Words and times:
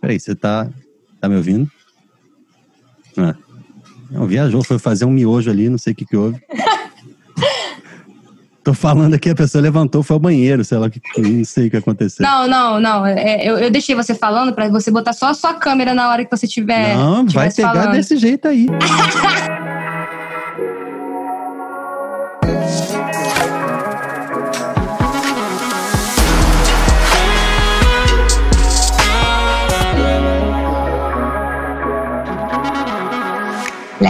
Peraí, 0.00 0.18
você 0.18 0.34
tá, 0.34 0.68
tá 1.20 1.28
me 1.28 1.36
ouvindo? 1.36 1.70
Ah. 3.16 3.34
Não, 4.10 4.26
viajou, 4.26 4.64
foi 4.64 4.78
fazer 4.78 5.04
um 5.04 5.10
miojo 5.10 5.50
ali, 5.50 5.68
não 5.68 5.78
sei 5.78 5.92
o 5.92 5.96
que 5.96 6.04
que 6.04 6.16
houve. 6.16 6.40
Tô 8.62 8.74
falando 8.74 9.14
aqui, 9.14 9.30
a 9.30 9.34
pessoa 9.34 9.62
levantou, 9.62 10.02
foi 10.02 10.14
ao 10.14 10.20
banheiro, 10.20 10.62
sei 10.64 10.76
lá, 10.76 10.90
que, 10.90 11.00
não 11.18 11.44
sei 11.44 11.68
o 11.68 11.70
que 11.70 11.78
aconteceu. 11.78 12.24
Não, 12.24 12.46
não, 12.46 12.78
não. 12.78 13.06
É, 13.06 13.42
eu, 13.42 13.56
eu, 13.56 13.70
deixei 13.70 13.94
você 13.94 14.14
falando 14.14 14.52
para 14.52 14.68
você 14.68 14.90
botar 14.90 15.14
só 15.14 15.28
a 15.28 15.34
sua 15.34 15.54
câmera 15.54 15.94
na 15.94 16.10
hora 16.10 16.24
que 16.24 16.30
você 16.30 16.46
tiver. 16.46 16.94
Não, 16.94 17.24
vai 17.26 17.50
pegar 17.50 17.72
falando. 17.72 17.92
desse 17.92 18.16
jeito 18.18 18.46
aí. 18.46 18.66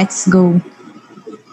Let's 0.00 0.27
go. 0.27 0.59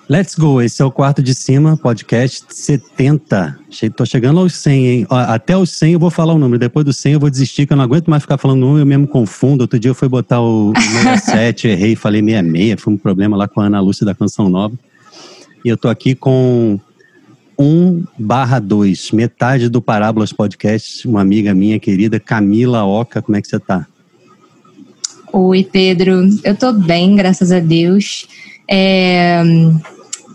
Let's 0.07 0.35
go, 0.35 0.61
esse 0.61 0.81
é 0.81 0.85
o 0.85 0.89
quarto 0.89 1.21
de 1.21 1.35
cima, 1.35 1.75
podcast 1.75 2.45
70. 2.47 3.59
Tô 3.93 4.05
chegando 4.05 4.39
aos 4.39 4.55
100, 4.55 4.87
hein? 4.87 5.07
Até 5.09 5.57
os 5.57 5.69
100 5.71 5.91
eu 5.91 5.99
vou 5.99 6.09
falar 6.09 6.33
o 6.33 6.37
número, 6.37 6.57
depois 6.57 6.85
do 6.85 6.93
100 6.93 7.11
eu 7.11 7.19
vou 7.19 7.29
desistir, 7.29 7.67
que 7.67 7.73
eu 7.73 7.77
não 7.77 7.83
aguento 7.83 8.09
mais 8.09 8.23
ficar 8.23 8.37
falando 8.37 8.65
um, 8.65 8.77
eu 8.77 8.85
mesmo 8.85 9.05
confundo. 9.05 9.63
Outro 9.65 9.77
dia 9.77 9.91
eu 9.91 9.95
fui 9.95 10.07
botar 10.07 10.39
o 10.39 10.71
67, 10.77 11.67
errei, 11.67 11.97
falei 11.97 12.21
66, 12.21 12.81
foi 12.81 12.93
um 12.93 12.97
problema 12.97 13.35
lá 13.35 13.49
com 13.49 13.59
a 13.59 13.65
Ana 13.65 13.81
Lúcia 13.81 14.05
da 14.05 14.15
Canção 14.15 14.47
Nova. 14.47 14.79
E 15.65 15.67
eu 15.67 15.75
tô 15.75 15.89
aqui 15.89 16.15
com 16.15 16.79
1 17.59 18.05
barra 18.17 18.59
2, 18.59 19.11
metade 19.11 19.67
do 19.67 19.81
Parábolas 19.81 20.31
Podcast, 20.31 21.05
uma 21.05 21.19
amiga 21.19 21.53
minha 21.53 21.77
querida, 21.81 22.17
Camila 22.17 22.85
Oca, 22.85 23.21
como 23.21 23.35
é 23.35 23.41
que 23.41 23.47
você 23.49 23.59
tá? 23.59 23.85
Oi, 25.33 25.63
Pedro. 25.63 26.27
Eu 26.43 26.55
tô 26.55 26.71
bem, 26.71 27.15
graças 27.15 27.51
a 27.51 27.59
Deus. 27.59 28.27
É, 28.69 29.41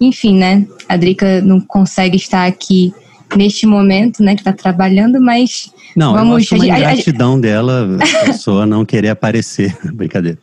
enfim, 0.01 0.37
né? 0.37 0.67
A 0.89 0.97
Drica 0.97 1.41
não 1.41 1.61
consegue 1.61 2.17
estar 2.17 2.47
aqui 2.47 2.93
neste 3.37 3.67
momento, 3.67 4.23
né? 4.23 4.37
Que 4.37 4.45
tá 4.45 4.53
trabalhando, 4.53 5.21
mas 5.21 5.73
não, 5.97 6.13
vamos. 6.13 6.51
Não, 6.51 6.59
uma 6.59 6.67
ingratidão 6.67 7.41
dela, 7.41 7.99
a 8.01 8.27
pessoa 8.27 8.67
não 8.67 8.85
querer 8.85 9.09
aparecer, 9.09 9.77
brincadeira. 9.95 10.39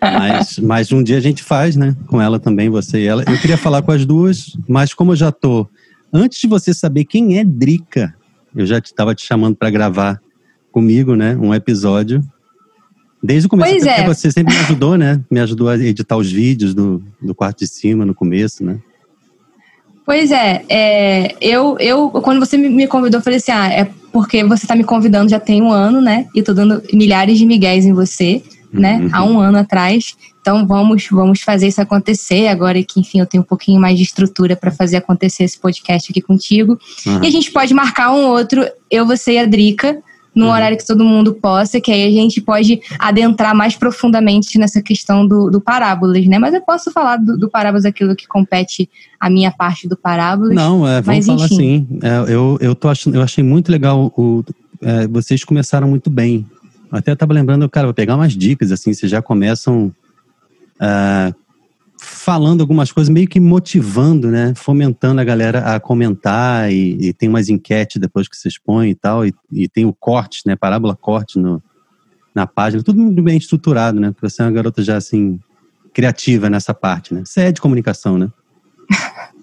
Mas, 0.00 0.58
mas 0.58 0.92
um 0.92 1.02
dia 1.02 1.16
a 1.16 1.20
gente 1.20 1.42
faz, 1.42 1.74
né? 1.74 1.96
Com 2.06 2.20
ela 2.20 2.38
também, 2.38 2.68
você 2.68 3.00
e 3.00 3.06
ela. 3.06 3.24
Eu 3.26 3.38
queria 3.38 3.56
falar 3.56 3.82
com 3.82 3.92
as 3.92 4.04
duas, 4.04 4.56
mas 4.68 4.92
como 4.92 5.12
eu 5.12 5.16
já 5.16 5.32
tô, 5.32 5.66
antes 6.12 6.40
de 6.40 6.46
você 6.46 6.74
saber 6.74 7.04
quem 7.04 7.38
é 7.38 7.44
Drica, 7.44 8.14
eu 8.54 8.66
já 8.66 8.78
estava 8.78 9.14
te 9.14 9.26
chamando 9.26 9.56
para 9.56 9.70
gravar 9.70 10.20
comigo, 10.70 11.14
né? 11.14 11.36
Um 11.36 11.54
episódio 11.54 12.22
Desde 13.26 13.46
o 13.46 13.50
começo, 13.50 13.72
pois 13.72 13.84
é. 13.84 14.04
você 14.04 14.30
sempre 14.30 14.54
me 14.54 14.60
ajudou, 14.60 14.96
né? 14.96 15.20
Me 15.28 15.40
ajudou 15.40 15.68
a 15.68 15.76
editar 15.76 16.16
os 16.16 16.30
vídeos 16.30 16.72
do, 16.72 17.02
do 17.20 17.34
quarto 17.34 17.58
de 17.58 17.66
cima 17.66 18.04
no 18.04 18.14
começo, 18.14 18.64
né? 18.64 18.78
Pois 20.04 20.30
é, 20.30 20.62
é, 20.68 21.34
eu, 21.40 21.76
eu, 21.80 22.08
quando 22.10 22.38
você 22.38 22.56
me 22.56 22.86
convidou, 22.86 23.18
eu 23.18 23.24
falei 23.24 23.38
assim: 23.38 23.50
ah, 23.50 23.68
é 23.68 23.90
porque 24.12 24.44
você 24.44 24.64
está 24.64 24.76
me 24.76 24.84
convidando 24.84 25.28
já 25.28 25.40
tem 25.40 25.60
um 25.60 25.72
ano, 25.72 26.00
né? 26.00 26.26
E 26.36 26.40
tô 26.40 26.54
dando 26.54 26.80
milhares 26.92 27.36
de 27.36 27.44
miguéis 27.44 27.84
em 27.84 27.92
você, 27.92 28.40
né? 28.72 29.00
Uhum. 29.00 29.08
Há 29.12 29.24
um 29.24 29.40
ano 29.40 29.58
atrás. 29.58 30.14
Então 30.40 30.64
vamos, 30.64 31.08
vamos 31.10 31.40
fazer 31.40 31.66
isso 31.66 31.80
acontecer 31.80 32.46
agora 32.46 32.80
que, 32.84 33.00
enfim, 33.00 33.18
eu 33.18 33.26
tenho 33.26 33.42
um 33.42 33.46
pouquinho 33.46 33.80
mais 33.80 33.98
de 33.98 34.04
estrutura 34.04 34.54
para 34.54 34.70
fazer 34.70 34.98
acontecer 34.98 35.42
esse 35.42 35.58
podcast 35.58 36.12
aqui 36.12 36.20
contigo. 36.20 36.78
Uhum. 37.04 37.24
E 37.24 37.26
a 37.26 37.30
gente 37.30 37.50
pode 37.50 37.74
marcar 37.74 38.12
um 38.12 38.26
outro, 38.26 38.64
eu, 38.88 39.04
você 39.04 39.32
e 39.32 39.38
a 39.40 39.44
Drica, 39.44 40.00
num 40.36 40.46
uhum. 40.46 40.52
horário 40.52 40.76
que 40.76 40.86
todo 40.86 41.02
mundo 41.02 41.32
possa, 41.32 41.80
que 41.80 41.90
aí 41.90 42.06
a 42.06 42.10
gente 42.10 42.42
pode 42.42 42.78
adentrar 42.98 43.54
mais 43.54 43.74
profundamente 43.74 44.58
nessa 44.58 44.82
questão 44.82 45.26
do, 45.26 45.48
do 45.48 45.62
parábolas, 45.62 46.26
né? 46.26 46.38
Mas 46.38 46.52
eu 46.52 46.60
posso 46.60 46.92
falar 46.92 47.16
do, 47.16 47.38
do 47.38 47.48
parábolas 47.48 47.86
aquilo 47.86 48.14
que 48.14 48.28
compete 48.28 48.88
a 49.18 49.30
minha 49.30 49.50
parte 49.50 49.88
do 49.88 49.96
parábolas. 49.96 50.54
Não, 50.54 50.86
é, 50.86 51.00
vamos 51.00 51.26
mas, 51.26 51.38
falar 51.38 51.46
enfim. 51.46 51.86
assim. 51.88 51.98
É, 52.02 52.34
eu, 52.34 52.58
eu, 52.60 52.74
tô 52.74 52.88
achando, 52.88 53.16
eu 53.16 53.22
achei 53.22 53.42
muito 53.42 53.72
legal 53.72 54.12
o. 54.14 54.44
É, 54.82 55.08
vocês 55.08 55.42
começaram 55.42 55.88
muito 55.88 56.10
bem. 56.10 56.44
Até 56.92 57.12
estava 57.12 57.32
lembrando, 57.32 57.66
cara, 57.68 57.86
vou 57.86 57.94
pegar 57.94 58.14
umas 58.14 58.36
dicas, 58.36 58.70
assim, 58.70 58.92
vocês 58.92 59.10
já 59.10 59.22
começam 59.22 59.90
uh, 60.76 61.34
falando 61.98 62.60
algumas 62.60 62.92
coisas, 62.92 63.08
meio 63.12 63.28
que 63.28 63.40
motivando, 63.40 64.30
né? 64.30 64.52
Fomentando 64.56 65.20
a 65.20 65.24
galera 65.24 65.74
a 65.74 65.80
comentar 65.80 66.70
e, 66.70 66.96
e 67.00 67.12
tem 67.12 67.28
umas 67.28 67.48
enquetes 67.48 68.00
depois 68.00 68.28
que 68.28 68.36
vocês 68.36 68.58
põem 68.58 68.90
e 68.90 68.94
tal, 68.94 69.26
e, 69.26 69.34
e 69.52 69.68
tem 69.68 69.84
o 69.84 69.92
corte, 69.92 70.42
né? 70.46 70.56
Parábola 70.56 70.94
corte 70.94 71.38
no, 71.38 71.62
na 72.34 72.46
página, 72.46 72.82
tudo 72.82 73.00
muito 73.00 73.22
bem 73.22 73.36
estruturado, 73.38 73.98
né? 73.98 74.10
Porque 74.12 74.28
você 74.28 74.42
é 74.42 74.44
uma 74.44 74.50
garota 74.50 74.82
já 74.82 74.96
assim 74.96 75.40
criativa 75.94 76.50
nessa 76.50 76.74
parte, 76.74 77.14
né? 77.14 77.22
Você 77.24 77.40
é 77.40 77.52
de 77.52 77.60
comunicação, 77.60 78.18
né? 78.18 78.28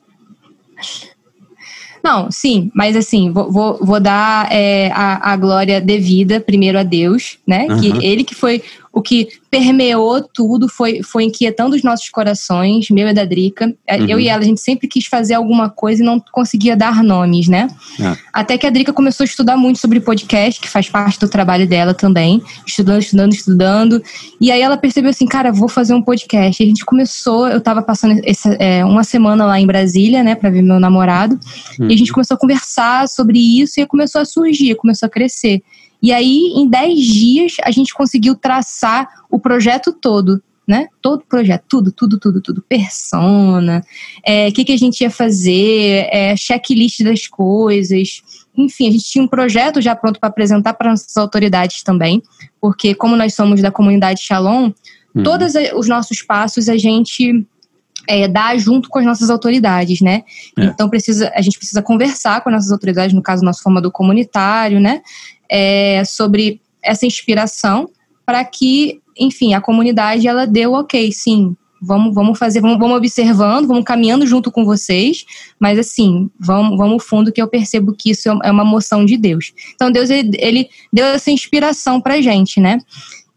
Não, 2.03 2.29
sim, 2.29 2.69
mas 2.75 2.97
assim, 2.97 3.31
vou, 3.31 3.49
vou, 3.49 3.79
vou 3.81 3.99
dar 3.99 4.51
é, 4.51 4.91
a, 4.91 5.31
a 5.31 5.37
glória 5.37 5.79
devida 5.79 6.41
primeiro 6.41 6.77
a 6.77 6.83
Deus, 6.83 7.39
né? 7.47 7.65
Uhum. 7.69 7.79
Que 7.79 8.05
ele 8.05 8.25
que 8.25 8.35
foi 8.35 8.61
o 8.93 9.01
que 9.01 9.27
permeou 9.49 10.21
tudo, 10.21 10.69
foi, 10.69 11.01
foi 11.01 11.23
inquietando 11.23 11.75
os 11.75 11.81
nossos 11.81 12.09
corações, 12.09 12.91
meu 12.91 13.07
e 13.07 13.13
da 13.13 13.25
Drica. 13.25 13.73
É, 13.87 13.97
uhum. 13.97 14.07
Eu 14.07 14.19
e 14.19 14.27
ela, 14.27 14.43
a 14.43 14.45
gente 14.45 14.61
sempre 14.61 14.87
quis 14.87 15.07
fazer 15.07 15.33
alguma 15.33 15.67
coisa 15.67 16.03
e 16.03 16.05
não 16.05 16.19
conseguia 16.31 16.77
dar 16.77 17.03
nomes, 17.03 17.47
né? 17.47 17.67
É. 17.99 18.15
Até 18.31 18.55
que 18.55 18.67
a 18.67 18.69
Drica 18.69 18.93
começou 18.93 19.23
a 19.23 19.25
estudar 19.25 19.57
muito 19.57 19.79
sobre 19.79 19.99
podcast, 19.99 20.61
que 20.61 20.69
faz 20.69 20.89
parte 20.89 21.19
do 21.19 21.27
trabalho 21.27 21.67
dela 21.67 21.95
também. 21.95 22.39
Estudando, 22.67 23.01
estudando, 23.01 23.33
estudando. 23.33 24.03
E 24.39 24.51
aí 24.51 24.61
ela 24.61 24.77
percebeu 24.77 25.09
assim, 25.09 25.25
cara, 25.25 25.51
vou 25.51 25.67
fazer 25.67 25.95
um 25.95 26.01
podcast. 26.01 26.61
E 26.61 26.65
a 26.65 26.69
gente 26.69 26.85
começou, 26.85 27.47
eu 27.47 27.59
tava 27.59 27.81
passando 27.81 28.21
essa, 28.23 28.53
é, 28.59 28.85
uma 28.85 29.03
semana 29.03 29.43
lá 29.43 29.59
em 29.59 29.65
Brasília, 29.65 30.23
né, 30.23 30.35
pra 30.35 30.51
ver 30.51 30.61
meu 30.61 30.79
namorado. 30.79 31.39
Uhum. 31.79 31.89
E 31.89 31.93
a 31.95 31.97
gente 31.97 32.09
uhum. 32.09 32.15
começou 32.15 32.35
a 32.35 32.39
conversar 32.39 33.07
sobre 33.07 33.39
isso 33.39 33.79
e 33.79 33.87
começou 33.87 34.21
a 34.21 34.25
surgir, 34.25 34.75
começou 34.75 35.07
a 35.07 35.09
crescer. 35.09 35.63
E 36.03 36.11
aí, 36.11 36.51
em 36.53 36.67
10 36.67 36.99
dias, 36.99 37.55
a 37.63 37.71
gente 37.71 37.93
conseguiu 37.93 38.35
traçar 38.35 39.07
o 39.31 39.39
projeto 39.39 39.93
todo, 39.93 40.43
né? 40.67 40.87
Todo 41.01 41.21
o 41.21 41.25
projeto, 41.25 41.63
tudo, 41.69 41.93
tudo, 41.93 42.19
tudo, 42.19 42.41
tudo. 42.41 42.61
Persona, 42.61 43.81
o 43.81 44.19
é, 44.21 44.51
que, 44.51 44.65
que 44.65 44.73
a 44.73 44.77
gente 44.77 44.99
ia 44.99 45.09
fazer, 45.09 46.09
é, 46.11 46.35
checklist 46.35 47.01
das 47.03 47.25
coisas. 47.25 48.21
Enfim, 48.55 48.89
a 48.89 48.91
gente 48.91 49.05
tinha 49.05 49.23
um 49.23 49.29
projeto 49.29 49.81
já 49.81 49.95
pronto 49.95 50.19
para 50.19 50.27
apresentar 50.27 50.73
para 50.73 50.89
nossas 50.89 51.15
autoridades 51.15 51.81
também, 51.83 52.21
porque 52.59 52.93
como 52.93 53.15
nós 53.15 53.33
somos 53.33 53.61
da 53.61 53.71
comunidade 53.71 54.21
Shalom, 54.21 54.71
uhum. 55.15 55.23
todos 55.23 55.53
os 55.73 55.87
nossos 55.87 56.21
passos 56.21 56.67
a 56.67 56.77
gente 56.77 57.45
é, 58.07 58.27
dá 58.27 58.55
junto 58.57 58.89
com 58.89 58.99
as 58.99 59.05
nossas 59.05 59.29
autoridades, 59.29 60.01
né? 60.01 60.23
É. 60.57 60.65
Então 60.65 60.89
precisa, 60.89 61.31
a 61.33 61.41
gente 61.41 61.57
precisa 61.57 61.81
conversar 61.81 62.41
com 62.41 62.49
as 62.49 62.55
nossas 62.55 62.71
autoridades, 62.71 63.15
no 63.15 63.21
caso 63.21 63.43
nosso 63.43 63.63
formador 63.63 63.91
comunitário, 63.91 64.79
né? 64.79 65.01
É, 65.49 66.03
sobre 66.05 66.61
essa 66.81 67.05
inspiração 67.05 67.89
para 68.25 68.43
que, 68.43 69.01
enfim, 69.17 69.53
a 69.53 69.61
comunidade 69.61 70.27
ela 70.27 70.45
deu 70.45 70.73
ok, 70.73 71.11
sim, 71.11 71.55
vamos, 71.81 72.15
vamos 72.15 72.39
fazer, 72.39 72.61
vamos, 72.61 72.79
vamos 72.79 72.97
observando, 72.97 73.67
vamos 73.67 73.83
caminhando 73.83 74.25
junto 74.25 74.49
com 74.49 74.63
vocês, 74.63 75.25
mas 75.59 75.77
assim, 75.77 76.29
vamos, 76.39 76.77
vamos 76.77 77.03
fundo 77.03 77.31
que 77.31 77.41
eu 77.41 77.47
percebo 77.47 77.93
que 77.93 78.11
isso 78.11 78.29
é 78.43 78.51
uma 78.51 78.63
moção 78.63 79.05
de 79.05 79.17
Deus. 79.17 79.53
Então 79.75 79.91
Deus 79.91 80.09
ele, 80.09 80.31
ele 80.39 80.69
deu 80.91 81.05
essa 81.05 81.29
inspiração 81.29 81.99
para 81.99 82.21
gente, 82.21 82.59
né? 82.59 82.79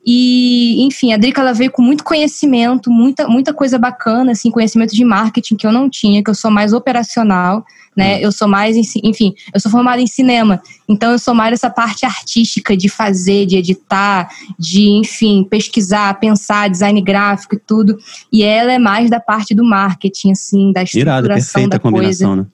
E, 0.08 0.86
enfim, 0.86 1.12
a 1.12 1.16
Drica 1.16 1.40
ela 1.40 1.52
veio 1.52 1.72
com 1.72 1.82
muito 1.82 2.04
conhecimento, 2.04 2.88
muita, 2.88 3.26
muita 3.26 3.52
coisa 3.52 3.76
bacana, 3.76 4.30
assim, 4.30 4.52
conhecimento 4.52 4.94
de 4.94 5.04
marketing 5.04 5.56
que 5.56 5.66
eu 5.66 5.72
não 5.72 5.90
tinha, 5.90 6.22
que 6.22 6.30
eu 6.30 6.34
sou 6.34 6.48
mais 6.48 6.72
operacional, 6.72 7.64
né? 7.96 8.16
Hum. 8.16 8.20
Eu 8.20 8.32
sou 8.32 8.46
mais, 8.46 8.76
enfim, 8.76 9.34
eu 9.52 9.58
sou 9.58 9.70
formada 9.70 10.00
em 10.00 10.06
cinema, 10.06 10.62
então 10.88 11.12
eu 11.12 11.18
sou 11.18 11.34
mais 11.34 11.52
essa 11.52 11.70
parte 11.70 12.04
artística 12.04 12.76
de 12.76 12.88
fazer, 12.88 13.46
de 13.46 13.56
editar, 13.56 14.28
de, 14.58 14.90
enfim, 14.90 15.44
pesquisar, 15.44 16.14
pensar, 16.20 16.68
design 16.68 17.00
gráfico 17.00 17.54
e 17.54 17.58
tudo. 17.58 17.98
E 18.32 18.42
ela 18.42 18.72
é 18.72 18.78
mais 18.78 19.08
da 19.08 19.20
parte 19.20 19.54
do 19.54 19.64
marketing, 19.64 20.32
assim, 20.32 20.72
da 20.72 20.82
estruturação 20.82 21.24
Irado, 21.24 21.28
perfeita 21.28 21.68
da 21.70 21.78
combinação, 21.78 22.28
coisa. 22.28 22.42
Né? 22.42 22.46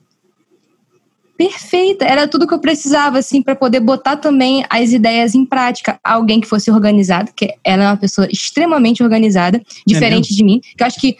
perfeita. 1.37 2.05
Era 2.05 2.27
tudo 2.27 2.47
que 2.47 2.53
eu 2.53 2.59
precisava, 2.59 3.19
assim, 3.19 3.41
para 3.41 3.55
poder 3.55 3.79
botar 3.79 4.17
também 4.17 4.63
as 4.69 4.91
ideias 4.91 5.35
em 5.35 5.45
prática. 5.45 5.99
Alguém 6.03 6.39
que 6.39 6.47
fosse 6.47 6.71
organizado, 6.71 7.31
que 7.35 7.53
ela 7.63 7.83
é 7.83 7.87
uma 7.87 7.97
pessoa 7.97 8.27
extremamente 8.31 9.03
organizada, 9.03 9.61
diferente 9.85 10.31
é 10.31 10.35
de 10.35 10.43
mim, 10.43 10.59
que 10.59 10.81
eu 10.81 10.87
acho 10.87 10.99
que 10.99 11.17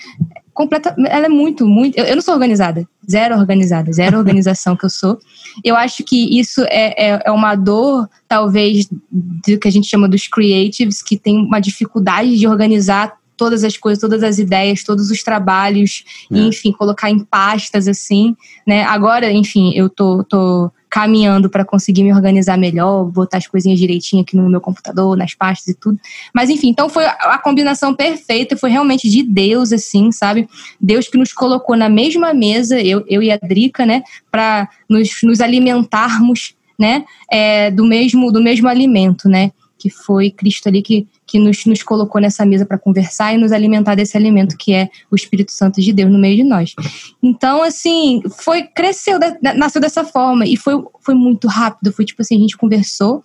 completa, 0.54 0.96
ela 1.08 1.26
é 1.26 1.30
muito, 1.30 1.66
muito. 1.66 1.98
Eu, 1.98 2.06
eu, 2.06 2.16
não 2.16 2.22
sou 2.22 2.34
organizada, 2.34 2.88
zero 3.10 3.36
organizada, 3.38 3.92
zero 3.92 4.18
organização 4.20 4.76
que 4.76 4.86
eu 4.86 4.90
sou. 4.90 5.20
Eu 5.64 5.76
acho 5.76 6.04
que 6.04 6.40
isso 6.40 6.62
é, 6.64 7.12
é, 7.12 7.22
é, 7.26 7.32
uma 7.32 7.56
dor, 7.56 8.08
talvez, 8.28 8.88
do 9.12 9.58
que 9.60 9.68
a 9.68 9.72
gente 9.72 9.88
chama 9.88 10.08
dos 10.08 10.28
creatives, 10.28 11.02
que 11.02 11.18
tem 11.18 11.38
uma 11.38 11.60
dificuldade 11.60 12.38
de 12.38 12.48
organizar 12.48 13.14
todas 13.36 13.64
as 13.64 13.76
coisas, 13.78 14.00
todas 14.00 14.24
as 14.24 14.38
ideias, 14.38 14.84
todos 14.84 15.10
os 15.10 15.24
trabalhos, 15.24 16.04
é. 16.32 16.36
e, 16.36 16.48
enfim, 16.48 16.72
colocar 16.72 17.10
em 17.10 17.20
pastas 17.20 17.88
assim, 17.88 18.36
né? 18.66 18.84
Agora, 18.84 19.32
enfim, 19.32 19.74
eu 19.76 19.90
tô, 19.90 20.24
tô 20.24 20.72
caminhando 20.94 21.50
para 21.50 21.66
conseguir 21.66 22.04
me 22.04 22.14
organizar 22.14 22.56
melhor, 22.56 23.06
botar 23.06 23.40
as 23.40 23.48
coisinhas 23.48 23.80
direitinho 23.80 24.22
aqui 24.22 24.38
no 24.38 24.48
meu 24.48 24.62
computador, 24.62 25.18
nas 25.18 25.34
pastas 25.34 25.70
e 25.70 25.74
tudo. 25.74 26.00
Mas 26.32 26.52
enfim, 26.52 26.70
então 26.70 26.88
foi 26.88 27.04
a 27.04 27.40
combinação 27.40 27.96
perfeita, 27.96 28.56
foi 28.56 28.70
realmente 28.70 29.10
de 29.10 29.24
Deus, 29.24 29.74
assim, 29.74 30.12
sabe? 30.12 30.48
Deus 30.80 31.08
que 31.08 31.18
nos 31.18 31.34
colocou 31.34 31.76
na 31.76 31.90
mesma 31.90 32.32
mesa, 32.32 32.80
eu, 32.80 33.04
eu 33.08 33.24
e 33.24 33.32
a 33.32 33.38
Drica, 33.38 33.88
né, 33.88 34.04
para 34.30 34.70
nos, 34.88 35.10
nos 35.24 35.42
alimentarmos, 35.42 36.54
né, 36.78 37.04
é, 37.28 37.72
do 37.72 37.86
mesmo 37.86 38.32
do 38.32 38.40
mesmo 38.40 38.68
alimento, 38.68 39.28
né? 39.28 39.52
Que 39.80 39.90
foi 39.90 40.30
Cristo 40.30 40.70
ali 40.70 40.84
que 40.84 41.08
que 41.34 41.40
nos, 41.40 41.66
nos 41.66 41.82
colocou 41.82 42.22
nessa 42.22 42.46
mesa 42.46 42.64
para 42.64 42.78
conversar 42.78 43.34
e 43.34 43.40
nos 43.40 43.52
alimentar 43.52 43.96
desse 43.96 44.16
alimento 44.16 44.56
que 44.56 44.72
é 44.72 44.88
o 45.10 45.16
Espírito 45.16 45.52
Santo 45.52 45.82
de 45.82 45.92
Deus 45.92 46.12
no 46.12 46.20
meio 46.20 46.36
de 46.36 46.44
nós. 46.44 46.76
Então, 47.24 47.64
assim, 47.64 48.22
foi 48.38 48.62
cresceu, 48.62 49.18
nasceu 49.42 49.82
dessa 49.82 50.04
forma 50.04 50.46
e 50.46 50.56
foi, 50.56 50.76
foi 51.02 51.16
muito 51.16 51.48
rápido. 51.48 51.92
Foi 51.92 52.06
tipo 52.06 52.22
assim, 52.22 52.36
a 52.36 52.40
gente 52.40 52.56
conversou 52.56 53.24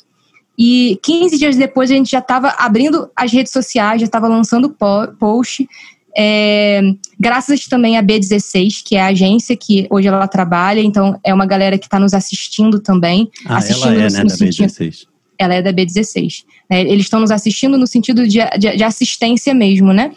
e 0.58 0.98
15 1.02 1.36
dias 1.36 1.56
depois 1.56 1.90
a 1.90 1.94
gente 1.94 2.10
já 2.10 2.20
estava 2.20 2.48
abrindo 2.58 3.10
as 3.14 3.30
redes 3.30 3.52
sociais, 3.52 4.00
já 4.00 4.06
estava 4.06 4.26
lançando 4.26 4.74
post. 5.18 5.68
É, 6.16 6.80
graças 7.20 7.66
também 7.66 7.98
à 7.98 8.02
B16, 8.02 8.82
que 8.82 8.96
é 8.96 9.02
a 9.02 9.08
agência 9.08 9.54
que 9.54 9.86
hoje 9.90 10.08
ela 10.08 10.26
trabalha, 10.26 10.80
então 10.80 11.20
é 11.22 11.34
uma 11.34 11.44
galera 11.44 11.76
que 11.76 11.84
está 11.84 12.00
nos 12.00 12.14
assistindo 12.14 12.80
também. 12.80 13.30
Ah, 13.44 13.58
assistindo 13.58 13.92
ela 13.92 14.04
é, 14.04 14.10
né, 14.10 14.24
da 14.24 14.34
B16 14.34 15.06
ela 15.38 15.54
é 15.54 15.62
da 15.62 15.72
B16. 15.72 16.44
Né? 16.70 16.80
Eles 16.82 17.04
estão 17.04 17.20
nos 17.20 17.30
assistindo 17.30 17.78
no 17.78 17.86
sentido 17.86 18.26
de, 18.26 18.38
de, 18.58 18.76
de 18.76 18.84
assistência 18.84 19.54
mesmo, 19.54 19.92
né? 19.92 20.12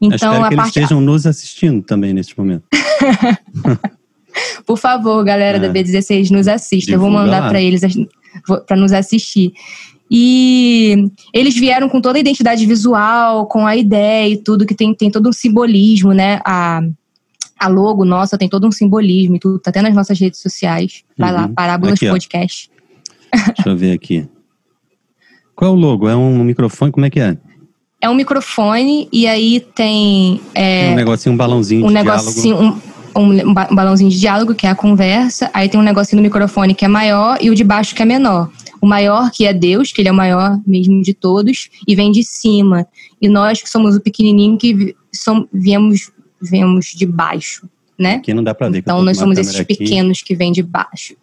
Então, 0.00 0.44
a 0.44 0.50
que 0.50 0.56
parte... 0.56 0.78
eles 0.78 0.84
estejam 0.84 1.00
nos 1.00 1.26
assistindo 1.26 1.82
também 1.82 2.12
neste 2.12 2.36
momento. 2.38 2.64
Por 4.66 4.76
favor, 4.76 5.24
galera 5.24 5.56
é. 5.56 5.60
da 5.60 5.72
B16, 5.72 6.30
nos 6.30 6.46
assista. 6.46 6.92
Eu 6.92 7.00
vou 7.00 7.10
mandar 7.10 7.48
para 7.48 7.60
eles 7.60 7.80
para 8.66 8.76
nos 8.76 8.92
assistir. 8.92 9.52
E 10.10 11.10
eles 11.32 11.54
vieram 11.54 11.88
com 11.88 12.00
toda 12.00 12.18
a 12.18 12.20
identidade 12.20 12.64
visual, 12.66 13.46
com 13.46 13.66
a 13.66 13.74
ideia 13.74 14.28
e 14.28 14.36
tudo, 14.36 14.66
que 14.66 14.74
tem, 14.74 14.94
tem 14.94 15.10
todo 15.10 15.28
um 15.28 15.32
simbolismo, 15.32 16.12
né? 16.12 16.40
A, 16.44 16.80
a 17.58 17.68
logo 17.68 18.04
nossa 18.04 18.38
tem 18.38 18.48
todo 18.48 18.66
um 18.66 18.70
simbolismo 18.72 19.36
e 19.36 19.38
tudo, 19.40 19.58
tá 19.58 19.70
até 19.70 19.82
nas 19.82 19.94
nossas 19.94 20.18
redes 20.18 20.40
sociais. 20.40 21.02
Vai 21.16 21.32
uhum. 21.32 21.40
lá, 21.40 21.48
Parábolas 21.48 21.94
aqui, 21.94 22.08
Podcast. 22.08 22.70
Deixa 23.32 23.68
eu 23.68 23.76
ver 23.76 23.92
aqui. 23.92 24.28
Qual 25.56 25.72
é 25.72 25.74
o 25.74 25.76
logo? 25.76 26.06
É 26.06 26.14
um 26.14 26.44
microfone? 26.44 26.92
Como 26.92 27.06
é 27.06 27.10
que 27.10 27.18
é? 27.18 27.36
É 27.98 28.10
um 28.10 28.14
microfone 28.14 29.08
e 29.10 29.26
aí 29.26 29.58
tem. 29.74 30.38
É, 30.54 30.84
tem 30.84 30.92
um 30.92 30.96
negocinho, 30.96 31.32
um 31.32 31.36
balãozinho 31.36 31.84
um 31.84 31.88
de 31.88 31.94
negocinho, 31.94 32.56
diálogo. 32.56 32.82
Um, 33.16 33.22
um, 33.22 33.50
um 33.50 33.54
balãozinho 33.54 34.10
de 34.10 34.20
diálogo, 34.20 34.54
que 34.54 34.66
é 34.66 34.70
a 34.70 34.74
conversa. 34.74 35.50
Aí 35.54 35.66
tem 35.66 35.80
um 35.80 35.82
negocinho 35.82 36.20
no 36.20 36.22
microfone 36.22 36.74
que 36.74 36.84
é 36.84 36.88
maior 36.88 37.38
e 37.40 37.48
o 37.48 37.54
de 37.54 37.64
baixo 37.64 37.94
que 37.94 38.02
é 38.02 38.04
menor. 38.04 38.50
O 38.82 38.86
maior, 38.86 39.30
que 39.30 39.46
é 39.46 39.54
Deus, 39.54 39.90
que 39.90 40.02
ele 40.02 40.10
é 40.10 40.12
o 40.12 40.14
maior 40.14 40.60
mesmo 40.66 41.02
de 41.02 41.14
todos, 41.14 41.70
e 41.88 41.96
vem 41.96 42.12
de 42.12 42.22
cima. 42.22 42.86
E 43.20 43.26
nós, 43.26 43.62
que 43.62 43.70
somos 43.70 43.96
o 43.96 44.00
pequenininho, 44.00 44.58
que 44.58 44.94
som, 45.10 45.46
viemos, 45.50 46.12
viemos 46.40 46.92
de 46.94 47.06
baixo, 47.06 47.66
né? 47.98 48.16
Aqui 48.16 48.34
não 48.34 48.44
dá 48.44 48.54
pra 48.54 48.68
ver. 48.68 48.78
Então, 48.78 49.02
nós 49.02 49.16
somos 49.16 49.38
esses 49.38 49.58
aqui. 49.58 49.74
pequenos 49.74 50.20
que 50.20 50.36
vêm 50.36 50.52
de 50.52 50.62
baixo. 50.62 51.16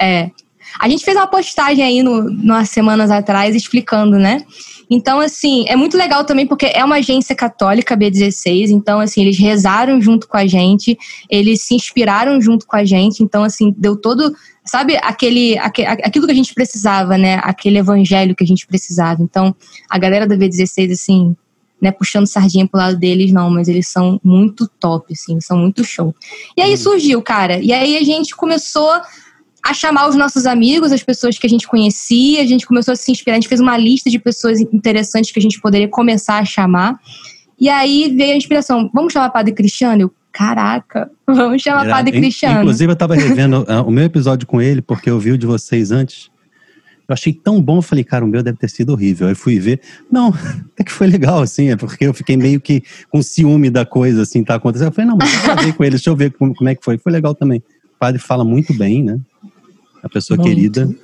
É. 0.00 0.24
é. 0.24 0.30
A 0.78 0.88
gente 0.88 1.04
fez 1.04 1.16
uma 1.16 1.26
postagem 1.26 1.84
aí 1.84 2.02
no, 2.02 2.28
umas 2.28 2.68
semanas 2.68 3.10
atrás 3.10 3.54
explicando, 3.54 4.18
né? 4.18 4.44
Então, 4.90 5.20
assim, 5.20 5.64
é 5.68 5.74
muito 5.74 5.96
legal 5.96 6.22
também 6.24 6.46
porque 6.46 6.66
é 6.66 6.84
uma 6.84 6.96
agência 6.96 7.34
católica 7.34 7.96
B16, 7.96 8.68
então, 8.68 9.00
assim, 9.00 9.22
eles 9.22 9.38
rezaram 9.38 10.00
junto 10.02 10.28
com 10.28 10.36
a 10.36 10.46
gente, 10.46 10.98
eles 11.30 11.62
se 11.62 11.74
inspiraram 11.74 12.38
junto 12.42 12.66
com 12.66 12.76
a 12.76 12.84
gente, 12.84 13.22
então, 13.22 13.42
assim, 13.42 13.74
deu 13.78 13.96
todo, 13.96 14.34
sabe, 14.62 14.98
aquele, 15.02 15.58
aquele 15.58 15.88
aquilo 15.88 16.26
que 16.26 16.32
a 16.32 16.36
gente 16.36 16.52
precisava, 16.52 17.16
né? 17.16 17.40
Aquele 17.42 17.78
evangelho 17.78 18.36
que 18.36 18.44
a 18.44 18.46
gente 18.46 18.66
precisava. 18.66 19.22
Então, 19.22 19.54
a 19.88 19.98
galera 19.98 20.26
da 20.26 20.36
B16, 20.36 20.92
assim, 20.92 21.34
né, 21.80 21.90
puxando 21.90 22.26
sardinha 22.28 22.68
pro 22.68 22.78
lado 22.78 22.96
deles, 22.96 23.32
não, 23.32 23.50
mas 23.50 23.66
eles 23.66 23.88
são 23.88 24.20
muito 24.22 24.68
top, 24.78 25.12
assim, 25.12 25.40
são 25.40 25.56
muito 25.56 25.82
show. 25.82 26.14
E 26.56 26.62
aí 26.62 26.74
hum. 26.74 26.76
surgiu, 26.76 27.20
cara, 27.22 27.58
e 27.58 27.72
aí 27.72 27.96
a 27.96 28.04
gente 28.04 28.36
começou 28.36 28.92
a 29.64 29.72
chamar 29.72 30.08
os 30.08 30.16
nossos 30.16 30.44
amigos, 30.44 30.90
as 30.90 31.02
pessoas 31.02 31.38
que 31.38 31.46
a 31.46 31.50
gente 31.50 31.68
conhecia, 31.68 32.42
a 32.42 32.46
gente 32.46 32.66
começou 32.66 32.92
a 32.92 32.96
se 32.96 33.12
inspirar, 33.12 33.36
a 33.36 33.40
gente 33.40 33.48
fez 33.48 33.60
uma 33.60 33.78
lista 33.78 34.10
de 34.10 34.18
pessoas 34.18 34.60
interessantes 34.60 35.30
que 35.30 35.38
a 35.38 35.42
gente 35.42 35.60
poderia 35.60 35.88
começar 35.88 36.38
a 36.38 36.44
chamar. 36.44 36.98
E 37.60 37.68
aí 37.68 38.12
veio 38.14 38.32
a 38.32 38.36
inspiração, 38.36 38.90
vamos 38.92 39.12
chamar 39.12 39.30
Padre 39.30 39.52
Cristiano? 39.54 40.02
Eu, 40.02 40.14
caraca, 40.32 41.08
vamos 41.24 41.62
chamar 41.62 41.84
Era, 41.84 41.94
Padre 41.94 42.12
Cristiano. 42.12 42.62
Inclusive 42.62 42.90
eu 42.90 42.94
estava 42.94 43.14
revendo 43.14 43.62
uh, 43.62 43.86
o 43.86 43.90
meu 43.90 44.04
episódio 44.04 44.48
com 44.48 44.60
ele, 44.60 44.82
porque 44.82 45.08
eu 45.08 45.20
vi 45.20 45.30
o 45.30 45.38
de 45.38 45.46
vocês 45.46 45.92
antes. 45.92 46.28
Eu 47.08 47.12
achei 47.12 47.32
tão 47.32 47.62
bom, 47.62 47.78
eu 47.78 47.82
falei, 47.82 48.02
cara, 48.02 48.24
o 48.24 48.28
meu 48.28 48.42
deve 48.42 48.58
ter 48.58 48.68
sido 48.68 48.90
horrível. 48.92 49.28
Aí 49.28 49.34
fui 49.36 49.60
ver, 49.60 49.80
não, 50.10 50.28
até 50.74 50.82
que 50.82 50.90
foi 50.90 51.06
legal, 51.06 51.40
assim, 51.40 51.70
é 51.70 51.76
porque 51.76 52.04
eu 52.04 52.12
fiquei 52.14 52.36
meio 52.36 52.60
que 52.60 52.82
com 53.10 53.22
ciúme 53.22 53.70
da 53.70 53.86
coisa, 53.86 54.22
assim, 54.22 54.42
tá 54.42 54.56
acontecendo. 54.56 54.88
Eu 54.88 54.92
falei, 54.92 55.08
não, 55.08 55.16
mas 55.16 55.32
eu 55.32 55.56
ver 55.56 55.72
com 55.74 55.84
ele, 55.84 55.90
deixa 55.90 56.10
eu 56.10 56.16
ver 56.16 56.32
como, 56.32 56.52
como 56.52 56.68
é 56.68 56.74
que 56.74 56.84
foi. 56.84 56.98
Foi 56.98 57.12
legal 57.12 57.32
também. 57.32 57.62
O 57.94 57.98
padre 57.98 58.20
fala 58.20 58.44
muito 58.44 58.74
bem, 58.74 59.04
né? 59.04 59.20
A 60.02 60.08
pessoa 60.08 60.36
Muito. 60.36 60.48
querida. 60.48 60.94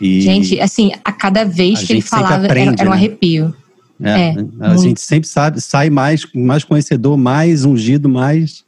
E 0.00 0.20
gente, 0.20 0.60
assim, 0.60 0.92
a 1.04 1.12
cada 1.12 1.44
vez 1.44 1.82
a 1.82 1.86
que 1.86 1.92
ele 1.92 2.00
falava 2.00 2.46
aprende, 2.46 2.68
era, 2.68 2.82
era, 2.82 2.90
um 2.90 2.92
né? 2.92 2.96
arrepio. 2.96 3.54
É, 4.00 4.10
é 4.10 4.30
a 4.30 4.68
muito. 4.68 4.82
gente 4.82 5.00
sempre 5.00 5.28
sabe, 5.28 5.60
sai 5.60 5.90
mais, 5.90 6.26
mais 6.34 6.62
conhecedor, 6.62 7.16
mais 7.16 7.64
ungido, 7.64 8.08
mais, 8.08 8.64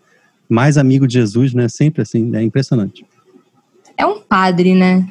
mais 0.48 0.76
amigo 0.76 1.06
de 1.06 1.14
Jesus, 1.14 1.54
né? 1.54 1.68
Sempre 1.68 2.02
assim, 2.02 2.34
é 2.34 2.42
impressionante. 2.42 3.04
É 3.96 4.04
um 4.04 4.20
padre, 4.20 4.74
né? 4.74 5.06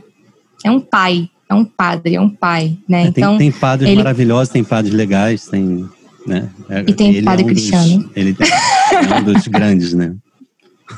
É 0.63 0.69
um 0.69 0.81
pai, 0.81 1.29
é 1.47 1.53
um 1.53 1.63
padre, 1.63 2.15
é 2.15 2.21
um 2.21 2.29
pai, 2.29 2.77
né? 2.87 3.03
É, 3.03 3.07
então, 3.07 3.37
tem, 3.37 3.51
tem 3.51 3.59
padres 3.59 3.89
ele... 3.89 3.97
maravilhosos, 3.97 4.49
tem 4.49 4.63
padres 4.63 4.93
legais, 4.93 5.47
tem, 5.47 5.87
né? 6.27 6.49
É, 6.69 6.81
e 6.81 6.93
tem 6.93 7.23
padre 7.23 7.43
é 7.43 7.45
um 7.45 7.47
cristiano. 7.47 8.03
Dos, 8.03 8.11
ele 8.17 8.35
é 8.39 9.15
um 9.15 9.23
dos 9.23 9.47
grandes, 9.47 9.93
né? 9.93 10.15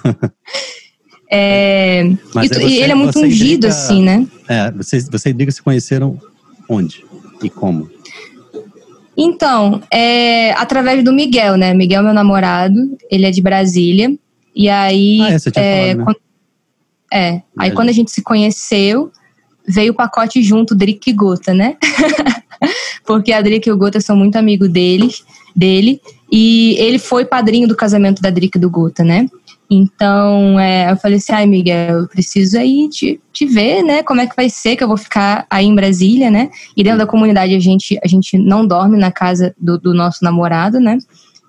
É, 1.33 2.03
e, 2.03 2.47
você, 2.49 2.61
ele 2.61 2.91
é 2.91 2.95
muito 2.95 3.17
ungido, 3.17 3.65
assim, 3.65 4.03
né? 4.03 4.27
É, 4.49 4.69
vocês, 4.71 5.07
você 5.09 5.29
e 5.29 5.33
Drica 5.33 5.51
se 5.51 5.61
conheceram 5.61 6.19
onde 6.67 7.05
e 7.41 7.49
como? 7.49 7.89
Então, 9.15 9.81
é 9.89 10.51
através 10.53 11.01
do 11.05 11.13
Miguel, 11.13 11.55
né? 11.55 11.73
Miguel, 11.73 12.03
meu 12.03 12.13
namorado, 12.13 12.97
ele 13.09 13.25
é 13.25 13.31
de 13.31 13.41
Brasília. 13.41 14.13
E 14.53 14.67
aí. 14.67 15.21
Ah, 15.21 15.31
é, 15.31 15.39
você 15.39 15.51
tinha 15.51 15.63
é, 15.63 15.81
falado, 15.81 15.97
né? 15.97 16.03
quando, 16.03 16.17
é, 17.13 17.41
aí 17.57 17.71
quando 17.71 17.89
a 17.89 17.93
gente 17.93 18.11
se 18.11 18.21
conheceu, 18.21 19.09
veio 19.65 19.93
o 19.93 19.95
pacote 19.95 20.41
junto, 20.43 20.75
Drick 20.75 21.09
e 21.09 21.13
Gota, 21.13 21.53
né? 21.53 21.77
Porque 23.05 23.31
a 23.31 23.41
Drick 23.41 23.67
e 23.67 23.71
o 23.71 23.77
Gota 23.77 24.01
são 24.01 24.17
muito 24.17 24.35
amigos 24.35 24.69
deles, 24.69 25.23
dele. 25.55 26.01
E 26.29 26.75
ele 26.77 26.99
foi 26.99 27.23
padrinho 27.23 27.67
do 27.67 27.75
casamento 27.75 28.21
da 28.21 28.29
Drick 28.29 28.57
e 28.57 28.59
do 28.59 28.69
Gota, 28.69 29.03
né? 29.03 29.27
Então, 29.73 30.59
é, 30.59 30.91
eu 30.91 30.97
falei 30.97 31.17
assim, 31.17 31.31
ai, 31.31 31.45
Miguel, 31.45 31.99
eu 32.01 32.07
preciso 32.09 32.59
aí 32.59 32.89
te, 32.89 33.21
te 33.31 33.45
ver, 33.45 33.81
né? 33.81 34.03
Como 34.03 34.19
é 34.19 34.27
que 34.27 34.35
vai 34.35 34.49
ser 34.49 34.75
que 34.75 34.83
eu 34.83 34.87
vou 34.87 34.97
ficar 34.97 35.45
aí 35.49 35.65
em 35.65 35.73
Brasília, 35.73 36.29
né? 36.29 36.49
E 36.75 36.83
dentro 36.83 36.99
da 36.99 37.07
comunidade 37.07 37.55
a 37.55 37.59
gente, 37.59 37.97
a 38.03 38.07
gente 38.07 38.37
não 38.37 38.67
dorme 38.67 38.97
na 38.97 39.13
casa 39.13 39.55
do, 39.57 39.79
do 39.79 39.93
nosso 39.93 40.25
namorado, 40.25 40.77
né? 40.77 40.97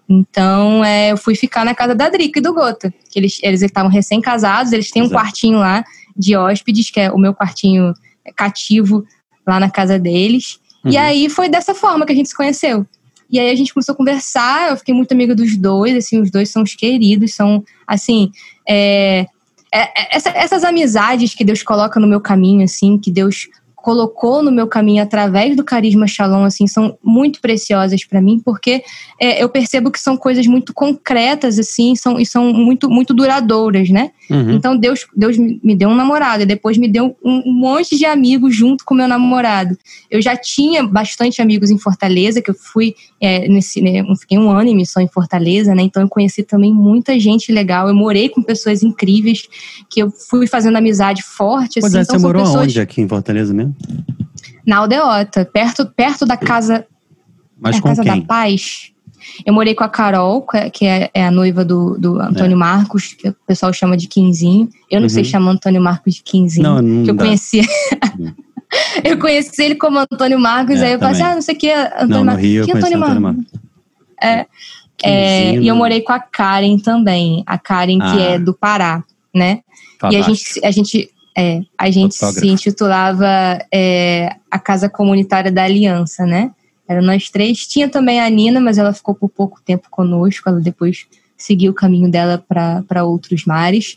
Então, 0.08 0.84
é, 0.84 1.10
eu 1.10 1.16
fui 1.16 1.34
ficar 1.34 1.64
na 1.64 1.74
casa 1.74 1.96
da 1.96 2.08
Drica 2.08 2.38
e 2.38 2.42
do 2.42 2.54
Gota, 2.54 2.94
que 3.10 3.18
eles 3.18 3.40
eles 3.42 3.60
estavam 3.60 3.90
recém-casados, 3.90 4.72
eles 4.72 4.92
têm 4.92 5.02
um 5.02 5.06
Exato. 5.06 5.20
quartinho 5.20 5.58
lá 5.58 5.82
de 6.16 6.36
hóspedes, 6.36 6.90
que 6.90 7.00
é 7.00 7.10
o 7.10 7.18
meu 7.18 7.34
quartinho 7.34 7.92
cativo 8.36 9.04
lá 9.44 9.58
na 9.58 9.68
casa 9.68 9.98
deles. 9.98 10.60
Uhum. 10.84 10.92
E 10.92 10.96
aí 10.96 11.28
foi 11.28 11.48
dessa 11.48 11.74
forma 11.74 12.06
que 12.06 12.12
a 12.12 12.16
gente 12.16 12.28
se 12.28 12.36
conheceu. 12.36 12.86
E 13.32 13.40
aí 13.40 13.50
a 13.50 13.54
gente 13.54 13.72
começou 13.72 13.94
a 13.94 13.96
conversar, 13.96 14.70
eu 14.70 14.76
fiquei 14.76 14.94
muito 14.94 15.10
amiga 15.12 15.34
dos 15.34 15.56
dois, 15.56 15.96
assim, 15.96 16.20
os 16.20 16.30
dois 16.30 16.50
são 16.50 16.62
os 16.62 16.74
queridos, 16.74 17.34
são, 17.34 17.64
assim, 17.86 18.30
é, 18.68 19.26
é, 19.72 19.80
é 19.80 20.16
essa, 20.16 20.28
essas 20.30 20.62
amizades 20.62 21.34
que 21.34 21.42
Deus 21.42 21.62
coloca 21.62 21.98
no 21.98 22.06
meu 22.06 22.20
caminho, 22.20 22.62
assim, 22.62 22.98
que 22.98 23.10
Deus 23.10 23.48
colocou 23.82 24.42
no 24.42 24.52
meu 24.52 24.68
caminho 24.68 25.02
através 25.02 25.56
do 25.56 25.64
carisma 25.64 26.06
Shalom, 26.06 26.44
assim, 26.44 26.68
são 26.68 26.96
muito 27.02 27.40
preciosas 27.40 28.04
para 28.04 28.22
mim, 28.22 28.40
porque 28.42 28.84
é, 29.20 29.42
eu 29.42 29.48
percebo 29.48 29.90
que 29.90 29.98
são 29.98 30.16
coisas 30.16 30.46
muito 30.46 30.72
concretas, 30.72 31.58
assim, 31.58 31.96
são, 31.96 32.18
e 32.18 32.24
são 32.24 32.52
muito, 32.52 32.88
muito 32.88 33.12
duradouras, 33.12 33.90
né? 33.90 34.12
Uhum. 34.30 34.52
Então, 34.52 34.76
Deus, 34.76 35.04
Deus 35.14 35.36
me 35.36 35.74
deu 35.74 35.88
um 35.88 35.96
namorado, 35.96 36.44
e 36.44 36.46
depois 36.46 36.78
me 36.78 36.88
deu 36.88 37.16
um, 37.24 37.42
um 37.44 37.52
monte 37.52 37.98
de 37.98 38.04
amigos 38.04 38.54
junto 38.54 38.84
com 38.84 38.94
meu 38.94 39.08
namorado. 39.08 39.76
Eu 40.08 40.22
já 40.22 40.36
tinha 40.36 40.84
bastante 40.84 41.42
amigos 41.42 41.68
em 41.68 41.76
Fortaleza, 41.76 42.40
que 42.40 42.50
eu 42.50 42.54
fui, 42.54 42.94
é, 43.20 43.48
nesse, 43.48 43.80
né, 43.80 44.00
eu 44.08 44.16
fiquei 44.16 44.38
um 44.38 44.48
ano 44.48 44.70
em 44.70 44.76
missão 44.76 45.02
em 45.02 45.08
Fortaleza, 45.08 45.74
né? 45.74 45.82
Então, 45.82 46.00
eu 46.00 46.08
conheci 46.08 46.44
também 46.44 46.72
muita 46.72 47.18
gente 47.18 47.50
legal, 47.50 47.88
eu 47.88 47.94
morei 47.94 48.28
com 48.28 48.42
pessoas 48.42 48.84
incríveis, 48.84 49.48
que 49.90 50.00
eu 50.00 50.08
fui 50.08 50.46
fazendo 50.46 50.76
amizade 50.76 51.24
forte, 51.24 51.80
assim. 51.80 51.80
Pois 51.80 51.94
é, 51.96 52.02
então, 52.02 52.16
você 52.16 52.24
morou 52.24 52.44
pessoas... 52.44 52.62
onde 52.62 52.80
aqui 52.80 53.00
em 53.00 53.08
Fortaleza 53.08 53.52
mesmo? 53.52 53.71
Na 54.66 54.78
Aldeota, 54.78 55.44
perto, 55.44 55.86
perto 55.86 56.24
da 56.24 56.36
casa. 56.36 56.86
Mas 57.60 57.76
é 57.76 57.80
com 57.80 57.88
Casa 57.88 58.02
quem? 58.02 58.20
da 58.20 58.26
Paz. 58.26 58.92
Eu 59.46 59.54
morei 59.54 59.74
com 59.74 59.84
a 59.84 59.88
Carol, 59.88 60.44
que 60.72 60.84
é, 60.84 61.10
é 61.14 61.24
a 61.24 61.30
noiva 61.30 61.64
do, 61.64 61.96
do 61.98 62.20
Antônio 62.20 62.54
é. 62.54 62.58
Marcos, 62.58 63.14
que 63.14 63.28
o 63.28 63.36
pessoal 63.46 63.72
chama 63.72 63.96
de 63.96 64.08
Quinzinho. 64.08 64.68
Eu 64.90 65.00
não 65.00 65.04
uhum. 65.04 65.08
sei 65.08 65.24
chamar 65.24 65.52
Antônio 65.52 65.80
Marcos 65.80 66.14
de 66.14 66.22
Quinzinho, 66.22 66.64
não, 66.64 66.82
não 66.82 67.04
que 67.04 67.10
eu 67.10 67.14
dá. 67.14 67.24
conhecia. 67.24 67.62
eu 69.04 69.18
conheci 69.18 69.62
ele 69.62 69.74
como 69.76 69.98
Antônio 69.98 70.38
Marcos, 70.38 70.80
é, 70.80 70.86
aí 70.86 70.92
eu 70.94 70.98
falei 70.98 71.14
assim, 71.14 71.22
ah, 71.22 71.34
não 71.34 71.42
sei 71.42 71.54
o 71.54 71.58
que, 71.58 71.70
Antônio 71.70 72.08
não, 72.08 72.24
Marcos. 72.24 72.42
Rio, 72.42 72.64
que 72.64 72.72
Antônio, 72.72 72.96
Antônio 72.98 73.20
Marcos? 73.20 73.52
Marcos? 73.52 73.60
É. 74.20 74.46
É, 75.04 75.56
e 75.56 75.66
eu 75.66 75.74
morei 75.74 76.00
com 76.00 76.12
a 76.12 76.20
Karen 76.20 76.78
também, 76.78 77.42
a 77.44 77.58
Karen 77.58 77.98
ah. 78.00 78.12
que 78.12 78.22
é 78.22 78.38
do 78.38 78.54
Pará, 78.54 79.02
né? 79.34 79.60
E 80.10 80.16
a 80.16 80.22
gente, 80.22 80.64
a 80.64 80.70
gente, 80.70 81.10
é, 81.36 81.62
a 81.78 81.90
gente 81.90 82.14
se 82.14 82.46
intitulava 82.46 83.26
é, 83.72 84.36
a 84.50 84.58
Casa 84.58 84.88
Comunitária 84.88 85.50
da 85.50 85.64
Aliança, 85.64 86.26
né? 86.26 86.50
Era 86.88 87.00
nós 87.00 87.30
três. 87.30 87.66
Tinha 87.66 87.88
também 87.88 88.20
a 88.20 88.28
Nina, 88.28 88.60
mas 88.60 88.78
ela 88.78 88.92
ficou 88.92 89.14
por 89.14 89.28
pouco 89.28 89.60
tempo 89.62 89.88
conosco. 89.90 90.48
Ela 90.48 90.60
depois 90.60 91.06
seguiu 91.36 91.72
o 91.72 91.74
caminho 91.74 92.10
dela 92.10 92.44
para 92.46 93.04
outros 93.04 93.44
mares. 93.46 93.96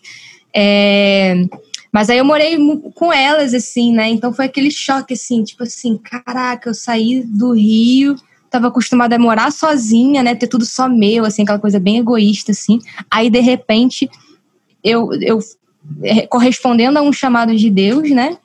É, 0.56 1.46
mas 1.92 2.10
aí 2.10 2.18
eu 2.18 2.26
morei 2.26 2.58
com 2.94 3.12
elas, 3.12 3.54
assim, 3.54 3.94
né? 3.94 4.10
Então 4.10 4.34
foi 4.34 4.46
aquele 4.46 4.72
choque, 4.72 5.14
assim, 5.14 5.44
tipo 5.44 5.64
assim, 5.64 5.98
caraca, 5.98 6.70
eu 6.70 6.74
saí 6.74 7.24
do 7.24 7.54
Rio 7.54 8.16
tava 8.56 8.68
acostumada 8.70 9.18
a 9.18 9.20
morar 9.20 9.52
sozinha, 9.52 10.24
né? 10.24 10.34
Ter 10.34 10.48
tudo 10.48 10.66
só 10.66 10.88
meu, 10.88 11.26
assim, 11.26 11.44
aquela 11.44 11.60
coisa 11.60 11.78
bem 11.78 11.98
egoísta, 11.98 12.52
assim. 12.52 12.80
Aí, 13.12 13.30
de 13.30 13.42
repente, 13.42 14.10
eu, 14.82 15.10
eu 15.22 15.40
correspondendo 16.30 17.00
a 17.00 17.02
um 17.02 17.14
chamado 17.14 17.56
de 17.56 17.70
Deus, 17.70 18.10
né? 18.12 18.38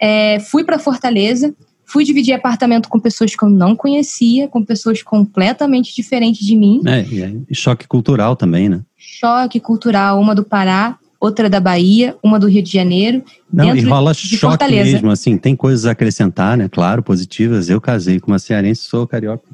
É, 0.00 0.40
fui 0.40 0.64
para 0.64 0.78
Fortaleza, 0.78 1.54
fui 1.84 2.04
dividir 2.04 2.34
apartamento 2.34 2.88
com 2.88 2.98
pessoas 2.98 3.34
que 3.34 3.42
eu 3.42 3.48
não 3.48 3.76
conhecia, 3.76 4.48
com 4.48 4.64
pessoas 4.64 5.02
completamente 5.02 5.94
diferentes 5.94 6.44
de 6.44 6.56
mim. 6.56 6.80
É, 6.86 7.04
e 7.48 7.54
choque 7.54 7.86
cultural 7.86 8.36
também, 8.36 8.68
né? 8.68 8.80
Choque 8.96 9.60
cultural, 9.60 10.20
uma 10.20 10.34
do 10.34 10.44
Pará, 10.44 10.98
outra 11.20 11.48
da 11.48 11.60
Bahia, 11.60 12.16
uma 12.22 12.38
do 12.38 12.46
Rio 12.46 12.62
de 12.62 12.70
Janeiro. 12.70 13.22
Não, 13.52 13.74
e 13.74 13.80
rola 13.82 14.12
choque 14.12 14.36
Fortaleza. 14.36 14.92
mesmo, 14.92 15.10
assim, 15.10 15.38
tem 15.38 15.56
coisas 15.56 15.86
a 15.86 15.92
acrescentar, 15.92 16.56
né? 16.56 16.68
Claro, 16.68 17.02
positivas. 17.02 17.68
Eu 17.70 17.80
casei 17.80 18.20
com 18.20 18.30
uma 18.30 18.38
cearense, 18.38 18.82
sou 18.82 19.06
carioca. 19.06 19.44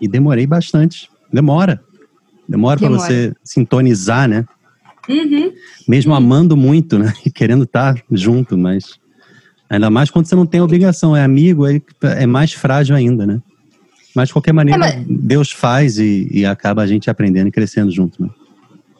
E 0.00 0.06
demorei 0.06 0.46
bastante. 0.46 1.08
Demora. 1.32 1.80
Demora, 2.48 2.78
Demora. 2.78 2.78
para 2.78 2.88
você 2.88 3.32
sintonizar, 3.44 4.28
né? 4.28 4.44
Uhum. 5.08 5.52
Mesmo 5.88 6.14
amando 6.14 6.56
muito, 6.56 6.98
né? 6.98 7.12
E 7.24 7.30
querendo 7.32 7.64
estar 7.64 7.96
junto, 8.10 8.56
mas 8.56 8.98
ainda 9.68 9.90
mais 9.90 10.10
quando 10.10 10.26
você 10.26 10.34
não 10.34 10.46
tem 10.46 10.60
obrigação, 10.60 11.16
é 11.16 11.22
amigo, 11.22 11.66
é, 11.66 11.80
é 12.02 12.26
mais 12.26 12.52
frágil 12.52 12.96
ainda, 12.96 13.26
né? 13.26 13.40
Mas 14.14 14.28
de 14.28 14.34
qualquer 14.34 14.52
maneira, 14.52 14.84
é, 14.86 14.96
mas... 14.96 15.06
Deus 15.08 15.52
faz 15.52 15.98
e, 15.98 16.28
e, 16.30 16.44
acaba 16.44 16.82
a 16.82 16.86
gente 16.86 17.08
aprendendo 17.08 17.48
e 17.48 17.52
crescendo 17.52 17.90
junto, 17.90 18.22
né? 18.22 18.28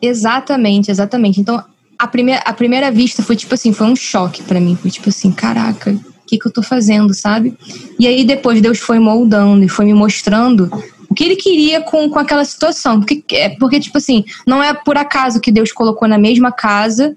Exatamente, 0.01 0.91
exatamente. 0.91 1.41
Então, 1.41 1.63
a 1.99 2.07
primeira, 2.07 2.41
a 2.43 2.53
primeira 2.53 2.91
vista 2.91 3.23
foi 3.23 3.37
tipo 3.37 3.53
assim, 3.53 3.73
foi 3.73 3.87
um 3.87 3.97
choque 3.97 4.43
para 4.43 4.61
mim. 4.61 4.77
Foi 4.77 4.91
tipo 4.91 5.09
assim, 5.09 5.31
caraca, 5.33 5.91
o 5.93 6.27
que, 6.27 6.39
que 6.39 6.47
eu 6.47 6.53
tô 6.53 6.63
fazendo, 6.63 7.13
sabe? 7.13 7.57
E 7.99 8.07
aí 8.07 8.25
depois 8.25 8.63
Deus 8.63 8.79
foi 8.79 8.99
moldando 8.99 9.65
e 9.65 9.69
foi 9.69 9.85
me 9.85 9.95
mostrando 9.95 10.71
o 11.11 11.15
que 11.15 11.25
ele 11.25 11.37
queria 11.37 11.83
com, 11.83 12.09
com 12.09 12.19
aquela 12.19 12.45
situação. 12.45 13.01
Porque, 13.01 13.25
é, 13.33 13.49
porque, 13.51 13.81
tipo 13.81 13.99
assim, 13.99 14.25
não 14.47 14.63
é 14.63 14.73
por 14.73 14.97
acaso 14.97 15.41
que 15.41 15.51
Deus 15.51 15.73
colocou 15.73 16.07
na 16.07 16.17
mesma 16.17 16.53
casa 16.53 17.17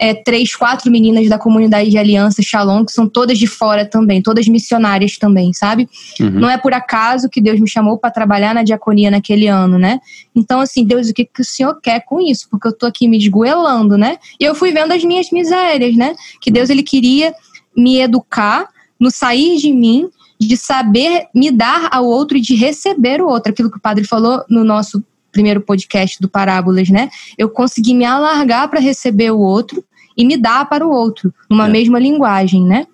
é, 0.00 0.14
três, 0.14 0.56
quatro 0.56 0.90
meninas 0.90 1.28
da 1.28 1.38
comunidade 1.38 1.90
de 1.90 1.98
Aliança 1.98 2.42
Shalom, 2.42 2.86
que 2.86 2.92
são 2.92 3.06
todas 3.06 3.38
de 3.38 3.46
fora 3.46 3.84
também, 3.84 4.22
todas 4.22 4.48
missionárias 4.48 5.18
também, 5.18 5.52
sabe? 5.52 5.86
Uhum. 6.18 6.30
Não 6.30 6.50
é 6.50 6.56
por 6.56 6.72
acaso 6.72 7.28
que 7.28 7.40
Deus 7.40 7.60
me 7.60 7.68
chamou 7.68 7.98
para 7.98 8.10
trabalhar 8.10 8.54
na 8.54 8.62
diaconia 8.62 9.10
naquele 9.10 9.46
ano, 9.46 9.78
né? 9.78 10.00
Então, 10.34 10.58
assim, 10.58 10.84
Deus, 10.84 11.10
o 11.10 11.12
que, 11.12 11.26
que 11.26 11.42
o 11.42 11.44
Senhor 11.44 11.78
quer 11.82 12.00
com 12.06 12.18
isso? 12.18 12.48
Porque 12.50 12.68
eu 12.68 12.72
tô 12.72 12.86
aqui 12.86 13.06
me 13.06 13.18
esgoelando, 13.18 13.98
né? 13.98 14.16
E 14.40 14.44
eu 14.44 14.54
fui 14.54 14.72
vendo 14.72 14.92
as 14.92 15.04
minhas 15.04 15.30
misérias, 15.30 15.94
né? 15.94 16.14
Que 16.40 16.50
Deus, 16.50 16.70
ele 16.70 16.82
queria 16.82 17.34
me 17.76 18.00
educar 18.00 18.68
no 18.98 19.10
sair 19.10 19.58
de 19.58 19.70
mim, 19.70 20.08
de 20.46 20.56
saber 20.56 21.26
me 21.34 21.50
dar 21.50 21.88
ao 21.92 22.06
outro 22.06 22.36
e 22.38 22.40
de 22.40 22.54
receber 22.54 23.20
o 23.20 23.28
outro. 23.28 23.52
Aquilo 23.52 23.70
que 23.70 23.76
o 23.76 23.80
padre 23.80 24.04
falou 24.04 24.42
no 24.48 24.64
nosso 24.64 25.02
primeiro 25.30 25.60
podcast 25.60 26.20
do 26.20 26.28
Parábolas, 26.28 26.88
né? 26.88 27.08
Eu 27.36 27.50
consegui 27.50 27.94
me 27.94 28.04
alargar 28.04 28.68
para 28.68 28.80
receber 28.80 29.30
o 29.30 29.38
outro 29.38 29.84
e 30.16 30.24
me 30.24 30.36
dar 30.36 30.68
para 30.68 30.86
o 30.86 30.90
outro, 30.90 31.32
numa 31.48 31.68
é. 31.68 31.70
mesma 31.70 31.98
linguagem, 31.98 32.64
né? 32.64 32.86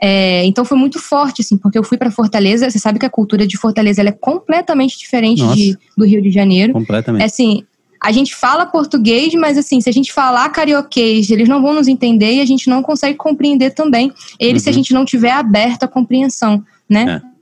É, 0.00 0.44
então 0.46 0.64
foi 0.64 0.76
muito 0.76 0.98
forte, 0.98 1.42
assim, 1.42 1.56
porque 1.56 1.78
eu 1.78 1.84
fui 1.84 1.96
para 1.96 2.10
Fortaleza. 2.10 2.68
Você 2.68 2.78
sabe 2.78 2.98
que 2.98 3.06
a 3.06 3.10
cultura 3.10 3.46
de 3.46 3.56
Fortaleza 3.56 4.02
é 4.02 4.10
completamente 4.10 4.98
diferente 4.98 5.46
de, 5.54 5.76
do 5.96 6.04
Rio 6.04 6.20
de 6.20 6.30
Janeiro. 6.30 6.72
Completamente. 6.72 7.22
É, 7.22 7.26
assim, 7.26 7.64
a 8.02 8.10
gente 8.10 8.34
fala 8.34 8.66
português, 8.66 9.32
mas 9.34 9.56
assim, 9.56 9.80
se 9.80 9.88
a 9.88 9.92
gente 9.92 10.12
falar 10.12 10.48
carioquês, 10.48 11.30
eles 11.30 11.48
não 11.48 11.62
vão 11.62 11.72
nos 11.72 11.86
entender 11.86 12.34
e 12.34 12.40
a 12.40 12.44
gente 12.44 12.68
não 12.68 12.82
consegue 12.82 13.16
compreender 13.16 13.70
também 13.70 14.12
eles 14.40 14.62
uhum. 14.62 14.64
se 14.64 14.68
a 14.68 14.72
uhum. 14.72 14.74
gente 14.74 14.92
não 14.92 15.04
tiver 15.04 15.30
aberto 15.30 15.84
à 15.84 15.88
compreensão, 15.88 16.64
né? 16.92 17.22
É. 17.26 17.32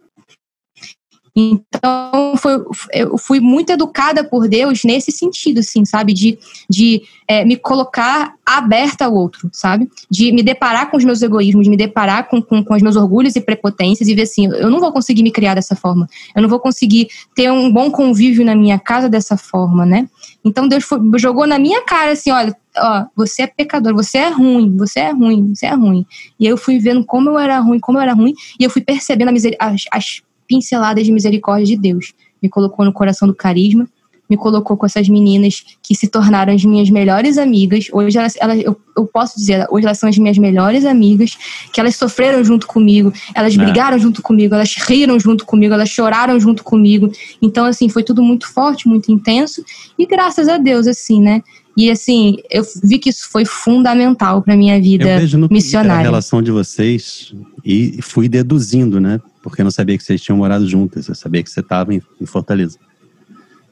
Então, 1.35 2.35
foi, 2.37 2.53
eu 2.93 3.17
fui 3.17 3.41
muito 3.41 3.71
educada 3.71 4.25
por 4.25 4.49
Deus 4.49 4.83
nesse 4.85 5.13
sentido, 5.13 5.61
assim, 5.61 5.85
sabe? 5.85 6.13
De, 6.13 6.39
de 6.69 7.03
é, 7.27 7.45
me 7.45 7.57
colocar 7.57 8.35
aberta 8.45 9.05
ao 9.05 9.15
outro, 9.15 9.49
sabe? 9.53 9.89
De 10.11 10.33
me 10.33 10.43
deparar 10.43 10.91
com 10.91 10.97
os 10.97 11.05
meus 11.05 11.23
egoísmos, 11.23 11.65
de 11.65 11.71
me 11.71 11.77
deparar 11.77 12.29
com, 12.29 12.43
com, 12.43 12.65
com 12.65 12.75
os 12.75 12.83
meus 12.83 12.97
orgulhos 12.97 13.37
e 13.37 13.41
prepotências 13.41 14.09
e 14.09 14.15
ver 14.15 14.23
assim, 14.23 14.47
eu 14.47 14.71
não 14.71 14.81
vou 14.81 14.93
conseguir 14.93 15.23
me 15.23 15.31
criar 15.31 15.55
dessa 15.55 15.77
forma. 15.77 16.09
Eu 16.35 16.43
não 16.43 16.49
vou 16.49 16.59
conseguir 16.59 17.09
ter 17.35 17.51
um 17.51 17.73
bom 17.73 17.91
convívio 17.91 18.45
na 18.45 18.55
minha 18.55 18.79
casa 18.79 19.09
dessa 19.09 19.37
forma, 19.37 19.87
né? 19.87 20.09
Então, 20.45 20.67
Deus 20.67 20.85
foi, 20.85 20.99
jogou 21.19 21.47
na 21.47 21.59
minha 21.59 21.83
cara 21.85 22.13
assim, 22.13 22.31
olha, 22.31 22.57
ó, 22.77 23.07
você 23.15 23.43
é 23.43 23.47
pecador, 23.47 23.95
você 23.95 24.19
é 24.19 24.29
ruim, 24.31 24.77
você 24.77 25.01
é 25.01 25.11
ruim, 25.11 25.55
você 25.55 25.67
é 25.67 25.75
ruim. 25.75 26.07
E 26.39 26.47
eu 26.47 26.57
fui 26.57 26.79
vendo 26.79 27.05
como 27.05 27.31
eu 27.31 27.39
era 27.39 27.59
ruim, 27.59 27.79
como 27.79 27.99
eu 27.99 28.03
era 28.03 28.13
ruim, 28.15 28.33
e 28.59 28.65
eu 28.65 28.71
fui 28.71 28.83
percebendo 28.83 29.31
as, 29.59 29.85
as 29.91 30.23
pinceladas 30.49 31.05
de 31.05 31.13
misericórdia 31.13 31.67
de 31.67 31.77
Deus. 31.77 32.13
Me 32.43 32.49
colocou 32.49 32.85
no 32.85 32.93
coração 32.93 33.29
do 33.29 33.35
carisma, 33.35 33.89
me 34.31 34.37
colocou 34.37 34.77
com 34.77 34.87
essas 34.87 35.09
meninas 35.09 35.65
que 35.83 35.95
se 35.95 36.07
tornaram 36.07 36.55
as 36.55 36.65
minhas 36.65 36.89
melhores 36.89 37.37
amigas. 37.37 37.89
Hoje 37.93 38.17
elas, 38.17 38.35
elas 38.41 38.63
eu, 38.63 38.81
eu, 38.97 39.07
posso 39.07 39.37
dizer, 39.37 39.67
hoje 39.71 39.85
elas 39.85 39.99
são 39.99 40.09
as 40.09 40.17
minhas 40.17 40.39
melhores 40.39 40.85
amigas, 40.85 41.37
que 41.73 41.81
elas 41.81 41.97
sofreram 41.97 42.45
junto 42.45 42.67
comigo, 42.67 43.13
elas 43.35 43.55
é. 43.55 43.59
brigaram 43.59 43.99
junto 43.99 44.23
comigo, 44.23 44.55
elas 44.55 44.75
riram 44.77 45.19
junto 45.19 45.45
comigo, 45.45 45.75
elas 45.75 45.89
choraram 45.89 46.39
junto 46.39 46.63
comigo. 46.63 47.11
Então, 47.43 47.65
assim, 47.65 47.89
foi 47.89 48.05
tudo 48.05 48.23
muito 48.23 48.49
forte, 48.49 48.87
muito 48.87 49.11
intenso. 49.11 49.65
E 49.99 50.07
graças 50.07 50.49
a 50.49 50.57
Deus, 50.57 50.87
assim, 50.87 51.21
né? 51.21 51.43
E 51.77 51.91
assim, 51.91 52.37
eu 52.51 52.63
vi 52.83 52.99
que 52.99 53.11
isso 53.11 53.29
foi 53.31 53.45
fundamental 53.45 54.43
para 54.43 54.57
minha 54.57 54.81
vida 54.81 55.09
eu 55.09 55.19
vejo 55.21 55.39
no 55.39 55.49
missionária. 55.51 56.01
a 56.01 56.03
relação 56.03 56.43
de 56.43 56.51
vocês 56.51 57.33
e 57.65 58.01
fui 58.03 58.29
deduzindo, 58.29 59.01
né? 59.01 59.21
Porque 59.43 59.63
eu 59.63 59.65
não 59.65 59.71
sabia 59.71 59.97
que 59.97 60.05
vocês 60.05 60.21
tinham 60.21 60.37
morado 60.37 60.69
juntas, 60.69 61.09
eu 61.09 61.15
sabia 61.15 61.43
que 61.43 61.51
você 61.51 61.61
estava 61.61 61.95
em, 61.95 62.03
em, 62.21 62.27
Fortaleza. 62.27 62.79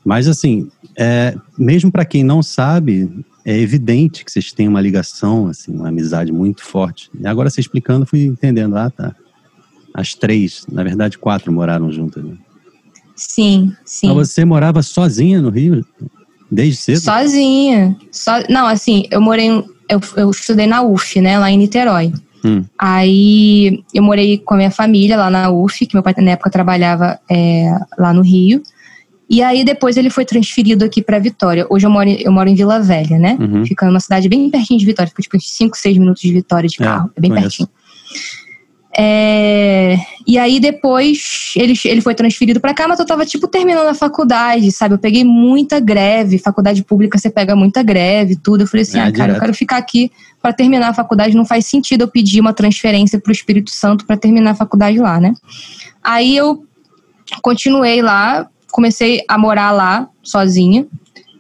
Mas 0.05 0.29
assim, 0.29 0.69
é, 0.97 1.35
mesmo 1.57 1.93
para 1.93 2.05
quem 2.05 2.23
não 2.25 2.43
sabe, 2.43 3.25
é 3.45 3.57
evidente 3.59 4.25
que 4.25 4.31
vocês 4.31 4.53
têm 4.53 4.69
uma 4.69 4.81
ligação, 4.81 5.49
assim, 5.49 5.73
uma 5.73 5.89
amizade 5.89 6.33
muito 6.33 6.65
forte. 6.65 7.11
E 7.19 7.27
agora 7.27 7.49
você 7.49 7.61
explicando, 7.61 8.07
fui 8.07 8.25
entendendo. 8.25 8.77
Ah, 8.77 8.91
tá. 8.91 9.15
As 9.95 10.15
três, 10.15 10.67
na 10.71 10.83
verdade, 10.83 11.19
quatro 11.19 11.53
moraram 11.53 11.91
juntas. 11.91 12.23
Né? 12.23 12.37
Sim, 13.17 13.73
sim. 13.85 14.15
Mas 14.15 14.31
você 14.31 14.45
morava 14.45 14.83
sozinha 14.83 15.41
no 15.41 15.51
Rio? 15.51 15.85
Desde 16.51 16.77
cedo? 16.77 17.01
Sozinha. 17.01 17.97
So... 18.13 18.31
Não, 18.49 18.67
assim, 18.67 19.05
eu 19.11 19.21
morei. 19.21 19.49
Eu, 19.89 20.01
eu 20.17 20.31
estudei 20.31 20.67
na 20.67 20.83
UF, 20.83 21.21
né, 21.21 21.39
lá 21.39 21.51
em 21.51 21.59
Niterói. 21.59 22.13
Hum. 22.45 22.65
Aí 22.79 23.83
eu 23.93 24.03
morei 24.03 24.39
com 24.39 24.55
a 24.55 24.57
minha 24.57 24.71
família 24.71 25.17
lá 25.17 25.31
na 25.31 25.51
UF, 25.51 25.87
que 25.87 25.95
meu 25.95 26.03
pai 26.03 26.15
na 26.19 26.33
época 26.33 26.51
trabalhava 26.51 27.19
é, 27.29 27.75
lá 27.99 28.13
no 28.13 28.23
Rio. 28.23 28.63
E 29.29 29.43
aí 29.43 29.63
depois 29.63 29.97
ele 29.97 30.09
foi 30.09 30.25
transferido 30.25 30.85
aqui 30.85 31.03
para 31.03 31.19
Vitória. 31.19 31.67
Hoje 31.69 31.87
eu 31.87 31.91
moro, 31.91 32.09
eu 32.09 32.33
moro 32.33 32.49
em 32.49 32.55
Vila 32.55 32.81
Velha, 32.81 33.19
né? 33.19 33.37
Uhum. 33.39 33.67
Fica 33.67 33.85
numa 33.85 34.01
cidade 34.01 34.29
bem 34.29 34.49
pertinho 34.49 34.81
de 34.81 34.87
Vitória, 34.87 35.11
fica 35.11 35.23
tipo 35.23 35.39
5, 35.39 35.77
6 35.77 35.99
minutos 35.99 36.23
de 36.23 36.33
Vitória 36.33 36.69
de 36.69 36.77
é, 36.81 36.85
carro, 36.85 37.11
é, 37.15 37.19
é 37.19 37.21
bem 37.21 37.31
conheço. 37.31 37.49
pertinho. 37.49 37.69
É, 39.01 39.97
e 40.27 40.37
aí 40.39 40.59
depois 40.59 41.53
ele, 41.55 41.75
ele 41.85 42.01
foi 42.01 42.17
transferido 42.17 42.59
para 42.59 42.75
cá, 42.75 42.89
mas 42.89 42.99
eu 42.99 43.07
tava 43.07 43.25
tipo 43.25 43.47
terminando 43.47 43.87
a 43.87 43.95
faculdade, 43.95 44.73
sabe? 44.73 44.95
Eu 44.95 44.99
peguei 44.99 45.23
muita 45.23 45.79
greve, 45.79 46.37
faculdade 46.37 46.83
pública 46.83 47.17
você 47.17 47.31
pega 47.31 47.55
muita 47.55 47.83
greve, 47.83 48.35
tudo. 48.35 48.63
Eu 48.63 48.67
falei 48.67 48.83
assim, 48.83 48.99
é, 48.99 49.03
ah, 49.03 49.13
cara, 49.13 49.35
eu 49.35 49.39
quero 49.41 49.55
ficar 49.55 49.77
aqui 49.77 50.11
para 50.43 50.53
terminar 50.53 50.89
a 50.89 50.95
faculdade, 50.95 51.37
não 51.37 51.45
faz 51.45 51.67
sentido 51.67 52.03
eu 52.03 52.09
pedir 52.09 52.41
uma 52.41 52.53
transferência 52.53 53.21
para 53.21 53.31
o 53.31 53.33
Espírito 53.33 53.71
Santo 53.71 54.05
para 54.05 54.17
terminar 54.17 54.53
a 54.53 54.57
faculdade 54.57 54.99
lá, 54.99 55.21
né? 55.21 55.33
Aí 56.03 56.37
eu 56.37 56.65
continuei 57.41 58.03
lá, 58.03 58.49
comecei 58.71 59.23
a 59.29 59.39
morar 59.39 59.71
lá 59.71 60.09
sozinha. 60.23 60.87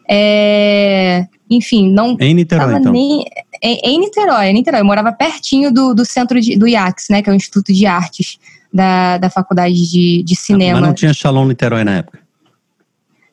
É, 0.09 1.27
enfim, 1.51 1.91
não. 1.91 2.17
Em 2.21 2.35
Niterói, 2.35 2.75
então. 2.77 2.93
Nem, 2.93 3.25
em, 3.63 3.81
em, 3.85 4.01
Niterói, 4.01 4.47
em 4.47 4.55
Niterói. 4.55 4.81
Eu 4.81 4.85
morava 4.85 5.13
pertinho 5.13 5.73
do, 5.73 5.95
do 5.95 6.05
centro 6.05 6.41
de, 6.41 6.57
do 6.57 6.67
IACS, 6.67 7.07
né? 7.11 7.23
Que 7.23 7.31
é 7.31 7.33
o 7.33 7.37
Instituto 7.37 7.73
de 7.73 7.87
Artes 7.87 8.39
da, 8.73 9.19
da 9.19 9.31
Faculdade 9.31 9.75
de, 9.75 10.23
de 10.23 10.37
Cinema. 10.37 10.81
Mas 10.81 10.89
não 10.89 10.95
tinha 10.95 11.13
Shalom 11.13 11.47
Niterói 11.47 11.85
na 11.85 11.97
época? 11.97 12.21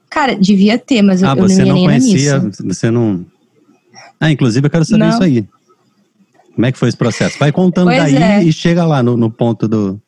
Cara, 0.10 0.36
devia 0.36 0.78
ter, 0.78 1.02
mas 1.02 1.22
eu, 1.22 1.30
ah, 1.30 1.34
eu 1.36 1.42
você 1.42 1.66
não 1.66 1.76
não 1.76 1.84
conhecia, 1.84 2.40
você 2.40 2.90
não. 2.90 3.26
Ah, 4.18 4.32
inclusive 4.32 4.66
eu 4.66 4.72
quero 4.72 4.86
saber 4.86 5.04
Não. 5.04 5.10
isso 5.10 5.24
aí. 5.24 5.46
Como 6.54 6.66
é 6.66 6.72
que 6.72 6.78
foi 6.78 6.88
esse 6.88 6.98
processo? 6.98 7.38
Vai 7.38 7.52
contando 7.52 7.88
Pois 7.88 7.98
daí 7.98 8.16
é. 8.16 8.42
e 8.42 8.54
chega 8.54 8.86
lá 8.86 9.04
no, 9.04 9.18
no 9.18 9.30
ponto 9.30 9.68
do, 9.68 10.02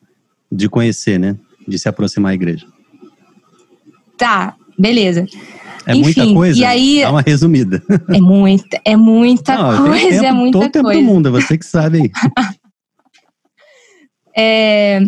de 0.50 0.66
conhecer, 0.66 1.18
né? 1.18 1.36
De 1.66 1.78
se 1.78 1.90
aproximar 1.90 2.32
à 2.32 2.34
igreja. 2.34 2.66
Tá, 4.18 4.54
beleza. 4.78 5.24
É 5.86 5.94
muita 5.94 6.20
Enfim, 6.20 6.34
coisa? 6.34 6.58
e 6.60 6.64
aí- 6.64 7.00
Dá 7.00 7.10
uma 7.10 7.22
resumida. 7.22 7.82
É 8.14 8.20
muita, 8.20 8.80
é 8.84 8.96
muita 8.96 9.56
Não, 9.56 9.86
coisa, 9.86 10.08
tempo, 10.10 10.24
é 10.24 10.32
muita 10.32 10.58
todo 10.58 10.70
tempo 10.70 10.84
coisa. 10.84 11.00
do 11.00 11.06
mundo, 11.06 11.28
é 11.28 11.30
você 11.30 11.56
que 11.56 11.64
sabe 11.64 12.02
aí. 12.02 12.10
É, 14.40 15.00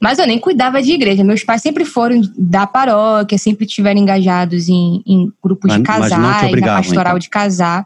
mas 0.00 0.18
eu 0.18 0.26
nem 0.28 0.38
cuidava 0.38 0.80
de 0.80 0.92
igreja. 0.92 1.24
Meus 1.24 1.42
pais 1.42 1.60
sempre 1.60 1.84
foram 1.84 2.20
da 2.38 2.66
paróquia, 2.68 3.36
sempre 3.36 3.66
tiveram 3.66 4.00
engajados 4.00 4.68
em, 4.68 5.02
em 5.04 5.32
grupos 5.42 5.68
Mas- 5.72 5.78
de 5.78 5.82
casais, 5.82 6.60
na 6.60 6.76
pastoral 6.76 7.06
então? 7.14 7.18
de 7.18 7.28
casar. 7.28 7.84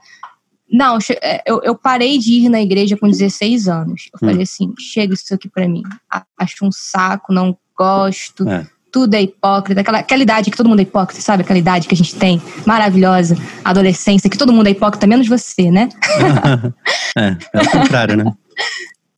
Não, 0.70 0.98
é, 1.22 1.42
eu, 1.46 1.60
eu 1.64 1.74
parei 1.74 2.18
de 2.18 2.32
ir 2.44 2.48
na 2.50 2.60
igreja 2.60 2.96
com 2.98 3.08
16 3.08 3.66
anos. 3.66 4.08
Eu 4.12 4.18
Hum. 4.22 4.28
falei 4.30 4.42
assim: 4.42 4.72
chega 4.78 5.14
isso 5.14 5.32
aqui 5.34 5.48
pra 5.48 5.66
mim. 5.66 5.82
Acho 6.38 6.64
um 6.66 6.70
saco, 6.70 7.32
não 7.32 7.56
gosto. 7.76 8.46
É. 8.48 8.66
Tudo 8.92 9.14
é 9.14 9.22
hipócrita. 9.22 9.80
Aquela, 9.80 9.98
aquela 9.98 10.22
idade 10.22 10.50
que 10.50 10.56
todo 10.56 10.68
mundo 10.68 10.80
é 10.80 10.82
hipócrita, 10.82 11.20
sabe? 11.20 11.42
Aquela 11.42 11.58
idade 11.58 11.86
que 11.86 11.94
a 11.94 11.96
gente 11.96 12.14
tem, 12.16 12.40
maravilhosa, 12.66 13.36
adolescência, 13.64 14.28
que 14.28 14.38
todo 14.38 14.52
mundo 14.52 14.66
é 14.66 14.70
hipócrita, 14.70 15.06
menos 15.06 15.28
você, 15.28 15.70
né? 15.70 15.88
é, 17.16 17.36
é 17.52 17.62
o 17.62 17.70
contrário, 17.70 18.16
né? 18.16 18.24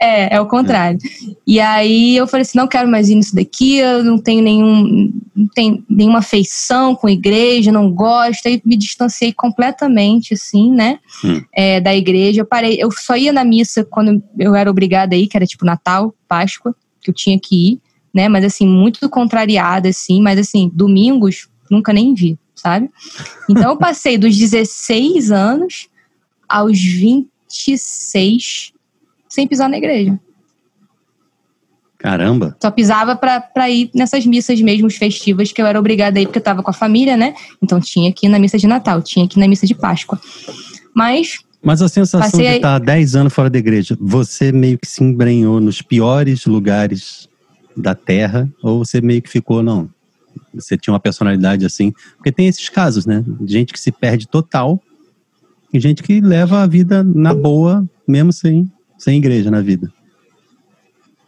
É, 0.02 0.34
é 0.34 0.40
o 0.40 0.46
contrário. 0.46 0.98
E 1.46 1.60
aí 1.60 2.16
eu 2.16 2.26
falei 2.26 2.42
assim, 2.42 2.58
não 2.58 2.66
quero 2.66 2.88
mais 2.88 3.08
ir 3.08 3.14
nisso 3.14 3.36
daqui, 3.36 3.76
eu 3.76 4.02
não 4.02 4.18
tenho 4.18 4.42
nenhum, 4.42 5.12
não 5.32 5.46
tenho 5.54 5.84
nenhuma 5.88 6.18
afeição 6.18 6.96
com 6.96 7.08
igreja, 7.08 7.70
não 7.70 7.88
gosto. 7.88 8.48
Aí 8.48 8.60
me 8.64 8.76
distanciei 8.76 9.32
completamente, 9.32 10.34
assim, 10.34 10.72
né, 10.72 10.98
Hum. 11.24 11.40
é, 11.54 11.80
da 11.80 11.94
igreja. 11.94 12.40
Eu 12.40 12.44
parei, 12.44 12.78
eu 12.80 12.90
só 12.90 13.16
ia 13.16 13.32
na 13.32 13.44
missa 13.44 13.84
quando 13.84 14.20
eu 14.36 14.56
era 14.56 14.68
obrigada 14.68 15.14
a 15.14 15.18
ir, 15.18 15.28
que 15.28 15.36
era 15.36 15.46
tipo 15.46 15.64
Natal, 15.64 16.12
Páscoa, 16.26 16.74
que 17.00 17.08
eu 17.08 17.14
tinha 17.14 17.38
que 17.38 17.74
ir, 17.74 17.80
né, 18.14 18.28
mas 18.28 18.44
assim, 18.44 18.66
muito 18.66 19.08
contrariada, 19.08 19.88
assim, 19.88 20.20
mas 20.20 20.38
assim, 20.38 20.70
domingos, 20.72 21.48
nunca 21.70 21.92
nem 21.92 22.14
vi, 22.14 22.38
sabe? 22.54 22.90
Então 23.48 23.70
eu 23.70 23.76
passei 23.76 24.18
dos 24.18 24.36
16 24.36 25.30
anos 25.32 25.88
aos 26.48 26.78
26 26.78 28.72
sem 29.28 29.46
pisar 29.48 29.68
na 29.68 29.78
igreja. 29.78 30.18
Caramba. 31.98 32.56
Só 32.60 32.70
pisava 32.70 33.14
pra, 33.14 33.40
pra 33.40 33.70
ir 33.70 33.88
nessas 33.94 34.26
missas 34.26 34.60
mesmo 34.60 34.90
festivas 34.90 35.52
que 35.52 35.62
eu 35.62 35.66
era 35.66 35.78
obrigada 35.78 36.18
a 36.18 36.22
ir 36.22 36.26
porque 36.26 36.38
eu 36.40 36.42
tava 36.42 36.62
com 36.62 36.70
a 36.70 36.74
família, 36.74 37.16
né? 37.16 37.32
Então 37.62 37.80
tinha 37.80 38.12
que 38.12 38.26
ir 38.26 38.28
na 38.28 38.40
missa 38.40 38.58
de 38.58 38.66
Natal, 38.66 39.00
tinha 39.00 39.26
que 39.28 39.38
ir 39.38 39.40
na 39.40 39.46
missa 39.46 39.66
de 39.66 39.74
Páscoa. 39.74 40.20
Mas, 40.94 41.38
Mas 41.62 41.80
a 41.80 41.88
sensação 41.88 42.20
Passei 42.20 42.40
de 42.40 42.46
aí- 42.48 42.56
estar 42.56 42.78
10 42.80 43.14
anos 43.14 43.32
fora 43.32 43.48
da 43.48 43.58
igreja, 43.58 43.96
você 44.00 44.50
meio 44.50 44.78
que 44.78 44.86
se 44.88 45.02
embrenhou 45.02 45.60
nos 45.60 45.80
piores 45.80 46.44
lugares 46.44 47.28
da 47.76 47.94
Terra, 47.94 48.48
ou 48.62 48.84
você 48.84 49.00
meio 49.00 49.22
que 49.22 49.30
ficou, 49.30 49.62
não? 49.62 49.88
Você 50.54 50.76
tinha 50.76 50.92
uma 50.92 51.00
personalidade 51.00 51.64
assim? 51.64 51.92
Porque 52.16 52.32
tem 52.32 52.46
esses 52.46 52.68
casos, 52.68 53.06
né? 53.06 53.24
De 53.26 53.52
Gente 53.52 53.72
que 53.72 53.80
se 53.80 53.92
perde 53.92 54.26
total 54.26 54.80
e 55.72 55.80
gente 55.80 56.02
que 56.02 56.20
leva 56.20 56.62
a 56.62 56.66
vida 56.66 57.02
na 57.02 57.32
boa, 57.32 57.84
mesmo 58.06 58.32
sem, 58.32 58.70
sem 58.98 59.16
igreja 59.16 59.50
na 59.50 59.62
vida. 59.62 59.90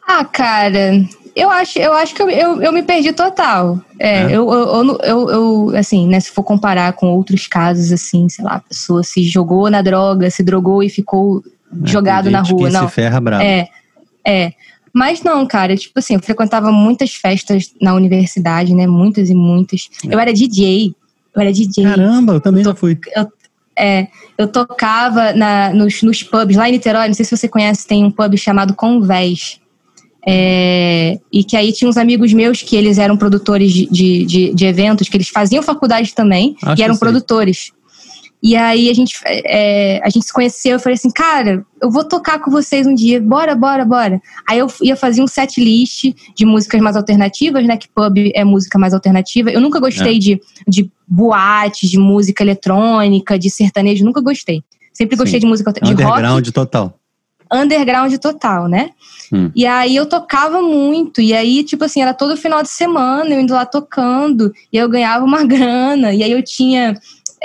ah, 0.06 0.24
cara, 0.24 1.02
eu 1.34 1.50
acho, 1.50 1.78
eu 1.78 1.92
acho 1.94 2.14
que 2.14 2.22
eu, 2.22 2.30
eu, 2.30 2.62
eu 2.62 2.72
me 2.72 2.82
perdi 2.82 3.12
total. 3.12 3.80
É, 3.98 4.18
É? 4.18 4.24
Eu, 4.26 4.52
eu, 4.52 4.68
eu, 4.68 4.98
eu, 5.02 5.30
eu, 5.30 5.76
assim, 5.76 6.06
né, 6.06 6.20
se 6.20 6.30
for 6.30 6.44
comparar 6.44 6.92
com 6.92 7.08
outros 7.08 7.46
casos, 7.48 7.90
assim, 7.90 8.28
sei 8.28 8.44
lá, 8.44 8.56
a 8.56 8.60
pessoa 8.60 9.02
se 9.02 9.24
jogou 9.24 9.68
na 9.70 9.82
droga, 9.82 10.30
se 10.30 10.42
drogou 10.42 10.82
e 10.82 10.88
ficou 10.88 11.42
né? 11.72 11.88
jogado 11.88 12.30
na 12.30 12.42
rua, 12.42 12.70
não. 12.70 12.86
se 12.86 12.94
ferra 12.94 13.20
bravo. 13.20 13.42
É, 13.42 13.68
é. 14.24 14.52
Mas 14.94 15.22
não, 15.22 15.44
cara, 15.44 15.76
tipo 15.76 15.98
assim, 15.98 16.14
eu 16.14 16.20
frequentava 16.20 16.70
muitas 16.70 17.12
festas 17.14 17.74
na 17.82 17.94
universidade, 17.94 18.72
né? 18.72 18.86
Muitas 18.86 19.28
e 19.28 19.34
muitas. 19.34 19.88
Eu 20.08 20.20
era 20.20 20.32
DJ. 20.32 20.94
Eu 21.34 21.42
era 21.42 21.52
DJ. 21.52 21.82
Caramba, 21.82 22.34
eu 22.34 22.40
também 22.40 22.62
já 22.62 22.76
fui. 22.76 22.96
É, 23.76 24.06
eu 24.38 24.46
tocava 24.46 25.32
na, 25.32 25.74
nos, 25.74 26.00
nos 26.00 26.22
pubs 26.22 26.56
lá 26.56 26.68
em 26.68 26.72
Niterói, 26.72 27.08
não 27.08 27.14
sei 27.14 27.24
se 27.24 27.36
você 27.36 27.48
conhece, 27.48 27.88
tem 27.88 28.04
um 28.04 28.10
pub 28.10 28.36
chamado 28.38 28.72
Convés. 28.72 29.60
É, 30.26 31.18
e 31.30 31.42
que 31.42 31.56
aí 31.56 31.72
tinha 31.72 31.88
uns 31.88 31.96
amigos 31.96 32.32
meus 32.32 32.62
que 32.62 32.76
eles 32.76 32.96
eram 32.96 33.16
produtores 33.16 33.72
de, 33.72 33.86
de, 33.90 34.24
de, 34.24 34.54
de 34.54 34.64
eventos, 34.64 35.08
que 35.08 35.16
eles 35.16 35.28
faziam 35.28 35.62
faculdade 35.62 36.14
também 36.14 36.56
Acho 36.62 36.80
e 36.80 36.84
eram 36.84 36.94
que 36.94 37.00
sei. 37.00 37.72
E 38.44 38.54
aí 38.54 38.90
a 38.90 38.92
gente, 38.92 39.18
é, 39.26 40.02
a 40.04 40.10
gente 40.10 40.26
se 40.26 40.32
conheceu, 40.32 40.72
eu 40.72 40.78
falei 40.78 40.96
assim, 40.96 41.10
cara, 41.10 41.64
eu 41.80 41.90
vou 41.90 42.04
tocar 42.04 42.38
com 42.40 42.50
vocês 42.50 42.86
um 42.86 42.94
dia, 42.94 43.18
bora, 43.18 43.54
bora, 43.54 43.86
bora. 43.86 44.20
Aí 44.46 44.58
eu 44.58 44.66
ia 44.82 44.94
fazer 44.94 45.22
um 45.22 45.26
set 45.26 45.58
list 45.58 46.14
de 46.36 46.44
músicas 46.44 46.78
mais 46.82 46.94
alternativas, 46.94 47.66
né? 47.66 47.78
Que 47.78 47.88
pub 47.88 48.18
é 48.34 48.44
música 48.44 48.78
mais 48.78 48.92
alternativa. 48.92 49.50
Eu 49.50 49.62
nunca 49.62 49.80
gostei 49.80 50.16
É. 50.16 50.18
de, 50.18 50.40
de 50.68 50.90
boate, 51.08 51.88
de 51.88 51.98
música 51.98 52.42
eletrônica, 52.42 53.38
de 53.38 53.48
sertanejo, 53.48 54.04
nunca 54.04 54.20
gostei. 54.20 54.62
Sempre 54.92 55.16
gostei 55.16 55.40
Sim. 55.40 55.46
de 55.46 55.50
música 55.50 55.72
de 55.72 55.80
rock 55.80 55.92
Underground 56.02 56.48
total. 56.50 56.98
underground 57.50 58.14
total, 58.16 58.68
né? 58.68 58.90
Hum. 59.32 59.50
E 59.56 59.64
aí 59.64 59.96
eu 59.96 60.04
tocava 60.04 60.60
muito, 60.60 61.20
e 61.20 61.32
aí, 61.32 61.64
tipo 61.64 61.82
assim, 61.84 62.02
era 62.02 62.12
todo 62.12 62.36
final 62.36 62.62
de 62.62 62.68
semana 62.68 63.30
eu 63.30 63.40
indo 63.40 63.54
lá 63.54 63.64
tocando, 63.64 64.52
e 64.70 64.76
eu 64.76 64.86
ganhava 64.88 65.24
uma 65.24 65.44
grana, 65.48 66.12
e 66.12 66.22
aí 66.22 66.30
eu 66.30 66.42
tinha 66.42 66.94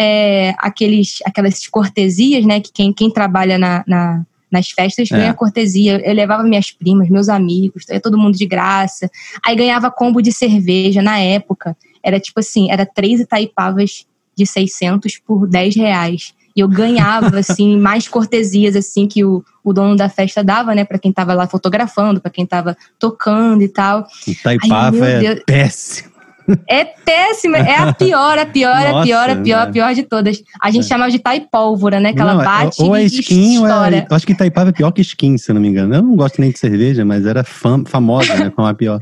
é, 0.01 0.55
aqueles, 0.57 1.19
aquelas 1.25 1.67
cortesias, 1.67 2.45
né? 2.45 2.61
Que 2.61 2.71
quem, 2.71 2.93
quem 2.93 3.11
trabalha 3.11 3.57
na, 3.57 3.83
na- 3.85 4.23
nas 4.49 4.69
festas 4.69 5.11
É. 5.11 5.17
ganha 5.17 5.33
cortesia. 5.33 5.99
Eu 6.03 6.13
levava 6.13 6.41
minhas 6.41 6.71
primas, 6.71 7.09
meus 7.09 7.27
amigos, 7.27 7.85
todo 8.01 8.17
mundo 8.17 8.37
de 8.37 8.45
graça. 8.45 9.11
Aí 9.45 9.57
ganhava 9.57 9.91
combo 9.91 10.21
de 10.21 10.31
cerveja 10.31 11.01
na 11.01 11.19
época. 11.19 11.75
Era 12.01 12.17
tipo 12.17 12.39
assim, 12.39 12.71
era 12.71 12.85
três 12.85 13.19
Itaipavas 13.19 14.05
de 14.33 14.45
600 14.45 15.19
por 15.19 15.45
10 15.45 15.75
reais. 15.75 16.33
E 16.55 16.61
eu 16.61 16.67
ganhava, 16.69 17.37
assim, 17.37 17.77
mais 17.77 18.07
cortesias, 18.07 18.77
assim, 18.77 19.05
que 19.05 19.23
o, 19.25 19.43
o 19.63 19.73
dono 19.73 19.97
da 19.97 20.07
festa 20.07 20.41
dava, 20.41 20.73
né? 20.73 20.85
Pra 20.85 20.97
quem 20.97 21.11
tava 21.11 21.33
lá 21.33 21.45
fotografando, 21.45 22.21
pra 22.21 22.31
quem 22.31 22.45
tava 22.45 22.75
tocando 22.97 23.61
e 23.61 23.67
tal. 23.67 24.07
Itaipava 24.25 24.91
meu 24.91 25.31
é 25.33 25.35
péssimo. 25.35 26.09
É 26.67 26.85
péssima, 26.85 27.57
é 27.57 27.75
a 27.75 27.93
pior, 27.93 28.37
a 28.37 28.45
pior, 28.45 28.85
a 28.85 28.91
Nossa, 28.91 29.05
pior, 29.05 29.29
a 29.29 29.35
pior, 29.35 29.61
a 29.67 29.67
pior 29.71 29.93
de 29.93 30.03
todas. 30.03 30.41
A 30.61 30.71
gente 30.71 30.85
É. 30.85 30.87
chamava 30.87 31.11
de 31.11 31.19
taipólvora, 31.19 31.99
né? 31.99 32.13
Que 32.13 32.21
ela 32.21 32.33
Não, 32.35 32.41
é- 32.41 32.45
bate 32.45 32.81
ou 32.81 32.95
é 32.95 33.03
e 33.03 33.05
skin, 33.05 33.59
ou 33.59 33.67
é, 33.67 34.05
eu 34.09 34.15
acho 34.15 34.25
que 34.25 34.33
Itaipava 34.33 34.69
é 34.69 34.73
pior 34.73 34.91
que 34.91 35.01
skin, 35.01 35.37
se 35.37 35.51
não 35.53 35.61
me 35.61 35.67
engano. 35.67 35.95
Eu 35.95 36.01
não 36.01 36.15
gosto 36.15 36.39
nem 36.41 36.51
de 36.51 36.59
cerveja, 36.59 37.03
mas 37.05 37.25
era 37.25 37.43
fam, 37.43 37.83
famosa, 37.85 38.35
né? 38.35 38.49
Como 38.49 38.67
a 38.67 38.73
pior. 38.73 38.99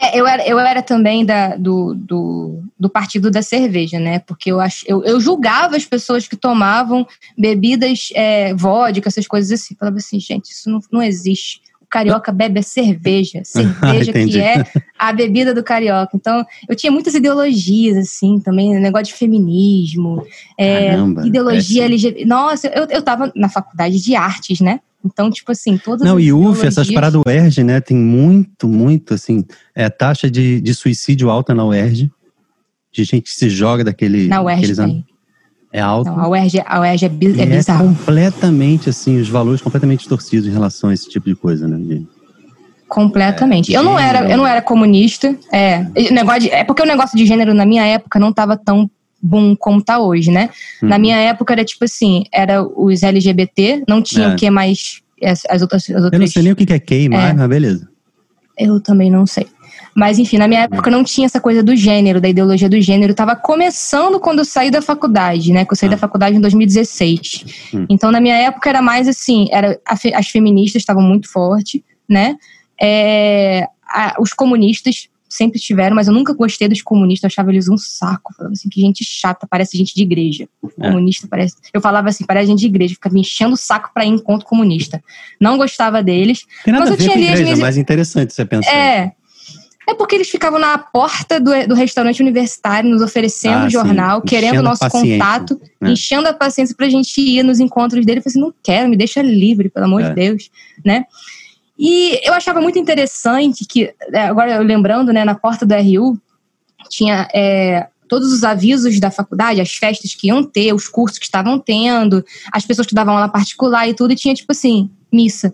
É, 0.00 0.18
eu, 0.18 0.26
era, 0.26 0.46
eu 0.46 0.58
era 0.58 0.82
também 0.82 1.26
da, 1.26 1.56
do, 1.56 1.94
do, 1.94 2.62
do 2.78 2.88
partido 2.88 3.30
da 3.30 3.42
cerveja, 3.42 3.98
né? 3.98 4.20
Porque 4.20 4.50
eu, 4.50 4.60
ach, 4.60 4.82
eu, 4.86 5.04
eu 5.04 5.20
julgava 5.20 5.76
as 5.76 5.84
pessoas 5.84 6.26
que 6.28 6.36
tomavam 6.36 7.06
bebidas 7.36 8.08
é, 8.14 8.54
vodka, 8.54 9.08
essas 9.08 9.26
coisas 9.26 9.50
assim. 9.60 9.74
Falava 9.74 9.98
assim, 9.98 10.18
gente, 10.20 10.50
isso 10.52 10.70
não, 10.70 10.80
não 10.92 11.02
existe. 11.02 11.60
Carioca 11.90 12.30
bebe 12.30 12.60
a 12.60 12.62
cerveja. 12.62 13.42
Cerveja 13.44 14.10
Entendi. 14.10 14.32
que 14.32 14.40
é 14.40 14.64
a 14.96 15.12
bebida 15.12 15.52
do 15.52 15.62
carioca. 15.62 16.12
Então, 16.14 16.46
eu 16.68 16.76
tinha 16.76 16.92
muitas 16.92 17.14
ideologias, 17.14 17.96
assim, 17.96 18.38
também, 18.38 18.78
negócio 18.78 19.06
de 19.06 19.14
feminismo, 19.14 20.24
é, 20.56 20.90
Caramba, 20.90 21.26
ideologia 21.26 21.82
péssimo. 21.82 21.94
LGBT. 21.94 22.24
Nossa, 22.24 22.68
eu, 22.68 22.86
eu 22.88 23.02
tava 23.02 23.32
na 23.34 23.48
faculdade 23.48 24.00
de 24.00 24.14
artes, 24.14 24.60
né? 24.60 24.80
Então, 25.04 25.30
tipo 25.30 25.50
assim, 25.50 25.78
todas 25.78 26.06
Não, 26.06 26.18
as 26.18 26.22
e 26.22 26.32
UF, 26.32 26.66
essas 26.66 26.90
paradas 26.90 27.20
UERJ, 27.26 27.64
né? 27.64 27.80
Tem 27.80 27.96
muito, 27.96 28.68
muito, 28.68 29.14
assim, 29.14 29.44
é, 29.74 29.88
taxa 29.88 30.30
de, 30.30 30.60
de 30.60 30.74
suicídio 30.74 31.30
alta 31.30 31.54
na 31.54 31.64
UERJ. 31.64 32.10
De 32.92 33.04
gente 33.04 33.22
que 33.22 33.30
se 33.30 33.48
joga 33.48 33.84
daquele. 33.84 34.26
Na 34.26 34.42
UERJ 34.42 34.74
daqueles 34.74 34.78
tem. 34.78 35.09
É 35.72 35.80
alto. 35.80 36.10
Não, 36.10 36.18
a 36.20 36.28
UERJ, 36.28 36.62
a 36.66 36.80
UERJ 36.80 37.06
é, 37.06 37.08
bi- 37.08 37.26
E 37.36 37.40
é 37.40 37.46
bizarro. 37.46 37.86
completamente, 37.88 38.88
assim, 38.90 39.20
os 39.20 39.28
valores 39.28 39.60
completamente 39.60 40.08
torcidos 40.08 40.48
em 40.48 40.50
relação 40.52 40.90
a 40.90 40.94
esse 40.94 41.08
tipo 41.08 41.28
de 41.28 41.36
coisa, 41.36 41.68
né? 41.68 41.76
De- 41.78 42.06
Completamente. 42.88 43.72
É, 43.72 43.78
eu, 43.78 43.84
não 43.84 43.96
era, 43.98 44.18
gênero. 44.18 44.32
eu 44.32 44.36
não 44.36 44.46
era 44.46 44.60
comunista. 44.60 45.36
É, 45.52 45.84
negócio 46.10 46.40
de- 46.42 46.50
é 46.50 46.64
porque 46.64 46.82
o 46.82 46.86
negócio 46.86 47.16
de 47.16 47.24
gênero 47.24 47.54
na 47.54 47.64
minha 47.64 47.84
época 47.86 48.18
não 48.18 48.32
tava 48.32 48.56
tão 48.56 48.90
boom 49.22 49.54
como 49.54 49.80
tá 49.82 50.00
hoje, 50.00 50.30
né? 50.30 50.50
Na 50.82 50.96
Uhum. 50.96 51.02
minha 51.02 51.16
época 51.16 51.52
era 51.52 51.64
tipo 51.64 51.84
assim, 51.84 52.24
era 52.32 52.62
os 52.64 53.02
LGBT, 53.02 53.84
não 53.88 54.02
tinha 54.02 54.28
É. 54.28 54.32
o 54.32 54.36
que 54.36 54.50
mais 54.50 55.02
as, 55.22 55.42
as 55.48 55.62
outras, 55.62 55.82
as 55.84 55.88
Eu 55.90 55.98
não 55.98 56.04
outras 56.06 56.32
sei 56.32 56.42
nem 56.42 56.52
o 56.52 56.56
que 56.56 56.72
é 56.72 56.78
queimar, 56.80 57.30
É. 57.30 57.32
mas 57.34 57.48
beleza. 57.48 57.88
Eu 58.58 58.80
também 58.80 59.10
não 59.10 59.24
sei. 59.26 59.46
Mas 59.94 60.18
enfim, 60.18 60.38
na 60.38 60.46
minha 60.48 60.62
época 60.62 60.90
não 60.90 61.02
tinha 61.02 61.26
essa 61.26 61.40
coisa 61.40 61.62
do 61.62 61.74
gênero, 61.74 62.20
da 62.20 62.28
ideologia 62.28 62.68
do 62.68 62.80
gênero. 62.80 63.14
Tava 63.14 63.34
começando 63.36 64.20
quando 64.20 64.38
eu 64.40 64.44
saí 64.44 64.70
da 64.70 64.80
faculdade, 64.80 65.52
né? 65.52 65.64
Que 65.64 65.72
eu 65.72 65.76
saí 65.76 65.88
Ah. 65.88 65.92
da 65.92 65.98
faculdade 65.98 66.36
em 66.36 66.40
2016. 66.40 67.44
Hum. 67.74 67.86
Então, 67.88 68.10
na 68.12 68.20
minha 68.20 68.36
época 68.36 68.68
era 68.68 68.80
mais 68.80 69.08
assim, 69.08 69.48
era 69.50 69.78
as 70.14 70.28
feministas 70.28 70.80
estavam 70.82 71.02
muito 71.02 71.30
fortes, 71.30 71.80
né? 72.08 72.36
É, 72.80 73.66
a- 73.86 74.14
os 74.18 74.32
comunistas 74.32 75.08
sempre 75.28 75.60
tiveram, 75.60 75.94
mas 75.94 76.08
eu 76.08 76.12
nunca 76.14 76.32
gostei 76.34 76.66
dos 76.66 76.82
comunistas, 76.82 77.22
eu 77.30 77.32
achava 77.32 77.52
eles 77.52 77.68
um 77.68 77.76
saco. 77.78 78.34
Falava 78.34 78.52
assim, 78.52 78.68
que 78.68 78.80
gente 78.80 79.04
chata, 79.04 79.46
parece 79.48 79.76
gente 79.78 79.94
de 79.94 80.02
igreja. 80.02 80.48
É. 80.80 80.88
Comunista 80.88 81.28
parece. 81.30 81.54
Eu 81.72 81.80
falava 81.80 82.08
assim, 82.08 82.24
parece 82.24 82.48
gente 82.48 82.58
de 82.58 82.66
igreja, 82.66 82.94
ficava 82.94 83.14
me 83.14 83.20
enchendo 83.20 83.54
o 83.54 83.56
saco 83.56 83.90
para 83.94 84.04
ir 84.04 84.08
em 84.08 84.14
encontro 84.14 84.44
comunista. 84.46 85.00
Não 85.40 85.56
gostava 85.56 86.02
deles. 86.02 86.46
Tem 86.64 86.72
nada 86.72 86.86
mas 86.86 86.94
a 86.94 86.96
ver 86.96 87.02
eu 87.02 87.04
tinha 87.04 87.16
com 87.16 87.22
igreja, 87.22 87.42
minhas... 87.44 87.58
mais 87.60 87.76
interessante 87.76 88.32
você 88.32 88.44
pensar. 88.44 88.74
É. 88.74 89.12
É 89.90 89.94
porque 89.94 90.14
eles 90.14 90.30
ficavam 90.30 90.60
na 90.60 90.78
porta 90.78 91.40
do, 91.40 91.50
do 91.66 91.74
restaurante 91.74 92.22
universitário, 92.22 92.88
nos 92.88 93.02
oferecendo 93.02 93.64
ah, 93.64 93.68
jornal, 93.68 94.20
sim. 94.20 94.26
querendo 94.26 94.60
o 94.60 94.62
nosso 94.62 94.88
contato, 94.88 95.60
né? 95.80 95.90
enchendo 95.90 96.28
a 96.28 96.32
paciência 96.32 96.76
pra 96.76 96.88
gente 96.88 97.20
ir 97.20 97.42
nos 97.42 97.58
encontros 97.58 98.06
dele. 98.06 98.20
Eu 98.20 98.22
falei 98.22 98.32
assim, 98.32 98.40
não 98.40 98.54
quero, 98.62 98.88
me 98.88 98.96
deixa 98.96 99.20
livre, 99.20 99.68
pelo 99.68 99.86
amor 99.86 100.02
é. 100.02 100.08
de 100.08 100.14
Deus, 100.14 100.48
né? 100.84 101.06
E 101.76 102.20
eu 102.22 102.32
achava 102.32 102.60
muito 102.60 102.78
interessante 102.78 103.64
que, 103.68 103.92
é, 104.12 104.26
agora 104.26 104.60
lembrando, 104.60 105.12
né, 105.12 105.24
na 105.24 105.34
porta 105.34 105.66
do 105.66 105.74
RU, 105.74 106.16
tinha 106.88 107.28
é, 107.34 107.88
todos 108.06 108.32
os 108.32 108.44
avisos 108.44 109.00
da 109.00 109.10
faculdade, 109.10 109.60
as 109.60 109.72
festas 109.72 110.14
que 110.14 110.28
iam 110.28 110.44
ter, 110.44 110.72
os 110.72 110.86
cursos 110.86 111.18
que 111.18 111.24
estavam 111.24 111.58
tendo, 111.58 112.24
as 112.52 112.64
pessoas 112.64 112.86
que 112.86 112.94
davam 112.94 113.16
aula 113.16 113.28
particular 113.28 113.88
e 113.88 113.94
tudo, 113.94 114.12
e 114.12 114.16
tinha 114.16 114.34
tipo 114.34 114.52
assim, 114.52 114.88
missa. 115.12 115.52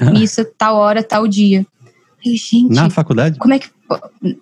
Missa, 0.00 0.48
tal 0.56 0.76
hora, 0.76 1.02
tal 1.02 1.26
dia. 1.26 1.66
Gente, 2.24 2.72
na 2.72 2.88
faculdade? 2.88 3.38
Como 3.38 3.52
é 3.52 3.58
que. 3.58 3.68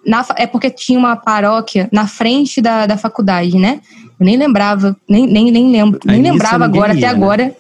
Na, 0.07 0.25
é 0.37 0.47
porque 0.47 0.71
tinha 0.71 0.99
uma 0.99 1.17
paróquia 1.17 1.89
na 1.91 2.07
frente 2.07 2.61
da, 2.61 2.87
da 2.87 2.97
faculdade, 2.97 3.57
né? 3.57 3.81
Eu 4.19 4.27
nem 4.27 4.37
lembrava, 4.37 4.95
nem, 5.09 5.27
nem, 5.27 5.51
nem 5.51 5.71
lembro, 5.71 5.99
nem 6.05 6.23
lembrava 6.23 6.65
agora, 6.65 6.93
ia, 6.93 6.99
até 6.99 7.07
né? 7.07 7.09
agora. 7.09 7.57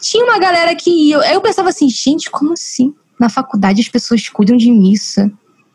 Tinha 0.00 0.24
uma 0.24 0.38
galera 0.38 0.74
que 0.76 0.88
ia. 0.88 1.18
Aí 1.20 1.34
eu 1.34 1.40
pensava 1.40 1.68
assim, 1.68 1.88
gente, 1.88 2.30
como 2.30 2.52
assim? 2.52 2.94
Na 3.18 3.28
faculdade 3.28 3.80
as 3.80 3.88
pessoas 3.88 4.28
cuidam 4.28 4.56
de 4.56 4.70
missa. 4.70 5.30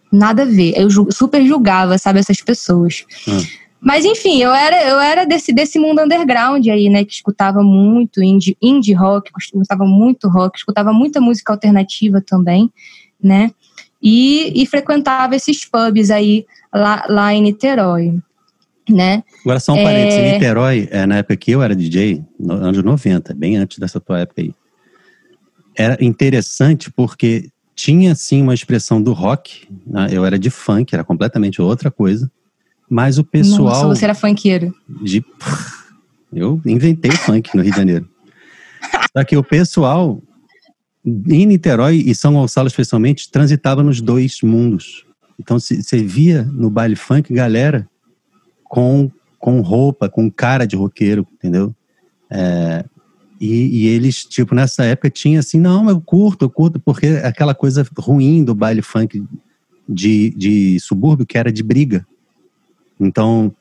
Nada 0.10 0.44
a 0.44 0.46
ver. 0.46 0.74
Eu 0.78 0.90
super 1.12 1.46
julgava, 1.46 1.98
sabe, 1.98 2.20
essas 2.20 2.40
pessoas. 2.42 3.04
Hum. 3.28 3.44
Mas 3.82 4.06
enfim, 4.06 4.42
eu 4.42 4.54
era, 4.54 4.82
eu 4.88 4.98
era 4.98 5.26
desse, 5.26 5.52
desse 5.52 5.78
mundo 5.78 6.02
underground 6.02 6.66
aí, 6.68 6.90
né? 6.90 7.04
Que 7.04 7.12
escutava 7.12 7.62
muito 7.62 8.24
indie, 8.24 8.56
indie 8.62 8.94
rock, 8.94 9.30
escutava 9.38 9.84
muito 9.86 10.30
rock, 10.30 10.58
escutava 10.58 10.94
muita 10.94 11.20
música 11.20 11.52
alternativa 11.52 12.22
também 12.22 12.72
né? 13.24 13.52
E, 14.02 14.62
e 14.62 14.66
frequentava 14.66 15.36
esses 15.36 15.64
pubs 15.64 16.12
aí 16.12 16.46
lá, 16.74 17.06
lá 17.08 17.34
em 17.34 17.42
Niterói, 17.42 18.20
né? 18.90 19.24
Agora 19.46 19.60
só 19.60 19.74
um 19.74 19.78
é... 19.78 19.84
parênteses, 19.84 20.34
Niterói, 20.34 20.90
é, 20.92 21.06
na 21.06 21.18
época 21.18 21.38
que 21.38 21.52
eu 21.52 21.62
era 21.62 21.76
DJ, 21.76 22.22
no 22.38 22.54
anos 22.56 22.84
90, 22.84 23.34
bem 23.34 23.56
antes 23.56 23.80
dessa 23.80 24.00
tua 24.00 24.20
época 24.20 24.42
aí, 24.42 24.54
era 25.76 25.98
interessante 26.04 26.92
porque 26.92 27.50
tinha 27.76 28.14
sim 28.14 28.42
uma 28.42 28.54
expressão 28.54 29.02
do 29.02 29.14
rock, 29.14 29.68
né? 29.88 30.10
eu 30.12 30.26
era 30.26 30.38
de 30.38 30.50
funk, 30.50 30.94
era 30.94 31.04
completamente 31.04 31.62
outra 31.62 31.90
coisa, 31.90 32.30
mas 32.90 33.18
o 33.18 33.24
pessoal... 33.24 33.84
Nossa, 33.84 33.88
você 33.88 34.06
era 34.06 34.14
funkeiro. 34.14 34.74
De... 35.02 35.24
Eu 36.32 36.62
inventei 36.66 37.12
funk 37.12 37.56
no 37.56 37.64
Rio 37.64 37.72
de 37.72 37.78
Janeiro. 37.78 38.10
Só 39.16 39.24
que 39.24 39.38
o 39.38 39.44
pessoal 39.44 40.22
em 41.06 41.46
Niterói 41.46 42.04
e 42.06 42.16
São 42.16 42.34
Gonçalo 42.34 42.68
especialmente, 42.68 43.30
transitava 43.30 43.84
nos 43.84 44.00
dois 44.00 44.42
mundos. 44.42 45.06
Então 45.40 45.60
você 45.60 46.04
via 46.04 46.44
no 46.44 46.70
baile 46.70 46.96
funk 46.96 47.34
galera 47.34 47.88
com, 48.64 49.12
com 49.40 49.62
roupa, 49.62 50.08
com 50.08 50.32
cara 50.32 50.66
de 50.66 50.76
roqueiro, 50.76 51.28
entendeu? 51.34 51.76
É, 52.30 52.86
e, 53.40 53.84
e, 53.84 53.88
eles, 53.88 54.24
tipo, 54.24 54.56
nessa 54.56 54.86
época 54.86 55.10
tinha 55.10 55.40
assim, 55.40 55.60
não, 55.60 55.90
eu 55.90 56.00
curto, 56.00 56.46
eu 56.46 56.50
curto, 56.50 56.80
porque 56.80 57.08
aquela 57.24 57.54
coisa 57.54 57.86
ruim 57.98 58.44
do 58.44 58.56
baile 58.56 58.82
funk 58.82 59.24
de, 59.88 60.30
de 60.32 60.80
subúrbio, 60.80 61.26
que 61.26 61.38
era 61.38 61.52
de 61.52 61.62
briga. 61.62 62.06
Então, 63.00 63.54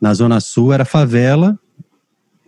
na 0.00 0.14
Zona 0.14 0.40
Sul 0.40 0.72
era 0.72 0.84
favela, 0.84 1.58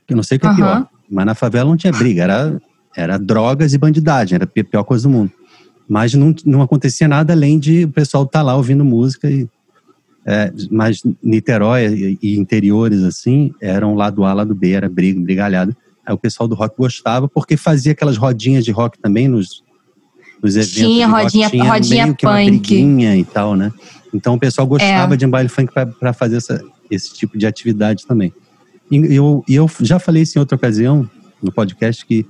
que 0.06 0.14
eu 0.14 0.16
não 0.16 0.22
sei 0.22 0.38
o 0.38 0.40
que 0.40 0.46
é 0.46 0.50
uhum. 0.50 0.56
pior, 0.56 0.88
mas 1.11 1.26
na 1.26 1.34
favela 1.34 1.68
não 1.68 1.76
tinha 1.76 1.92
briga, 1.92 2.22
era 2.22 2.61
era 2.98 3.16
drogas 3.16 3.72
e 3.72 3.78
bandidagem, 3.78 4.34
era 4.34 4.44
a 4.44 4.64
pior 4.64 4.82
coisa 4.82 5.04
do 5.04 5.11
mundo. 5.11 5.30
Mas 5.88 6.12
não, 6.14 6.34
não 6.44 6.61
acontecia 6.61 7.06
nada 7.06 7.32
além 7.32 7.56
de 7.56 7.84
o 7.84 7.92
pessoal 7.92 8.24
estar 8.24 8.40
tá 8.40 8.42
lá 8.42 8.56
ouvindo 8.56 8.84
música. 8.84 9.30
E, 9.30 9.48
é, 10.26 10.52
mas 10.68 11.02
Niterói 11.22 12.18
e, 12.20 12.37
interiores, 12.37 13.04
assim, 13.04 13.54
eram 13.62 13.94
lado 13.94 14.24
A, 14.24 14.32
lado 14.32 14.52
B, 14.52 14.72
era 14.72 14.88
briga, 14.88 15.20
brigalhada. 15.20 15.74
Aí 16.04 16.12
o 16.12 16.18
pessoal 16.18 16.48
do 16.48 16.56
rock 16.56 16.76
gostava, 16.76 17.28
porque 17.28 17.56
fazia 17.56 17.92
aquelas 17.92 18.16
rodinhas 18.16 18.64
de 18.64 18.72
rock 18.72 18.98
também 18.98 19.28
nos, 19.28 19.62
nos 20.42 20.56
eventos. 20.56 20.74
Tinha 20.74 21.06
rodinha, 21.06 21.46
rock, 21.46 21.56
tinha 21.56 21.72
rodinha 21.72 22.04
meio 22.04 22.16
que 22.16 22.26
punk. 22.26 22.82
Uma 22.82 23.16
e 23.16 23.24
tal, 23.24 23.54
né? 23.54 23.72
Então 24.12 24.34
o 24.34 24.40
pessoal 24.40 24.66
gostava 24.66 25.14
é. 25.14 25.16
de 25.16 25.24
um 25.24 25.30
baile 25.30 25.48
funk 25.48 25.72
para 25.72 26.12
fazer 26.12 26.38
essa, 26.38 26.64
esse 26.90 27.14
tipo 27.14 27.38
de 27.38 27.46
atividade 27.46 28.04
também. 28.06 28.32
E 28.90 29.14
eu, 29.14 29.44
e 29.48 29.54
eu 29.54 29.70
já 29.80 30.00
falei 30.00 30.24
isso 30.24 30.37
em 30.37 30.40
outra 30.40 30.56
ocasião, 30.56 31.08
no 31.40 31.52
podcast, 31.52 32.04
que 32.04 32.26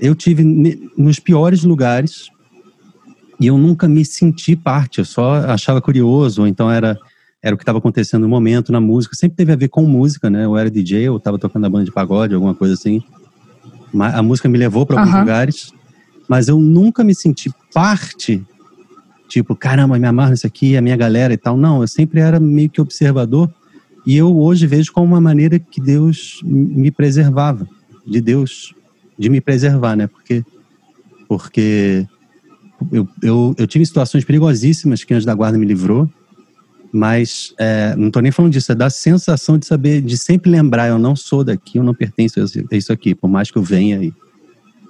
eu 0.00 0.14
tive 0.14 0.44
nos 0.96 1.18
piores 1.18 1.62
lugares 1.64 2.28
e 3.40 3.46
eu 3.46 3.56
nunca 3.56 3.86
me 3.86 4.04
senti 4.04 4.56
parte, 4.56 4.98
eu 4.98 5.04
só 5.04 5.34
achava 5.34 5.80
curioso, 5.80 6.46
então 6.46 6.70
era 6.70 6.98
era 7.40 7.54
o 7.54 7.58
que 7.58 7.62
estava 7.62 7.78
acontecendo 7.78 8.22
no 8.22 8.28
momento 8.28 8.72
na 8.72 8.80
música, 8.80 9.14
sempre 9.14 9.36
teve 9.36 9.52
a 9.52 9.56
ver 9.56 9.68
com 9.68 9.84
música, 9.84 10.28
né? 10.28 10.44
Eu 10.44 10.56
era 10.56 10.68
DJ, 10.68 11.02
eu 11.02 11.16
estava 11.18 11.38
tocando 11.38 11.66
a 11.66 11.70
banda 11.70 11.84
de 11.84 11.92
pagode, 11.92 12.34
alguma 12.34 12.52
coisa 12.52 12.74
assim. 12.74 13.00
A 13.94 14.22
música 14.22 14.48
me 14.48 14.58
levou 14.58 14.84
para 14.84 14.98
alguns 14.98 15.14
uhum. 15.14 15.20
lugares, 15.20 15.72
mas 16.28 16.48
eu 16.48 16.58
nunca 16.58 17.04
me 17.04 17.14
senti 17.14 17.48
parte, 17.72 18.44
tipo, 19.28 19.54
caramba, 19.54 19.98
me 19.98 20.06
amarro 20.06 20.32
nisso 20.32 20.48
aqui, 20.48 20.76
a 20.76 20.82
minha 20.82 20.96
galera 20.96 21.32
e 21.32 21.36
tal. 21.36 21.56
Não, 21.56 21.80
eu 21.80 21.86
sempre 21.86 22.20
era 22.20 22.40
meio 22.40 22.68
que 22.68 22.80
observador 22.80 23.48
e 24.04 24.16
eu 24.16 24.36
hoje 24.36 24.66
vejo 24.66 24.92
como 24.92 25.06
uma 25.06 25.20
maneira 25.20 25.58
que 25.60 25.80
Deus 25.80 26.40
me 26.42 26.90
preservava, 26.90 27.68
de 28.04 28.20
Deus 28.20 28.74
de 29.18 29.28
me 29.28 29.40
preservar, 29.40 29.96
né? 29.96 30.06
Porque, 30.06 30.44
porque 31.26 32.06
eu, 32.92 33.08
eu, 33.22 33.54
eu 33.58 33.66
tive 33.66 33.84
situações 33.84 34.24
perigosíssimas 34.24 35.02
que 35.02 35.12
antes 35.12 35.26
da 35.26 35.34
guarda 35.34 35.58
me 35.58 35.66
livrou, 35.66 36.08
mas 36.92 37.52
é, 37.58 37.94
não 37.96 38.06
estou 38.06 38.22
nem 38.22 38.30
falando 38.30 38.52
disso, 38.52 38.72
é 38.72 38.74
da 38.74 38.88
sensação 38.88 39.58
de 39.58 39.66
saber, 39.66 40.00
de 40.00 40.16
sempre 40.16 40.50
lembrar, 40.50 40.88
eu 40.88 40.98
não 40.98 41.16
sou 41.16 41.42
daqui, 41.42 41.78
eu 41.78 41.84
não 41.84 41.94
pertenço 41.94 42.40
a 42.40 42.76
isso 42.76 42.92
aqui, 42.92 43.14
por 43.14 43.28
mais 43.28 43.50
que 43.50 43.58
eu 43.58 43.62
venha 43.62 44.02
e 44.02 44.12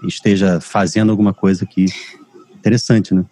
esteja 0.05 0.61
fazendo 0.61 1.11
alguma 1.11 1.33
coisa 1.33 1.65
aqui. 1.65 1.87
Interessante, 2.57 3.15
né? 3.15 3.25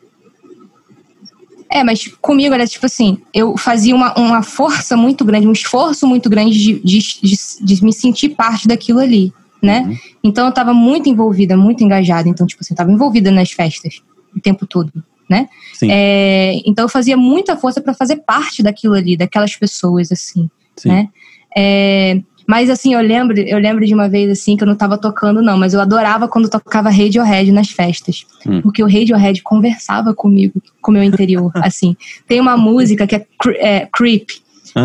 É, 1.69 1.83
mas 1.85 2.07
comigo 2.21 2.55
era 2.55 2.67
tipo 2.67 2.87
assim, 2.87 3.19
eu 3.35 3.57
fazia 3.57 3.95
uma, 3.95 4.15
uma 4.17 4.43
força 4.43 4.97
muito 4.97 5.25
grande, 5.25 5.47
um 5.47 5.53
esforço 5.53 6.07
muito 6.07 6.31
grande 6.31 6.57
de, 6.57 6.81
de, 6.81 6.99
de, 7.23 7.37
de 7.61 7.85
me 7.85 7.93
sentir 7.93 8.31
parte 8.31 8.67
daquilo 8.67 9.01
ali 9.01 9.33
né? 9.67 9.81
Uhum. 9.81 9.97
Então 10.25 10.45
eu 10.45 10.51
estava 10.51 10.73
muito 10.73 11.09
envolvida, 11.09 11.57
muito 11.57 11.83
engajada. 11.85 12.29
Então, 12.29 12.47
tipo 12.47 12.63
assim, 12.63 12.75
eu 12.75 12.77
tava 12.77 12.93
envolvida 12.93 13.31
nas 13.31 13.51
festas 13.51 14.03
o 14.35 14.41
tempo 14.41 14.67
todo, 14.67 14.93
né? 15.29 15.49
É, 15.83 16.61
então 16.65 16.85
eu 16.85 16.89
fazia 16.89 17.17
muita 17.17 17.57
força 17.57 17.81
para 17.81 17.95
fazer 17.95 18.17
parte 18.17 18.63
daquilo 18.63 18.95
ali, 18.95 19.17
daquelas 19.17 19.57
pessoas, 19.57 20.13
assim, 20.13 20.49
Sim. 20.77 20.89
né? 20.89 21.09
É, 21.57 22.21
mas 22.47 22.71
assim, 22.71 22.95
eu 22.95 23.01
lembro, 23.01 23.39
eu 23.39 23.59
lembro 23.59 23.85
de 23.85 23.93
uma 23.93 24.09
vez 24.09 24.31
assim 24.31 24.57
que 24.57 24.63
eu 24.63 24.67
não 24.67 24.75
estava 24.75 24.97
tocando, 24.97 25.43
não, 25.43 25.59
mas 25.59 25.75
eu 25.75 25.81
adorava 25.81 26.29
quando 26.29 26.49
tocava 26.49 26.91
Radiohead 26.91 27.51
nas 27.51 27.71
festas. 27.71 28.25
Hum. 28.47 28.63
Porque 28.63 28.83
o 28.83 28.87
Radiohead 28.87 29.43
conversava 29.43 30.15
comigo, 30.15 30.63
com 30.81 30.93
o 30.93 30.95
meu 30.95 31.03
interior. 31.03 31.51
assim. 31.57 31.97
Tem 32.29 32.41
uma 32.41 32.57
música 32.57 33.07
que 33.07 33.17
é, 33.17 33.27
é 33.59 33.89
Creep, 33.93 34.29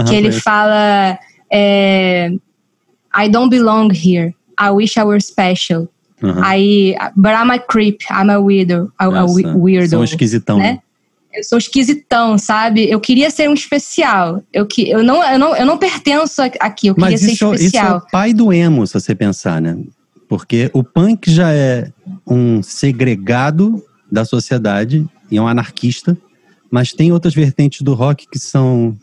que 0.08 0.16
ele 0.16 0.32
fala 0.32 1.20
é, 1.52 2.32
I 3.14 3.30
don't 3.30 3.50
belong 3.50 3.90
here. 3.94 4.34
I 4.62 4.70
wish 4.72 4.98
I 4.98 5.04
were 5.04 5.20
special. 5.20 5.90
Uhum. 6.22 6.44
Aí, 6.44 6.96
but 7.16 7.32
I'm 7.32 7.50
a 7.50 7.58
creep, 7.58 8.02
I'm 8.12 8.30
a 8.30 8.40
weirdo. 8.40 8.92
A, 8.98 9.06
a 9.06 9.26
weirdo 9.26 9.90
Sou 9.90 10.00
um 10.02 10.04
esquisitão. 10.04 10.60
Né? 10.60 10.80
Eu 11.34 11.44
sou 11.44 11.58
esquisitão, 11.58 12.38
sabe? 12.38 12.90
Eu 12.90 13.00
queria 13.00 13.30
ser 13.30 13.50
um 13.50 13.54
especial. 13.54 14.44
Eu, 14.54 14.66
que, 14.66 14.90
eu, 14.90 15.02
não, 15.02 15.24
eu, 15.24 15.40
não, 15.40 15.56
eu 15.56 15.66
não 15.66 15.78
pertenço 15.78 16.42
aqui, 16.60 16.88
eu 16.88 16.96
queria 16.96 17.12
Mas 17.12 17.22
ser 17.22 17.32
isso, 17.32 17.54
especial. 17.54 17.86
Isso 17.86 17.94
é 17.94 17.98
o 17.98 18.12
pai 18.12 18.34
do 18.34 18.52
emo, 18.52 18.86
se 18.86 18.94
você 18.94 19.16
pensar, 19.16 19.62
né? 19.62 19.78
Porque 20.28 20.70
o 20.74 20.84
punk 20.84 21.32
já 21.32 21.52
é 21.52 21.90
um 22.28 22.62
segregado 22.62 23.84
da 24.12 24.26
sociedade 24.26 25.08
e 25.30 25.38
é 25.38 25.42
um 25.42 25.48
anarquista, 25.48 26.18
mas 26.70 26.92
tem 26.92 27.12
outras 27.12 27.34
vertentes 27.34 27.82
do 27.82 27.94
rock 27.94 28.28
que 28.30 28.40
são. 28.40 28.98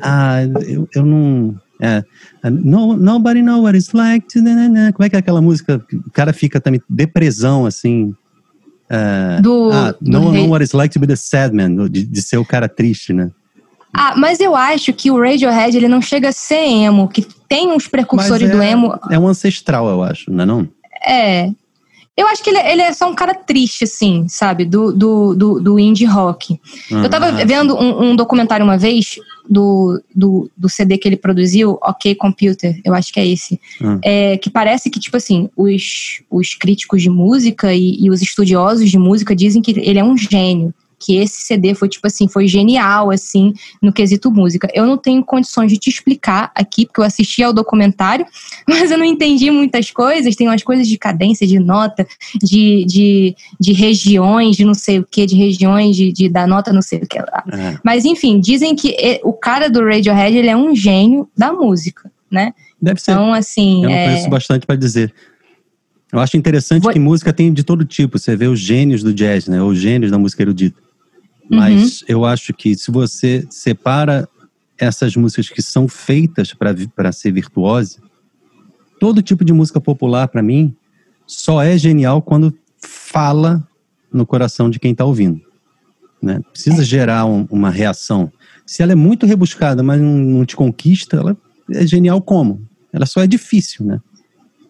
Ah, 0.00 0.42
eu, 0.66 0.88
eu 0.94 1.04
não. 1.04 1.54
É, 1.84 2.04
no, 2.48 2.96
nobody 2.96 3.42
know 3.42 3.62
what 3.62 3.76
it's 3.76 3.92
like 3.92 4.24
to... 4.28 4.38
Como 4.38 5.04
é 5.04 5.10
que 5.10 5.16
é 5.16 5.18
aquela 5.18 5.42
música? 5.42 5.84
O 6.06 6.10
cara 6.12 6.32
fica 6.32 6.60
também 6.60 6.80
depressão, 6.88 7.66
assim. 7.66 8.14
É, 8.88 9.40
do, 9.40 9.70
ah, 9.72 9.92
do 10.00 10.10
no 10.12 10.32
know 10.32 10.48
what 10.48 10.62
it's 10.62 10.74
like 10.74 10.92
to 10.92 11.00
be 11.00 11.08
the 11.08 11.16
sad 11.16 11.52
man, 11.52 11.88
de, 11.88 12.04
de 12.04 12.22
ser 12.22 12.36
o 12.36 12.44
cara 12.44 12.68
triste, 12.68 13.12
né? 13.12 13.30
Ah, 13.92 14.14
mas 14.16 14.38
eu 14.38 14.54
acho 14.54 14.92
que 14.92 15.10
o 15.10 15.20
Radiohead 15.20 15.76
ele 15.76 15.88
não 15.88 16.00
chega 16.00 16.28
a 16.28 16.32
ser 16.32 16.64
emo, 16.66 17.08
que 17.08 17.26
tem 17.48 17.72
uns 17.72 17.88
precursores 17.88 18.48
é, 18.48 18.52
do 18.52 18.62
emo. 18.62 18.98
É 19.10 19.18
um 19.18 19.26
ancestral, 19.26 19.88
eu 19.88 20.02
acho, 20.02 20.30
não 20.30 20.42
é 20.42 20.46
não? 20.46 20.68
É. 21.04 21.50
Eu 22.14 22.26
acho 22.28 22.42
que 22.42 22.50
ele, 22.50 22.58
ele, 22.58 22.82
é 22.82 22.92
só 22.92 23.10
um 23.10 23.14
cara 23.14 23.34
triste, 23.34 23.84
assim, 23.84 24.28
sabe? 24.28 24.66
Do, 24.66 24.92
do, 24.92 25.34
do, 25.34 25.60
do 25.60 25.78
indie 25.78 26.04
rock. 26.04 26.60
eu 26.90 27.08
tava 27.08 27.28
ah, 27.28 27.44
vendo 27.44 27.74
um, 27.74 28.10
um, 28.10 28.16
documentário 28.16 28.64
uma 28.64 28.76
vez 28.76 29.16
do, 29.48 29.98
do, 30.14 30.50
do, 30.54 30.68
CD 30.68 30.98
que 30.98 31.08
ele 31.08 31.16
produziu, 31.16 31.78
OK 31.82 32.14
Computer, 32.16 32.78
eu 32.84 32.92
acho 32.92 33.10
que 33.10 33.18
é 33.18 33.26
esse. 33.26 33.58
Ah. 33.80 33.98
É, 34.04 34.36
que 34.36 34.50
parece 34.50 34.90
que, 34.90 35.00
tipo 35.00 35.16
assim, 35.16 35.48
os, 35.56 36.22
os 36.30 36.54
críticos 36.54 37.00
de 37.00 37.08
música 37.08 37.72
e, 37.72 37.96
e 37.98 38.10
os 38.10 38.20
estudiosos 38.20 38.90
de 38.90 38.98
música 38.98 39.34
dizem 39.34 39.62
que 39.62 39.70
ele 39.70 39.98
é 39.98 40.04
um 40.04 40.16
gênio 40.16 40.74
que 41.02 41.16
esse 41.16 41.42
CD 41.42 41.74
foi, 41.74 41.88
tipo 41.88 42.06
assim, 42.06 42.28
foi 42.28 42.46
genial, 42.46 43.10
assim, 43.10 43.52
no 43.80 43.92
quesito 43.92 44.30
música. 44.30 44.68
Eu 44.72 44.86
não 44.86 44.96
tenho 44.96 45.24
condições 45.24 45.72
de 45.72 45.78
te 45.78 45.90
explicar 45.90 46.52
aqui, 46.54 46.86
porque 46.86 47.00
eu 47.00 47.04
assisti 47.04 47.42
ao 47.42 47.52
documentário, 47.52 48.24
mas 48.68 48.90
eu 48.90 48.98
não 48.98 49.04
entendi 49.04 49.50
muitas 49.50 49.90
coisas. 49.90 50.36
Tem 50.36 50.46
umas 50.46 50.62
coisas 50.62 50.86
de 50.86 50.96
cadência, 50.96 51.46
de 51.46 51.58
nota, 51.58 52.06
de, 52.42 52.84
de, 52.84 53.36
de 53.58 53.72
regiões, 53.72 54.56
de 54.56 54.64
não 54.64 54.74
sei 54.74 55.00
o 55.00 55.06
que, 55.08 55.26
de 55.26 55.34
regiões, 55.34 55.96
de, 55.96 56.12
de 56.12 56.28
da 56.28 56.46
nota 56.46 56.72
não 56.72 56.82
sei 56.82 57.00
o 57.00 57.06
que 57.06 57.18
lá. 57.18 57.44
É. 57.52 57.78
Mas, 57.84 58.04
enfim, 58.04 58.38
dizem 58.40 58.76
que 58.76 59.20
o 59.24 59.32
cara 59.32 59.68
do 59.68 59.84
Radiohead, 59.84 60.36
ele 60.36 60.48
é 60.48 60.56
um 60.56 60.74
gênio 60.74 61.28
da 61.36 61.52
música, 61.52 62.10
né? 62.30 62.52
Deve 62.80 63.00
ser. 63.00 63.12
Então, 63.12 63.32
assim. 63.32 63.84
Eu 63.84 63.90
não 63.90 63.96
é... 63.96 64.06
conheço 64.06 64.30
bastante 64.30 64.66
para 64.66 64.76
dizer. 64.76 65.12
Eu 66.12 66.20
acho 66.20 66.36
interessante 66.36 66.82
Vou... 66.82 66.92
que 66.92 66.98
música 66.98 67.32
tem 67.32 67.52
de 67.52 67.62
todo 67.62 67.84
tipo. 67.84 68.18
Você 68.18 68.36
vê 68.36 68.46
os 68.46 68.60
gênios 68.60 69.02
do 69.02 69.14
jazz, 69.14 69.46
né? 69.46 69.62
Ou 69.62 69.70
os 69.70 69.78
gênios 69.78 70.10
da 70.10 70.18
música 70.18 70.42
erudita. 70.42 70.78
Mas 71.52 72.00
uhum. 72.00 72.06
eu 72.08 72.24
acho 72.24 72.54
que 72.54 72.74
se 72.74 72.90
você 72.90 73.46
separa 73.50 74.26
essas 74.78 75.14
músicas 75.14 75.50
que 75.50 75.60
são 75.60 75.86
feitas 75.86 76.54
para 76.54 77.12
ser 77.12 77.30
virtuose, 77.30 77.98
todo 78.98 79.22
tipo 79.22 79.44
de 79.44 79.52
música 79.52 79.80
popular, 79.80 80.28
para 80.28 80.42
mim, 80.42 80.74
só 81.26 81.62
é 81.62 81.76
genial 81.76 82.22
quando 82.22 82.56
fala 82.78 83.66
no 84.12 84.26
coração 84.26 84.70
de 84.70 84.80
quem 84.80 84.92
está 84.92 85.04
ouvindo. 85.04 85.40
Né? 86.22 86.40
Precisa 86.50 86.82
é. 86.82 86.84
gerar 86.84 87.26
um, 87.26 87.46
uma 87.50 87.68
reação. 87.68 88.32
Se 88.64 88.82
ela 88.82 88.92
é 88.92 88.96
muito 88.96 89.26
rebuscada, 89.26 89.82
mas 89.82 90.00
não, 90.00 90.44
te 90.46 90.56
conquista, 90.56 91.18
ela 91.18 91.36
é 91.70 91.86
genial 91.86 92.22
como? 92.22 92.66
Ela 92.92 93.06
só 93.06 93.22
é 93.22 93.26
difícil, 93.26 93.84
né? 93.84 94.00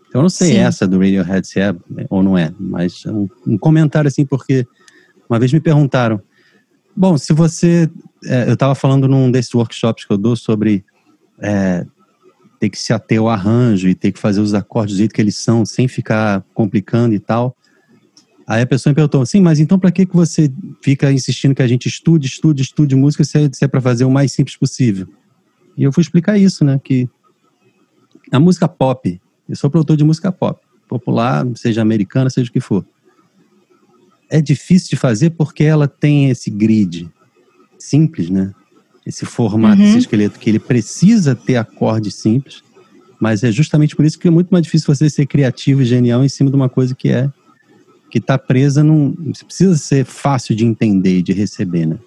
Então, 0.08 0.20
eu 0.20 0.22
não 0.22 0.28
sei 0.28 0.48
Sim. 0.48 0.58
essa 0.58 0.86
do 0.86 0.98
Radiohead 0.98 1.46
se 1.46 1.60
é 1.60 1.74
ou 2.10 2.22
não 2.22 2.36
é, 2.36 2.52
mas 2.58 3.04
é 3.06 3.10
um, 3.10 3.28
um 3.46 3.56
comentário 3.56 4.08
assim, 4.08 4.26
porque 4.26 4.66
uma 5.28 5.38
vez 5.38 5.52
me 5.52 5.60
perguntaram 5.60 6.20
Bom, 6.96 7.16
se 7.16 7.32
você. 7.32 7.90
É, 8.24 8.48
eu 8.48 8.54
estava 8.54 8.74
falando 8.74 9.08
num 9.08 9.30
desses 9.30 9.52
workshops 9.54 10.04
que 10.04 10.12
eu 10.12 10.18
dou 10.18 10.36
sobre 10.36 10.84
é, 11.40 11.84
ter 12.60 12.70
que 12.70 12.78
se 12.78 12.92
ater 12.92 13.18
ao 13.18 13.28
arranjo 13.28 13.88
e 13.88 13.94
ter 13.94 14.12
que 14.12 14.18
fazer 14.18 14.40
os 14.40 14.54
acordes 14.54 14.94
do 14.94 14.98
jeito 14.98 15.14
que 15.14 15.20
eles 15.20 15.36
são, 15.36 15.64
sem 15.64 15.88
ficar 15.88 16.44
complicando 16.54 17.14
e 17.14 17.18
tal. 17.18 17.56
Aí 18.46 18.62
a 18.62 18.66
pessoa 18.66 18.90
me 18.90 18.94
perguntou, 18.94 19.24
sim, 19.24 19.40
mas 19.40 19.58
então 19.58 19.78
para 19.78 19.90
que, 19.90 20.04
que 20.04 20.14
você 20.14 20.52
fica 20.82 21.10
insistindo 21.10 21.54
que 21.54 21.62
a 21.62 21.66
gente 21.66 21.86
estude, 21.88 22.26
estude, 22.26 22.62
estude 22.62 22.94
música 22.94 23.24
se 23.24 23.38
é, 23.38 23.50
é 23.62 23.66
para 23.66 23.80
fazer 23.80 24.04
o 24.04 24.10
mais 24.10 24.32
simples 24.32 24.56
possível? 24.56 25.08
E 25.76 25.82
eu 25.82 25.92
fui 25.92 26.02
explicar 26.02 26.38
isso, 26.38 26.64
né? 26.64 26.78
Que 26.82 27.08
a 28.30 28.38
música 28.38 28.68
pop, 28.68 29.20
eu 29.48 29.56
sou 29.56 29.70
produtor 29.70 29.96
de 29.96 30.04
música 30.04 30.30
pop, 30.30 30.60
popular, 30.86 31.44
seja 31.56 31.82
americana, 31.82 32.30
seja 32.30 32.50
o 32.50 32.52
que 32.52 32.60
for 32.60 32.84
é 34.32 34.40
difícil 34.40 34.88
de 34.88 34.96
fazer 34.96 35.30
porque 35.30 35.62
ela 35.62 35.86
tem 35.86 36.30
esse 36.30 36.50
grid 36.50 37.06
simples, 37.78 38.30
né? 38.30 38.50
Esse 39.04 39.26
formato, 39.26 39.82
uhum. 39.82 39.88
esse 39.88 39.98
esqueleto, 39.98 40.38
que 40.38 40.48
ele 40.48 40.58
precisa 40.58 41.34
ter 41.34 41.56
acordes 41.56 42.14
simples, 42.14 42.62
mas 43.20 43.44
é 43.44 43.52
justamente 43.52 43.94
por 43.94 44.06
isso 44.06 44.18
que 44.18 44.26
é 44.26 44.30
muito 44.30 44.48
mais 44.48 44.64
difícil 44.64 44.86
você 44.92 45.10
ser 45.10 45.26
criativo 45.26 45.82
e 45.82 45.84
genial 45.84 46.24
em 46.24 46.30
cima 46.30 46.48
de 46.48 46.56
uma 46.56 46.68
coisa 46.68 46.94
que 46.94 47.10
é 47.10 47.30
que 48.10 48.18
está 48.18 48.38
presa 48.38 48.82
num. 48.82 49.12
Precisa 49.46 49.76
ser 49.76 50.04
fácil 50.06 50.54
de 50.54 50.64
entender 50.64 51.18
e 51.18 51.22
de 51.22 51.32
receber, 51.32 51.86
né? 51.86 51.98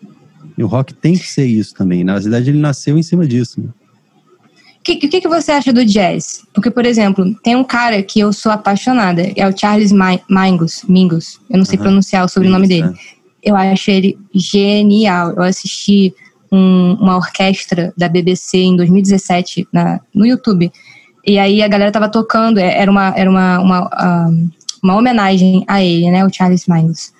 E 0.57 0.63
o 0.63 0.67
rock 0.67 0.93
tem 0.95 1.13
que 1.13 1.27
ser 1.27 1.45
isso 1.45 1.75
também. 1.75 2.03
Na 2.03 2.17
verdade, 2.17 2.49
ele 2.49 2.59
nasceu 2.59 2.97
em 2.97 3.03
cima 3.03 3.27
disso. 3.27 3.61
Né? 3.61 3.69
Que, 4.85 5.07
que, 5.07 5.21
que 5.21 5.27
você 5.27 5.51
acha 5.51 5.73
do 5.73 5.83
jazz? 5.83 6.43
Porque, 6.53 6.69
por 6.69 6.85
exemplo, 6.85 7.33
tem 7.41 7.55
um 7.55 7.63
cara 7.63 8.03
que 8.03 8.19
eu 8.19 8.31
sou 8.31 8.51
apaixonada, 8.51 9.31
é 9.35 9.47
o 9.47 9.57
Charles 9.57 9.91
Mingus, 9.91 10.83
Mingus. 10.87 11.39
Eu 11.49 11.57
não 11.57 11.65
sei 11.65 11.77
uhum. 11.79 11.85
pronunciar 11.85 12.23
o 12.23 12.29
sobrenome 12.29 12.67
dele. 12.67 12.93
É. 13.43 13.49
Eu 13.49 13.55
acho 13.55 13.89
ele 13.89 14.17
genial. 14.33 15.31
Eu 15.31 15.41
assisti 15.41 16.13
um, 16.51 16.93
uma 17.01 17.17
orquestra 17.17 17.91
da 17.97 18.07
BBC 18.07 18.57
em 18.57 18.75
2017 18.75 19.67
na, 19.73 19.99
no 20.13 20.25
YouTube. 20.25 20.71
E 21.25 21.39
aí 21.39 21.63
a 21.63 21.67
galera 21.67 21.91
tava 21.91 22.07
tocando, 22.07 22.59
é, 22.59 22.79
era 22.79 22.89
uma, 22.89 23.11
era 23.17 23.29
uma, 23.29 23.59
uma, 23.59 23.89
ah, 23.91 24.29
uma 24.83 24.95
homenagem 24.95 25.63
a 25.67 25.83
ele, 25.83 26.11
né? 26.11 26.23
O 26.23 26.31
Charles 26.31 26.67
Mingus. 26.67 27.11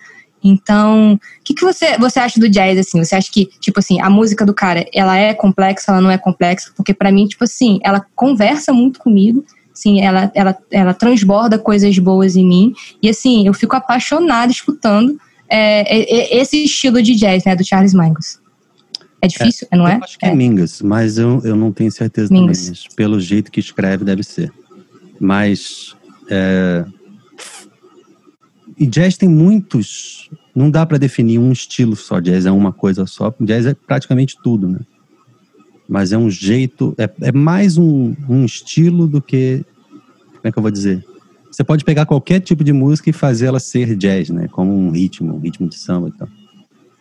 Então, 0.47 1.15
o 1.15 1.19
que, 1.43 1.55
que 1.55 1.63
você, 1.63 1.97
você 1.97 2.19
acha 2.19 2.39
do 2.39 2.47
jazz, 2.47 2.77
assim? 2.77 3.03
Você 3.03 3.15
acha 3.15 3.31
que, 3.31 3.47
tipo 3.60 3.79
assim, 3.79 3.99
a 3.99 4.12
música 4.12 4.45
do 4.45 4.53
cara, 4.53 4.86
ela 4.93 5.17
é 5.17 5.34
complexa, 5.34 5.91
ela 5.91 5.99
não 5.99 6.12
é 6.12 6.19
complexa? 6.19 6.71
Porque 6.77 6.93
para 6.93 7.12
mim, 7.12 7.25
tipo 7.25 7.43
assim, 7.43 7.79
ela 7.84 8.05
conversa 8.13 8.71
muito 8.71 8.99
comigo, 8.99 9.43
assim, 9.73 10.01
ela, 10.01 10.31
ela, 10.36 10.55
ela 10.69 10.93
transborda 10.93 11.58
coisas 11.58 11.97
boas 11.97 12.36
em 12.36 12.45
mim. 12.45 12.73
E 13.01 13.10
assim, 13.10 13.47
eu 13.47 13.55
fico 13.55 13.75
apaixonada 13.75 14.51
escutando 14.51 15.19
é, 15.49 16.38
esse 16.38 16.63
estilo 16.63 17.01
de 17.01 17.15
jazz, 17.15 17.43
né, 17.43 17.55
do 17.55 17.65
Charles 17.65 17.95
Mingus. 17.95 18.39
É 19.19 19.27
difícil, 19.27 19.67
é, 19.71 19.75
não 19.75 19.88
é? 19.88 19.95
Eu 19.95 20.03
acho 20.03 20.19
que 20.19 20.25
é, 20.27 20.29
é 20.29 20.36
Mingus, 20.36 20.79
mas 20.84 21.17
eu, 21.17 21.41
eu 21.43 21.55
não 21.55 21.71
tenho 21.71 21.91
certeza 21.91 22.31
Mingus. 22.31 22.67
também. 22.67 22.81
Pelo 22.95 23.19
jeito 23.19 23.51
que 23.51 23.60
escreve, 23.60 24.05
deve 24.05 24.21
ser. 24.21 24.53
Mas 25.19 25.95
é, 26.29 26.86
e 28.77 28.85
jazz 28.85 29.17
tem 29.17 29.29
muitos. 29.29 30.29
Não 30.53 30.69
dá 30.69 30.85
para 30.85 30.97
definir 30.97 31.39
um 31.39 31.51
estilo 31.51 31.95
só. 31.95 32.19
Jazz 32.19 32.45
é 32.45 32.51
uma 32.51 32.71
coisa 32.71 33.05
só. 33.05 33.33
Jazz 33.39 33.65
é 33.65 33.73
praticamente 33.73 34.38
tudo, 34.43 34.67
né? 34.67 34.79
Mas 35.88 36.11
é 36.11 36.17
um 36.17 36.29
jeito. 36.29 36.93
É, 36.97 37.09
é 37.21 37.31
mais 37.31 37.77
um, 37.77 38.15
um 38.27 38.45
estilo 38.45 39.07
do 39.07 39.21
que. 39.21 39.65
Como 40.27 40.41
é 40.43 40.51
que 40.51 40.57
eu 40.57 40.61
vou 40.61 40.71
dizer? 40.71 41.05
Você 41.51 41.63
pode 41.63 41.85
pegar 41.85 42.05
qualquer 42.05 42.41
tipo 42.41 42.63
de 42.63 42.73
música 42.73 43.09
e 43.09 43.13
fazer 43.13 43.45
ela 43.45 43.59
ser 43.59 43.95
jazz, 43.95 44.29
né? 44.29 44.47
Como 44.49 44.75
um 44.75 44.91
ritmo, 44.91 45.35
um 45.35 45.39
ritmo 45.39 45.69
de 45.69 45.75
samba 45.75 46.09
e 46.09 46.11
tal. 46.11 46.27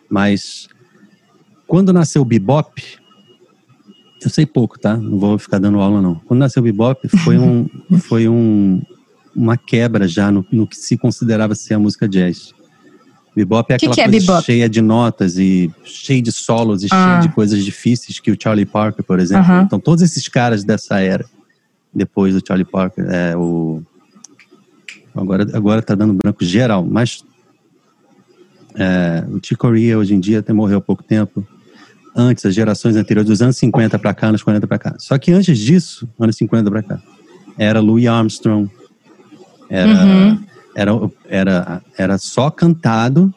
Mas 0.09 0.69
quando 1.67 1.91
nasceu 1.91 2.21
o 2.21 2.25
bebop, 2.25 2.81
eu 4.23 4.29
sei 4.29 4.45
pouco, 4.45 4.79
tá? 4.79 4.95
Não 4.95 5.19
vou 5.19 5.37
ficar 5.37 5.59
dando 5.59 5.79
aula 5.79 6.01
não. 6.01 6.15
Quando 6.15 6.39
nasceu 6.39 6.61
o 6.61 6.63
bebop, 6.63 7.07
foi 7.09 7.37
um, 7.37 7.67
foi 7.99 8.29
um, 8.29 8.81
uma 9.35 9.57
quebra 9.57 10.07
já 10.07 10.31
no, 10.31 10.45
no 10.51 10.65
que 10.65 10.77
se 10.77 10.97
considerava 10.97 11.53
ser 11.55 11.73
a 11.73 11.79
música 11.79 12.07
jazz. 12.07 12.53
Bebop 13.35 13.69
é 13.69 13.75
aquela 13.75 13.93
que 13.93 13.95
que 13.95 14.01
é 14.01 14.09
coisa 14.09 14.25
bebop? 14.25 14.45
cheia 14.45 14.69
de 14.69 14.81
notas 14.81 15.37
e 15.37 15.69
cheia 15.83 16.21
de 16.21 16.31
solos 16.31 16.83
e 16.83 16.87
ah. 16.89 17.19
cheia 17.19 17.27
de 17.27 17.35
coisas 17.35 17.65
difíceis 17.65 18.19
que 18.19 18.31
o 18.31 18.37
Charlie 18.41 18.65
Parker, 18.65 19.03
por 19.03 19.19
exemplo. 19.19 19.45
Uh 19.45 19.57
-huh. 19.57 19.63
Então, 19.65 19.79
todos 19.79 20.01
esses 20.01 20.27
caras 20.29 20.63
dessa 20.63 21.01
era, 21.01 21.25
depois 21.93 22.33
do 22.33 22.41
Charlie 22.45 22.65
Parker, 22.65 23.05
é 23.09 23.35
o. 23.35 23.83
Agora, 25.13 25.45
agora 25.53 25.81
tá 25.81 25.95
dando 25.95 26.13
branco 26.13 26.43
geral, 26.43 26.85
mas 26.85 27.23
é, 28.75 29.23
o 29.29 29.39
Chick 29.41 29.55
Corea 29.55 29.97
hoje 29.97 30.13
em 30.13 30.19
dia 30.19 30.39
até 30.39 30.53
morreu 30.53 30.77
há 30.77 30.81
pouco 30.81 31.03
tempo. 31.03 31.45
Antes, 32.15 32.45
as 32.45 32.55
gerações 32.55 32.95
anteriores, 32.95 33.29
dos 33.29 33.41
anos 33.41 33.57
50 33.57 33.99
para 33.99 34.13
cá, 34.13 34.27
anos 34.27 34.41
40 34.41 34.67
para 34.67 34.79
cá. 34.79 34.95
Só 34.97 35.17
que 35.17 35.33
antes 35.33 35.57
disso, 35.57 36.07
anos 36.17 36.37
50 36.37 36.69
para 36.71 36.83
cá, 36.83 37.01
era 37.57 37.81
Louis 37.81 38.07
Armstrong, 38.07 38.69
era, 39.69 39.89
uhum. 39.89 40.39
era, 40.75 40.91
era, 41.27 41.81
era 41.97 42.17
só 42.17 42.49
cantado, 42.49 43.33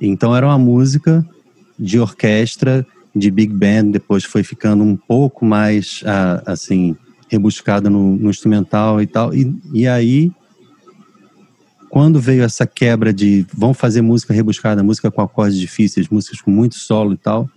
então 0.00 0.34
era 0.34 0.46
uma 0.46 0.58
música 0.58 1.24
de 1.78 1.98
orquestra, 1.98 2.86
de 3.14 3.30
big 3.30 3.52
band, 3.52 3.90
depois 3.90 4.24
foi 4.24 4.42
ficando 4.42 4.84
um 4.84 4.96
pouco 4.96 5.44
mais, 5.44 6.02
ah, 6.06 6.42
assim, 6.46 6.96
rebuscada 7.28 7.88
no, 7.88 8.16
no, 8.16 8.30
instrumental 8.30 9.00
e 9.00 9.06
tal. 9.06 9.34
E, 9.34 9.52
e 9.72 9.86
aí, 9.88 10.30
quando 11.88 12.20
veio 12.20 12.42
essa 12.42 12.66
quebra 12.66 13.12
de 13.12 13.46
vamos 13.52 13.78
fazer 13.78 14.02
música 14.02 14.32
rebuscada, 14.34 14.82
música 14.82 15.10
com 15.10 15.22
acordes 15.22 15.58
difíceis, 15.58 16.08
músicas 16.08 16.40
com 16.40 16.50
muito 16.50 16.76
solo 16.76 17.14
e 17.14 17.16
tal, 17.16 17.48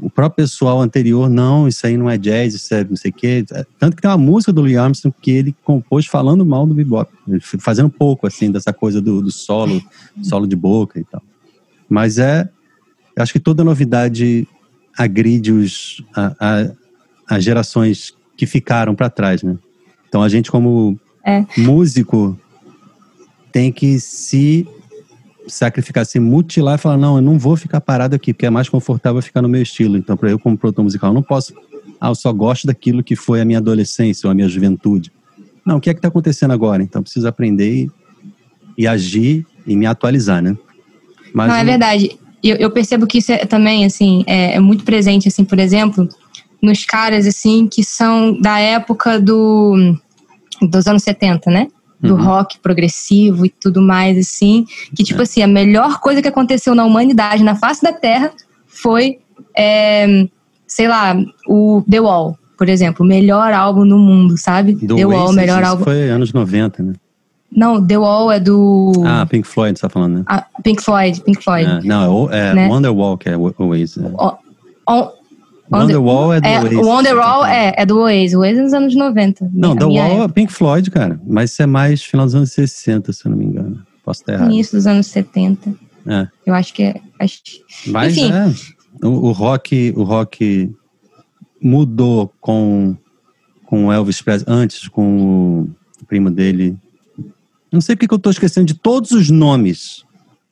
o 0.00 0.08
próprio 0.08 0.44
pessoal 0.44 0.80
anterior, 0.80 1.28
não, 1.28 1.66
isso 1.66 1.86
aí 1.86 1.96
não 1.96 2.08
é 2.08 2.16
jazz, 2.16 2.54
isso 2.54 2.72
é 2.74 2.84
não 2.84 2.96
sei 2.96 3.10
o 3.10 3.14
quê. 3.14 3.44
Tanto 3.78 3.96
que 3.96 4.02
tem 4.02 4.10
uma 4.10 4.16
música 4.16 4.52
do 4.52 4.60
Louis 4.60 4.76
Armstrong 4.76 5.14
que 5.20 5.30
ele 5.30 5.56
compôs 5.64 6.06
falando 6.06 6.46
mal 6.46 6.66
do 6.66 6.74
bebop, 6.74 7.10
fazendo 7.58 7.90
pouco, 7.90 8.26
assim, 8.26 8.50
dessa 8.50 8.72
coisa 8.72 9.00
do, 9.00 9.20
do 9.20 9.30
solo, 9.30 9.82
solo 10.22 10.46
de 10.46 10.56
boca 10.56 11.00
e 11.00 11.04
tal. 11.04 11.22
Mas 11.88 12.18
é, 12.18 12.48
acho 13.16 13.32
que 13.32 13.40
toda 13.40 13.64
novidade 13.64 14.46
agride 14.96 15.52
os, 15.52 16.02
a, 16.14 16.34
a, 16.38 16.70
as 17.36 17.44
gerações 17.44 18.14
que 18.36 18.46
ficaram 18.46 18.94
para 18.94 19.10
trás, 19.10 19.42
né? 19.42 19.56
Então 20.08 20.22
a 20.22 20.28
gente 20.28 20.50
como 20.50 20.98
é. 21.24 21.44
músico 21.56 22.38
tem 23.52 23.72
que 23.72 23.98
se 23.98 24.66
sacrificar, 25.48 26.06
se 26.06 26.20
mutilar 26.20 26.76
e 26.76 26.78
falar, 26.78 26.96
não, 26.96 27.16
eu 27.16 27.22
não 27.22 27.38
vou 27.38 27.56
ficar 27.56 27.80
parado 27.80 28.14
aqui, 28.14 28.32
porque 28.32 28.46
é 28.46 28.50
mais 28.50 28.68
confortável 28.68 29.20
ficar 29.20 29.42
no 29.42 29.48
meu 29.48 29.62
estilo. 29.62 29.96
Então, 29.96 30.16
para 30.16 30.30
eu, 30.30 30.38
como 30.38 30.56
produtor 30.56 30.84
musical, 30.84 31.10
eu 31.10 31.14
não 31.14 31.22
posso, 31.22 31.54
ah, 32.00 32.08
eu 32.08 32.14
só 32.14 32.32
gosto 32.32 32.66
daquilo 32.66 33.02
que 33.02 33.16
foi 33.16 33.40
a 33.40 33.44
minha 33.44 33.58
adolescência 33.58 34.26
ou 34.26 34.30
a 34.30 34.34
minha 34.34 34.48
juventude. 34.48 35.12
Não, 35.64 35.76
o 35.76 35.80
que 35.80 35.90
é 35.90 35.94
que 35.94 35.98
está 35.98 36.08
acontecendo 36.08 36.52
agora? 36.52 36.82
Então, 36.82 37.02
preciso 37.02 37.26
aprender 37.26 37.70
e, 37.70 37.90
e 38.76 38.86
agir 38.86 39.46
e 39.66 39.76
me 39.76 39.86
atualizar, 39.86 40.42
né? 40.42 40.56
Mas 41.32 41.48
não, 41.48 41.56
é 41.56 41.64
verdade. 41.64 42.18
Eu, 42.42 42.56
eu, 42.56 42.70
percebo 42.70 43.06
que 43.06 43.18
isso 43.18 43.32
é, 43.32 43.38
também, 43.38 43.84
assim, 43.84 44.24
é, 44.26 44.54
é, 44.54 44.60
muito 44.60 44.84
presente, 44.84 45.28
assim, 45.28 45.44
por 45.44 45.58
exemplo, 45.58 46.08
nos 46.62 46.84
caras, 46.84 47.26
assim, 47.26 47.66
que 47.66 47.84
são 47.84 48.40
da 48.40 48.58
época 48.58 49.20
do, 49.20 49.96
dos 50.62 50.86
anos 50.86 51.02
70, 51.02 51.50
né? 51.50 51.68
Do 52.00 52.14
uhum. 52.14 52.22
rock 52.22 52.58
progressivo 52.60 53.44
e 53.44 53.48
tudo 53.48 53.82
mais, 53.82 54.16
assim. 54.16 54.66
Que, 54.94 55.02
tipo 55.02 55.20
é. 55.20 55.22
assim, 55.24 55.42
a 55.42 55.48
melhor 55.48 55.98
coisa 55.98 56.22
que 56.22 56.28
aconteceu 56.28 56.74
na 56.74 56.84
humanidade, 56.84 57.42
na 57.42 57.56
face 57.56 57.82
da 57.82 57.92
Terra, 57.92 58.30
foi, 58.66 59.18
é, 59.56 60.26
sei 60.66 60.86
lá, 60.86 61.16
o 61.48 61.82
The 61.90 62.00
Wall, 62.00 62.38
por 62.56 62.68
exemplo. 62.68 63.04
O 63.04 63.08
melhor 63.08 63.52
álbum 63.52 63.84
no 63.84 63.98
mundo, 63.98 64.38
sabe? 64.38 64.74
Do 64.74 64.94
The 64.94 65.06
Wall, 65.06 65.32
melhor 65.32 65.64
álbum. 65.64 65.84
foi 65.84 66.08
anos 66.08 66.32
90, 66.32 66.82
né? 66.82 66.92
Não, 67.50 67.84
The 67.84 67.98
Wall 67.98 68.30
é 68.30 68.38
do. 68.38 68.92
Ah, 69.04 69.26
Pink 69.26 69.48
Floyd, 69.48 69.78
você 69.78 69.82
tá 69.82 69.88
falando, 69.88 70.18
né? 70.18 70.24
Ah, 70.26 70.44
Pink 70.62 70.82
Floyd, 70.82 71.20
Pink 71.22 71.42
Floyd. 71.42 71.68
É, 71.68 71.80
não, 71.82 72.30
é, 72.30 72.50
é 72.50 72.54
né? 72.54 72.68
Wonderwall 72.68 73.16
que 73.16 73.28
é 73.28 73.36
o 73.36 73.52
Oasis. 73.58 73.96
Né? 73.96 74.10
On, 75.70 75.80
Wonderwall 75.80 76.32
é 76.32 76.40
do 76.40 76.46
é, 76.46 76.60
Oasis. 76.60 76.78
Wonderwall 76.78 77.44
é, 77.44 77.74
é 77.76 77.86
do 77.86 77.98
Oasis. 77.98 78.34
O 78.34 78.40
Oasis 78.40 78.58
é 78.58 78.62
nos 78.62 78.72
anos 78.74 78.94
90. 78.94 79.50
Não, 79.52 79.76
The 79.76 79.84
Wall 79.84 79.96
época. 79.96 80.24
é 80.24 80.28
Pink 80.28 80.52
Floyd, 80.52 80.90
cara. 80.90 81.20
Mas 81.26 81.52
isso 81.52 81.62
é 81.62 81.66
mais 81.66 82.02
final 82.02 82.26
dos 82.26 82.34
anos 82.34 82.52
60, 82.52 83.12
se 83.12 83.26
eu 83.26 83.30
não 83.30 83.38
me 83.38 83.44
engano. 83.44 83.82
Posso 84.04 84.20
estar 84.20 84.34
errado. 84.34 84.50
Início 84.50 84.76
dos 84.76 84.86
anos 84.86 85.06
70. 85.08 85.74
É. 86.06 86.28
Eu 86.46 86.54
acho 86.54 86.72
que 86.72 86.82
é. 86.82 87.00
Acho... 87.20 87.42
Mas 87.86 88.16
Enfim. 88.16 88.32
é. 88.32 89.06
O, 89.06 89.28
o, 89.28 89.32
rock, 89.32 89.92
o 89.96 90.02
rock 90.02 90.74
mudou 91.60 92.32
com, 92.40 92.96
com 93.66 93.92
Elvis 93.92 94.22
Presley, 94.22 94.46
antes 94.48 94.88
com 94.88 95.68
o 96.00 96.04
primo 96.06 96.30
dele, 96.30 96.76
não 97.70 97.80
sei 97.80 97.94
porque 97.94 98.08
que 98.08 98.14
eu 98.14 98.16
estou 98.16 98.32
esquecendo 98.32 98.66
de 98.66 98.74
todos 98.74 99.10
os 99.10 99.30
nomes 99.30 100.04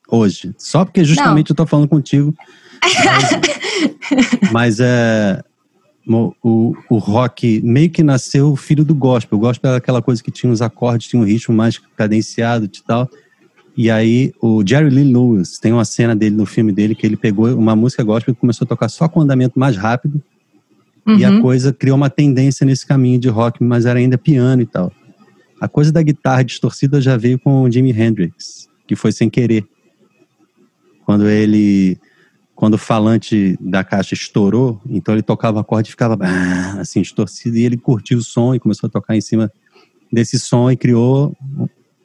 hoje. 0.08 0.54
Só 0.58 0.84
porque 0.84 1.04
justamente 1.04 1.48
Não. 1.48 1.50
eu 1.50 1.54
estou 1.54 1.66
falando 1.66 1.88
contigo. 1.88 2.34
Mas, 2.82 4.52
mas 4.52 4.80
é. 4.80 5.42
O, 6.08 6.32
o, 6.40 6.74
o, 6.88 6.98
rock 6.98 7.60
meio 7.64 7.90
que 7.90 8.00
nasceu 8.00 8.54
filho 8.54 8.84
do 8.84 8.94
gospel. 8.94 9.36
O 9.36 9.40
gospel 9.40 9.70
era 9.70 9.78
aquela 9.78 10.00
coisa 10.00 10.22
que 10.22 10.30
tinha 10.30 10.52
os 10.52 10.62
acordes, 10.62 11.08
tinha 11.08 11.20
um 11.20 11.24
ritmo 11.24 11.52
mais 11.52 11.78
cadenciado 11.96 12.66
e 12.66 12.68
tal. 12.68 13.10
E 13.76 13.90
aí 13.90 14.32
o 14.40 14.62
Jerry 14.64 14.88
Lee 14.88 15.12
Lewis 15.12 15.58
tem 15.58 15.72
uma 15.72 15.84
cena 15.84 16.14
dele 16.14 16.36
no 16.36 16.46
filme 16.46 16.72
dele 16.72 16.94
que 16.94 17.04
ele 17.04 17.16
pegou 17.16 17.52
uma 17.54 17.74
música 17.74 18.04
gospel 18.04 18.32
e 18.32 18.36
começou 18.36 18.64
a 18.64 18.68
tocar 18.68 18.88
só 18.88 19.08
com 19.08 19.20
andamento 19.20 19.58
mais 19.58 19.76
rápido. 19.76 20.22
Uhum. 21.06 21.18
E 21.18 21.24
a 21.24 21.30
uhum. 21.30 21.42
coisa 21.42 21.72
criou 21.72 21.96
uma 21.96 22.08
tendência 22.08 22.64
nesse 22.64 22.86
caminho 22.86 23.18
de 23.18 23.28
rock, 23.28 23.62
mas 23.62 23.84
era 23.84 23.98
ainda 23.98 24.16
piano 24.16 24.62
e 24.62 24.66
tal. 24.66 24.92
A 25.60 25.68
coisa 25.68 25.92
da 25.92 26.02
guitarra 26.02 26.42
distorcida 26.42 27.00
já 27.00 27.16
veio 27.16 27.38
com 27.38 27.62
o 27.62 27.70
Jimi 27.70 27.90
Hendrix, 27.90 28.68
que 28.86 28.96
foi 28.96 29.12
sem 29.12 29.28
querer. 29.28 29.64
Quando 31.04 31.28
ele 31.28 31.98
quando 32.56 32.74
o 32.74 32.78
falante 32.78 33.56
da 33.60 33.84
caixa 33.84 34.14
estourou, 34.14 34.80
então 34.88 35.14
ele 35.14 35.22
tocava 35.22 35.58
o 35.58 35.60
acorde 35.60 35.88
e 35.88 35.90
ficava 35.90 36.18
assim 36.80 37.02
distorcido 37.02 37.58
e 37.58 37.64
ele 37.64 37.76
curtiu 37.76 38.18
o 38.18 38.22
som 38.22 38.54
e 38.54 38.58
começou 38.58 38.88
a 38.88 38.90
tocar 38.90 39.14
em 39.14 39.20
cima 39.20 39.52
desse 40.10 40.38
som 40.40 40.70
e 40.70 40.76
criou 40.76 41.36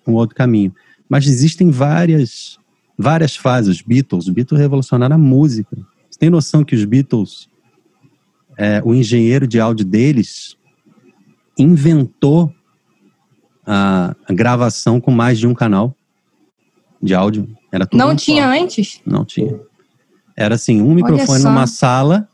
um 0.05 0.13
outro 0.13 0.35
caminho. 0.35 0.75
Mas 1.09 1.25
existem 1.25 1.71
várias 1.71 2.59
várias 2.97 3.35
fases. 3.35 3.77
Os 3.77 3.81
Beatles, 3.81 4.27
Beatles 4.27 4.59
revolucionaram 4.59 5.15
a 5.15 5.19
música. 5.19 5.75
Você 6.09 6.19
tem 6.19 6.29
noção 6.29 6.63
que 6.63 6.75
os 6.75 6.83
Beatles, 6.83 7.49
é, 8.57 8.81
o 8.83 8.93
engenheiro 8.93 9.47
de 9.47 9.59
áudio 9.59 9.85
deles 9.85 10.57
inventou 11.57 12.53
a, 13.65 14.15
gravação 14.29 14.99
com 14.99 15.11
mais 15.11 15.39
de 15.39 15.47
um 15.47 15.53
canal 15.53 15.95
de 17.01 17.15
áudio. 17.15 17.47
Era 17.71 17.85
tudo 17.85 17.97
Não 17.97 18.15
tinha 18.15 18.47
antes? 18.47 19.01
Não 19.05 19.23
tinha. 19.23 19.59
Era 20.41 20.55
assim, 20.55 20.81
um 20.81 20.93
microfone 20.93 21.43
numa 21.43 21.67
sala, 21.67 22.27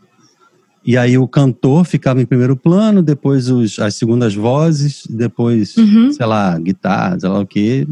e 0.86 0.98
aí 0.98 1.18
o 1.18 1.28
cantor 1.28 1.84
ficava 1.84 2.22
em 2.22 2.26
primeiro 2.26 2.56
plano, 2.56 3.04
depois 3.04 3.50
os, 3.50 3.78
as 3.78 3.96
segundas 3.96 4.34
vozes, 4.34 5.06
depois, 5.10 5.76
uhum. 5.76 6.12
sei 6.12 6.26
lá, 6.26 6.58
guitarra, 6.58 7.20
sei 7.20 7.30
lá 7.30 7.40
o 7.40 7.46
quê, 7.46 7.88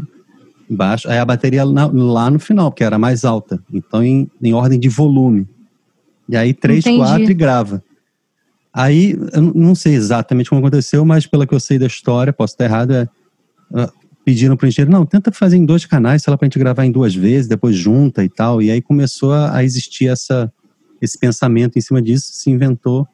embaixo. 0.70 1.08
Aí 1.08 1.18
a 1.18 1.24
bateria 1.24 1.64
lá, 1.64 1.90
lá 1.92 2.30
no 2.30 2.38
final, 2.38 2.72
que 2.72 2.82
era 2.82 2.98
mais 2.98 3.24
alta. 3.24 3.60
Então, 3.72 4.02
em, 4.02 4.30
em 4.42 4.54
ordem 4.54 4.80
de 4.80 4.88
volume. 4.88 5.46
E 6.28 6.36
aí, 6.36 6.54
três, 6.54 6.86
Entendi. 6.86 6.98
quatro 6.98 7.30
e 7.30 7.34
grava. 7.34 7.82
Aí, 8.72 9.18
eu 9.32 9.42
não 9.42 9.74
sei 9.74 9.94
exatamente 9.94 10.48
como 10.48 10.60
aconteceu, 10.60 11.04
mas 11.04 11.26
pelo 11.26 11.46
que 11.46 11.54
eu 11.54 11.60
sei 11.60 11.78
da 11.78 11.86
história, 11.86 12.32
posso 12.32 12.54
estar 12.54 12.64
errado, 12.64 12.92
é 12.92 13.08
pediram 14.26 14.56
para 14.56 14.64
o 14.64 14.68
engenheiro, 14.68 14.90
não, 14.90 15.06
tenta 15.06 15.30
fazer 15.30 15.56
em 15.56 15.64
dois 15.64 15.86
canais, 15.86 16.24
sei 16.24 16.32
lá, 16.32 16.36
para 16.36 16.46
a 16.46 16.48
gente 16.48 16.58
gravar 16.58 16.84
em 16.84 16.90
duas 16.90 17.14
vezes, 17.14 17.46
depois 17.46 17.76
junta 17.76 18.24
e 18.24 18.28
tal. 18.28 18.60
E 18.60 18.72
aí 18.72 18.82
começou 18.82 19.32
a, 19.32 19.62
existir 19.62 20.08
essa, 20.08 20.52
esse 21.00 21.16
pensamento 21.16 21.78
em 21.78 21.80
cima 21.80 22.02
disso, 22.02 22.32
se 22.32 22.50
inventou 22.50 23.06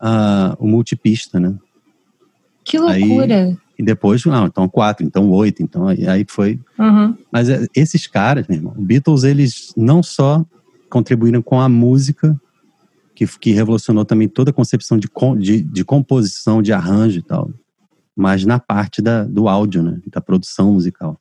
uh, 0.00 0.54
o 0.60 0.68
multipista, 0.68 1.40
né? 1.40 1.52
Que 2.62 2.78
loucura! 2.78 3.46
Aí, 3.46 3.56
e 3.76 3.82
depois, 3.82 4.24
não, 4.24 4.46
então 4.46 4.68
quatro, 4.68 5.04
então 5.04 5.28
oito, 5.30 5.64
então 5.64 5.88
aí, 5.88 6.06
aí 6.06 6.24
foi. 6.28 6.60
Uhum. 6.78 7.16
Mas 7.32 7.48
é, 7.48 7.66
esses 7.74 8.06
caras, 8.06 8.46
meu 8.46 8.58
irmão, 8.58 8.74
Beatles, 8.78 9.24
eles 9.24 9.72
não 9.76 10.00
só 10.00 10.46
contribuíram 10.88 11.42
com 11.42 11.60
a 11.60 11.68
música, 11.68 12.40
que, 13.16 13.26
que 13.26 13.50
revolucionou 13.50 14.04
também 14.04 14.28
toda 14.28 14.50
a 14.50 14.54
concepção 14.54 14.96
de, 14.96 15.08
de, 15.40 15.60
de 15.60 15.84
composição, 15.84 16.62
de 16.62 16.72
arranjo 16.72 17.18
e 17.18 17.22
tal 17.22 17.50
mas 18.20 18.44
na 18.44 18.58
parte 18.58 19.00
da, 19.00 19.24
do 19.24 19.48
áudio, 19.48 19.82
né, 19.82 19.98
da 20.12 20.20
produção 20.20 20.74
musical. 20.74 21.18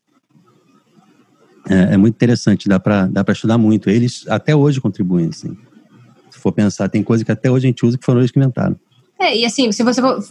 É, 1.69 1.93
é 1.93 1.97
muito 1.97 2.15
interessante, 2.15 2.67
dá 2.67 2.77
para 2.77 3.07
dá 3.07 3.23
estudar 3.29 3.57
muito. 3.57 3.89
Eles 3.89 4.25
até 4.27 4.53
hoje 4.53 4.81
contribuem, 4.81 5.29
assim. 5.29 5.57
Se 6.29 6.37
for 6.39 6.51
pensar, 6.51 6.89
tem 6.89 7.01
coisa 7.01 7.23
que 7.23 7.31
até 7.31 7.49
hoje 7.49 7.67
a 7.67 7.69
gente 7.69 7.85
usa 7.85 7.97
que 7.97 8.05
foram 8.05 8.19
eles 8.19 8.31
que 8.31 8.37
inventaram. 8.37 8.77
É, 9.17 9.37
e 9.37 9.45
assim, 9.45 9.71
se 9.71 9.81
você 9.81 10.01
for, 10.01 10.21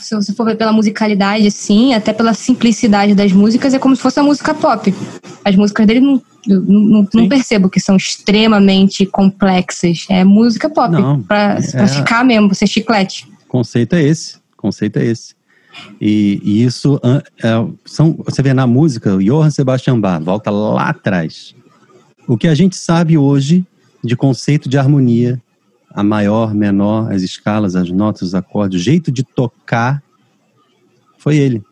se 0.00 0.14
você 0.14 0.32
for 0.32 0.46
ver 0.46 0.56
pela 0.56 0.72
musicalidade, 0.72 1.50
sim, 1.50 1.92
até 1.92 2.14
pela 2.14 2.32
simplicidade 2.32 3.14
das 3.14 3.30
músicas, 3.30 3.74
é 3.74 3.78
como 3.78 3.94
se 3.94 4.00
fosse 4.00 4.18
a 4.18 4.22
música 4.22 4.54
pop. 4.54 4.94
As 5.44 5.54
músicas 5.54 5.86
dele 5.86 6.00
não, 6.00 6.22
não, 6.46 7.08
não 7.12 7.28
percebo 7.28 7.68
que 7.68 7.78
são 7.78 7.96
extremamente 7.96 9.04
complexas. 9.04 10.06
É 10.08 10.24
música 10.24 10.70
pop, 10.70 10.94
pra, 11.28 11.58
é, 11.58 11.70
pra 11.72 11.88
ficar 11.88 12.24
mesmo, 12.24 12.54
ser 12.54 12.66
chiclete. 12.66 13.28
O 13.44 13.48
conceito 13.48 13.96
é 13.96 14.02
esse 14.02 14.45
conceito 14.56 14.98
é 14.98 15.04
esse. 15.04 15.34
E, 16.00 16.40
e 16.42 16.64
isso 16.64 17.00
é, 17.42 17.66
são, 17.84 18.14
você 18.24 18.42
vê 18.42 18.54
na 18.54 18.66
música, 18.66 19.14
o 19.14 19.22
Johann 19.22 19.50
Sebastian 19.50 20.00
Bach 20.00 20.22
volta 20.22 20.50
lá 20.50 20.88
atrás. 20.88 21.54
O 22.26 22.36
que 22.36 22.48
a 22.48 22.54
gente 22.54 22.76
sabe 22.76 23.16
hoje 23.16 23.64
de 24.02 24.16
conceito 24.16 24.68
de 24.68 24.78
harmonia, 24.78 25.40
a 25.90 26.02
maior, 26.02 26.54
menor, 26.54 27.12
as 27.12 27.22
escalas, 27.22 27.76
as 27.76 27.90
notas, 27.90 28.22
os 28.22 28.34
acordes, 28.34 28.80
o 28.80 28.84
jeito 28.84 29.10
de 29.10 29.22
tocar, 29.22 30.02
foi 31.18 31.36
ele. 31.36 31.62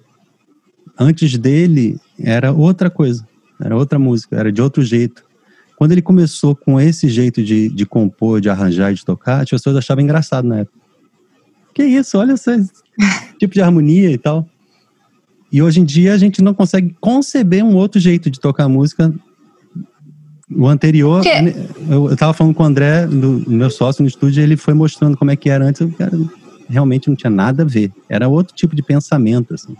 Antes 0.98 1.36
dele 1.36 1.98
era 2.18 2.52
outra 2.52 2.88
coisa, 2.88 3.26
era 3.60 3.76
outra 3.76 3.98
música, 3.98 4.36
era 4.36 4.50
de 4.50 4.62
outro 4.62 4.82
jeito. 4.82 5.24
Quando 5.76 5.92
ele 5.92 6.02
começou 6.02 6.54
com 6.54 6.80
esse 6.80 7.08
jeito 7.08 7.42
de, 7.42 7.68
de 7.68 7.84
compor, 7.84 8.40
de 8.40 8.48
arranjar 8.48 8.92
e 8.92 8.94
de 8.94 9.04
tocar, 9.04 9.42
as 9.42 9.50
pessoas 9.50 9.76
achavam 9.76 10.04
engraçado 10.04 10.46
na 10.46 10.60
época. 10.60 10.83
Que 11.74 11.84
isso, 11.84 12.16
olha 12.16 12.32
esse 12.34 12.70
tipo 13.38 13.52
de 13.52 13.60
harmonia 13.60 14.10
e 14.10 14.18
tal. 14.18 14.46
E 15.50 15.62
hoje 15.62 15.80
em 15.80 15.84
dia 15.84 16.14
a 16.14 16.18
gente 16.18 16.42
não 16.42 16.54
consegue 16.54 16.96
conceber 17.00 17.64
um 17.64 17.74
outro 17.74 18.00
jeito 18.00 18.30
de 18.30 18.40
tocar 18.40 18.68
música. 18.68 19.12
O 20.50 20.66
anterior, 20.66 21.22
que? 21.22 21.28
eu, 21.88 22.10
eu 22.10 22.16
tava 22.16 22.32
falando 22.32 22.54
com 22.54 22.62
o 22.62 22.66
André, 22.66 23.06
do, 23.06 23.42
meu 23.46 23.70
sócio 23.70 24.02
no 24.02 24.08
estúdio, 24.08 24.42
ele 24.42 24.56
foi 24.56 24.74
mostrando 24.74 25.16
como 25.16 25.30
é 25.30 25.36
que 25.36 25.48
era 25.48 25.64
antes. 25.64 25.80
Eu, 25.80 25.90
cara, 25.90 26.12
realmente 26.68 27.08
não 27.08 27.16
tinha 27.16 27.30
nada 27.30 27.62
a 27.62 27.66
ver. 27.66 27.92
Era 28.08 28.28
outro 28.28 28.54
tipo 28.54 28.74
de 28.76 28.82
pensamento, 28.82 29.54
assim, 29.54 29.74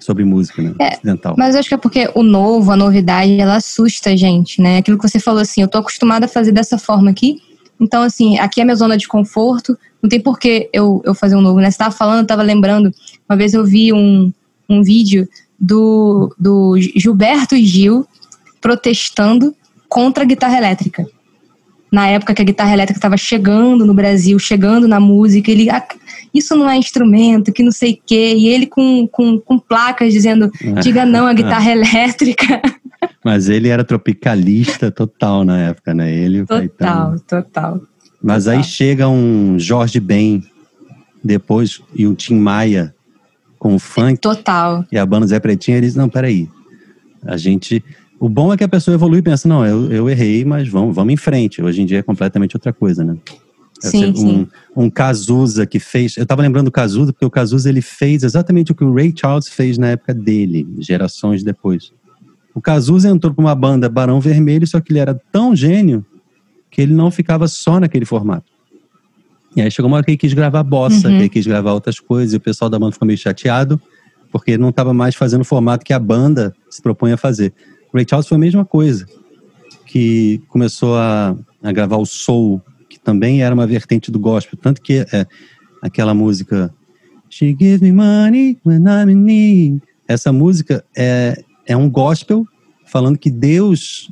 sobre 0.00 0.24
música, 0.24 0.62
né? 0.62 0.74
É, 0.78 0.94
ocidental. 0.94 1.34
Mas 1.36 1.54
eu 1.54 1.60
acho 1.60 1.68
que 1.68 1.74
é 1.74 1.78
porque 1.78 2.10
o 2.14 2.22
novo, 2.22 2.70
a 2.70 2.76
novidade, 2.76 3.40
ela 3.40 3.56
assusta 3.56 4.10
a 4.10 4.16
gente, 4.16 4.62
né? 4.62 4.78
Aquilo 4.78 4.98
que 4.98 5.08
você 5.08 5.18
falou 5.18 5.40
assim, 5.40 5.62
eu 5.62 5.68
tô 5.68 5.78
acostumada 5.78 6.26
a 6.26 6.28
fazer 6.28 6.52
dessa 6.52 6.78
forma 6.78 7.10
aqui, 7.10 7.40
então, 7.80 8.02
assim, 8.02 8.38
aqui 8.38 8.60
é 8.60 8.64
minha 8.64 8.76
zona 8.76 8.96
de 8.96 9.06
conforto, 9.06 9.78
não 10.02 10.08
tem 10.08 10.20
por 10.20 10.38
que 10.38 10.68
eu, 10.72 11.02
eu 11.04 11.14
fazer 11.14 11.36
um 11.36 11.40
novo, 11.40 11.58
né? 11.58 11.70
Você 11.70 11.74
estava 11.74 11.94
falando, 11.94 12.22
estava 12.22 12.42
lembrando, 12.42 12.92
uma 13.28 13.36
vez 13.36 13.54
eu 13.54 13.64
vi 13.64 13.92
um, 13.92 14.32
um 14.68 14.82
vídeo 14.82 15.28
do, 15.58 16.34
do 16.38 16.76
Gilberto 16.96 17.56
Gil 17.56 18.06
protestando 18.60 19.54
contra 19.88 20.24
a 20.24 20.26
guitarra 20.26 20.58
elétrica. 20.58 21.06
Na 21.90 22.06
época 22.06 22.34
que 22.34 22.42
a 22.42 22.44
guitarra 22.44 22.74
elétrica 22.74 22.98
estava 22.98 23.16
chegando 23.16 23.86
no 23.86 23.94
Brasil, 23.94 24.38
chegando 24.38 24.86
na 24.86 25.00
música, 25.00 25.50
ele, 25.50 25.70
ah, 25.70 25.86
isso 26.34 26.54
não 26.54 26.68
é 26.68 26.76
instrumento, 26.76 27.52
que 27.52 27.62
não 27.62 27.72
sei 27.72 27.92
o 27.92 27.98
quê, 28.04 28.34
e 28.36 28.46
ele 28.48 28.66
com, 28.66 29.08
com, 29.08 29.38
com 29.40 29.58
placas 29.58 30.12
dizendo, 30.12 30.50
diga 30.82 31.06
não 31.06 31.26
à 31.26 31.32
guitarra 31.32 31.70
elétrica. 31.72 32.60
Mas 33.24 33.48
ele 33.48 33.68
era 33.68 33.84
tropicalista 33.84 34.90
total 34.90 35.44
na 35.44 35.58
época, 35.58 35.92
né? 35.94 36.12
Ele 36.12 36.40
Total, 36.40 36.60
Caetano. 36.60 37.20
total. 37.20 37.80
Mas 38.22 38.44
total. 38.44 38.58
aí 38.58 38.64
chega 38.64 39.08
um 39.08 39.58
Jorge 39.58 40.00
Ben 40.00 40.42
depois 41.22 41.80
e 41.94 42.06
o 42.06 42.14
Tim 42.14 42.36
Maia 42.36 42.94
com 43.58 43.74
o 43.74 43.78
funk. 43.78 44.20
Total. 44.20 44.84
E 44.90 44.98
a 44.98 45.04
banda 45.04 45.26
Zé 45.26 45.38
Pretinho, 45.40 45.76
eles, 45.76 45.94
não, 45.94 46.08
peraí. 46.08 46.48
A 47.24 47.36
gente. 47.36 47.82
O 48.20 48.28
bom 48.28 48.52
é 48.52 48.56
que 48.56 48.64
a 48.64 48.68
pessoa 48.68 48.94
evolui 48.94 49.18
e 49.18 49.22
pensa, 49.22 49.48
não, 49.48 49.64
eu, 49.64 49.92
eu 49.92 50.10
errei, 50.10 50.44
mas 50.44 50.68
vamos, 50.68 50.94
vamos 50.94 51.12
em 51.12 51.16
frente. 51.16 51.62
Hoje 51.62 51.82
em 51.82 51.86
dia 51.86 51.98
é 51.98 52.02
completamente 52.02 52.56
outra 52.56 52.72
coisa, 52.72 53.04
né? 53.04 53.16
Sim, 53.80 54.06
um, 54.06 54.16
sim. 54.16 54.48
um 54.76 54.90
Cazuza 54.90 55.64
que 55.64 55.78
fez. 55.78 56.16
Eu 56.16 56.24
estava 56.24 56.42
lembrando 56.42 56.64
do 56.64 56.72
Cazuza, 56.72 57.12
porque 57.12 57.24
o 57.24 57.30
Cazuza 57.30 57.68
ele 57.68 57.80
fez 57.80 58.24
exatamente 58.24 58.72
o 58.72 58.74
que 58.74 58.82
o 58.82 58.92
Ray 58.92 59.14
Charles 59.16 59.48
fez 59.48 59.78
na 59.78 59.90
época 59.90 60.12
dele, 60.12 60.66
gerações 60.80 61.44
depois. 61.44 61.92
O 62.58 62.60
Cazuza 62.60 63.08
entrou 63.08 63.32
para 63.32 63.40
uma 63.40 63.54
banda 63.54 63.88
Barão 63.88 64.20
Vermelho, 64.20 64.66
só 64.66 64.80
que 64.80 64.90
ele 64.90 64.98
era 64.98 65.14
tão 65.30 65.54
gênio 65.54 66.04
que 66.68 66.82
ele 66.82 66.92
não 66.92 67.08
ficava 67.08 67.46
só 67.46 67.78
naquele 67.78 68.04
formato. 68.04 68.50
E 69.54 69.62
aí 69.62 69.70
chegou 69.70 69.88
uma 69.88 69.98
hora 69.98 70.04
que 70.04 70.10
ele 70.10 70.18
quis 70.18 70.34
gravar 70.34 70.64
bossa, 70.64 71.06
uhum. 71.06 71.14
que 71.14 71.20
ele 71.20 71.28
quis 71.28 71.46
gravar 71.46 71.72
outras 71.72 72.00
coisas, 72.00 72.34
e 72.34 72.36
o 72.36 72.40
pessoal 72.40 72.68
da 72.68 72.76
banda 72.76 72.90
ficou 72.90 73.06
meio 73.06 73.16
chateado, 73.16 73.80
porque 74.32 74.58
não 74.58 74.70
estava 74.70 74.92
mais 74.92 75.14
fazendo 75.14 75.42
o 75.42 75.44
formato 75.44 75.84
que 75.84 75.92
a 75.92 76.00
banda 76.00 76.52
se 76.68 76.82
propõe 76.82 77.12
a 77.12 77.16
fazer. 77.16 77.52
O 77.92 77.96
Ray 77.96 78.04
Charles 78.10 78.26
foi 78.26 78.34
a 78.34 78.40
mesma 78.40 78.64
coisa, 78.64 79.06
que 79.86 80.42
começou 80.48 80.96
a, 80.96 81.36
a 81.62 81.70
gravar 81.70 81.98
o 81.98 82.06
soul, 82.06 82.60
que 82.90 82.98
também 82.98 83.40
era 83.40 83.54
uma 83.54 83.68
vertente 83.68 84.10
do 84.10 84.18
gospel, 84.18 84.58
tanto 84.60 84.82
que 84.82 85.06
é, 85.12 85.24
aquela 85.80 86.12
música 86.12 86.74
She 87.30 87.54
gives 87.56 87.82
me 87.82 87.92
money 87.92 88.58
when 88.64 88.88
I'm 88.88 89.08
in 89.08 89.24
need. 89.24 89.82
Essa 90.08 90.32
música 90.32 90.84
é, 90.96 91.44
é 91.68 91.76
um 91.76 91.88
gospel 91.88 92.46
falando 92.86 93.18
que 93.18 93.30
Deus 93.30 94.10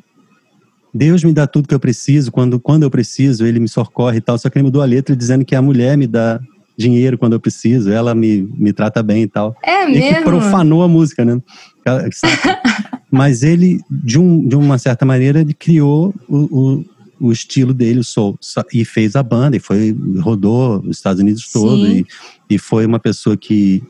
Deus 0.95 1.25
me 1.25 1.33
dá 1.33 1.47
tudo 1.47 1.69
que 1.69 1.75
eu 1.75 1.81
preciso, 1.81 2.33
quando, 2.33 2.59
quando 2.59 2.85
eu 2.85 2.91
preciso, 2.91 3.45
ele 3.45 3.61
me 3.61 3.69
socorre 3.69 4.19
e 4.19 4.21
tal. 4.21 4.39
Só 4.39 4.49
que 4.49 4.57
ele 4.57 4.65
mudou 4.65 4.81
a 4.81 4.87
letra 4.87 5.15
dizendo 5.15 5.45
que 5.45 5.55
a 5.55 5.61
mulher 5.61 5.97
me 5.97 6.07
dá 6.07 6.41
dinheiro 6.77 7.19
quando 7.19 7.35
eu 7.35 7.41
preciso, 7.41 7.91
ela 7.91 8.15
me, 8.15 8.43
me 8.57 8.73
trata 8.73 9.03
bem 9.03 9.23
e 9.23 9.27
tal. 9.27 9.55
É 9.63 9.85
e 9.85 9.93
mesmo? 9.93 10.17
que 10.17 10.23
profanou 10.23 10.83
a 10.83 10.89
música, 10.89 11.25
né? 11.25 11.41
Mas 13.11 13.43
ele, 13.43 13.81
de, 13.91 14.19
um, 14.19 14.47
de 14.47 14.57
uma 14.57 14.79
certa 14.79 15.05
maneira, 15.05 15.41
ele 15.41 15.55
criou 15.55 16.15
o, 16.29 16.37
o, 16.37 16.85
o 17.29 17.33
estilo 17.33 17.73
dele, 17.73 18.01
o 18.01 18.05
soul, 18.05 18.39
e 18.73 18.85
fez 18.85 19.17
a 19.17 19.23
banda, 19.23 19.57
e 19.57 19.61
foi, 19.61 19.97
rodou 20.21 20.81
os 20.81 20.97
Estados 20.97 21.21
Unidos 21.21 21.51
todo, 21.53 21.87
e, 21.87 22.07
e 22.49 22.59
foi 22.59 22.85
uma 22.85 22.99
pessoa 22.99 23.37
que 23.37 23.83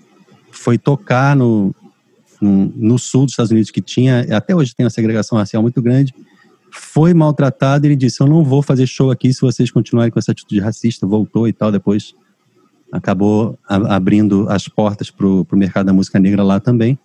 foi 0.51 0.77
tocar 0.77 1.35
no, 1.37 1.75
no, 2.41 2.99
sul 2.99 3.25
dos 3.25 3.33
Estados 3.33 3.51
Unidos 3.51 3.71
que 3.71 3.81
tinha, 3.81 4.27
até 4.37 4.55
hoje 4.55 4.75
tem 4.75 4.85
uma 4.85 4.91
segregação 4.91 5.39
racial 5.39 5.63
muito 5.63 5.81
grande, 5.81 6.15
foi 6.71 7.15
maltratado 7.15 7.87
ele 7.87 7.97
disse, 7.97 8.21
eu 8.21 8.27
não 8.27 8.45
vou 8.45 8.63
fazer 8.63 8.87
show 8.87 9.11
aqui 9.11 9.33
se 9.33 9.41
vocês 9.41 9.71
continuarem 9.71 10.11
com 10.11 10.19
essa 10.19 10.33
atitude 10.33 10.61
racista, 10.61 11.07
voltou 11.07 11.49
e 11.49 11.53
tal, 11.53 11.73
depois 11.73 12.15
acabou 12.93 13.59
abrindo 13.67 14.49
as 14.49 14.69
portas 14.69 15.11
para 15.11 15.27
o 15.27 15.47
mercado 15.53 15.87
da 15.87 15.93
música 15.93 16.19
negra 16.19 16.43
lá 16.43 16.61
também. 16.61 16.99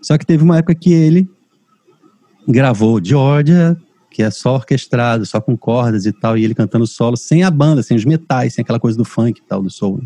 Só 0.00 0.16
que 0.16 0.26
teve 0.26 0.42
uma 0.42 0.58
época 0.58 0.74
que 0.74 0.92
ele 0.92 1.28
gravou 2.48 3.02
Georgia, 3.02 3.76
que 4.10 4.22
é 4.22 4.30
só 4.30 4.54
orquestrado, 4.56 5.24
só 5.24 5.40
com 5.40 5.56
cordas 5.56 6.04
e 6.04 6.12
tal, 6.12 6.36
e 6.36 6.44
ele 6.44 6.54
cantando 6.54 6.86
solo, 6.86 7.16
sem 7.16 7.44
a 7.44 7.50
banda, 7.50 7.82
sem 7.82 7.96
os 7.96 8.04
metais, 8.04 8.54
sem 8.54 8.62
aquela 8.62 8.80
coisa 8.80 8.98
do 8.98 9.04
funk 9.04 9.40
e 9.40 9.48
tal, 9.48 9.62
do 9.62 9.70
soul. 9.70 10.02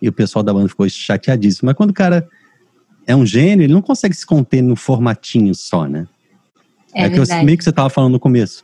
E 0.00 0.08
o 0.08 0.12
pessoal 0.12 0.42
da 0.42 0.52
banda 0.52 0.68
ficou 0.68 0.88
chateadíssimo. 0.88 1.66
Mas 1.66 1.76
quando 1.76 1.90
o 1.90 1.94
cara 1.94 2.28
é 3.08 3.16
um 3.16 3.24
gênio, 3.24 3.64
ele 3.64 3.72
não 3.72 3.80
consegue 3.80 4.14
se 4.14 4.26
conter 4.26 4.60
no 4.62 4.76
formatinho 4.76 5.54
só, 5.54 5.86
né? 5.86 6.06
É, 6.94 7.06
é 7.06 7.10
que 7.10 7.18
eu, 7.18 7.24
meio 7.42 7.56
que 7.56 7.64
você 7.64 7.70
estava 7.70 7.88
falando 7.88 8.12
no 8.12 8.20
começo. 8.20 8.62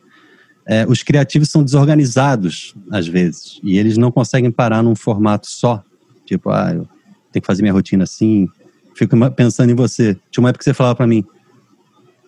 É, 0.66 0.84
os 0.86 1.02
criativos 1.02 1.48
são 1.48 1.64
desorganizados, 1.64 2.74
às 2.90 3.08
vezes, 3.08 3.58
e 3.64 3.78
eles 3.78 3.96
não 3.96 4.12
conseguem 4.12 4.50
parar 4.50 4.82
num 4.82 4.94
formato 4.94 5.46
só. 5.46 5.82
Tipo, 6.26 6.50
ah, 6.50 6.72
eu 6.74 6.86
tenho 7.32 7.40
que 7.40 7.46
fazer 7.46 7.62
minha 7.62 7.72
rotina 7.72 8.04
assim. 8.04 8.46
Fico 8.94 9.16
pensando 9.30 9.70
em 9.70 9.74
você. 9.74 10.14
Tinha 10.30 10.42
uma 10.42 10.50
época 10.50 10.58
que 10.58 10.64
você 10.64 10.74
falava 10.74 10.94
para 10.94 11.06
mim: 11.06 11.24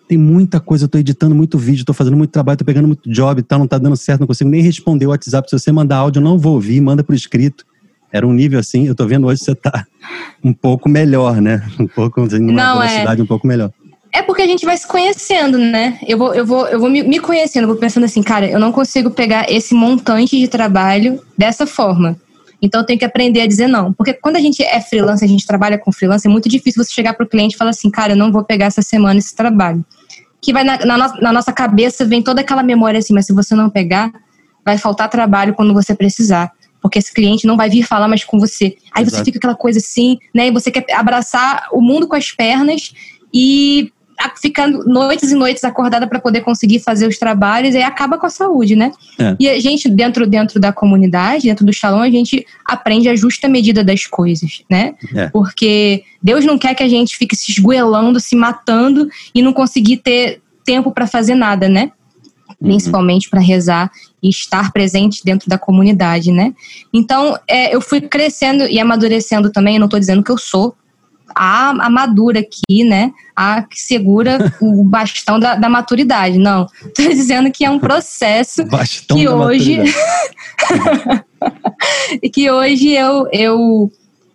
tem 0.07 0.17
muita 0.17 0.59
coisa, 0.59 0.85
eu 0.85 0.89
tô 0.89 0.97
editando 0.97 1.35
muito 1.35 1.55
vídeo, 1.59 1.85
tô 1.85 1.93
fazendo 1.93 2.17
muito 2.17 2.31
trabalho, 2.31 2.57
tô 2.57 2.65
pegando 2.65 2.87
muito 2.87 3.07
job 3.11 3.39
e 3.39 3.43
tal, 3.43 3.59
não 3.59 3.67
tá 3.67 3.77
dando 3.77 3.95
certo, 3.95 4.21
não 4.21 4.27
consigo 4.27 4.49
nem 4.49 4.61
responder 4.61 5.05
o 5.05 5.09
WhatsApp. 5.09 5.47
Se 5.47 5.57
você 5.57 5.71
mandar 5.71 5.97
áudio, 5.97 6.19
eu 6.19 6.23
não 6.23 6.39
vou 6.39 6.55
ouvir, 6.55 6.81
manda 6.81 7.03
por 7.03 7.13
escrito. 7.13 7.63
Era 8.11 8.25
um 8.25 8.33
nível 8.33 8.59
assim, 8.59 8.87
eu 8.87 8.95
tô 8.95 9.05
vendo 9.05 9.27
hoje 9.27 9.43
você 9.43 9.53
tá 9.53 9.85
um 10.43 10.53
pouco 10.53 10.87
melhor, 10.87 11.41
né? 11.41 11.61
Um 11.79 11.87
pouco, 11.87 12.21
assim, 12.21 12.39
numa 12.39 12.63
não, 12.63 12.81
é. 12.81 12.87
velocidade 12.87 13.21
é... 13.21 13.23
um 13.23 13.27
pouco 13.27 13.45
melhor. 13.45 13.71
É 14.13 14.21
porque 14.21 14.41
a 14.41 14.47
gente 14.47 14.65
vai 14.65 14.77
se 14.77 14.87
conhecendo, 14.87 15.57
né? 15.57 15.99
Eu 16.07 16.17
vou, 16.17 16.33
eu 16.33 16.45
vou, 16.45 16.67
eu 16.67 16.79
vou 16.79 16.89
me, 16.89 17.03
me 17.03 17.19
conhecendo, 17.19 17.67
vou 17.67 17.75
pensando 17.75 18.05
assim, 18.05 18.23
cara, 18.23 18.49
eu 18.49 18.59
não 18.59 18.71
consigo 18.71 19.11
pegar 19.11 19.51
esse 19.51 19.75
montante 19.75 20.39
de 20.39 20.47
trabalho 20.47 21.21
dessa 21.37 21.67
forma. 21.67 22.15
Então 22.61 22.81
eu 22.81 22.85
tenho 22.85 22.97
que 22.97 23.05
aprender 23.05 23.41
a 23.41 23.47
dizer 23.47 23.67
não. 23.67 23.93
Porque 23.93 24.13
quando 24.13 24.37
a 24.37 24.39
gente 24.39 24.63
é 24.63 24.79
freelancer, 24.81 25.27
a 25.27 25.29
gente 25.29 25.45
trabalha 25.45 25.77
com 25.77 25.91
freelancer, 25.91 26.29
é 26.29 26.31
muito 26.31 26.49
difícil 26.49 26.83
você 26.83 26.91
chegar 26.91 27.13
pro 27.13 27.27
cliente 27.27 27.55
e 27.55 27.57
falar 27.57 27.71
assim, 27.71 27.91
cara, 27.91 28.13
eu 28.13 28.17
não 28.17 28.31
vou 28.31 28.43
pegar 28.43 28.65
essa 28.65 28.81
semana 28.81 29.19
esse 29.19 29.35
trabalho. 29.35 29.85
Que 30.41 30.53
vai 30.53 30.63
na, 30.63 30.83
na, 30.83 30.97
na 30.97 31.33
nossa 31.33 31.51
cabeça, 31.51 32.05
vem 32.05 32.21
toda 32.21 32.41
aquela 32.41 32.63
memória 32.63 32.97
assim, 32.97 33.13
mas 33.13 33.25
se 33.25 33.33
você 33.33 33.53
não 33.53 33.69
pegar, 33.69 34.11
vai 34.65 34.77
faltar 34.77 35.09
trabalho 35.09 35.53
quando 35.53 35.73
você 35.73 35.93
precisar 35.93 36.51
porque 36.87 36.99
esse 36.99 37.13
cliente 37.13 37.45
não 37.45 37.57
vai 37.57 37.69
vir 37.69 37.83
falar 37.83 38.07
mais 38.07 38.23
com 38.23 38.39
você. 38.39 38.77
Aí 38.93 39.03
Exato. 39.03 39.17
você 39.17 39.25
fica 39.25 39.37
aquela 39.37 39.55
coisa 39.55 39.79
assim, 39.79 40.17
né? 40.33 40.47
E 40.47 40.51
você 40.51 40.71
quer 40.71 40.85
abraçar 40.93 41.67
o 41.73 41.81
mundo 41.81 42.07
com 42.07 42.15
as 42.15 42.31
pernas 42.31 42.93
e 43.33 43.91
ficando 44.41 44.83
noites 44.85 45.31
e 45.31 45.35
noites 45.35 45.63
acordada 45.63 46.07
para 46.07 46.17
poder 46.17 46.41
conseguir 46.41 46.79
fazer 46.79 47.07
os 47.07 47.19
trabalhos 47.19 47.75
e 47.75 47.83
acaba 47.83 48.17
com 48.17 48.25
a 48.25 48.29
saúde, 48.29 48.75
né? 48.75 48.91
É. 49.19 49.35
E 49.37 49.49
a 49.49 49.59
gente, 49.59 49.89
dentro, 49.89 50.25
dentro 50.25 50.59
da 50.61 50.71
comunidade, 50.71 51.47
dentro 51.47 51.65
do 51.65 51.73
Shalom, 51.73 52.01
a 52.01 52.09
gente 52.09 52.45
aprende 52.65 53.09
a 53.09 53.15
justa 53.15 53.49
medida 53.49 53.83
das 53.83 54.05
coisas, 54.05 54.63
né? 54.69 54.95
É. 55.13 55.27
Porque 55.27 56.03
Deus 56.23 56.45
não 56.45 56.57
quer 56.57 56.73
que 56.73 56.83
a 56.83 56.87
gente 56.87 57.17
fique 57.17 57.35
se 57.35 57.51
esgoelando, 57.51 58.19
se 58.19 58.35
matando 58.35 59.09
e 59.35 59.41
não 59.41 59.51
conseguir 59.51 59.97
ter 59.97 60.41
tempo 60.65 60.91
para 60.91 61.05
fazer 61.05 61.35
nada, 61.35 61.67
né? 61.67 61.91
Uhum. 62.59 62.69
Principalmente 62.69 63.29
para 63.29 63.41
rezar 63.41 63.91
e 64.27 64.29
estar 64.29 64.71
presente 64.71 65.23
dentro 65.23 65.49
da 65.49 65.57
comunidade, 65.57 66.31
né? 66.31 66.53
Então, 66.93 67.37
é, 67.47 67.73
eu 67.73 67.81
fui 67.81 68.01
crescendo 68.01 68.65
e 68.65 68.79
amadurecendo 68.79 69.51
também, 69.51 69.75
eu 69.75 69.79
não 69.79 69.87
estou 69.87 69.99
dizendo 69.99 70.23
que 70.23 70.31
eu 70.31 70.37
sou 70.37 70.75
a, 71.35 71.69
a 71.69 71.89
madura 71.89 72.39
aqui, 72.39 72.83
né? 72.83 73.11
A 73.35 73.61
que 73.61 73.79
segura 73.79 74.53
o 74.59 74.83
bastão 74.83 75.39
da, 75.39 75.55
da 75.55 75.69
maturidade. 75.69 76.37
Não, 76.37 76.67
estou 76.85 77.07
dizendo 77.09 77.51
que 77.51 77.63
é 77.63 77.69
um 77.69 77.79
processo 77.79 78.65
bastão 78.69 79.17
que 79.17 79.27
hoje. 79.27 79.79
e 82.21 82.29
que 82.29 82.49
hoje 82.49 82.89
eu, 82.89 83.27
eu, 83.31 83.91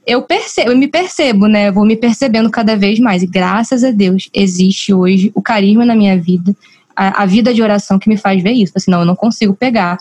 eu 0.07 0.23
percebo, 0.23 0.71
eu 0.71 0.77
me 0.77 0.89
percebo, 0.89 1.47
né? 1.47 1.69
Eu 1.69 1.73
vou 1.73 1.85
me 1.85 1.97
percebendo 1.97 2.51
cada 2.51 2.77
vez 2.77 2.99
mais. 2.99 3.23
E 3.23 3.27
graças 3.27 3.83
a 3.83 3.91
Deus 3.91 4.29
existe 4.33 4.95
hoje 4.95 5.33
o 5.35 5.43
carisma 5.43 5.85
na 5.85 5.97
minha 5.97 6.19
vida, 6.19 6.55
a, 6.97 7.23
a 7.23 7.27
vida 7.27 7.53
de 7.53 7.63
oração 7.63 7.99
que 7.99 8.09
me 8.09 8.17
faz 8.17 8.43
ver 8.43 8.53
isso. 8.53 8.73
Assim, 8.77 8.91
não, 8.91 9.01
eu 9.01 9.07
não 9.07 9.17
consigo 9.17 9.55
pegar 9.55 9.99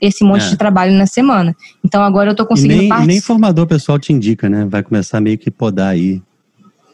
esse 0.00 0.24
monte 0.24 0.46
é. 0.46 0.48
de 0.48 0.56
trabalho 0.56 0.92
na 0.92 1.06
semana. 1.06 1.54
Então 1.84 2.02
agora 2.02 2.30
eu 2.30 2.34
tô 2.34 2.46
conseguindo 2.46 2.82
e 2.82 2.88
nem, 2.88 3.06
nem 3.06 3.20
formador 3.20 3.66
pessoal 3.66 3.98
te 3.98 4.12
indica, 4.12 4.48
né? 4.48 4.66
Vai 4.68 4.82
começar 4.82 5.20
meio 5.20 5.36
que 5.38 5.50
podar 5.50 5.88
aí. 5.88 6.22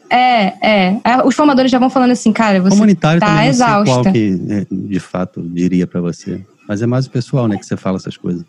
É, 0.09 0.53
é, 0.61 1.01
é. 1.03 1.23
Os 1.25 1.35
formadores 1.35 1.71
já 1.71 1.79
vão 1.79 1.89
falando 1.89 2.11
assim, 2.11 2.31
cara, 2.31 2.61
você 2.61 2.69
Comunitário 2.69 3.19
tá 3.19 3.45
exausta. 3.45 3.93
Qual 3.93 4.13
que, 4.13 4.39
é, 4.49 4.65
de 4.69 4.99
fato, 4.99 5.41
diria 5.41 5.85
para 5.85 6.01
você. 6.01 6.41
Mas 6.67 6.81
é 6.81 6.85
mais 6.85 7.05
o 7.07 7.09
pessoal, 7.09 7.47
né, 7.47 7.57
que 7.57 7.65
você 7.65 7.77
fala 7.77 7.97
essas 7.97 8.17
coisas. 8.17 8.43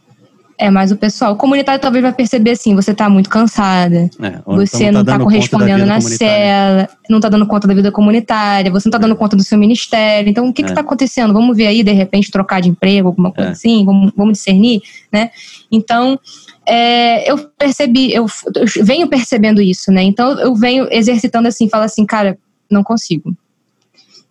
É 0.60 0.70
mais 0.70 0.90
o 0.90 0.96
pessoal. 0.96 1.34
O 1.34 1.36
comunitário 1.36 1.80
talvez 1.80 2.02
vai 2.02 2.12
perceber 2.12 2.50
assim, 2.50 2.74
você 2.74 2.92
tá 2.92 3.08
muito 3.08 3.30
cansada. 3.30 4.10
É, 4.20 4.40
você 4.44 4.86
então 4.86 4.92
não, 4.92 5.04
tá, 5.04 5.12
não 5.12 5.18
tá 5.18 5.24
correspondendo 5.24 5.86
na 5.86 6.00
cela, 6.00 6.88
não 7.08 7.20
tá 7.20 7.28
dando 7.28 7.46
conta 7.46 7.68
da 7.68 7.74
vida 7.74 7.92
comunitária, 7.92 8.68
você 8.68 8.88
não 8.88 8.90
tá 8.90 8.98
dando 8.98 9.14
conta 9.14 9.36
do 9.36 9.44
seu 9.44 9.56
ministério. 9.56 10.28
Então, 10.28 10.48
o 10.48 10.52
que 10.52 10.62
é. 10.62 10.64
que 10.66 10.74
tá 10.74 10.80
acontecendo? 10.80 11.32
Vamos 11.32 11.56
ver 11.56 11.68
aí, 11.68 11.84
de 11.84 11.92
repente, 11.92 12.30
trocar 12.30 12.60
de 12.60 12.70
emprego, 12.70 13.06
alguma 13.06 13.30
coisa 13.30 13.50
é. 13.50 13.52
assim? 13.52 13.84
Vamos, 13.84 14.12
vamos 14.16 14.32
discernir, 14.32 14.82
né? 15.12 15.30
Então, 15.70 16.18
é, 16.68 17.30
eu 17.30 17.38
percebi, 17.56 18.12
eu, 18.12 18.26
eu, 18.54 18.84
venho 18.84 19.08
percebendo 19.08 19.62
isso, 19.62 19.90
né? 19.90 20.02
Então 20.02 20.38
eu 20.38 20.54
venho 20.54 20.86
exercitando 20.90 21.48
assim, 21.48 21.68
falo 21.68 21.84
assim, 21.84 22.04
cara, 22.04 22.36
não 22.70 22.82
consigo. 22.82 23.34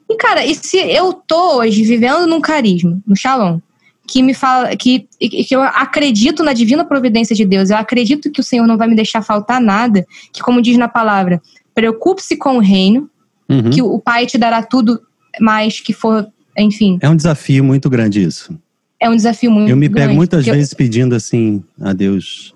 E 0.07 0.15
cara, 0.17 0.45
e 0.45 0.53
se 0.53 0.77
eu 0.77 1.13
tô 1.13 1.57
hoje 1.57 1.83
vivendo 1.83 2.27
num 2.27 2.39
carisma, 2.39 2.99
no 3.07 3.15
Shalom, 3.15 3.59
que 4.07 4.23
me 4.23 4.33
fala 4.33 4.75
que, 4.75 5.07
que 5.19 5.53
eu 5.55 5.61
acredito 5.61 6.43
na 6.43 6.53
divina 6.53 6.85
providência 6.85 7.35
de 7.35 7.45
Deus, 7.45 7.69
eu 7.69 7.77
acredito 7.77 8.31
que 8.31 8.39
o 8.39 8.43
Senhor 8.43 8.65
não 8.65 8.77
vai 8.77 8.87
me 8.87 8.95
deixar 8.95 9.21
faltar 9.21 9.59
nada, 9.59 10.05
que 10.31 10.41
como 10.41 10.61
diz 10.61 10.77
na 10.77 10.87
palavra, 10.87 11.41
preocupe-se 11.75 12.37
com 12.37 12.57
o 12.57 12.59
reino, 12.59 13.09
uhum. 13.49 13.69
que 13.69 13.81
o 13.81 13.99
Pai 13.99 14.25
te 14.25 14.37
dará 14.37 14.63
tudo 14.63 15.01
mais 15.39 15.79
que 15.79 15.93
for, 15.93 16.27
enfim. 16.57 16.97
É 17.01 17.09
um 17.09 17.15
desafio 17.15 17.63
muito 17.63 17.89
grande 17.89 18.23
isso 18.23 18.57
é 18.99 19.09
um 19.09 19.15
desafio 19.15 19.51
muito 19.51 19.69
Eu 19.69 19.77
me 19.77 19.87
grande, 19.87 20.07
pego 20.07 20.15
muitas 20.15 20.45
vezes 20.45 20.71
eu... 20.71 20.77
pedindo 20.77 21.15
assim 21.15 21.63
a 21.79 21.93
Deus, 21.93 22.53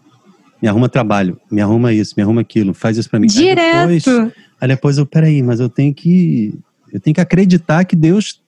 me 0.61 0.67
arruma 0.67 0.89
trabalho, 0.89 1.39
me 1.49 1.61
arruma 1.61 1.93
isso, 1.93 2.13
me 2.17 2.23
arruma 2.23 2.41
aquilo, 2.41 2.73
faz 2.73 2.97
isso 2.97 3.09
para 3.09 3.19
mim. 3.19 3.27
Direto. 3.27 3.89
Aí 3.89 3.97
depois, 3.97 4.33
aí 4.59 4.67
depois 4.67 4.97
eu, 4.97 5.05
peraí, 5.05 5.41
mas 5.41 5.59
eu 5.59 5.69
tenho 5.69 5.93
que, 5.93 6.53
eu 6.91 6.99
tenho 6.99 7.13
que 7.13 7.21
acreditar 7.21 7.85
que 7.85 7.95
Deus 7.95 8.41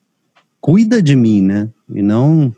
cuida 0.60 1.02
de 1.02 1.14
mim, 1.14 1.42
né? 1.42 1.68
E 1.92 2.02
não, 2.02 2.54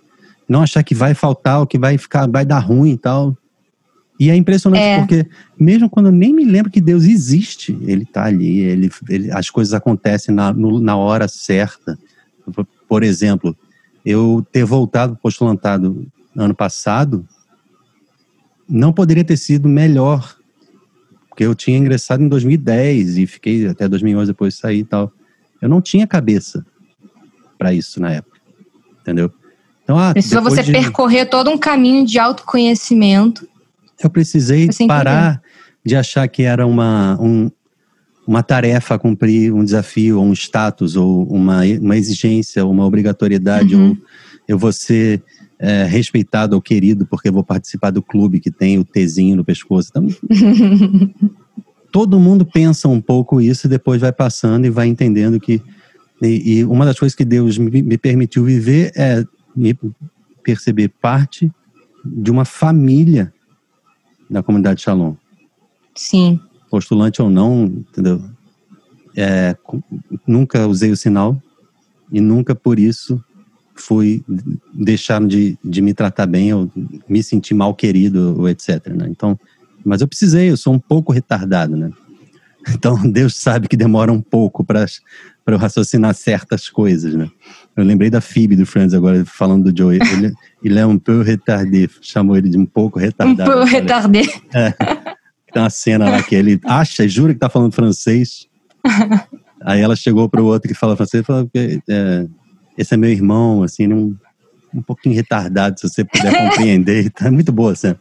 não 0.49 0.63
achar 0.63 0.83
que 0.83 0.95
vai 0.95 1.15
faltar, 1.15 1.61
ou 1.61 1.67
que 1.67 1.79
vai 1.79 1.99
ficar, 1.99 2.29
vai 2.29 2.45
dar 2.45 2.59
ruim 2.59 2.93
e 2.93 2.99
tal. 2.99 3.37
E 4.19 4.31
é 4.31 4.37
impressionante 4.37 4.83
é. 4.83 4.99
porque, 4.99 5.27
mesmo 5.59 5.91
quando 5.91 6.07
eu 6.07 6.13
nem 6.13 6.33
me 6.33 6.45
lembro 6.45 6.71
que 6.71 6.81
Deus 6.81 7.05
existe, 7.05 7.77
Ele 7.83 8.05
está 8.05 8.25
ali, 8.25 8.61
ele, 8.61 8.91
ele, 9.09 9.31
as 9.31 9.51
coisas 9.51 9.75
acontecem 9.75 10.35
na, 10.35 10.53
no, 10.53 10.81
na 10.81 10.97
hora 10.97 11.29
certa. 11.29 11.99
Por 12.89 13.03
exemplo, 13.03 13.55
eu 14.05 14.47
ter 14.51 14.65
voltado 14.65 15.13
para 15.13 15.19
o 15.19 15.23
postulantado 15.23 16.07
ano 16.35 16.55
passado 16.55 17.27
não 18.69 18.93
poderia 18.93 19.25
ter 19.25 19.37
sido 19.37 19.69
melhor, 19.69 20.37
porque 21.29 21.45
eu 21.45 21.55
tinha 21.55 21.77
ingressado 21.77 22.23
em 22.23 22.29
2010 22.29 23.19
e 23.19 23.27
fiquei 23.27 23.67
até 23.67 23.89
2011 23.89 24.33
depois 24.33 24.55
de 24.55 24.61
sair 24.61 24.79
e 24.79 24.85
tal. 24.85 25.13
Eu 25.61 25.69
não 25.69 25.81
tinha 25.81 26.07
cabeça 26.07 26.65
para 27.59 27.73
isso 27.73 28.01
na 28.01 28.13
época, 28.13 28.39
entendeu? 29.01 29.33
Então, 29.87 29.97
ah, 29.97 30.13
Precisou 30.13 30.43
você 30.43 30.65
de... 30.65 30.73
percorrer 30.73 31.31
todo 31.31 31.49
um 31.49 31.57
caminho 31.57 32.05
de 32.05 32.19
autoconhecimento. 32.19 33.49
Eu 34.03 34.11
precisei 34.11 34.69
parar 34.89 35.41
de 35.85 35.95
achar 35.95 36.27
que 36.27 36.43
era 36.43 36.67
uma, 36.67 37.17
um, 37.21 37.49
uma 38.27 38.43
tarefa 38.43 38.97
a 38.97 38.99
cumprir, 38.99 39.55
um 39.55 39.65
desafio, 39.65 40.19
ou 40.19 40.25
um 40.25 40.33
status, 40.33 40.97
ou 40.97 41.23
uma, 41.29 41.61
uma 41.81 41.97
exigência, 41.97 42.67
uma 42.67 42.85
obrigatoriedade, 42.85 43.77
uhum. 43.77 43.91
ou 43.91 43.97
eu 44.49 44.59
vou 44.59 44.73
ser 44.73 45.23
é, 45.57 45.85
respeitado 45.85 46.57
ou 46.57 46.61
querido 46.61 47.07
porque 47.07 47.31
vou 47.31 47.45
participar 47.45 47.91
do 47.91 48.03
clube 48.03 48.41
que 48.41 48.51
tem 48.51 48.81
o 48.81 48.85
Tzinho 48.85 49.37
no 49.37 49.45
pescoço. 49.45 49.91
Então, 49.91 50.09
todo 51.93 52.19
mundo 52.19 52.45
pensa 52.45 52.89
um 52.89 53.01
pouco 53.01 53.41
isso 53.41 53.69
e 53.69 53.71
depois 53.71 54.01
vai 54.01 54.13
passando 54.13 54.65
e 54.67 54.71
vai 54.71 54.89
entendendo 54.89 55.39
que. 55.39 55.63
E, 56.21 56.59
e 56.59 56.65
uma 56.65 56.85
das 56.85 56.99
coisas 56.99 57.15
que 57.15 57.25
Deus 57.25 57.57
me, 57.57 57.83
me 57.83 57.97
permitiu 57.97 58.43
viver 58.43 58.91
é 58.97 59.23
me 59.57 59.77
perceber 60.43 60.89
parte 60.89 61.51
de 62.05 62.31
uma 62.31 62.45
família 62.45 63.33
da 64.29 64.43
comunidade 64.43 64.83
Shalom. 64.83 65.15
Sim. 65.95 66.41
Postulante 66.71 67.23
ou 67.23 67.31
não, 67.31 67.65
entendeu? 67.65 68.23
É, 69.17 69.57
nunca 70.27 70.67
usei 70.67 70.91
o 70.91 70.97
sinal 70.97 71.41
e 72.13 72.21
nunca 72.21 72.55
por 72.55 72.79
isso 72.79 73.23
fui 73.75 74.25
deixar 74.73 75.25
de, 75.27 75.59
de 75.65 75.81
me 75.81 75.95
tratar 75.95 76.27
bem 76.27 76.53
ou 76.53 76.71
me 77.09 77.23
sentir 77.23 77.55
mal 77.55 77.75
querido 77.75 78.37
ou 78.39 78.49
etc. 78.49 78.89
Né? 78.89 79.07
Então, 79.09 79.39
mas 79.85 80.01
eu 80.01 80.09
precisei, 80.09 80.51
eu 80.51 80.57
sou 80.57 80.75
um 80.75 80.79
pouco 80.79 81.13
retardado, 81.13 81.77
né? 81.77 81.91
Então 82.69 82.97
Deus 83.09 83.37
sabe 83.37 83.69
que 83.69 83.77
demora 83.77 84.13
um 84.13 84.21
pouco 84.21 84.65
para 84.65 84.87
para 85.45 85.55
eu 85.55 85.59
raciocinar 85.61 86.13
certas 86.13 86.69
coisas, 86.69 87.15
né? 87.15 87.31
Eu 87.77 87.85
lembrei 87.85 88.09
da 88.09 88.21
Phoebe 88.23 88.57
do 88.57 88.65
Friends 88.65 88.95
agora, 88.95 89.23
falando 89.27 89.71
do 89.71 89.79
Joey. 89.79 89.99
Ele, 90.01 90.33
ele 90.65 90.79
é 90.79 90.87
um 90.87 90.99
peu 90.99 91.23
retardé, 91.23 91.87
chamou 92.01 92.37
ele 92.37 92.49
de 92.49 92.57
um 92.57 92.65
pouco 92.65 92.99
retardado. 92.99 93.51
Um 93.51 93.55
peu 93.55 93.65
retardé. 93.65 94.23
É. 94.55 94.71
Tem 95.53 95.63
uma 95.63 95.71
cena 95.71 96.11
lá 96.11 96.23
que 96.23 96.35
ele 96.35 96.59
acha, 96.65 97.07
jura 97.07 97.35
que 97.35 97.39
tá 97.39 97.51
falando 97.51 97.73
francês. 97.73 98.47
Aí 99.63 99.81
ela 99.81 99.95
chegou 99.95 100.29
para 100.29 100.43
o 100.43 100.47
outro 100.47 100.69
que 100.69 100.75
fala 100.75 100.97
francês 100.97 101.23
e 101.23 101.27
falou 101.27 101.51
é, 101.55 102.27
esse 102.79 102.95
é 102.95 102.97
meu 102.97 103.11
irmão, 103.11 103.63
assim, 103.63 103.93
um, 103.93 104.17
um 104.75 104.83
pouquinho 104.83 105.15
retardado, 105.15 105.79
se 105.79 105.89
você 105.89 106.05
puder 106.05 106.33
compreender. 106.51 107.11
Tá 107.11 107.31
muito 107.31 107.53
boa 107.53 107.73
a 107.73 107.77
cena. 107.77 108.01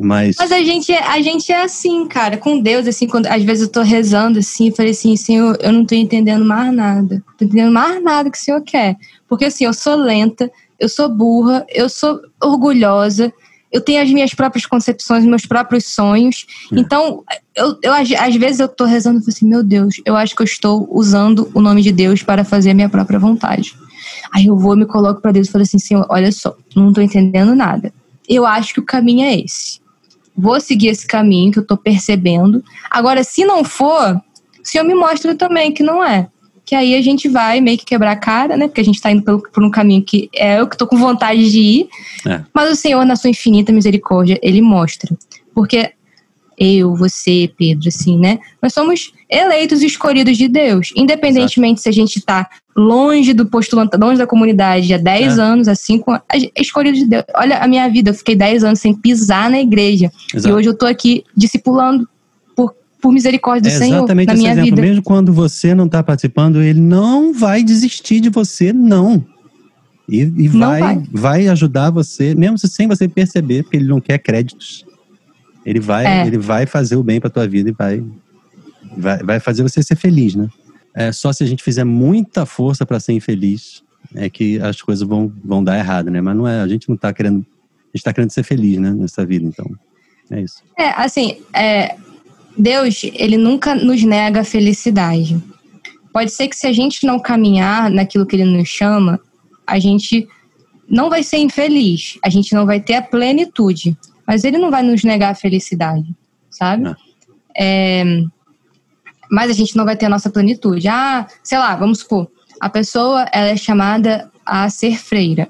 Mas... 0.00 0.36
Mas 0.38 0.50
a 0.50 0.62
gente, 0.62 0.90
a 0.92 1.20
gente 1.20 1.52
é 1.52 1.62
assim, 1.62 2.06
cara, 2.06 2.38
com 2.38 2.58
Deus, 2.58 2.88
assim, 2.88 3.06
quando 3.06 3.26
às 3.26 3.42
vezes 3.42 3.64
eu 3.64 3.68
tô 3.68 3.82
rezando 3.82 4.38
assim, 4.38 4.70
falei 4.70 4.92
assim, 4.92 5.14
Senhor, 5.14 5.58
eu 5.60 5.70
não 5.70 5.84
tô 5.84 5.94
entendendo 5.94 6.42
mais 6.42 6.72
nada. 6.72 7.22
Tô 7.36 7.44
entendendo 7.44 7.70
mais 7.70 8.02
nada 8.02 8.30
que 8.30 8.38
o 8.38 8.40
Senhor 8.40 8.62
quer. 8.62 8.96
Porque 9.28 9.44
assim, 9.44 9.64
eu 9.64 9.74
sou 9.74 9.96
lenta, 9.96 10.50
eu 10.78 10.88
sou 10.88 11.06
burra, 11.06 11.66
eu 11.68 11.86
sou 11.90 12.18
orgulhosa, 12.42 13.30
eu 13.70 13.82
tenho 13.82 14.02
as 14.02 14.10
minhas 14.10 14.32
próprias 14.32 14.64
concepções, 14.64 15.26
meus 15.26 15.44
próprios 15.44 15.84
sonhos. 15.84 16.46
É. 16.72 16.80
Então, 16.80 17.22
eu, 17.54 17.78
eu, 17.82 17.92
às 17.92 18.36
vezes 18.36 18.58
eu 18.58 18.68
tô 18.68 18.86
rezando 18.86 19.18
e 19.18 19.22
falo 19.22 19.34
assim, 19.34 19.46
meu 19.46 19.62
Deus, 19.62 20.00
eu 20.06 20.16
acho 20.16 20.34
que 20.34 20.40
eu 20.40 20.46
estou 20.46 20.88
usando 20.90 21.50
o 21.52 21.60
nome 21.60 21.82
de 21.82 21.92
Deus 21.92 22.22
para 22.22 22.42
fazer 22.42 22.70
a 22.70 22.74
minha 22.74 22.88
própria 22.88 23.18
vontade. 23.18 23.76
Aí 24.32 24.46
eu 24.46 24.56
vou, 24.56 24.74
me 24.74 24.86
coloco 24.86 25.20
para 25.20 25.32
Deus 25.32 25.46
e 25.46 25.50
falo 25.50 25.62
assim, 25.62 25.78
Senhor, 25.78 26.06
olha 26.08 26.32
só, 26.32 26.56
não 26.74 26.90
tô 26.90 27.02
entendendo 27.02 27.54
nada. 27.54 27.92
Eu 28.26 28.46
acho 28.46 28.72
que 28.72 28.80
o 28.80 28.84
caminho 28.84 29.26
é 29.26 29.40
esse 29.40 29.80
vou 30.36 30.60
seguir 30.60 30.88
esse 30.88 31.06
caminho 31.06 31.52
que 31.52 31.58
eu 31.58 31.66
tô 31.66 31.76
percebendo. 31.76 32.62
Agora, 32.90 33.22
se 33.24 33.44
não 33.44 33.64
for, 33.64 34.16
o 34.16 34.20
Senhor 34.62 34.84
me 34.84 34.94
mostra 34.94 35.34
também 35.34 35.72
que 35.72 35.82
não 35.82 36.02
é. 36.02 36.28
Que 36.64 36.74
aí 36.74 36.94
a 36.94 37.02
gente 37.02 37.28
vai 37.28 37.60
meio 37.60 37.78
que 37.78 37.84
quebrar 37.84 38.12
a 38.12 38.16
cara, 38.16 38.56
né? 38.56 38.68
Porque 38.68 38.80
a 38.80 38.84
gente 38.84 39.00
tá 39.00 39.10
indo 39.10 39.22
pelo, 39.22 39.42
por 39.42 39.62
um 39.62 39.70
caminho 39.70 40.02
que 40.04 40.30
é 40.34 40.60
eu 40.60 40.68
que 40.68 40.76
tô 40.76 40.86
com 40.86 40.96
vontade 40.96 41.50
de 41.50 41.60
ir. 41.60 41.88
É. 42.26 42.42
Mas 42.54 42.70
o 42.70 42.76
Senhor, 42.76 43.04
na 43.04 43.16
sua 43.16 43.30
infinita 43.30 43.72
misericórdia, 43.72 44.38
ele 44.42 44.62
mostra. 44.62 45.16
Porque 45.52 45.92
eu, 46.60 46.94
você, 46.94 47.50
Pedro, 47.56 47.88
assim, 47.88 48.18
né? 48.18 48.38
Nós 48.60 48.74
somos 48.74 49.14
eleitos 49.30 49.80
e 49.80 49.86
escolhidos 49.86 50.36
de 50.36 50.46
Deus. 50.46 50.92
Independentemente 50.94 51.78
Exato. 51.78 51.82
se 51.82 51.88
a 51.88 51.92
gente 51.92 52.18
está 52.18 52.50
longe 52.76 53.32
do 53.32 53.46
postulante, 53.46 53.96
longe 53.96 54.18
da 54.18 54.26
comunidade 54.26 54.92
há 54.92 54.98
10 54.98 55.38
é. 55.38 55.40
anos, 55.40 55.68
há 55.68 55.74
5 55.74 56.10
anos, 56.10 56.24
escolhido 56.54 56.98
de 56.98 57.06
Deus. 57.06 57.24
Olha 57.34 57.58
a 57.58 57.66
minha 57.66 57.88
vida, 57.88 58.10
eu 58.10 58.14
fiquei 58.14 58.36
10 58.36 58.62
anos 58.62 58.78
sem 58.78 58.94
pisar 58.94 59.50
na 59.50 59.58
igreja. 59.58 60.12
Exato. 60.34 60.48
E 60.48 60.52
hoje 60.52 60.68
eu 60.68 60.72
estou 60.74 60.86
aqui 60.86 61.24
discipulando 61.34 62.06
por, 62.54 62.74
por 63.00 63.10
misericórdia 63.10 63.70
do 63.70 63.74
é 63.74 63.78
Senhor 63.78 63.96
exatamente 63.96 64.28
na 64.28 64.34
minha 64.34 64.52
exemplo. 64.52 64.70
vida. 64.70 64.82
Mesmo 64.82 65.02
quando 65.02 65.32
você 65.32 65.74
não 65.74 65.86
está 65.86 66.02
participando, 66.02 66.60
ele 66.60 66.80
não 66.80 67.32
vai 67.32 67.62
desistir 67.62 68.20
de 68.20 68.28
você, 68.28 68.70
não. 68.70 69.24
E, 70.06 70.20
e 70.20 70.48
vai, 70.48 70.80
vai, 70.80 71.02
vai 71.10 71.48
ajudar 71.48 71.88
você, 71.88 72.34
mesmo 72.34 72.58
sem 72.58 72.86
você 72.86 73.08
perceber, 73.08 73.62
porque 73.62 73.78
ele 73.78 73.88
não 73.88 74.00
quer 74.00 74.18
créditos. 74.18 74.84
Ele 75.64 75.80
vai, 75.80 76.06
é. 76.06 76.26
ele 76.26 76.38
vai 76.38 76.66
fazer 76.66 76.96
o 76.96 77.02
bem 77.02 77.20
para 77.20 77.30
tua 77.30 77.46
vida 77.46 77.70
e 77.70 77.72
vai, 77.72 78.02
vai, 78.96 79.18
vai 79.18 79.40
fazer 79.40 79.62
você 79.62 79.82
ser 79.82 79.96
feliz, 79.96 80.34
né? 80.34 80.48
É 80.94 81.12
só 81.12 81.32
se 81.32 81.44
a 81.44 81.46
gente 81.46 81.62
fizer 81.62 81.84
muita 81.84 82.44
força 82.44 82.84
para 82.84 82.98
ser 82.98 83.12
infeliz 83.12 83.82
é 84.14 84.28
que 84.28 84.60
as 84.60 84.80
coisas 84.80 85.06
vão, 85.06 85.32
vão 85.44 85.62
dar 85.62 85.78
errado, 85.78 86.10
né? 86.10 86.20
Mas 86.20 86.36
não 86.36 86.46
é, 86.46 86.60
a 86.60 86.68
gente 86.68 86.88
não 86.88 86.96
tá 86.96 87.12
querendo, 87.12 87.44
a 87.92 87.96
gente 87.96 88.04
tá 88.04 88.12
querendo 88.12 88.30
ser 88.30 88.42
feliz, 88.42 88.78
né, 88.78 88.90
nessa 88.90 89.24
vida, 89.24 89.46
então. 89.46 89.66
É 90.30 90.40
isso. 90.40 90.62
É, 90.78 90.90
assim, 90.90 91.42
é, 91.52 91.96
Deus, 92.56 93.02
ele 93.14 93.36
nunca 93.36 93.74
nos 93.74 94.02
nega 94.02 94.40
a 94.40 94.44
felicidade. 94.44 95.40
Pode 96.12 96.30
ser 96.30 96.48
que 96.48 96.56
se 96.56 96.66
a 96.66 96.72
gente 96.72 97.06
não 97.06 97.18
caminhar 97.18 97.90
naquilo 97.90 98.26
que 98.26 98.36
ele 98.36 98.44
nos 98.44 98.68
chama, 98.68 99.20
a 99.66 99.78
gente 99.78 100.26
não 100.88 101.08
vai 101.08 101.22
ser 101.22 101.38
infeliz, 101.38 102.18
a 102.22 102.28
gente 102.28 102.52
não 102.52 102.66
vai 102.66 102.80
ter 102.80 102.94
a 102.94 103.02
plenitude. 103.02 103.96
Mas 104.30 104.44
ele 104.44 104.58
não 104.58 104.70
vai 104.70 104.80
nos 104.84 105.02
negar 105.02 105.32
a 105.32 105.34
felicidade, 105.34 106.14
sabe? 106.48 106.94
É, 107.58 108.04
mas 109.28 109.50
a 109.50 109.52
gente 109.52 109.76
não 109.76 109.84
vai 109.84 109.96
ter 109.96 110.06
a 110.06 110.08
nossa 110.08 110.30
plenitude. 110.30 110.86
Ah, 110.86 111.26
sei 111.42 111.58
lá, 111.58 111.74
vamos 111.74 111.98
supor, 111.98 112.30
a 112.60 112.70
pessoa 112.70 113.26
ela 113.32 113.48
é 113.48 113.56
chamada 113.56 114.30
a 114.46 114.70
ser 114.70 114.96
freira. 114.96 115.48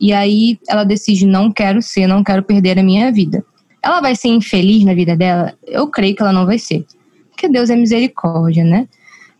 E 0.00 0.14
aí 0.14 0.58
ela 0.66 0.82
decide, 0.82 1.26
não 1.26 1.52
quero 1.52 1.82
ser, 1.82 2.06
não 2.06 2.24
quero 2.24 2.42
perder 2.42 2.78
a 2.78 2.82
minha 2.82 3.12
vida. 3.12 3.44
Ela 3.82 4.00
vai 4.00 4.16
ser 4.16 4.28
infeliz 4.28 4.82
na 4.82 4.94
vida 4.94 5.14
dela? 5.14 5.52
Eu 5.66 5.88
creio 5.88 6.16
que 6.16 6.22
ela 6.22 6.32
não 6.32 6.46
vai 6.46 6.58
ser. 6.58 6.86
Porque 7.28 7.50
Deus 7.50 7.68
é 7.68 7.76
misericórdia, 7.76 8.64
né? 8.64 8.88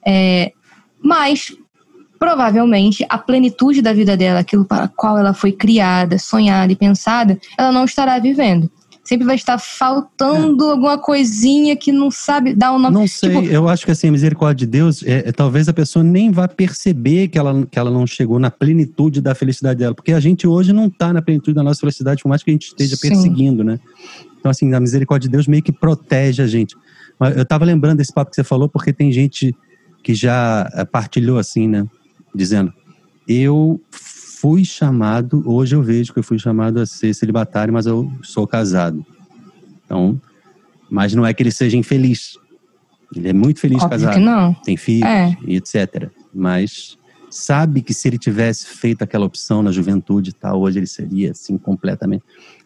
É, 0.04 0.52
mas 1.02 1.56
provavelmente 2.18 3.06
a 3.08 3.16
plenitude 3.16 3.80
da 3.80 3.94
vida 3.94 4.18
dela, 4.18 4.40
aquilo 4.40 4.66
para 4.66 4.86
qual 4.86 5.16
ela 5.16 5.32
foi 5.32 5.50
criada, 5.50 6.18
sonhada 6.18 6.70
e 6.70 6.76
pensada, 6.76 7.40
ela 7.56 7.72
não 7.72 7.86
estará 7.86 8.18
vivendo 8.18 8.70
sempre 9.12 9.26
vai 9.26 9.36
estar 9.36 9.58
faltando 9.58 10.64
é. 10.64 10.70
alguma 10.70 10.96
coisinha 10.96 11.76
que 11.76 11.92
não 11.92 12.10
sabe 12.10 12.54
dar 12.54 12.72
o 12.72 12.76
um 12.76 12.78
nome. 12.78 12.94
Não 12.94 13.06
sei, 13.06 13.28
tipo, 13.28 13.44
eu 13.44 13.68
acho 13.68 13.84
que 13.84 13.90
assim, 13.90 14.08
a 14.08 14.12
misericórdia 14.12 14.66
de 14.66 14.70
Deus, 14.70 15.02
é, 15.02 15.28
é, 15.28 15.32
talvez 15.32 15.68
a 15.68 15.72
pessoa 15.72 16.02
nem 16.02 16.30
vá 16.30 16.48
perceber 16.48 17.28
que 17.28 17.38
ela, 17.38 17.66
que 17.66 17.78
ela 17.78 17.90
não 17.90 18.06
chegou 18.06 18.38
na 18.38 18.50
plenitude 18.50 19.20
da 19.20 19.34
felicidade 19.34 19.78
dela, 19.80 19.94
porque 19.94 20.12
a 20.12 20.20
gente 20.20 20.46
hoje 20.46 20.72
não 20.72 20.86
está 20.86 21.12
na 21.12 21.20
plenitude 21.20 21.54
da 21.54 21.62
nossa 21.62 21.80
felicidade, 21.80 22.22
por 22.22 22.28
mais 22.30 22.42
que 22.42 22.50
a 22.50 22.54
gente 22.54 22.68
esteja 22.68 22.96
Sim. 22.96 23.08
perseguindo, 23.08 23.62
né? 23.62 23.78
Então, 24.38 24.50
assim, 24.50 24.72
a 24.72 24.80
misericórdia 24.80 25.28
de 25.28 25.32
Deus 25.32 25.46
meio 25.46 25.62
que 25.62 25.72
protege 25.72 26.42
a 26.42 26.46
gente. 26.46 26.74
Eu 27.36 27.42
estava 27.42 27.64
lembrando 27.64 27.98
desse 27.98 28.12
papo 28.12 28.30
que 28.30 28.36
você 28.36 28.42
falou, 28.42 28.68
porque 28.68 28.92
tem 28.92 29.12
gente 29.12 29.54
que 30.02 30.14
já 30.14 30.68
eh, 30.74 30.84
partilhou 30.84 31.38
assim, 31.38 31.68
né? 31.68 31.86
Dizendo, 32.34 32.72
eu 33.28 33.80
fui 34.42 34.64
chamado, 34.64 35.40
hoje 35.46 35.76
eu 35.76 35.82
vejo 35.84 36.12
que 36.12 36.18
eu 36.18 36.22
fui 36.24 36.36
chamado 36.36 36.80
a 36.80 36.84
ser 36.84 37.14
celibatário, 37.14 37.72
mas 37.72 37.86
eu 37.86 38.10
sou 38.24 38.44
casado. 38.44 39.06
Então, 39.84 40.20
mas 40.90 41.14
não 41.14 41.24
é 41.24 41.32
que 41.32 41.44
ele 41.44 41.52
seja 41.52 41.76
infeliz. 41.76 42.36
Ele 43.14 43.28
é 43.28 43.32
muito 43.32 43.60
feliz 43.60 43.80
Óbvio 43.80 43.90
casado. 43.90 44.14
Que 44.14 44.20
não. 44.20 44.52
Tem 44.64 44.76
filhos 44.76 45.08
é. 45.08 45.36
e 45.46 45.54
etc. 45.54 46.10
Mas 46.34 46.98
sabe 47.30 47.82
que 47.82 47.94
se 47.94 48.08
ele 48.08 48.18
tivesse 48.18 48.66
feito 48.66 49.02
aquela 49.02 49.24
opção 49.24 49.62
na 49.62 49.70
juventude 49.70 50.30
e 50.30 50.32
tal, 50.32 50.60
hoje 50.60 50.80
ele 50.80 50.88
seria 50.88 51.30
assim 51.30 51.56
completamente. 51.56 52.24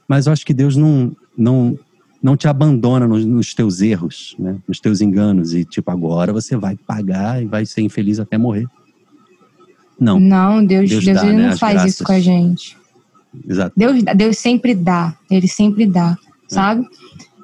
Mas 0.09 0.27
eu 0.27 0.33
acho 0.33 0.47
que 0.47 0.55
Deus 0.55 0.77
não 0.77 1.15
não 1.37 1.79
não 2.23 2.39
te 2.39 2.49
abandona 2.49 3.07
nos, 3.07 3.27
nos 3.27 3.53
teus 3.53 3.83
erros, 3.83 4.35
né? 4.39 4.57
Nos 4.67 4.81
teus 4.81 5.03
enganos 5.03 5.53
e 5.53 5.63
tipo 5.63 5.91
agora 5.91 6.33
você 6.33 6.57
vai 6.57 6.75
pagar 6.75 7.43
e 7.43 7.45
vai 7.45 7.67
ser 7.67 7.83
infeliz 7.83 8.19
até 8.19 8.39
morrer. 8.39 8.67
Não. 9.99 10.21
Não, 10.21 10.65
Deus, 10.65 10.89
Deus, 10.89 11.05
Deus 11.05 11.21
dá, 11.21 11.27
ele 11.27 11.37
né? 11.37 11.51
não 11.51 11.57
faz 11.57 11.75
graças. 11.75 11.95
isso 11.95 12.05
com 12.05 12.13
a 12.13 12.21
gente. 12.21 12.77
Exato. 13.49 13.73
Deus, 13.77 14.03
Deus 14.15 14.39
sempre 14.39 14.75
dá, 14.75 15.15
ele 15.31 15.49
sempre 15.49 15.87
dá. 15.87 16.17
sabe? 16.49 16.87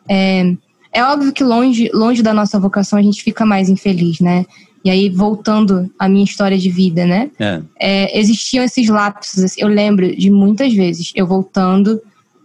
É, 0.08 0.54
é 0.92 1.04
óbvio 1.04 1.32
que 1.32 1.42
longe, 1.42 1.90
longe 1.92 2.22
da 2.22 2.34
nossa 2.34 2.58
vocação 2.58 2.98
a 2.98 3.02
gente 3.02 3.22
fica 3.22 3.44
mais 3.44 3.68
infeliz, 3.68 4.20
né? 4.20 4.44
E 4.84 4.90
aí, 4.90 5.08
voltando 5.08 5.88
à 5.96 6.08
minha 6.08 6.24
história 6.24 6.58
de 6.58 6.68
vida, 6.68 7.06
né? 7.06 7.30
É. 7.38 7.62
É, 7.78 8.18
existiam 8.18 8.64
esses 8.64 8.88
lapsos. 8.88 9.42
Assim, 9.42 9.60
eu 9.60 9.68
lembro 9.68 10.14
de 10.14 10.28
muitas 10.28 10.74
vezes 10.74 11.12
eu 11.14 11.26
voltando 11.26 12.02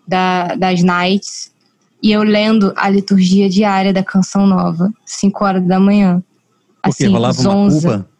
da, 0.08 0.56
das 0.56 0.84
nights 0.84 1.52
e 2.02 2.12
eu 2.12 2.22
lendo 2.22 2.72
a 2.78 2.90
liturgia 2.90 3.50
diária 3.50 3.92
da 3.92 4.04
Canção 4.04 4.46
Nova, 4.46 4.94
5 5.04 5.44
horas 5.44 5.68
da 5.68 5.80
manhã. 5.80 6.24
Porque 6.82 7.04
assim, 7.04 7.12
rolava 7.12 7.34
zonza. 7.34 7.88
uma 7.90 7.98
culpa? 7.98 8.17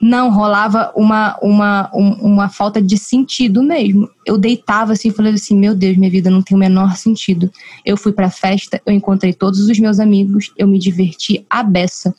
Não, 0.00 0.30
rolava 0.30 0.92
uma, 0.94 1.36
uma, 1.42 1.90
um, 1.92 2.12
uma 2.32 2.48
falta 2.48 2.80
de 2.80 2.96
sentido 2.96 3.62
mesmo. 3.62 4.08
Eu 4.24 4.38
deitava 4.38 4.92
assim 4.92 5.08
e 5.08 5.12
falei 5.12 5.32
assim: 5.32 5.58
meu 5.58 5.74
Deus, 5.74 5.96
minha 5.96 6.10
vida 6.10 6.30
não 6.30 6.40
tem 6.40 6.56
o 6.56 6.60
menor 6.60 6.96
sentido. 6.96 7.50
Eu 7.84 7.96
fui 7.96 8.12
pra 8.12 8.30
festa, 8.30 8.80
eu 8.86 8.92
encontrei 8.92 9.32
todos 9.32 9.60
os 9.60 9.78
meus 9.78 9.98
amigos, 9.98 10.52
eu 10.56 10.68
me 10.68 10.78
diverti 10.78 11.44
a 11.50 11.62
beça. 11.62 12.14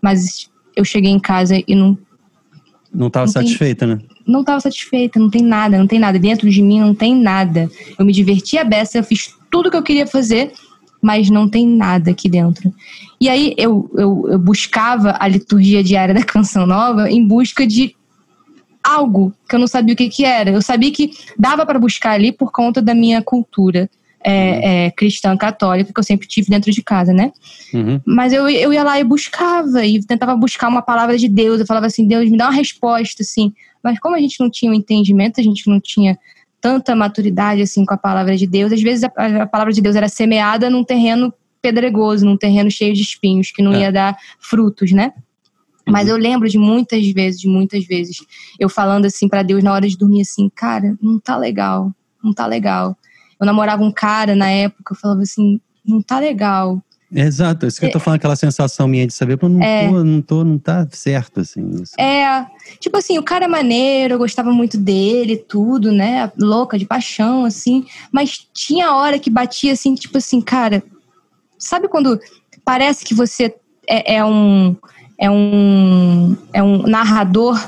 Mas 0.00 0.50
eu 0.76 0.84
cheguei 0.84 1.10
em 1.10 1.20
casa 1.20 1.62
e 1.66 1.74
não. 1.74 1.96
Não 2.92 3.06
estava 3.06 3.26
satisfeita, 3.26 3.86
tem, 3.86 3.96
né? 3.96 4.02
Não 4.26 4.40
estava 4.40 4.60
satisfeita, 4.60 5.18
não 5.18 5.30
tem 5.30 5.42
nada, 5.42 5.78
não 5.78 5.86
tem 5.86 5.98
nada. 5.98 6.18
Dentro 6.18 6.50
de 6.50 6.60
mim 6.60 6.80
não 6.80 6.94
tem 6.94 7.16
nada. 7.16 7.70
Eu 7.98 8.04
me 8.04 8.12
diverti 8.12 8.58
a 8.58 8.64
beça, 8.64 8.98
eu 8.98 9.04
fiz 9.04 9.34
tudo 9.50 9.70
que 9.70 9.76
eu 9.76 9.82
queria 9.82 10.06
fazer, 10.06 10.52
mas 11.02 11.28
não 11.28 11.48
tem 11.48 11.66
nada 11.66 12.12
aqui 12.12 12.28
dentro. 12.28 12.72
E 13.20 13.28
aí 13.28 13.54
eu, 13.58 13.90
eu, 13.94 14.28
eu 14.30 14.38
buscava 14.38 15.16
a 15.18 15.26
liturgia 15.26 15.82
diária 15.82 16.14
da 16.14 16.22
Canção 16.22 16.64
Nova 16.64 17.10
em 17.10 17.26
busca 17.26 17.66
de 17.66 17.96
algo 18.82 19.32
que 19.48 19.54
eu 19.54 19.60
não 19.60 19.66
sabia 19.66 19.94
o 19.94 19.96
que, 19.96 20.08
que 20.08 20.24
era. 20.24 20.50
Eu 20.50 20.62
sabia 20.62 20.92
que 20.92 21.10
dava 21.36 21.66
para 21.66 21.78
buscar 21.78 22.12
ali 22.12 22.30
por 22.30 22.52
conta 22.52 22.80
da 22.80 22.94
minha 22.94 23.20
cultura 23.20 23.90
é, 24.24 24.86
é, 24.86 24.90
cristã 24.92 25.36
católica 25.36 25.92
que 25.92 25.98
eu 25.98 26.04
sempre 26.04 26.28
tive 26.28 26.48
dentro 26.48 26.70
de 26.70 26.82
casa, 26.82 27.12
né? 27.12 27.32
Uhum. 27.74 28.00
Mas 28.04 28.32
eu, 28.32 28.48
eu 28.48 28.72
ia 28.72 28.84
lá 28.84 28.98
e 28.98 29.04
buscava, 29.04 29.84
e 29.84 30.00
tentava 30.04 30.36
buscar 30.36 30.68
uma 30.68 30.82
palavra 30.82 31.18
de 31.18 31.28
Deus. 31.28 31.60
Eu 31.60 31.66
falava 31.66 31.86
assim, 31.86 32.06
Deus, 32.06 32.30
me 32.30 32.36
dá 32.36 32.46
uma 32.46 32.54
resposta, 32.54 33.22
assim. 33.22 33.52
Mas 33.82 33.98
como 33.98 34.14
a 34.14 34.20
gente 34.20 34.38
não 34.38 34.48
tinha 34.48 34.70
o 34.70 34.74
um 34.74 34.78
entendimento, 34.78 35.40
a 35.40 35.44
gente 35.44 35.68
não 35.68 35.80
tinha 35.80 36.16
tanta 36.62 36.94
maturidade, 36.94 37.60
assim, 37.60 37.84
com 37.84 37.92
a 37.92 37.98
palavra 37.98 38.36
de 38.36 38.46
Deus, 38.46 38.72
às 38.72 38.80
vezes 38.80 39.02
a, 39.02 39.42
a 39.42 39.46
palavra 39.46 39.72
de 39.72 39.82
Deus 39.82 39.96
era 39.96 40.08
semeada 40.08 40.70
num 40.70 40.84
terreno 40.84 41.34
pedregoso, 41.60 42.24
num 42.24 42.36
terreno 42.36 42.70
cheio 42.70 42.94
de 42.94 43.02
espinhos, 43.02 43.50
que 43.50 43.60
não 43.60 43.72
é. 43.72 43.80
ia 43.80 43.92
dar 43.92 44.16
frutos, 44.38 44.92
né? 44.92 45.12
Mas 45.84 46.06
uhum. 46.06 46.14
eu 46.14 46.16
lembro 46.16 46.48
de 46.48 46.58
muitas 46.58 47.04
vezes, 47.10 47.40
de 47.40 47.48
muitas 47.48 47.84
vezes, 47.84 48.18
eu 48.60 48.68
falando 48.68 49.06
assim 49.06 49.28
para 49.28 49.42
Deus 49.42 49.64
na 49.64 49.72
hora 49.72 49.88
de 49.88 49.98
dormir 49.98 50.20
assim, 50.20 50.48
cara, 50.54 50.96
não 51.02 51.18
tá 51.18 51.36
legal, 51.36 51.92
não 52.22 52.32
tá 52.32 52.46
legal. 52.46 52.96
Eu 53.40 53.44
namorava 53.44 53.82
um 53.82 53.90
cara 53.90 54.36
na 54.36 54.48
época, 54.48 54.94
eu 54.94 54.96
falava 54.96 55.22
assim, 55.22 55.60
não 55.84 56.00
tá 56.00 56.20
legal. 56.20 56.80
Exato, 57.14 57.66
isso 57.66 57.78
que 57.78 57.86
é, 57.86 57.88
eu 57.88 57.92
tô 57.92 57.98
é. 57.98 58.00
falando, 58.00 58.16
aquela 58.16 58.36
sensação 58.36 58.88
minha 58.88 59.06
de 59.06 59.12
saber, 59.12 59.36
pô, 59.36 59.48
não, 59.48 59.62
é, 59.62 59.86
tô, 59.86 60.04
não 60.04 60.22
tô, 60.22 60.44
não 60.44 60.58
tá 60.58 60.86
certo, 60.90 61.40
assim. 61.40 61.68
Isso. 61.82 61.92
É, 62.00 62.46
tipo 62.80 62.96
assim, 62.96 63.18
o 63.18 63.22
cara 63.22 63.44
é 63.44 63.48
maneiro, 63.48 64.14
eu 64.14 64.18
gostava 64.18 64.50
muito 64.50 64.78
dele, 64.78 65.36
tudo, 65.36 65.92
né, 65.92 66.32
louca, 66.38 66.78
de 66.78 66.86
paixão, 66.86 67.44
assim, 67.44 67.84
mas 68.10 68.46
tinha 68.54 68.94
hora 68.94 69.18
que 69.18 69.28
batia, 69.28 69.72
assim, 69.72 69.94
tipo 69.94 70.16
assim, 70.16 70.40
cara, 70.40 70.82
sabe 71.58 71.86
quando 71.86 72.18
parece 72.64 73.04
que 73.04 73.14
você 73.14 73.54
é, 73.86 74.16
é 74.16 74.24
um, 74.24 74.74
é 75.18 75.30
um, 75.30 76.36
é 76.52 76.62
um 76.62 76.82
narrador 76.82 77.60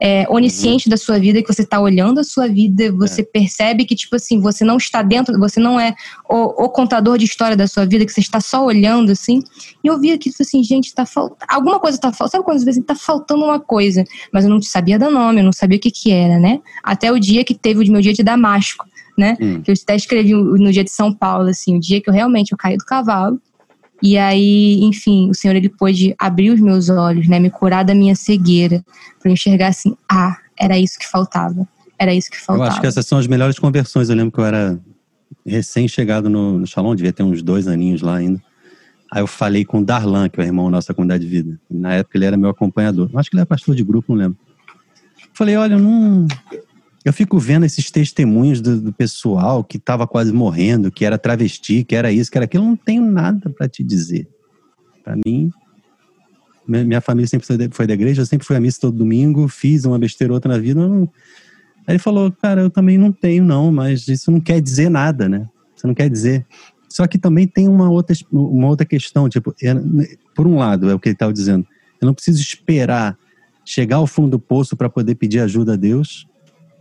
é, 0.00 0.26
onisciente 0.30 0.88
uhum. 0.88 0.90
da 0.90 0.96
sua 0.96 1.18
vida, 1.18 1.42
que 1.42 1.52
você 1.52 1.60
está 1.62 1.78
olhando 1.78 2.20
a 2.20 2.24
sua 2.24 2.48
vida, 2.48 2.90
você 2.92 3.20
é. 3.20 3.24
percebe 3.24 3.84
que, 3.84 3.94
tipo 3.94 4.16
assim, 4.16 4.40
você 4.40 4.64
não 4.64 4.78
está 4.78 5.02
dentro, 5.02 5.38
você 5.38 5.60
não 5.60 5.78
é 5.78 5.94
o, 6.28 6.64
o, 6.64 6.68
contador 6.70 7.18
de 7.18 7.26
história 7.26 7.56
da 7.56 7.66
sua 7.66 7.84
vida, 7.84 8.06
que 8.06 8.12
você 8.12 8.20
está 8.20 8.40
só 8.40 8.64
olhando, 8.64 9.12
assim. 9.12 9.42
E 9.84 9.88
eu 9.88 10.00
via 10.00 10.16
que, 10.16 10.30
tipo 10.30 10.42
assim, 10.42 10.64
gente, 10.64 10.94
tá 10.94 11.04
faltando. 11.04 11.40
Alguma 11.46 11.78
coisa 11.78 11.98
tá 11.98 12.10
faltando. 12.12 12.30
Sabe 12.30 12.44
quando 12.44 12.56
às 12.56 12.64
vezes 12.64 12.82
tá 12.84 12.94
faltando 12.94 13.44
uma 13.44 13.60
coisa, 13.60 14.04
mas 14.32 14.44
eu 14.44 14.50
não 14.50 14.62
sabia 14.62 14.98
dar 14.98 15.10
nome, 15.10 15.40
eu 15.40 15.44
não 15.44 15.52
sabia 15.52 15.76
o 15.76 15.80
que 15.80 15.90
que 15.90 16.10
era, 16.10 16.38
né? 16.38 16.60
Até 16.82 17.12
o 17.12 17.18
dia 17.18 17.44
que 17.44 17.54
teve 17.54 17.80
o 17.80 17.92
meu 17.92 18.00
dia 18.00 18.14
de 18.14 18.22
Damasco, 18.22 18.86
né? 19.18 19.36
Hum. 19.40 19.60
Que 19.60 19.70
eu 19.70 19.74
até 19.82 19.96
escrevi 19.96 20.32
no 20.32 20.72
dia 20.72 20.84
de 20.84 20.90
São 20.90 21.12
Paulo, 21.12 21.48
assim, 21.48 21.76
o 21.76 21.80
dia 21.80 22.00
que 22.00 22.08
eu 22.08 22.14
realmente 22.14 22.52
eu 22.52 22.58
caí 22.58 22.76
do 22.76 22.84
cavalo 22.84 23.40
e 24.02 24.16
aí, 24.16 24.80
enfim, 24.82 25.30
o 25.30 25.34
Senhor 25.34 25.54
ele 25.54 25.68
pôde 25.68 26.14
abrir 26.18 26.50
os 26.50 26.60
meus 26.60 26.88
olhos, 26.88 27.28
né, 27.28 27.38
me 27.38 27.50
curar 27.50 27.84
da 27.84 27.94
minha 27.94 28.14
cegueira, 28.14 28.82
para 29.20 29.30
enxergar 29.30 29.68
assim, 29.68 29.96
ah, 30.10 30.36
era 30.58 30.78
isso 30.78 30.98
que 30.98 31.08
faltava. 31.08 31.68
Era 31.98 32.14
isso 32.14 32.30
que 32.30 32.38
faltava. 32.38 32.68
Eu 32.68 32.72
acho 32.72 32.80
que 32.80 32.86
essas 32.86 33.06
são 33.06 33.18
as 33.18 33.26
melhores 33.26 33.58
conversões. 33.58 34.08
Eu 34.08 34.16
lembro 34.16 34.32
que 34.32 34.40
eu 34.40 34.44
era 34.44 34.80
recém-chegado 35.44 36.30
no, 36.30 36.58
no 36.58 36.66
Shalom, 36.66 36.94
devia 36.94 37.12
ter 37.12 37.22
uns 37.22 37.42
dois 37.42 37.68
aninhos 37.68 38.00
lá 38.00 38.16
ainda. 38.16 38.42
Aí 39.12 39.20
eu 39.20 39.26
falei 39.26 39.64
com 39.64 39.80
o 39.80 39.84
Darlan, 39.84 40.28
que 40.28 40.40
é 40.40 40.44
o 40.44 40.46
irmão 40.46 40.66
da 40.66 40.76
nossa 40.76 40.94
comunidade 40.94 41.24
de 41.24 41.30
vida. 41.30 41.60
Na 41.68 41.94
época 41.94 42.16
ele 42.16 42.24
era 42.24 42.36
meu 42.36 42.48
acompanhador. 42.48 43.10
Eu 43.12 43.18
acho 43.18 43.28
que 43.28 43.36
ele 43.36 43.40
era 43.40 43.46
pastor 43.46 43.74
de 43.74 43.82
grupo, 43.82 44.14
não 44.14 44.22
lembro. 44.22 44.38
Falei, 45.34 45.56
olha, 45.56 45.78
não, 45.78 46.26
eu 47.04 47.12
fico 47.12 47.38
vendo 47.38 47.64
esses 47.64 47.90
testemunhos 47.90 48.60
do, 48.60 48.80
do 48.80 48.92
pessoal 48.92 49.64
que 49.64 49.78
estava 49.78 50.06
quase 50.06 50.32
morrendo, 50.32 50.90
que 50.90 51.04
era 51.04 51.16
travesti, 51.16 51.82
que 51.82 51.94
era 51.94 52.12
isso, 52.12 52.30
que 52.30 52.36
era 52.36 52.44
aquilo. 52.44 52.64
Eu 52.64 52.68
não 52.68 52.76
tenho 52.76 53.02
nada 53.02 53.48
para 53.50 53.68
te 53.68 53.82
dizer. 53.82 54.28
Para 55.02 55.16
mim, 55.24 55.50
minha 56.66 57.00
família 57.00 57.26
sempre 57.26 57.48
foi 57.72 57.86
da 57.86 57.94
igreja, 57.94 58.22
eu 58.22 58.26
sempre 58.26 58.46
fui 58.46 58.54
à 58.54 58.60
missa 58.60 58.80
todo 58.80 58.98
domingo, 58.98 59.48
fiz 59.48 59.84
uma 59.84 59.98
besteira 59.98 60.32
ou 60.32 60.36
outra 60.36 60.52
na 60.52 60.58
vida. 60.58 60.86
Não... 60.86 61.02
Aí 61.86 61.94
ele 61.94 61.98
falou, 61.98 62.30
cara, 62.30 62.60
eu 62.60 62.70
também 62.70 62.98
não 62.98 63.10
tenho, 63.10 63.44
não, 63.44 63.72
mas 63.72 64.06
isso 64.06 64.30
não 64.30 64.40
quer 64.40 64.60
dizer 64.60 64.90
nada, 64.90 65.28
né? 65.28 65.48
Você 65.74 65.86
não 65.86 65.94
quer 65.94 66.10
dizer. 66.10 66.46
Só 66.88 67.06
que 67.06 67.18
também 67.18 67.46
tem 67.46 67.66
uma 67.66 67.88
outra, 67.88 68.14
uma 68.30 68.66
outra 68.66 68.84
questão, 68.84 69.28
tipo, 69.28 69.54
por 70.34 70.46
um 70.46 70.58
lado, 70.58 70.90
é 70.90 70.94
o 70.94 70.98
que 70.98 71.08
ele 71.08 71.14
estava 71.14 71.32
dizendo, 71.32 71.66
eu 72.00 72.06
não 72.06 72.14
preciso 72.14 72.40
esperar 72.40 73.16
chegar 73.64 73.96
ao 73.96 74.06
fundo 74.06 74.30
do 74.30 74.38
poço 74.38 74.76
para 74.76 74.90
poder 74.90 75.14
pedir 75.14 75.38
ajuda 75.40 75.74
a 75.74 75.76
Deus, 75.76 76.26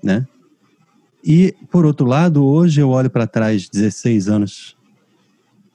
né? 0.04 0.26
E, 1.24 1.54
por 1.70 1.86
outro 1.86 2.06
lado, 2.06 2.46
hoje 2.46 2.82
eu 2.82 2.90
olho 2.90 3.10
para 3.10 3.28
trás 3.28 3.68
16 3.70 4.30
anos 4.30 4.78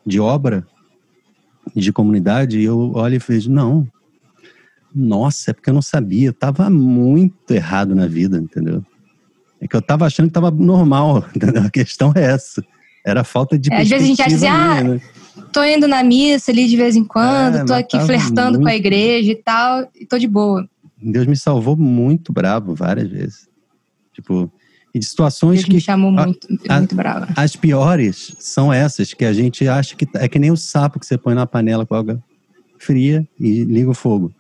de 0.07 0.19
obra, 0.21 0.67
de 1.75 1.93
comunidade, 1.93 2.59
e 2.59 2.65
eu 2.65 2.93
olho 2.95 3.15
e 3.15 3.19
vejo, 3.19 3.51
não, 3.51 3.87
nossa, 4.95 5.51
é 5.51 5.55
porque 5.55 5.71
eu 5.71 5.75
não 5.75 5.83
sabia, 5.83 6.29
eu 6.29 6.33
estava 6.33 6.71
muito 6.71 7.53
errado 7.53 7.95
na 7.95 8.07
vida, 8.07 8.39
entendeu? 8.39 8.85
É 9.61 9.67
que 9.67 9.75
eu 9.75 9.81
estava 9.81 10.07
achando 10.07 10.27
que 10.27 10.31
estava 10.31 10.51
normal, 10.51 11.25
entendeu? 11.35 11.63
A 11.63 11.71
questão 11.71 12.13
é 12.15 12.23
essa. 12.23 12.65
Era 13.05 13.25
falta 13.25 13.59
de 13.59 13.73
é, 13.73 13.81
Às 13.81 13.89
vezes 13.89 14.05
a 14.05 14.09
gente 14.09 14.19
vai 14.19 14.29
dizer, 14.29 14.47
ah, 14.47 14.83
né? 14.83 15.01
tô 15.53 15.63
indo 15.65 15.87
na 15.87 16.03
missa 16.03 16.51
ali 16.51 16.67
de 16.67 16.77
vez 16.77 16.97
em 16.97 17.05
quando, 17.05 17.57
é, 17.57 17.65
tô 17.65 17.75
aqui 17.75 17.99
flertando 18.01 18.53
muito... 18.53 18.63
com 18.63 18.69
a 18.69 18.77
igreja 18.77 19.33
e 19.33 19.37
tal, 19.37 19.91
e 19.95 20.07
tô 20.07 20.19
de 20.19 20.29
boa. 20.29 20.67
Deus 20.97 21.27
me 21.27 21.37
salvou 21.37 21.77
muito 21.77 22.33
bravo 22.33 22.75
várias 22.75 23.09
vezes. 23.09 23.49
Tipo, 24.15 24.51
e 24.95 24.99
de 24.99 25.05
situações 25.05 25.57
Deus 25.57 25.65
que. 25.65 25.75
Me 25.75 25.81
chamou 25.81 26.13
muito, 26.13 26.47
a, 26.69 26.79
muito 26.79 26.95
brava. 26.95 27.29
As 27.37 27.57
piores 27.57 28.35
são 28.39 28.73
essas, 28.73 29.13
que 29.13 29.25
a 29.25 29.33
gente 29.33 29.67
acha 29.67 29.97
que. 29.97 30.07
É 30.15 30.29
que 30.29 30.39
nem 30.39 30.53
o 30.53 30.57
sapo 30.57 31.01
que 31.01 31.07
você 31.07 31.19
põe 31.19 31.35
na 31.35 31.47
panela 31.47 31.85
com 31.85 31.95
água 31.95 32.23
fria 32.79 33.27
e 33.39 33.65
liga 33.65 33.91
o 33.91 33.95
fogo. 33.95 34.33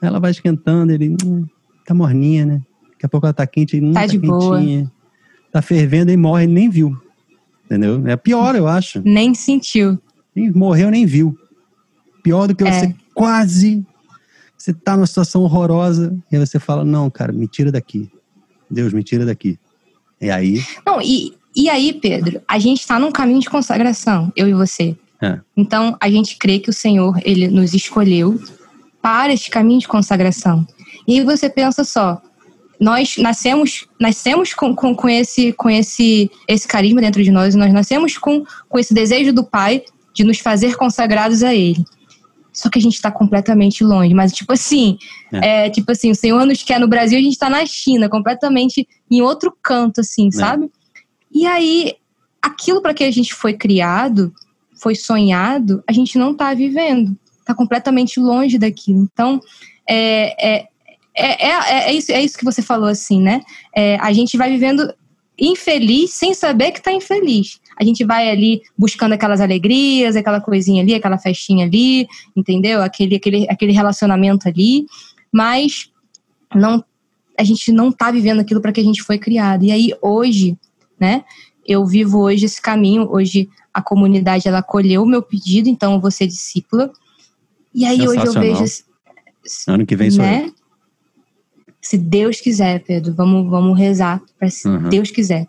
Ela 0.00 0.20
vai 0.20 0.30
esquentando, 0.30 0.92
ele. 0.92 1.16
Hum, 1.24 1.44
tá 1.84 1.92
morninha, 1.92 2.46
né? 2.46 2.62
Daqui 2.92 3.06
a 3.06 3.08
pouco 3.08 3.26
ela 3.26 3.32
tá 3.32 3.46
quente, 3.46 3.80
hum, 3.80 3.92
tá, 3.92 4.00
tá 4.00 4.06
de 4.06 4.18
quentinha. 4.18 4.82
Boa. 4.84 4.92
Tá 5.50 5.60
fervendo 5.60 6.12
e 6.12 6.16
morre, 6.16 6.44
ele 6.44 6.52
nem 6.52 6.70
viu. 6.70 6.96
Entendeu? 7.64 8.06
É 8.06 8.16
pior, 8.16 8.54
eu 8.54 8.68
acho. 8.68 9.02
Nem 9.04 9.34
sentiu. 9.34 9.98
Nem 10.34 10.52
morreu, 10.52 10.90
nem 10.90 11.04
viu. 11.04 11.36
Pior 12.22 12.46
do 12.46 12.54
que 12.54 12.62
é. 12.64 12.72
você 12.72 12.94
quase. 13.12 13.84
Você 14.56 14.72
tá 14.72 14.96
numa 14.96 15.06
situação 15.06 15.42
horrorosa 15.42 16.16
e 16.30 16.36
aí 16.36 16.46
você 16.46 16.60
fala: 16.60 16.84
Não, 16.84 17.10
cara, 17.10 17.32
me 17.32 17.48
tira 17.48 17.72
daqui. 17.72 18.10
Deus, 18.70 18.92
me 18.92 19.02
tira 19.02 19.24
daqui. 19.24 19.58
E 20.20 20.30
aí? 20.30 20.62
Não, 20.84 21.00
e, 21.00 21.34
e 21.54 21.68
aí, 21.68 21.92
Pedro, 21.92 22.40
a 22.46 22.58
gente 22.58 22.80
está 22.80 22.98
num 22.98 23.10
caminho 23.10 23.40
de 23.40 23.50
consagração, 23.50 24.32
eu 24.36 24.48
e 24.48 24.54
você. 24.54 24.96
É. 25.20 25.38
Então, 25.56 25.96
a 26.00 26.08
gente 26.10 26.36
crê 26.36 26.58
que 26.58 26.70
o 26.70 26.72
Senhor, 26.72 27.20
ele 27.24 27.48
nos 27.48 27.74
escolheu 27.74 28.40
para 29.02 29.32
este 29.32 29.50
caminho 29.50 29.80
de 29.80 29.88
consagração. 29.88 30.66
E 31.06 31.18
aí 31.18 31.24
você 31.24 31.48
pensa 31.48 31.82
só, 31.84 32.20
nós 32.80 33.16
nascemos, 33.16 33.88
nascemos 33.98 34.54
com, 34.54 34.74
com, 34.74 34.94
com, 34.94 35.08
esse, 35.08 35.52
com 35.52 35.68
esse, 35.68 36.30
esse 36.46 36.68
carisma 36.68 37.00
dentro 37.00 37.22
de 37.22 37.30
nós, 37.30 37.54
nós 37.54 37.72
nascemos 37.72 38.16
com, 38.16 38.44
com 38.68 38.78
esse 38.78 38.94
desejo 38.94 39.32
do 39.32 39.44
Pai 39.44 39.82
de 40.14 40.24
nos 40.24 40.38
fazer 40.38 40.76
consagrados 40.76 41.42
a 41.42 41.54
Ele. 41.54 41.84
Só 42.58 42.68
que 42.68 42.76
a 42.76 42.82
gente 42.82 42.94
está 42.94 43.08
completamente 43.08 43.84
longe. 43.84 44.12
Mas, 44.12 44.32
tipo 44.32 44.52
assim, 44.52 44.98
é. 45.32 45.66
é. 45.66 45.70
tipo 45.70 45.92
assim, 45.92 46.10
o 46.10 46.14
Senhor 46.14 46.44
nos 46.44 46.60
quer 46.64 46.80
no 46.80 46.88
Brasil, 46.88 47.16
a 47.16 47.22
gente 47.22 47.34
está 47.34 47.48
na 47.48 47.64
China, 47.64 48.08
completamente 48.08 48.88
em 49.08 49.22
outro 49.22 49.56
canto, 49.62 50.00
assim, 50.00 50.26
é. 50.26 50.32
sabe? 50.32 50.68
E 51.32 51.46
aí, 51.46 51.94
aquilo 52.42 52.82
para 52.82 52.92
que 52.92 53.04
a 53.04 53.12
gente 53.12 53.32
foi 53.32 53.54
criado, 53.54 54.34
foi 54.74 54.96
sonhado, 54.96 55.84
a 55.86 55.92
gente 55.92 56.18
não 56.18 56.32
está 56.32 56.52
vivendo. 56.52 57.16
Está 57.38 57.54
completamente 57.54 58.18
longe 58.18 58.58
daquilo. 58.58 59.08
Então, 59.12 59.40
é, 59.88 60.34
é, 60.44 60.68
é, 61.16 61.48
é, 61.48 61.90
é, 61.90 61.92
isso, 61.92 62.10
é 62.10 62.20
isso 62.20 62.36
que 62.36 62.44
você 62.44 62.60
falou, 62.60 62.88
assim, 62.88 63.22
né? 63.22 63.40
É, 63.74 63.96
a 64.00 64.12
gente 64.12 64.36
vai 64.36 64.50
vivendo 64.50 64.92
infeliz 65.38 66.10
sem 66.10 66.34
saber 66.34 66.72
que 66.72 66.78
está 66.78 66.92
infeliz. 66.92 67.60
A 67.78 67.84
gente 67.84 68.04
vai 68.04 68.28
ali 68.30 68.62
buscando 68.76 69.12
aquelas 69.12 69.40
alegrias, 69.40 70.16
aquela 70.16 70.40
coisinha 70.40 70.82
ali, 70.82 70.94
aquela 70.94 71.18
festinha 71.18 71.64
ali, 71.64 72.08
entendeu? 72.36 72.82
Aquele, 72.82 73.16
aquele, 73.16 73.46
aquele 73.48 73.72
relacionamento 73.72 74.48
ali, 74.48 74.86
mas 75.32 75.90
não, 76.54 76.84
a 77.38 77.44
gente 77.44 77.70
não 77.70 77.90
está 77.90 78.10
vivendo 78.10 78.40
aquilo 78.40 78.60
para 78.60 78.72
que 78.72 78.80
a 78.80 78.84
gente 78.84 79.02
foi 79.02 79.18
criado. 79.18 79.64
E 79.64 79.70
aí 79.70 79.92
hoje, 80.02 80.58
né? 80.98 81.24
Eu 81.66 81.86
vivo 81.86 82.18
hoje 82.20 82.46
esse 82.46 82.60
caminho. 82.60 83.08
Hoje 83.10 83.48
a 83.72 83.82
comunidade 83.82 84.48
ela 84.48 84.58
acolheu 84.58 85.02
o 85.02 85.06
meu 85.06 85.22
pedido, 85.22 85.68
então 85.68 85.94
eu 85.94 86.00
vou 86.00 86.10
ser 86.10 86.26
discípula. 86.26 86.90
E 87.74 87.84
aí 87.84 88.08
hoje 88.08 88.24
eu 88.26 88.32
vejo 88.32 88.64
ano 89.68 89.86
que 89.86 89.96
vem 89.96 90.10
sou 90.10 90.24
né? 90.24 90.46
eu. 90.46 90.54
Se 91.80 91.96
Deus 91.96 92.40
quiser, 92.40 92.82
Pedro, 92.84 93.14
vamos, 93.14 93.48
vamos 93.48 93.78
rezar 93.78 94.20
para 94.38 94.50
se 94.50 94.68
uhum. 94.68 94.88
Deus 94.88 95.10
quiser. 95.10 95.46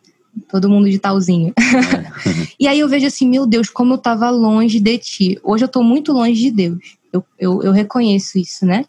Todo 0.48 0.70
mundo 0.70 0.90
de 0.90 1.00
talzinho. 1.00 1.54
É. 1.58 2.54
e 2.60 2.68
aí 2.68 2.80
eu 2.80 2.88
vejo 2.88 3.08
assim, 3.08 3.28
meu 3.28 3.46
Deus, 3.46 3.70
como 3.70 3.94
eu 3.94 3.98
estava 3.98 4.30
longe 4.30 4.80
de 4.80 4.98
ti. 4.98 5.40
Hoje 5.44 5.64
eu 5.64 5.68
estou 5.68 5.84
muito 5.84 6.12
longe 6.12 6.40
de 6.40 6.52
Deus. 6.52 6.98
Eu, 7.12 7.26
eu, 7.38 7.64
eu 7.64 7.72
reconheço 7.72 8.38
isso, 8.38 8.66
né? 8.66 8.86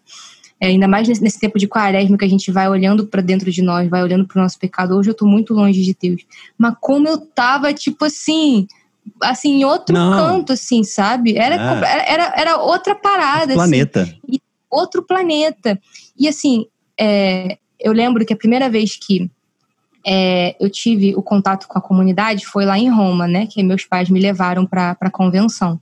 É, 0.59 0.67
ainda 0.67 0.87
mais 0.87 1.07
nesse, 1.07 1.23
nesse, 1.23 1.39
tempo 1.39 1.57
de 1.57 1.67
quaresma 1.67 2.15
que 2.15 2.23
a 2.23 2.29
gente 2.29 2.51
vai 2.51 2.69
olhando 2.69 3.07
para 3.07 3.21
dentro 3.21 3.51
de 3.51 3.63
nós, 3.63 3.89
vai 3.89 4.03
olhando 4.03 4.27
para 4.27 4.39
o 4.39 4.43
nosso 4.43 4.59
pecado. 4.59 4.95
Hoje 4.95 5.09
eu 5.09 5.13
estou 5.13 5.27
muito 5.27 5.55
longe 5.55 5.81
de 5.81 5.97
Deus. 5.99 6.21
Mas 6.55 6.75
como 6.79 7.07
eu 7.07 7.17
tava, 7.17 7.73
tipo 7.73 8.05
assim, 8.05 8.67
assim, 9.23 9.61
em 9.61 9.65
outro 9.65 9.95
Não. 9.95 10.11
canto, 10.11 10.53
assim, 10.53 10.83
sabe? 10.83 11.35
Era, 11.35 11.55
é. 11.55 12.13
era, 12.13 12.33
era 12.37 12.57
outra 12.57 12.93
parada. 12.93 13.53
Outro 13.53 13.61
assim, 13.61 13.69
planeta. 13.71 14.17
outro 14.69 15.03
planeta. 15.03 15.81
E 16.15 16.27
assim, 16.27 16.67
é, 16.99 17.57
eu 17.79 17.91
lembro 17.91 18.23
que 18.23 18.33
a 18.33 18.37
primeira 18.37 18.69
vez 18.69 18.95
que 18.95 19.31
é, 20.05 20.55
eu 20.59 20.69
tive 20.69 21.15
o 21.15 21.21
contato 21.21 21.67
com 21.67 21.77
a 21.77 21.81
comunidade 21.81 22.45
foi 22.45 22.65
lá 22.65 22.77
em 22.77 22.89
Roma, 22.89 23.27
né? 23.27 23.47
Que 23.47 23.63
meus 23.63 23.85
pais 23.85 24.09
me 24.09 24.19
levaram 24.19 24.65
para 24.65 24.97
a 24.99 25.09
convenção. 25.09 25.79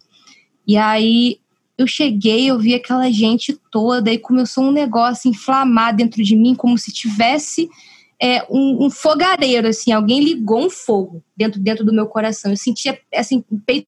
E 0.67 0.77
aí 0.77 1.39
eu 1.77 1.87
cheguei, 1.87 2.49
eu 2.49 2.59
vi 2.59 2.75
aquela 2.75 3.09
gente 3.09 3.57
toda 3.71 4.11
e 4.11 4.17
começou 4.17 4.65
um 4.65 4.71
negócio 4.71 5.29
inflamar 5.29 5.95
dentro 5.95 6.21
de 6.21 6.35
mim, 6.35 6.53
como 6.53 6.77
se 6.77 6.91
tivesse 6.91 7.69
é, 8.21 8.45
um, 8.49 8.85
um, 8.85 8.89
fogareiro, 8.89 9.67
assim, 9.67 9.93
alguém 9.93 10.21
ligou 10.21 10.65
um 10.65 10.69
fogo 10.69 11.23
dentro, 11.37 11.57
dentro 11.59 11.85
do 11.85 11.93
meu 11.93 12.05
coração. 12.05 12.51
Eu 12.51 12.57
sentia, 12.57 12.99
assim, 13.15 13.43
peito. 13.65 13.87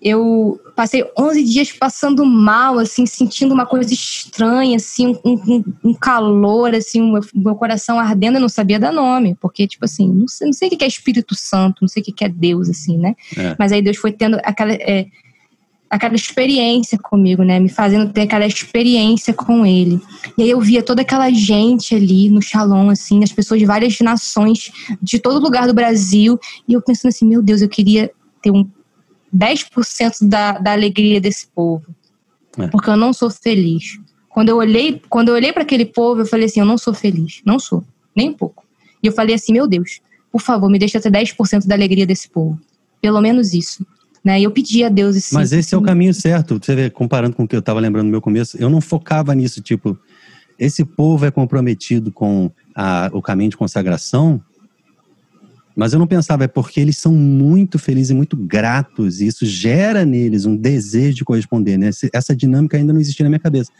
Eu 0.00 0.60
passei 0.74 1.04
11 1.18 1.44
dias 1.44 1.72
passando 1.72 2.24
mal, 2.24 2.78
assim, 2.78 3.06
sentindo 3.06 3.54
uma 3.54 3.66
coisa 3.66 3.92
estranha, 3.92 4.76
assim, 4.76 5.18
um, 5.24 5.32
um, 5.34 5.64
um 5.84 5.94
calor, 5.94 6.74
assim, 6.74 7.00
o 7.00 7.12
meu, 7.12 7.22
meu, 7.34 7.54
coração 7.54 7.98
ardendo. 7.98 8.36
Eu 8.36 8.42
não 8.42 8.48
sabia 8.48 8.78
dar 8.78 8.92
nome, 8.92 9.36
porque, 9.40 9.66
tipo 9.66 9.84
assim, 9.84 10.08
não 10.08 10.28
sei, 10.28 10.46
não 10.46 10.52
sei 10.52 10.68
o 10.68 10.70
que 10.76 10.84
é 10.84 10.86
Espírito 10.86 11.34
Santo, 11.34 11.78
não 11.80 11.88
sei 11.88 12.02
o 12.02 12.06
que 12.06 12.24
é 12.24 12.28
Deus, 12.28 12.68
assim, 12.68 12.98
né? 12.98 13.14
É. 13.36 13.56
Mas 13.58 13.72
aí 13.72 13.82
Deus 13.82 13.96
foi 13.96 14.12
tendo 14.12 14.38
aquela. 14.44 14.72
É, 14.72 15.06
aquela 15.88 16.14
experiência 16.14 16.98
comigo, 16.98 17.42
né? 17.42 17.58
Me 17.58 17.68
fazendo 17.68 18.12
ter 18.12 18.22
aquela 18.22 18.46
experiência 18.46 19.32
com 19.32 19.64
ele. 19.64 20.00
E 20.36 20.42
aí 20.42 20.50
eu 20.50 20.60
via 20.60 20.82
toda 20.82 21.02
aquela 21.02 21.30
gente 21.30 21.94
ali 21.94 22.28
no 22.28 22.42
Shalom, 22.42 22.90
assim, 22.90 23.22
as 23.22 23.32
pessoas 23.32 23.60
de 23.60 23.66
várias 23.66 23.98
nações, 24.00 24.70
de 25.00 25.18
todo 25.18 25.42
lugar 25.42 25.66
do 25.66 25.74
Brasil. 25.74 26.38
E 26.68 26.72
eu 26.72 26.82
pensando 26.82 27.10
assim, 27.10 27.26
meu 27.26 27.42
Deus, 27.42 27.62
eu 27.62 27.68
queria 27.68 28.10
ter 28.42 28.50
um 28.50 28.68
10% 29.34 30.28
da, 30.28 30.52
da 30.52 30.72
alegria 30.72 31.20
desse 31.20 31.46
povo. 31.48 31.86
É. 32.58 32.68
Porque 32.68 32.90
eu 32.90 32.96
não 32.96 33.12
sou 33.12 33.30
feliz. 33.30 33.98
Quando 34.28 34.50
eu 34.50 34.56
olhei, 34.56 35.00
quando 35.08 35.28
eu 35.28 35.34
olhei 35.34 35.52
para 35.52 35.62
aquele 35.62 35.84
povo, 35.84 36.22
eu 36.22 36.26
falei 36.26 36.46
assim, 36.46 36.60
eu 36.60 36.66
não 36.66 36.78
sou 36.78 36.92
feliz. 36.92 37.40
Não 37.44 37.58
sou, 37.58 37.84
nem 38.14 38.30
um 38.30 38.34
pouco. 38.34 38.64
E 39.02 39.06
eu 39.06 39.12
falei 39.12 39.34
assim, 39.34 39.52
meu 39.52 39.66
Deus, 39.66 40.00
por 40.30 40.40
favor, 40.40 40.68
me 40.68 40.78
deixa 40.78 41.00
ter 41.00 41.10
10% 41.10 41.66
da 41.66 41.74
alegria 41.74 42.06
desse 42.06 42.28
povo. 42.28 42.58
Pelo 43.00 43.20
menos 43.20 43.54
isso. 43.54 43.86
Né? 44.22 44.40
E 44.40 44.44
eu 44.44 44.50
pedi 44.50 44.82
a 44.82 44.88
Deus 44.88 45.16
esse. 45.16 45.32
Mas 45.32 45.52
esse 45.52 45.74
é 45.74 45.78
o 45.78 45.82
caminho 45.82 46.12
certo. 46.12 46.58
Você 46.60 46.74
vê, 46.74 46.90
comparando 46.90 47.36
com 47.36 47.44
o 47.44 47.48
que 47.48 47.54
eu 47.54 47.60
estava 47.60 47.78
lembrando 47.78 48.06
no 48.06 48.10
meu 48.10 48.20
começo, 48.20 48.56
eu 48.58 48.68
não 48.68 48.80
focava 48.80 49.34
nisso, 49.34 49.62
tipo, 49.62 49.96
esse 50.58 50.84
povo 50.84 51.24
é 51.24 51.30
comprometido 51.30 52.10
com 52.10 52.50
a, 52.74 53.08
o 53.12 53.22
caminho 53.22 53.50
de 53.50 53.56
consagração, 53.56 54.42
mas 55.76 55.92
eu 55.92 55.98
não 55.98 56.06
pensava, 56.06 56.44
é 56.44 56.48
porque 56.48 56.80
eles 56.80 56.96
são 56.96 57.12
muito 57.12 57.78
felizes 57.78 58.10
e 58.10 58.14
muito 58.14 58.34
gratos, 58.34 59.20
e 59.20 59.26
isso 59.26 59.44
gera 59.44 60.06
neles 60.06 60.46
um 60.46 60.56
desejo 60.56 61.18
de 61.18 61.24
corresponder, 61.24 61.76
né? 61.76 61.90
Essa 62.14 62.34
dinâmica 62.34 62.78
ainda 62.78 62.94
não 62.94 63.00
existia 63.00 63.24
na 63.24 63.28
minha 63.28 63.38
cabeça. 63.38 63.70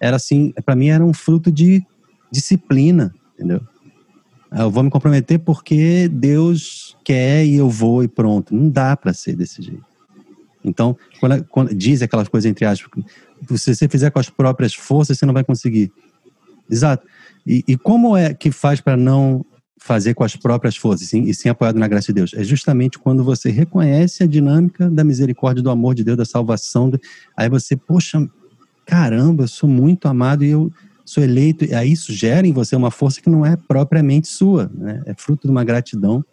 Era 0.00 0.16
assim, 0.16 0.52
para 0.66 0.76
mim 0.76 0.88
era 0.88 1.02
um 1.02 1.14
fruto 1.14 1.50
de 1.50 1.82
disciplina, 2.30 3.14
entendeu? 3.34 3.62
Eu 4.52 4.70
vou 4.70 4.82
me 4.82 4.90
comprometer 4.90 5.38
porque 5.38 6.08
Deus 6.08 6.94
quer 7.02 7.46
e 7.46 7.56
eu 7.56 7.70
vou 7.70 8.04
e 8.04 8.08
pronto. 8.08 8.54
Não 8.54 8.68
dá 8.68 8.94
para 8.94 9.14
ser 9.14 9.34
desse 9.34 9.62
jeito. 9.62 9.84
Então, 10.62 10.96
quando, 11.20 11.44
quando 11.44 11.74
diz 11.74 12.02
aquelas 12.02 12.28
coisas 12.28 12.50
entre 12.50 12.66
aspas, 12.66 13.02
se 13.56 13.74
você 13.74 13.88
fizer 13.88 14.10
com 14.10 14.18
as 14.18 14.28
próprias 14.28 14.74
forças, 14.74 15.18
você 15.18 15.24
não 15.24 15.32
vai 15.32 15.42
conseguir. 15.42 15.90
Exato. 16.70 17.06
E, 17.46 17.64
e 17.66 17.76
como 17.76 18.16
é 18.16 18.34
que 18.34 18.50
faz 18.50 18.80
para 18.80 18.96
não 18.96 19.44
fazer 19.86 20.14
com 20.14 20.24
as 20.24 20.34
próprias 20.34 20.76
forças 20.76 21.08
sim, 21.08 21.22
e 21.22 21.32
sim 21.32 21.48
apoiado 21.48 21.78
na 21.78 21.86
graça 21.86 22.08
de 22.08 22.14
Deus? 22.14 22.34
É 22.34 22.42
justamente 22.42 22.98
quando 22.98 23.22
você 23.22 23.50
reconhece 23.50 24.24
a 24.24 24.26
dinâmica 24.26 24.90
da 24.90 25.04
misericórdia, 25.04 25.62
do 25.62 25.70
amor 25.70 25.94
de 25.94 26.02
Deus, 26.02 26.18
da 26.18 26.24
salvação. 26.24 26.90
Do, 26.90 27.00
aí 27.36 27.48
você, 27.48 27.76
poxa, 27.76 28.28
caramba, 28.84 29.44
eu 29.44 29.48
sou 29.48 29.68
muito 29.68 30.08
amado 30.08 30.44
e 30.44 30.50
eu 30.50 30.72
sou 31.04 31.22
eleito. 31.22 31.64
E 31.64 31.72
aí 31.72 31.92
isso 31.92 32.12
gera 32.12 32.46
em 32.46 32.52
você 32.52 32.74
uma 32.74 32.90
força 32.90 33.22
que 33.22 33.30
não 33.30 33.46
é 33.46 33.56
propriamente 33.56 34.26
sua, 34.26 34.68
né? 34.74 35.02
É 35.06 35.14
fruto 35.16 35.46
de 35.46 35.52
uma 35.52 35.62
gratidão 35.62 36.24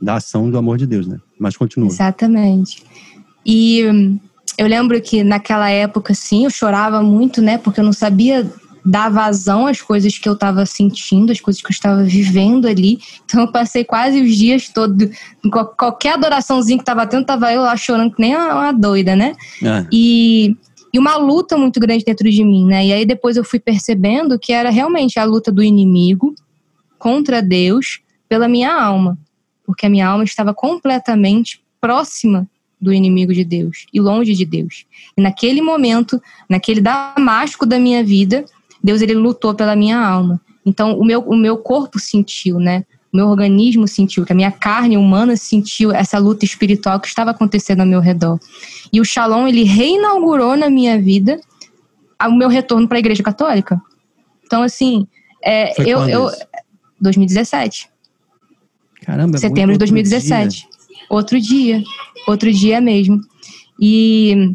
da 0.00 0.16
ação 0.16 0.50
do 0.50 0.58
amor 0.58 0.76
de 0.76 0.86
Deus, 0.86 1.06
né? 1.06 1.18
Mas 1.40 1.56
continua. 1.56 1.88
Exatamente. 1.88 2.84
E 3.46 3.82
hum, 3.86 4.20
eu 4.58 4.66
lembro 4.66 5.00
que 5.00 5.24
naquela 5.24 5.70
época, 5.70 6.12
sim, 6.12 6.44
eu 6.44 6.50
chorava 6.50 7.02
muito, 7.02 7.40
né? 7.40 7.56
Porque 7.56 7.80
eu 7.80 7.84
não 7.84 7.94
sabia 7.94 8.46
dar 8.84 9.10
vazão 9.10 9.66
às 9.66 9.80
coisas 9.80 10.18
que 10.18 10.28
eu 10.28 10.32
estava 10.32 10.64
sentindo, 10.66 11.32
às 11.32 11.40
coisas 11.40 11.60
que 11.60 11.68
eu 11.68 11.72
estava 11.72 12.02
vivendo 12.02 12.66
ali. 12.66 12.98
Então 13.24 13.42
eu 13.42 13.52
passei 13.52 13.84
quase 13.84 14.20
os 14.20 14.34
dias 14.34 14.68
todos, 14.68 15.08
qualquer 15.76 16.14
adoraçãozinha 16.14 16.78
que 16.78 16.82
estava 16.82 17.06
tendo, 17.06 17.24
tava 17.26 17.52
eu 17.52 17.62
lá 17.62 17.76
chorando 17.76 18.14
que 18.14 18.20
nem 18.20 18.34
uma, 18.34 18.54
uma 18.54 18.72
doida, 18.72 19.14
né? 19.14 19.34
É. 19.62 19.86
E, 19.92 20.56
e 20.92 20.98
uma 20.98 21.16
luta 21.16 21.56
muito 21.56 21.78
grande 21.78 22.04
dentro 22.04 22.30
de 22.30 22.44
mim, 22.44 22.66
né? 22.66 22.86
E 22.86 22.92
aí 22.92 23.04
depois 23.04 23.36
eu 23.36 23.44
fui 23.44 23.58
percebendo 23.58 24.38
que 24.38 24.52
era 24.52 24.70
realmente 24.70 25.18
a 25.18 25.24
luta 25.24 25.52
do 25.52 25.62
inimigo 25.62 26.34
contra 26.98 27.40
Deus 27.42 28.00
pela 28.28 28.48
minha 28.48 28.72
alma, 28.72 29.18
porque 29.64 29.86
a 29.86 29.90
minha 29.90 30.06
alma 30.06 30.24
estava 30.24 30.52
completamente 30.52 31.60
próxima 31.80 32.48
do 32.80 32.92
inimigo 32.92 33.34
de 33.34 33.44
Deus 33.44 33.86
e 33.92 34.00
longe 34.00 34.34
de 34.34 34.44
Deus. 34.44 34.86
E 35.16 35.20
naquele 35.20 35.60
momento, 35.60 36.20
naquele 36.48 36.80
damasco 36.80 37.66
da 37.66 37.78
minha 37.78 38.04
vida, 38.04 38.44
Deus 38.82 39.02
ele 39.02 39.14
lutou 39.14 39.54
pela 39.54 39.76
minha 39.76 39.98
alma. 39.98 40.40
Então 40.64 40.98
o 40.98 41.04
meu, 41.04 41.20
o 41.20 41.36
meu 41.36 41.58
corpo 41.58 41.98
sentiu, 41.98 42.58
né? 42.58 42.84
O 43.12 43.16
meu 43.16 43.28
organismo 43.28 43.88
sentiu, 43.88 44.24
que 44.24 44.32
a 44.32 44.36
minha 44.36 44.50
carne 44.50 44.96
humana 44.96 45.36
sentiu 45.36 45.90
essa 45.92 46.18
luta 46.18 46.44
espiritual 46.44 47.00
que 47.00 47.08
estava 47.08 47.30
acontecendo 47.30 47.80
ao 47.80 47.86
meu 47.86 48.00
redor. 48.00 48.38
E 48.92 49.00
o 49.00 49.04
Shalom 49.04 49.48
ele 49.48 49.64
reinaugurou 49.64 50.56
na 50.56 50.68
minha 50.68 51.00
vida 51.00 51.40
o 52.20 52.32
meu 52.32 52.48
retorno 52.48 52.86
para 52.86 52.98
a 52.98 53.00
Igreja 53.00 53.22
Católica. 53.22 53.80
Então 54.44 54.62
assim, 54.62 55.06
é, 55.42 55.80
eu, 55.80 56.06
eu 56.08 56.30
2017. 57.00 57.88
Caramba, 59.02 59.36
é 59.36 59.40
setembro 59.40 59.72
de 59.72 59.78
2017. 59.78 60.56
Dia. 60.58 60.68
Outro 61.08 61.40
dia 61.40 61.82
outro 62.30 62.52
dia 62.52 62.80
mesmo. 62.80 63.20
E 63.80 64.54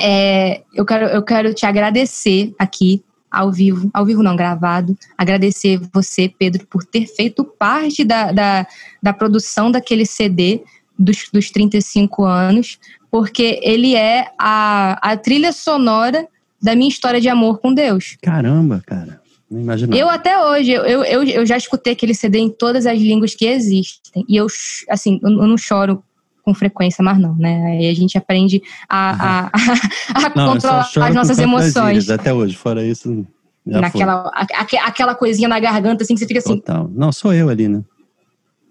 é, 0.00 0.62
eu, 0.74 0.84
quero, 0.84 1.06
eu 1.06 1.22
quero 1.22 1.54
te 1.54 1.66
agradecer 1.66 2.54
aqui, 2.58 3.02
ao 3.32 3.50
vivo, 3.50 3.90
ao 3.94 4.04
vivo 4.04 4.22
não, 4.22 4.36
gravado, 4.36 4.96
agradecer 5.16 5.80
você, 5.92 6.28
Pedro, 6.28 6.66
por 6.66 6.84
ter 6.84 7.06
feito 7.06 7.42
parte 7.42 8.04
da, 8.04 8.30
da, 8.30 8.66
da 9.02 9.12
produção 9.12 9.70
daquele 9.70 10.04
CD 10.04 10.62
dos, 10.98 11.28
dos 11.32 11.50
35 11.50 12.24
anos, 12.24 12.78
porque 13.10 13.58
ele 13.62 13.96
é 13.96 14.26
a, 14.38 14.98
a 15.02 15.16
trilha 15.16 15.52
sonora 15.52 16.28
da 16.62 16.76
minha 16.76 16.88
história 16.88 17.20
de 17.20 17.28
amor 17.28 17.58
com 17.58 17.72
Deus. 17.72 18.16
Caramba, 18.22 18.82
cara. 18.86 19.20
Não 19.50 19.60
imaginava. 19.60 19.98
Eu 19.98 20.08
até 20.08 20.38
hoje, 20.38 20.70
eu, 20.70 20.84
eu, 21.04 21.22
eu 21.22 21.46
já 21.46 21.56
escutei 21.56 21.92
aquele 21.92 22.14
CD 22.14 22.38
em 22.38 22.50
todas 22.50 22.86
as 22.86 22.98
línguas 22.98 23.34
que 23.34 23.46
existem. 23.46 24.24
E 24.28 24.36
eu, 24.36 24.46
assim, 24.88 25.18
eu 25.22 25.30
não 25.30 25.58
choro 25.58 26.02
com 26.42 26.54
frequência, 26.54 27.02
mas 27.04 27.18
não, 27.18 27.34
né? 27.36 27.64
Aí 27.66 27.88
a 27.88 27.94
gente 27.94 28.18
aprende 28.18 28.62
a, 28.88 29.46
a, 29.46 29.50
a, 30.14 30.36
não, 30.36 30.52
controlar 30.52 30.88
as 30.96 31.14
nossas 31.14 31.38
emoções. 31.38 32.10
Até 32.10 32.32
hoje, 32.32 32.56
fora 32.56 32.84
isso. 32.84 33.26
Naquela, 33.64 34.28
a, 34.34 34.86
aquela 34.86 35.14
coisinha 35.14 35.48
na 35.48 35.60
garganta, 35.60 36.02
assim, 36.02 36.14
que 36.14 36.20
você 36.20 36.26
fica 36.26 36.40
assim. 36.40 36.56
Total. 36.56 36.90
Não, 36.92 37.12
sou 37.12 37.32
eu 37.32 37.48
ali, 37.48 37.68
né? 37.68 37.82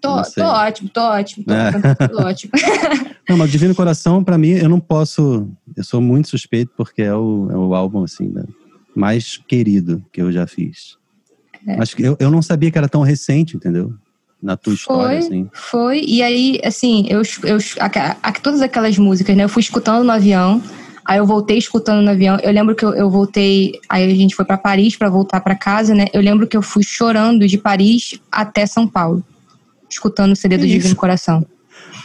Tô, 0.02 0.20
tô 0.20 0.44
ótimo, 0.44 0.88
tô 0.88 1.00
ótimo, 1.00 1.44
tô, 1.44 1.54
é. 1.54 2.08
tô 2.08 2.18
ótimo. 2.26 2.52
não, 3.28 3.36
mas 3.36 3.50
Divino 3.52 3.72
Coração, 3.72 4.22
para 4.22 4.36
mim, 4.36 4.50
eu 4.50 4.68
não 4.68 4.80
posso. 4.80 5.48
Eu 5.76 5.84
sou 5.84 6.00
muito 6.00 6.28
suspeito 6.28 6.72
porque 6.76 7.02
é 7.02 7.14
o, 7.14 7.48
é 7.50 7.56
o 7.56 7.72
álbum, 7.72 8.02
assim, 8.02 8.26
né, 8.26 8.42
mais 8.96 9.36
querido 9.36 10.04
que 10.12 10.20
eu 10.20 10.32
já 10.32 10.44
fiz. 10.44 10.98
É. 11.66 11.76
Mas 11.76 11.94
eu, 11.96 12.16
eu 12.18 12.30
não 12.32 12.42
sabia 12.42 12.68
que 12.70 12.76
era 12.76 12.88
tão 12.88 13.02
recente, 13.02 13.56
entendeu? 13.56 13.94
Na 14.42 14.56
tua 14.56 14.74
história, 14.74 15.20
foi, 15.20 15.26
assim. 15.26 15.50
Foi, 15.52 16.04
e 16.04 16.22
aí, 16.22 16.60
assim, 16.64 17.06
eu, 17.08 17.22
eu 17.44 17.58
a, 17.78 18.16
a, 18.22 18.32
todas 18.32 18.60
aquelas 18.60 18.98
músicas, 18.98 19.36
né? 19.36 19.44
Eu 19.44 19.48
fui 19.48 19.60
escutando 19.60 20.04
no 20.04 20.10
avião, 20.10 20.60
aí 21.04 21.18
eu 21.18 21.26
voltei 21.26 21.58
escutando 21.58 22.02
no 22.02 22.10
avião. 22.10 22.38
Eu 22.42 22.50
lembro 22.50 22.74
que 22.74 22.84
eu, 22.84 22.92
eu 22.92 23.08
voltei, 23.08 23.78
aí 23.88 24.10
a 24.10 24.14
gente 24.14 24.34
foi 24.34 24.44
para 24.44 24.58
Paris 24.58 24.96
para 24.96 25.08
voltar 25.08 25.40
para 25.40 25.54
casa, 25.54 25.94
né? 25.94 26.06
Eu 26.12 26.20
lembro 26.20 26.46
que 26.46 26.56
eu 26.56 26.62
fui 26.62 26.82
chorando 26.82 27.46
de 27.46 27.56
Paris 27.56 28.18
até 28.30 28.66
São 28.66 28.88
Paulo, 28.88 29.24
escutando 29.88 30.32
o 30.32 30.36
CD 30.36 30.58
do 30.58 30.66
Divino 30.66 30.96
Coração. 30.96 31.46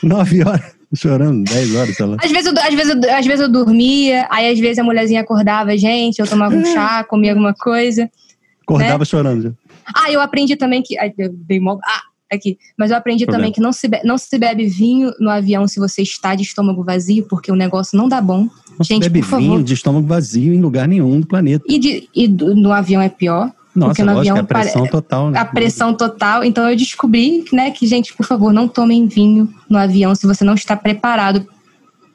Nove 0.04 0.44
horas. 0.44 0.78
Chorando, 0.96 1.44
10 1.44 1.76
horas, 1.76 1.96
sei 1.98 2.06
lá. 2.06 2.16
Às 2.24 2.32
vezes, 2.32 2.46
eu, 2.46 2.54
às, 2.58 2.74
vezes, 2.74 2.96
eu, 2.96 3.14
às 3.14 3.26
vezes 3.26 3.42
eu 3.42 3.52
dormia, 3.52 4.26
aí 4.32 4.50
às 4.50 4.58
vezes 4.58 4.80
a 4.80 4.84
mulherzinha 4.84 5.20
acordava 5.20 5.72
a 5.72 5.76
gente, 5.76 6.20
eu 6.20 6.26
tomava 6.26 6.56
um 6.56 6.64
chá, 6.64 7.04
comia 7.04 7.32
alguma 7.32 7.54
coisa. 7.54 8.10
Acordava 8.62 9.00
né? 9.00 9.06
chorando 9.06 9.42
já. 9.44 9.52
Ah, 9.94 10.12
eu 10.12 10.22
aprendi 10.22 10.56
também 10.56 10.82
que. 10.82 10.98
Ai, 10.98 11.14
eu 11.18 11.30
dei 11.34 11.60
mal. 11.60 11.80
Ah, 11.84 12.04
aqui. 12.32 12.58
Mas 12.78 12.92
eu 12.92 12.98
aprendi 12.98 13.26
Problema. 13.26 13.44
também 13.44 13.54
que 13.54 13.62
não 13.62 13.72
se, 13.72 13.88
be, 13.88 14.02
não 14.04 14.18
se 14.18 14.38
bebe 14.38 14.68
vinho 14.68 15.12
no 15.20 15.30
avião 15.30 15.68
se 15.68 15.80
você 15.80 16.02
está 16.02 16.36
de 16.36 16.44
estômago 16.44 16.84
vazio, 16.84 17.26
porque 17.28 17.52
o 17.52 17.56
negócio 17.56 17.98
não 17.98 18.08
dá 18.08 18.22
bom. 18.22 18.42
Não 18.78 18.84
gente, 18.84 19.04
se 19.04 19.10
bebe 19.10 19.22
vinho 19.22 19.52
favor. 19.52 19.64
de 19.64 19.74
estômago 19.74 20.08
vazio 20.08 20.54
em 20.54 20.62
lugar 20.62 20.88
nenhum 20.88 21.20
do 21.20 21.28
planeta. 21.28 21.66
E, 21.68 21.80
de, 21.80 22.10
e 22.16 22.28
do, 22.28 22.56
no 22.56 22.72
avião 22.72 23.02
é 23.02 23.10
pior. 23.10 23.52
Nossa, 23.76 23.90
porque 23.90 24.04
no 24.04 24.14
lógico, 24.14 24.32
avião, 24.32 24.44
a 24.44 24.48
pressão 24.48 24.88
total, 24.88 25.30
né? 25.30 25.40
A 25.40 25.46
pressão 25.46 25.94
total. 25.94 26.44
Então 26.44 26.68
eu 26.68 26.76
descobri, 26.76 27.46
né, 27.54 27.70
que, 27.70 27.86
gente, 27.86 28.12
por 28.14 28.26
favor, 28.26 28.52
não 28.52 28.68
tomem 28.68 29.06
vinho 29.06 29.48
no 29.70 29.78
avião 29.78 30.16
se 30.16 30.26
você 30.26 30.44
não 30.44 30.56
está 30.56 30.76
preparado 30.76 31.48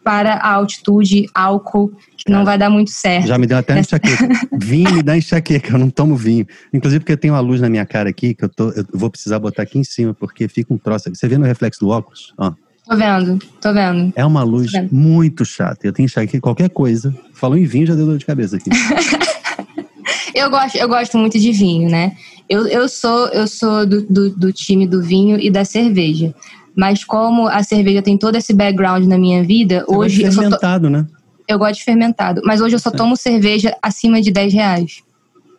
para 0.03 0.35
a 0.35 0.53
altitude, 0.55 1.29
álcool, 1.35 1.93
que 2.17 2.31
não 2.31 2.45
vai 2.45 2.59
dar 2.59 2.69
muito 2.69 2.91
certo. 2.91 3.27
Já 3.27 3.39
me 3.39 3.47
deu 3.47 3.59
até 3.59 3.79
enxaqueca. 3.79 4.29
vinho 4.59 4.93
me 4.93 5.03
dá 5.03 5.17
enxaqueca, 5.17 5.73
eu 5.75 5.79
não 5.79 5.91
tomo 5.91 6.17
vinho. 6.17 6.47
Inclusive 6.73 7.01
porque 7.01 7.17
tem 7.17 7.31
uma 7.31 7.41
luz 7.41 7.61
na 7.61 7.69
minha 7.69 7.87
cara 7.87 8.11
aqui, 8.11 8.35
que 8.35 8.45
eu, 8.45 8.49
tô, 8.49 8.71
eu 8.71 8.85
vou 8.93 9.11
precisar 9.11 9.39
botar 9.39 9.63
aqui 9.63 9.79
em 9.79 9.85
cima, 9.85 10.13
porque 10.15 10.49
fica 10.49 10.73
um 10.73 10.79
troço. 10.79 11.09
Você 11.15 11.29
vê 11.29 11.39
no 11.39 11.45
reflexo 11.45 11.81
do 11.81 11.89
óculos? 11.89 12.35
Ó. 12.37 12.53
Tô 12.89 12.97
vendo, 12.97 13.39
tô 13.61 13.73
vendo. 13.73 14.13
É 14.17 14.25
uma 14.25 14.43
luz 14.43 14.73
muito 14.91 15.45
chata. 15.45 15.87
Eu 15.87 15.93
tenho 15.93 16.07
enxaqueca, 16.07 16.41
qualquer 16.41 16.69
coisa. 16.69 17.15
Falou 17.33 17.57
em 17.57 17.65
vinho, 17.65 17.87
já 17.87 17.95
deu 17.95 18.07
dor 18.07 18.19
de 18.19 18.27
cabeça 18.27 18.57
aqui. 18.57 18.71
eu, 20.35 20.51
gosto, 20.51 20.77
eu 20.77 20.89
gosto 20.89 21.17
muito 21.17 21.39
de 21.39 21.53
vinho, 21.53 21.89
né? 21.89 22.17
Eu, 22.49 22.67
eu 22.67 22.89
sou, 22.89 23.29
eu 23.29 23.47
sou 23.47 23.87
do, 23.87 24.03
do, 24.03 24.31
do 24.31 24.53
time 24.53 24.87
do 24.87 25.01
vinho 25.01 25.39
e 25.39 25.51
da 25.51 25.65
cerveja. 25.65 26.35
Mas 26.77 27.05
como 27.05 27.47
a 27.49 27.63
cerveja 27.63 28.03
tem 28.03 28.17
todo 28.17 28.37
esse 28.37 28.53
background 28.53 29.07
na 29.07 29.19
minha 29.19 29.45
vida, 29.45 29.85
Você 29.87 29.97
hoje. 29.97 30.23
eu 30.23 30.33
fermentado, 30.33 30.87
to... 30.87 30.91
né? 30.91 31.07
Eu 31.47 31.59
gosto 31.59 31.79
de 31.79 31.85
fermentado. 31.85 32.41
Mas 32.45 32.61
hoje 32.61 32.75
eu 32.75 32.79
só 32.79 32.91
é. 32.91 32.93
tomo 32.93 33.17
cerveja 33.17 33.77
acima 33.83 34.21
de 34.21 34.31
10 34.31 34.53
reais. 34.53 35.03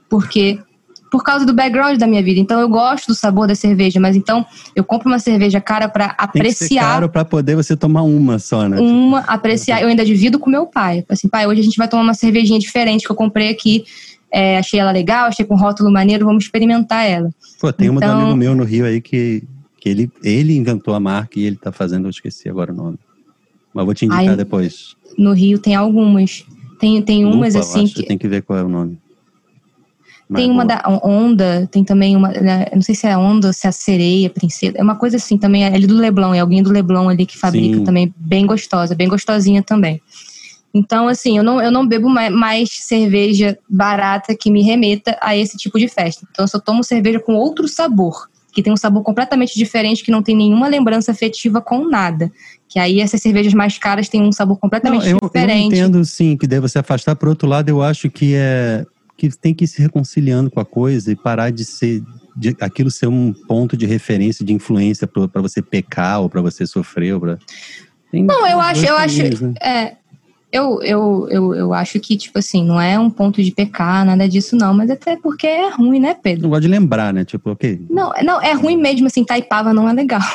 Porque. 0.10 0.60
Por 1.12 1.24
causa 1.24 1.46
do 1.46 1.54
background 1.54 2.00
da 2.00 2.08
minha 2.08 2.24
vida. 2.24 2.40
Então 2.40 2.60
eu 2.60 2.68
gosto 2.68 3.06
do 3.06 3.14
sabor 3.14 3.48
da 3.48 3.54
cerveja, 3.54 4.00
mas 4.00 4.16
então 4.16 4.44
eu 4.76 4.84
compro 4.84 5.08
uma 5.08 5.20
cerveja 5.20 5.62
cara 5.62 5.88
para 5.88 6.08
apreciar. 6.18 6.68
Tem 6.68 6.78
caro 6.80 7.08
para 7.08 7.24
poder 7.24 7.56
você 7.56 7.78
tomar 7.78 8.02
uma 8.02 8.40
só, 8.40 8.68
né? 8.68 8.80
Uma, 8.80 9.20
apreciar. 9.20 9.84
Eu 9.84 9.90
ainda 9.90 10.04
divido 10.04 10.40
com 10.40 10.50
meu 10.50 10.66
pai. 10.66 11.06
Assim, 11.08 11.28
pai, 11.28 11.46
hoje 11.46 11.62
a 11.62 11.64
gente 11.64 11.78
vai 11.78 11.88
tomar 11.88 12.02
uma 12.02 12.16
cervejinha 12.16 12.58
diferente 12.58 13.06
que 13.06 13.12
eu 13.12 13.16
comprei 13.16 13.50
aqui. 13.50 13.84
É, 14.32 14.58
achei 14.58 14.80
ela 14.80 14.92
legal, 14.92 15.28
achei 15.28 15.46
com 15.46 15.56
rótulo 15.56 15.92
maneiro, 15.92 16.26
vamos 16.26 16.46
experimentar 16.46 17.08
ela. 17.08 17.30
Pô, 17.62 17.72
tem 17.72 17.88
uma 17.88 18.00
então, 18.00 18.18
do 18.18 18.22
amigo 18.24 18.36
meu 18.36 18.56
no 18.56 18.64
Rio 18.64 18.88
aí 18.88 19.00
que 19.00 19.44
que 19.84 19.90
ele, 19.90 20.10
ele 20.24 20.56
inventou 20.56 20.94
a 20.94 21.00
marca 21.00 21.38
e 21.38 21.44
ele 21.44 21.58
está 21.58 21.70
fazendo, 21.70 22.06
eu 22.06 22.10
esqueci 22.10 22.48
agora 22.48 22.72
o 22.72 22.76
nome. 22.76 22.98
Mas 23.74 23.84
vou 23.84 23.94
te 23.94 24.06
indicar 24.06 24.30
Ai, 24.30 24.38
depois. 24.38 24.96
No 25.18 25.34
Rio 25.34 25.60
tem 25.60 25.76
algumas. 25.76 26.46
Tem, 26.80 27.02
tem 27.02 27.26
umas 27.26 27.54
assim. 27.54 27.86
que 27.86 28.02
tem 28.02 28.18
que 28.18 28.26
ver 28.26 28.44
qual 28.44 28.60
é 28.60 28.64
o 28.64 28.70
nome. 28.70 28.98
Mas 30.30 30.42
tem 30.42 30.50
uma 30.50 30.66
boa. 30.66 30.82
da 30.82 31.00
Onda, 31.06 31.68
tem 31.70 31.84
também 31.84 32.16
uma. 32.16 32.30
Né, 32.30 32.68
não 32.74 32.82
sei 32.82 32.96
se 32.96 33.06
é 33.08 33.12
a 33.12 33.20
Onda 33.20 33.52
se 33.52 33.68
é 33.68 33.70
a 33.70 33.74
Sereia, 33.74 34.30
Princesa. 34.30 34.78
É 34.78 34.82
uma 34.82 34.96
coisa 34.96 35.18
assim 35.18 35.38
também. 35.38 35.66
É 35.66 35.78
do 35.78 35.98
Leblon, 35.98 36.34
é 36.34 36.40
alguém 36.40 36.64
do 36.64 36.72
Leblon 36.72 37.10
ali 37.10 37.26
que 37.26 37.38
fabrica 37.38 37.80
Sim. 37.80 37.84
também. 37.84 38.14
Bem 38.16 38.46
gostosa, 38.46 38.96
bem 38.96 39.10
gostosinha 39.10 39.62
também. 39.62 40.02
Então, 40.74 41.10
assim, 41.10 41.38
eu 41.38 41.44
não, 41.44 41.62
eu 41.62 41.70
não 41.70 41.86
bebo 41.86 42.08
mais 42.08 42.70
cerveja 42.70 43.60
barata 43.70 44.34
que 44.34 44.50
me 44.50 44.64
remeta 44.64 45.18
a 45.22 45.36
esse 45.36 45.58
tipo 45.58 45.78
de 45.78 45.90
festa. 45.90 46.26
Então, 46.32 46.46
eu 46.46 46.48
só 46.48 46.58
tomo 46.58 46.86
cerveja 46.86 47.20
com 47.20 47.36
outro 47.36 47.68
sabor 47.68 48.32
que 48.54 48.62
tem 48.62 48.72
um 48.72 48.78
sabor 48.78 49.04
completamente 49.04 49.58
diferente, 49.58 50.04
que 50.04 50.12
não 50.12 50.22
tem 50.22 50.36
nenhuma 50.36 50.68
lembrança 50.68 51.12
afetiva 51.12 51.60
com 51.60 51.90
nada. 51.90 52.32
Que 52.70 52.78
aí 52.80 53.00
essas 53.00 53.22
cervejas 53.22 53.54
mais 53.54 53.78
caras 53.78 54.08
têm 54.08 54.22
um 54.22 54.32
sabor 54.32 54.58
completamente 54.60 55.06
não, 55.06 55.12
eu, 55.12 55.20
diferente. 55.20 55.76
Eu 55.76 55.86
entendo, 55.86 56.06
sim, 56.06 56.38
que 56.38 56.46
deve 56.46 56.68
se 56.70 56.78
afastar. 56.78 57.16
Por 57.16 57.30
outro 57.30 57.48
lado, 57.48 57.70
eu 57.70 57.82
acho 57.82 58.10
que 58.10 58.36
é 58.36 58.86
que 59.16 59.30
tem 59.30 59.54
que 59.54 59.66
ir 59.66 59.68
se 59.68 59.82
reconciliando 59.82 60.50
com 60.50 60.60
a 60.60 60.66
coisa 60.66 61.12
e 61.12 61.16
parar 61.16 61.52
de 61.52 61.64
ser 61.64 62.04
de 62.36 62.56
aquilo 62.60 62.90
ser 62.90 63.08
um 63.08 63.32
ponto 63.32 63.78
de 63.78 63.86
referência, 63.86 64.44
de 64.44 64.54
influência 64.54 65.08
para 65.08 65.42
você 65.42 65.62
pecar 65.62 66.20
ou 66.22 66.30
para 66.30 66.42
você 66.42 66.66
sofrer. 66.66 67.20
Pra... 67.20 67.38
não, 68.12 68.48
eu 68.48 68.60
acho, 68.60 68.86
eu 68.86 68.98
acho, 68.98 69.46
né? 69.46 69.54
é, 69.62 69.98
eu, 70.54 70.84
eu, 70.84 71.28
eu, 71.32 71.56
eu 71.56 71.74
acho 71.74 72.00
que, 72.00 72.16
tipo 72.16 72.38
assim, 72.38 72.64
não 72.64 72.80
é 72.80 72.98
um 73.00 73.10
ponto 73.10 73.42
de 73.42 73.50
pecar, 73.50 74.06
nada 74.06 74.30
disso, 74.30 74.56
não. 74.56 74.72
Mas 74.72 74.92
até 74.92 75.18
porque 75.18 75.48
é 75.48 75.70
ruim, 75.70 76.00
né, 76.00 76.14
Pedro? 76.14 76.44
Não 76.44 76.50
gosto 76.52 76.62
de 76.62 76.68
lembrar, 76.68 77.12
né? 77.12 77.26
Tipo, 77.26 77.50
ok. 77.50 77.82
Não, 77.90 78.14
não 78.24 78.40
é 78.40 78.54
ruim 78.54 78.78
mesmo, 78.78 79.08
assim, 79.08 79.26
Taipava 79.26 79.74
não 79.74 79.90
é 79.90 79.94
legal. 79.94 80.22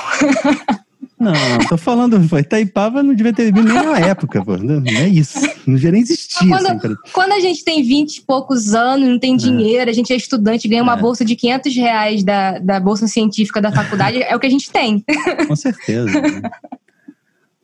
Não, 1.21 1.33
tô 1.69 1.77
falando, 1.77 2.21
pô, 2.29 2.39
Itaipava 2.39 3.03
não 3.03 3.12
devia 3.12 3.33
ter 3.33 3.53
vindo 3.53 3.73
nem 3.73 3.83
na 3.83 3.99
época, 3.99 4.45
pô. 4.45 4.57
Não 4.57 4.81
é 4.87 5.09
isso. 5.09 5.41
Não 5.66 5.75
devia 5.75 5.91
nem 5.91 6.01
existir. 6.01 6.49
Quando, 6.49 6.66
assim, 6.66 6.97
quando 7.12 7.33
a 7.33 7.41
gente 7.41 7.64
tem 7.64 7.83
20 7.83 8.19
e 8.19 8.23
poucos 8.23 8.73
anos, 8.73 9.09
não 9.09 9.19
tem 9.19 9.35
é. 9.35 9.37
dinheiro, 9.37 9.91
é. 9.91 9.91
a 9.91 9.93
gente 9.93 10.12
é 10.12 10.16
estudante, 10.16 10.69
ganha 10.69 10.83
uma 10.83 10.97
é. 10.97 11.01
bolsa 11.01 11.25
de 11.25 11.35
500 11.35 11.75
reais 11.75 12.23
da, 12.23 12.61
da 12.61 12.79
bolsa 12.79 13.09
científica 13.09 13.61
da 13.61 13.73
faculdade, 13.73 14.23
é 14.23 14.35
o 14.37 14.39
que 14.39 14.47
a 14.47 14.51
gente 14.51 14.71
tem. 14.71 15.05
Com 15.49 15.57
certeza. 15.57 16.21
Né? 16.21 16.43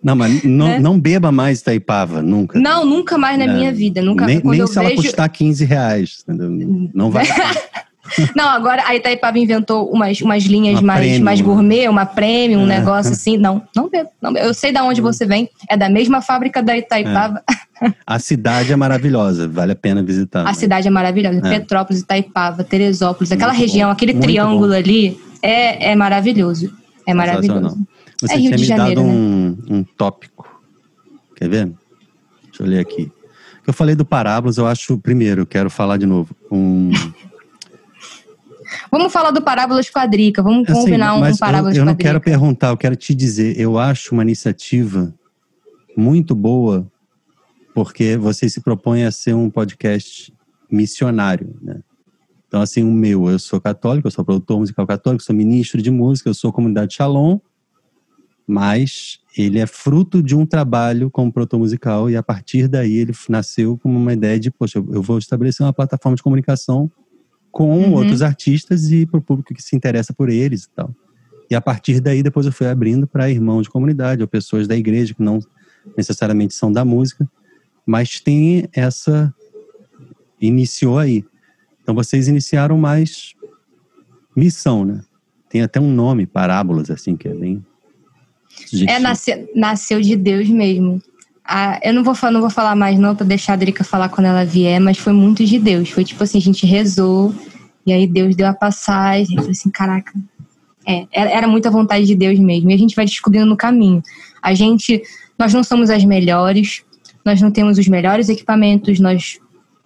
Não, 0.04 0.14
mas 0.14 0.44
não, 0.44 0.68
né? 0.68 0.78
não 0.78 1.00
beba 1.00 1.32
mais 1.32 1.60
Itaipava, 1.60 2.20
nunca. 2.20 2.58
Não, 2.58 2.84
nunca 2.84 3.16
mais 3.16 3.38
na 3.38 3.44
é. 3.44 3.48
minha 3.48 3.72
vida. 3.72 4.02
Nunca 4.02 4.26
Nem, 4.26 4.38
nem 4.44 4.66
se 4.66 4.74
vejo... 4.74 4.80
ela 4.80 4.94
custar 4.96 5.28
15 5.30 5.64
reais. 5.64 6.22
Entendeu? 6.28 6.90
Não 6.92 7.10
vai. 7.10 7.24
não, 8.36 8.46
agora 8.50 8.82
a 8.86 8.94
Itaipava 8.94 9.38
inventou 9.38 9.90
umas, 9.90 10.20
umas 10.20 10.44
linhas 10.44 10.82
mais, 10.82 11.18
mais 11.20 11.40
gourmet, 11.40 11.88
uma 11.88 12.04
premium, 12.04 12.60
um 12.60 12.70
é. 12.70 12.78
negócio 12.80 13.12
assim. 13.12 13.38
Não, 13.38 13.62
não 13.74 13.88
bebo, 13.88 14.10
não 14.20 14.30
bebo. 14.30 14.46
Eu 14.46 14.52
sei 14.52 14.72
de 14.72 14.80
onde 14.80 15.00
você 15.00 15.24
vem. 15.24 15.48
É 15.70 15.76
da 15.76 15.88
mesma 15.88 16.20
fábrica 16.20 16.62
da 16.62 16.76
Itaipava. 16.76 17.42
É. 17.80 17.92
A 18.06 18.18
cidade 18.18 18.72
é 18.72 18.76
maravilhosa, 18.76 19.48
vale 19.48 19.72
a 19.72 19.76
pena 19.76 20.02
visitar. 20.02 20.42
A 20.42 20.44
mas... 20.44 20.58
cidade 20.58 20.86
é 20.86 20.90
maravilhosa. 20.90 21.38
É. 21.38 21.58
Petrópolis, 21.58 22.02
Itaipava, 22.02 22.62
Teresópolis, 22.62 23.32
aquela 23.32 23.52
Muito 23.52 23.62
região, 23.62 23.88
bom. 23.88 23.92
aquele 23.92 24.12
Muito 24.12 24.24
triângulo 24.24 24.68
bom. 24.68 24.74
ali 24.74 25.18
é, 25.42 25.92
é 25.92 25.96
maravilhoso. 25.96 26.70
É 27.06 27.14
maravilhoso. 27.14 27.78
Você 28.20 28.34
é 28.34 28.38
tinha 28.38 28.50
me 28.50 28.64
Janeiro, 28.64 29.00
dado 29.02 29.10
um, 29.10 29.50
né? 29.50 29.56
um 29.70 29.84
tópico. 29.84 30.62
Quer 31.36 31.48
ver? 31.48 31.72
Deixa 32.44 32.62
eu 32.62 32.66
ler 32.66 32.80
aqui. 32.80 33.10
Eu 33.66 33.72
falei 33.72 33.94
do 33.94 34.04
parábolas, 34.04 34.58
eu 34.58 34.66
acho, 34.66 34.98
primeiro, 34.98 35.46
quero 35.46 35.70
falar 35.70 35.96
de 35.96 36.06
novo. 36.06 36.34
Um... 36.50 36.90
Vamos 38.90 39.12
falar 39.12 39.30
do 39.30 39.42
Parábolas 39.42 39.90
Quadrica, 39.90 40.42
vamos 40.42 40.68
assim, 40.68 40.80
combinar 40.80 41.14
um, 41.14 41.24
um 41.24 41.36
Parábolas 41.36 41.76
eu, 41.76 41.82
eu 41.82 41.84
não 41.84 41.94
quero 41.94 42.20
perguntar, 42.20 42.68
eu 42.68 42.76
quero 42.76 42.96
te 42.96 43.14
dizer, 43.14 43.58
eu 43.58 43.78
acho 43.78 44.12
uma 44.14 44.22
iniciativa 44.22 45.14
muito 45.96 46.34
boa, 46.34 46.86
porque 47.74 48.16
você 48.16 48.48
se 48.48 48.60
propõe 48.60 49.04
a 49.04 49.10
ser 49.10 49.34
um 49.34 49.50
podcast 49.50 50.32
missionário, 50.70 51.56
né? 51.60 51.80
Então, 52.46 52.62
assim, 52.62 52.82
o 52.84 52.90
meu, 52.90 53.28
eu 53.28 53.38
sou 53.38 53.60
católico, 53.60 54.06
eu 54.06 54.12
sou 54.12 54.24
produtor 54.24 54.58
musical 54.60 54.86
católico, 54.86 55.24
sou 55.24 55.34
ministro 55.34 55.82
de 55.82 55.90
música, 55.90 56.30
eu 56.30 56.34
sou 56.34 56.52
comunidade 56.52 56.94
Shalom, 56.94 57.38
mas 58.46 59.18
ele 59.36 59.58
é 59.58 59.66
fruto 59.66 60.22
de 60.22 60.36
um 60.36 60.44
trabalho 60.44 61.10
como 61.10 61.32
produtor 61.32 61.58
musical 61.58 62.10
e 62.10 62.16
a 62.16 62.22
partir 62.22 62.68
daí 62.68 62.96
ele 62.96 63.12
nasceu 63.28 63.78
como 63.78 63.98
uma 63.98 64.12
ideia 64.12 64.38
de, 64.38 64.50
poxa, 64.50 64.78
eu 64.78 65.02
vou 65.02 65.18
estabelecer 65.18 65.64
uma 65.64 65.72
plataforma 65.72 66.14
de 66.14 66.22
comunicação 66.22 66.90
com 67.50 67.78
uhum. 67.78 67.94
outros 67.94 68.20
artistas 68.20 68.90
e 68.90 69.06
para 69.06 69.18
o 69.18 69.22
público 69.22 69.54
que 69.54 69.62
se 69.62 69.74
interessa 69.74 70.12
por 70.12 70.28
eles 70.28 70.64
e 70.64 70.70
tal. 70.70 70.94
E 71.50 71.54
a 71.54 71.60
partir 71.60 72.00
daí 72.00 72.22
depois 72.22 72.46
eu 72.46 72.52
fui 72.52 72.66
abrindo 72.66 73.06
para 73.06 73.30
irmãos 73.30 73.62
de 73.62 73.70
comunidade 73.70 74.22
ou 74.22 74.28
pessoas 74.28 74.68
da 74.68 74.76
igreja 74.76 75.14
que 75.14 75.22
não 75.22 75.38
necessariamente 75.96 76.54
são 76.54 76.70
da 76.70 76.84
música, 76.84 77.28
mas 77.86 78.20
tem 78.20 78.68
essa 78.72 79.32
iniciou 80.40 80.98
aí. 80.98 81.24
Então 81.82 81.94
vocês 81.94 82.28
iniciaram 82.28 82.76
mais 82.76 83.34
missão, 84.36 84.84
né? 84.84 85.02
Tem 85.48 85.62
até 85.62 85.80
um 85.80 85.90
nome, 85.90 86.26
parábolas 86.26 86.90
assim, 86.90 87.16
que 87.16 87.28
é 87.28 87.34
bem 87.34 87.64
é, 88.86 88.98
nasceu, 88.98 89.48
nasceu 89.54 90.00
de 90.00 90.16
Deus 90.16 90.48
mesmo. 90.48 91.02
Ah, 91.44 91.78
eu 91.82 91.92
não 91.92 92.02
vou, 92.02 92.14
não 92.30 92.40
vou 92.40 92.50
falar 92.50 92.74
mais 92.74 92.98
não, 92.98 93.14
pra 93.14 93.26
deixar 93.26 93.52
a 93.52 93.56
Drica 93.56 93.84
falar 93.84 94.08
quando 94.08 94.26
ela 94.26 94.44
vier, 94.44 94.80
mas 94.80 94.96
foi 94.96 95.12
muito 95.12 95.44
de 95.44 95.58
Deus. 95.58 95.90
Foi 95.90 96.04
tipo 96.04 96.22
assim, 96.22 96.38
a 96.38 96.40
gente 96.40 96.64
rezou, 96.66 97.34
e 97.86 97.92
aí 97.92 98.06
Deus 98.06 98.34
deu 98.34 98.46
a 98.46 98.54
passagem, 98.54 99.36
falei 99.36 99.50
assim, 99.50 99.70
caraca. 99.70 100.12
É, 100.86 101.06
era 101.12 101.46
muita 101.46 101.70
vontade 101.70 102.06
de 102.06 102.14
Deus 102.14 102.38
mesmo. 102.38 102.70
E 102.70 102.74
a 102.74 102.78
gente 102.78 102.96
vai 102.96 103.04
descobrindo 103.04 103.46
no 103.46 103.56
caminho. 103.56 104.02
A 104.42 104.54
gente, 104.54 105.02
nós 105.38 105.52
não 105.52 105.62
somos 105.62 105.90
as 105.90 106.04
melhores, 106.04 106.82
nós 107.24 107.40
não 107.40 107.50
temos 107.50 107.78
os 107.78 107.88
melhores 107.88 108.28
equipamentos, 108.28 109.00
nós 109.00 109.38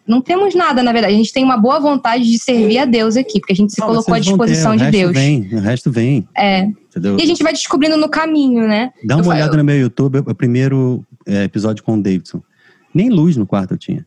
não 0.09 0.23
temos 0.23 0.55
nada, 0.55 0.83
na 0.83 0.91
verdade. 0.91 1.13
A 1.13 1.17
gente 1.17 1.33
tem 1.33 1.45
uma 1.45 1.57
boa 1.57 1.79
vontade 1.79 2.25
de 2.25 2.39
servir 2.39 2.79
a 2.79 2.85
Deus 2.87 3.17
aqui, 3.17 3.39
porque 3.39 3.53
a 3.53 3.57
gente 3.57 3.73
se 3.75 3.81
colocou 3.81 4.15
à 4.15 4.19
disposição 4.19 4.77
ter, 4.77 4.87
de 4.87 4.91
Deus. 4.91 5.13
Vem, 5.13 5.49
o 5.53 5.61
resto 5.61 5.91
vem. 5.91 6.27
É. 6.37 6.63
Entendeu? 6.63 7.19
E 7.19 7.23
a 7.23 7.27
gente 7.27 7.43
vai 7.43 7.53
descobrindo 7.53 7.97
no 7.97 8.09
caminho, 8.09 8.67
né? 8.67 8.91
Dá 9.05 9.17
uma 9.17 9.25
eu 9.25 9.29
olhada 9.29 9.51
falo... 9.51 9.59
no 9.59 9.65
meu 9.65 9.79
YouTube, 9.79 10.21
o 10.21 10.35
primeiro 10.35 11.05
é, 11.27 11.45
episódio 11.45 11.85
com 11.85 11.95
o 11.95 12.03
Davidson. 12.03 12.43
Nem 12.95 13.11
luz 13.11 13.37
no 13.37 13.47
quarto 13.47 13.75
eu 13.75 13.79
tinha. 13.79 14.07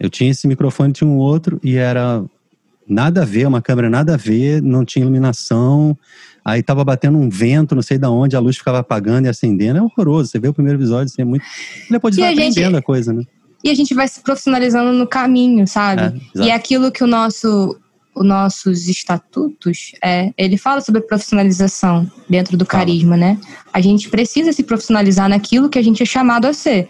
Eu 0.00 0.10
tinha 0.10 0.32
esse 0.32 0.48
microfone, 0.48 0.92
tinha 0.92 1.08
um 1.08 1.16
outro, 1.16 1.60
e 1.62 1.76
era 1.76 2.24
nada 2.86 3.22
a 3.22 3.24
ver, 3.24 3.46
uma 3.46 3.62
câmera 3.62 3.88
nada 3.88 4.14
a 4.14 4.16
ver, 4.16 4.60
não 4.60 4.84
tinha 4.84 5.04
iluminação. 5.04 5.96
Aí 6.44 6.62
tava 6.62 6.84
batendo 6.84 7.16
um 7.16 7.30
vento, 7.30 7.74
não 7.74 7.82
sei 7.82 7.96
de 7.96 8.06
onde, 8.06 8.36
a 8.36 8.40
luz 8.40 8.56
ficava 8.56 8.80
apagando 8.80 9.26
e 9.26 9.28
acendendo. 9.28 9.78
É 9.78 9.82
horroroso. 9.82 10.28
Você 10.30 10.38
vê 10.38 10.48
o 10.48 10.52
primeiro 10.52 10.78
episódio, 10.78 11.04
assim, 11.04 11.22
é 11.22 11.24
muito. 11.24 11.44
Depois 11.88 12.14
de 12.14 12.20
vai 12.20 12.32
aprendendo 12.32 12.64
gente... 12.64 12.76
a 12.76 12.82
coisa, 12.82 13.12
né? 13.12 13.22
E 13.64 13.70
a 13.70 13.74
gente 13.74 13.94
vai 13.94 14.06
se 14.06 14.20
profissionalizando 14.20 14.92
no 14.92 15.06
caminho, 15.06 15.66
sabe? 15.66 16.22
É, 16.36 16.44
e 16.44 16.50
é 16.50 16.54
aquilo 16.54 16.92
que 16.92 17.02
o 17.02 17.06
nosso 17.06 17.80
os 18.14 18.24
nossos 18.24 18.86
estatutos, 18.86 19.90
é, 20.00 20.32
ele 20.38 20.56
fala 20.56 20.80
sobre 20.80 21.00
profissionalização 21.00 22.08
dentro 22.30 22.56
do 22.56 22.64
fala. 22.64 22.84
carisma, 22.84 23.16
né? 23.16 23.40
A 23.72 23.80
gente 23.80 24.08
precisa 24.08 24.52
se 24.52 24.62
profissionalizar 24.62 25.28
naquilo 25.28 25.68
que 25.68 25.80
a 25.80 25.82
gente 25.82 26.00
é 26.00 26.06
chamado 26.06 26.46
a 26.46 26.52
ser. 26.52 26.88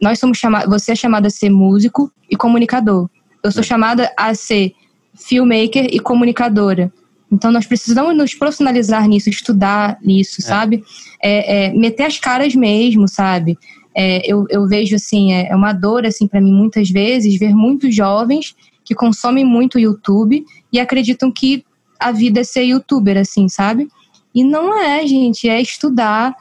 Nós 0.00 0.20
somos 0.20 0.38
chamados, 0.38 0.70
você 0.70 0.92
é 0.92 0.94
chamado 0.94 1.26
a 1.26 1.30
ser 1.30 1.50
músico 1.50 2.12
e 2.30 2.36
comunicador. 2.36 3.10
Eu 3.42 3.50
sou 3.50 3.62
é. 3.62 3.64
chamada 3.64 4.12
a 4.16 4.32
ser 4.32 4.72
filmmaker 5.14 5.88
e 5.90 5.98
comunicadora. 5.98 6.92
Então 7.32 7.50
nós 7.50 7.66
precisamos 7.66 8.16
nos 8.16 8.34
profissionalizar 8.34 9.08
nisso, 9.08 9.28
estudar 9.28 9.98
nisso, 10.02 10.40
é. 10.40 10.44
sabe? 10.44 10.84
É, 11.22 11.66
é, 11.66 11.72
meter 11.72 12.04
as 12.04 12.18
caras 12.18 12.54
mesmo, 12.54 13.08
sabe? 13.08 13.58
É, 14.02 14.22
eu, 14.24 14.46
eu 14.48 14.66
vejo 14.66 14.96
assim, 14.96 15.34
é, 15.34 15.48
é 15.50 15.54
uma 15.54 15.74
dor 15.74 16.06
assim 16.06 16.26
para 16.26 16.40
mim 16.40 16.54
muitas 16.54 16.88
vezes 16.88 17.38
ver 17.38 17.54
muitos 17.54 17.94
jovens 17.94 18.56
que 18.82 18.94
consomem 18.94 19.44
muito 19.44 19.78
YouTube 19.78 20.42
e 20.72 20.80
acreditam 20.80 21.30
que 21.30 21.62
a 21.98 22.10
vida 22.10 22.40
é 22.40 22.44
ser 22.44 22.62
youtuber, 22.62 23.18
assim, 23.18 23.46
sabe? 23.46 23.88
E 24.34 24.42
não 24.42 24.74
é, 24.74 25.06
gente, 25.06 25.50
é 25.50 25.60
estudar, 25.60 26.34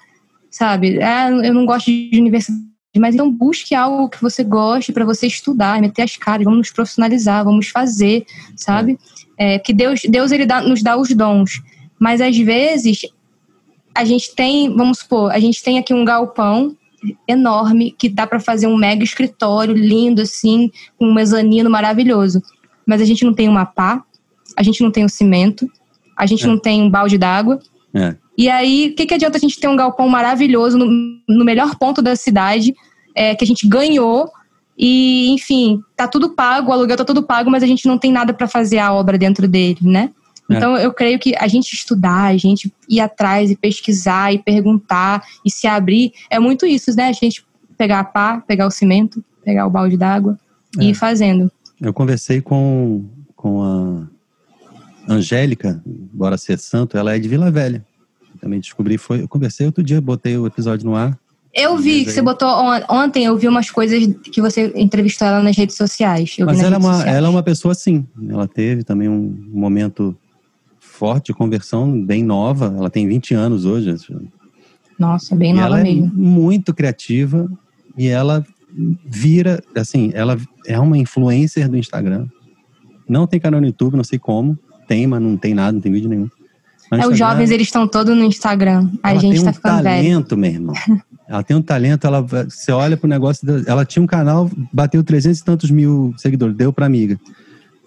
sabe? 0.50 1.04
Ah, 1.04 1.32
eu 1.32 1.54
não 1.54 1.66
gosto 1.66 1.88
de 1.88 2.12
universidade, 2.14 2.64
mas 2.98 3.14
então 3.14 3.30
busque 3.30 3.76
algo 3.76 4.08
que 4.08 4.22
você 4.22 4.42
goste 4.42 4.94
para 4.94 5.04
você 5.04 5.28
estudar, 5.28 5.82
meter 5.82 6.04
as 6.04 6.16
caras, 6.16 6.46
vamos 6.46 6.60
nos 6.60 6.72
profissionalizar, 6.72 7.44
vamos 7.44 7.68
fazer, 7.68 8.26
sabe? 8.56 8.98
É, 9.38 9.60
que 9.60 9.74
Deus, 9.74 10.00
Deus 10.08 10.32
ele 10.32 10.46
dá, 10.46 10.62
nos 10.62 10.82
dá 10.82 10.96
os 10.96 11.14
dons, 11.14 11.62
mas 12.00 12.22
às 12.22 12.38
vezes 12.38 13.02
a 13.94 14.06
gente 14.06 14.34
tem, 14.34 14.74
vamos 14.74 15.00
supor, 15.00 15.30
a 15.30 15.40
gente 15.40 15.62
tem 15.62 15.78
aqui 15.78 15.94
um 15.94 16.06
galpão 16.06 16.74
enorme 17.28 17.96
que 17.98 18.10
dá 18.10 18.28
para 18.28 18.40
fazer 18.40 18.68
um 18.68 18.78
mega 18.78 19.04
escritório 19.04 19.74
lindo 19.74 20.22
assim, 20.22 20.72
com 20.98 21.06
um 21.06 21.14
mezanino 21.14 21.70
maravilhoso. 21.70 22.42
Mas 22.86 23.02
a 23.02 23.06
gente 23.06 23.24
não 23.24 23.34
tem 23.34 23.48
uma 23.48 23.66
pá, 23.66 24.04
a 24.58 24.64
gente 24.64 24.82
não 24.82 24.92
tem 24.92 25.06
um 25.06 25.10
cimento, 25.10 25.70
a 26.18 26.26
gente 26.26 26.44
é. 26.44 26.48
não 26.48 26.58
tem 26.58 26.82
um 26.82 26.90
balde 26.90 27.18
d'água. 27.18 27.60
É. 27.94 28.16
E 28.38 28.50
aí, 28.50 28.90
o 28.92 28.96
que, 28.96 29.06
que 29.06 29.14
adianta 29.14 29.38
a 29.38 29.40
gente 29.40 29.60
ter 29.60 29.68
um 29.68 29.76
galpão 29.76 30.08
maravilhoso 30.08 30.78
no, 30.78 30.86
no 31.28 31.46
melhor 31.46 31.76
ponto 31.76 32.02
da 32.02 32.16
cidade, 32.16 32.74
é, 33.16 33.36
que 33.36 33.44
a 33.44 33.48
gente 33.48 33.68
ganhou 33.68 34.30
e, 34.78 35.30
enfim, 35.32 35.82
tá 35.96 36.08
tudo 36.08 36.30
pago, 36.30 36.70
o 36.70 36.74
aluguel 36.74 36.96
tá 36.96 37.04
tudo 37.04 37.22
pago, 37.22 37.52
mas 37.52 37.62
a 37.62 37.68
gente 37.68 37.86
não 37.86 37.98
tem 37.98 38.14
nada 38.14 38.34
para 38.34 38.48
fazer 38.48 38.80
a 38.80 38.94
obra 38.94 39.18
dentro 39.18 39.46
dele, 39.46 39.80
né? 39.82 40.10
É. 40.50 40.58
Então, 40.58 40.76
eu 40.78 40.92
creio 40.94 41.20
que 41.20 41.36
a 41.38 41.48
gente 41.48 41.74
estudar, 41.74 42.26
a 42.26 42.38
gente 42.38 42.74
ir 42.90 43.00
atrás 43.00 43.52
e 43.52 43.56
pesquisar 43.56 44.34
e 44.34 44.40
perguntar 44.40 45.24
e 45.46 45.52
se 45.52 45.68
abrir, 45.68 46.12
é 46.30 46.40
muito 46.40 46.66
isso, 46.66 46.96
né? 46.96 47.08
A 47.08 47.14
gente 47.14 47.46
pegar 47.78 48.00
a 48.00 48.04
pá, 48.04 48.42
pegar 48.46 48.66
o 48.66 48.72
cimento, 48.72 49.24
pegar 49.44 49.66
o 49.66 49.70
balde 49.70 49.96
d'água 49.96 50.38
é. 50.78 50.84
e 50.84 50.90
ir 50.90 50.96
fazendo. 50.96 51.52
Eu 51.80 51.94
conversei 51.94 52.42
com, 52.42 53.06
com 53.36 53.62
a 53.64 54.08
Angélica, 55.08 55.82
bora 55.86 56.38
ser 56.38 56.58
santo, 56.60 56.98
ela 56.98 57.16
é 57.16 57.20
de 57.20 57.28
Vila 57.28 57.50
Velha. 57.50 57.86
Também 58.42 58.60
descobri, 58.60 58.98
foi, 58.98 59.22
eu 59.22 59.28
conversei 59.28 59.66
outro 59.66 59.84
dia, 59.84 60.02
botei 60.02 60.38
o 60.38 60.48
episódio 60.48 60.86
no 60.86 60.96
ar. 60.96 61.18
Eu 61.54 61.78
vi 61.78 62.06
que 62.06 62.12
você 62.12 62.22
botou 62.22 62.48
ontem, 62.90 63.26
eu 63.26 63.36
vi 63.36 63.48
umas 63.48 63.72
coisas 63.72 64.06
que 64.32 64.40
você 64.40 64.72
entrevistou 64.76 65.28
ela 65.28 65.42
nas 65.42 65.58
redes 65.58 65.76
sociais. 65.76 66.36
Mas 66.40 66.60
ela 66.60 66.76
é, 66.76 66.78
uma, 66.78 66.94
sociais. 66.94 67.16
ela 67.16 67.28
é 67.28 67.30
uma 67.30 67.44
pessoa 67.44 67.72
assim. 67.72 68.06
Ela 68.30 68.48
teve 68.48 68.84
também 68.84 69.10
um 69.10 69.36
momento 69.52 70.16
forte 71.00 71.28
de 71.28 71.34
conversão, 71.34 72.06
bem 72.06 72.22
nova. 72.22 72.76
Ela 72.78 72.90
tem 72.90 73.08
20 73.08 73.34
anos 73.34 73.64
hoje. 73.64 73.96
Nossa, 75.00 75.34
bem 75.34 75.52
e 75.52 75.54
nova 75.54 75.68
ela 75.68 75.80
é 75.80 75.84
mesmo. 75.84 76.08
É 76.08 76.10
muito 76.14 76.74
criativa 76.74 77.50
e 77.98 78.10
ela 78.10 78.46
vira, 79.06 79.64
assim, 79.76 80.12
ela 80.14 80.38
é 80.68 80.78
uma 80.78 80.98
influencer 80.98 81.70
do 81.70 81.78
Instagram. 81.78 82.28
Não 83.08 83.26
tem 83.26 83.40
canal 83.40 83.62
no 83.62 83.68
YouTube, 83.68 83.96
não 83.96 84.04
sei 84.04 84.20
como. 84.20 84.60
Tem, 84.90 85.08
mas 85.08 85.22
não 85.22 85.38
tem 85.38 85.54
nada, 85.54 85.72
não 85.72 85.80
tem 85.80 85.92
vídeo 85.92 86.10
nenhum. 86.10 86.30
É, 86.92 87.08
os 87.08 87.18
jovens, 87.18 87.50
eles 87.50 87.68
estão 87.68 87.88
todos 87.88 88.16
no 88.16 88.24
Instagram. 88.24 88.90
A 89.02 89.12
ela 89.12 89.20
gente 89.22 89.36
tem 89.36 89.44
tá 89.44 89.52
um 89.52 89.54
ficando 89.54 89.84
talento, 89.84 90.36
velho. 90.36 90.42
meu 90.42 90.52
irmão. 90.52 90.76
Ela 91.30 91.44
tem 91.44 91.56
um 91.56 91.62
talento, 91.62 92.08
ela, 92.08 92.22
você 92.22 92.72
olha 92.72 92.98
pro 92.98 93.08
negócio, 93.08 93.48
ela 93.68 93.86
tinha 93.86 94.02
um 94.02 94.08
canal, 94.08 94.50
bateu 94.74 95.04
300 95.04 95.40
e 95.40 95.44
tantos 95.46 95.70
mil 95.70 96.12
seguidores, 96.18 96.56
deu 96.56 96.74
pra 96.74 96.88
amiga 96.88 97.20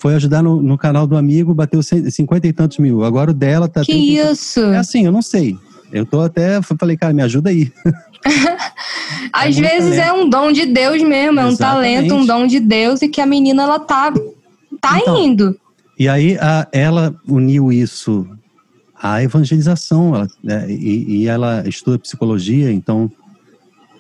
foi 0.03 0.17
ajudar 0.17 0.43
no, 0.43 0.61
no 0.61 0.77
canal 0.77 1.07
do 1.07 1.17
amigo, 1.17 1.55
bateu 1.55 1.81
50 1.81 2.45
e 2.49 2.53
tantos 2.53 2.79
mil. 2.79 3.05
Agora 3.05 3.31
o 3.31 3.35
dela 3.35 3.69
tá. 3.69 3.83
Que 3.83 4.19
isso? 4.19 4.59
É 4.59 4.79
assim, 4.79 5.07
eu 5.07 5.13
não 5.13 5.23
sei. 5.23 5.57
Eu 5.93 6.05
tô 6.05 6.21
até. 6.21 6.61
Falei, 6.61 6.97
cara, 6.97 7.13
me 7.13 7.23
ajuda 7.23 7.51
aí. 7.51 7.71
Às 9.33 9.57
é 9.57 9.61
vezes 9.61 9.97
talento. 9.97 10.01
é 10.01 10.13
um 10.13 10.29
dom 10.29 10.51
de 10.51 10.67
Deus 10.67 11.01
mesmo, 11.03 11.39
é 11.39 11.47
Exatamente. 11.47 11.55
um 11.55 11.57
talento, 11.57 12.15
um 12.17 12.27
dom 12.27 12.47
de 12.49 12.59
Deus 12.59 13.01
e 13.01 13.09
que 13.09 13.21
a 13.21 13.27
menina 13.27 13.63
ela 13.63 13.79
tá, 13.79 14.13
tá 14.81 14.99
então, 14.99 15.23
indo. 15.23 15.57
E 15.97 16.09
aí 16.09 16.37
a, 16.41 16.67
ela 16.73 17.15
uniu 17.29 17.71
isso 17.71 18.27
à 19.01 19.23
evangelização 19.23 20.17
ela, 20.17 20.29
é, 20.49 20.69
e, 20.69 21.23
e 21.23 21.29
ela 21.29 21.63
estuda 21.69 21.97
psicologia, 21.97 22.73
então 22.73 23.09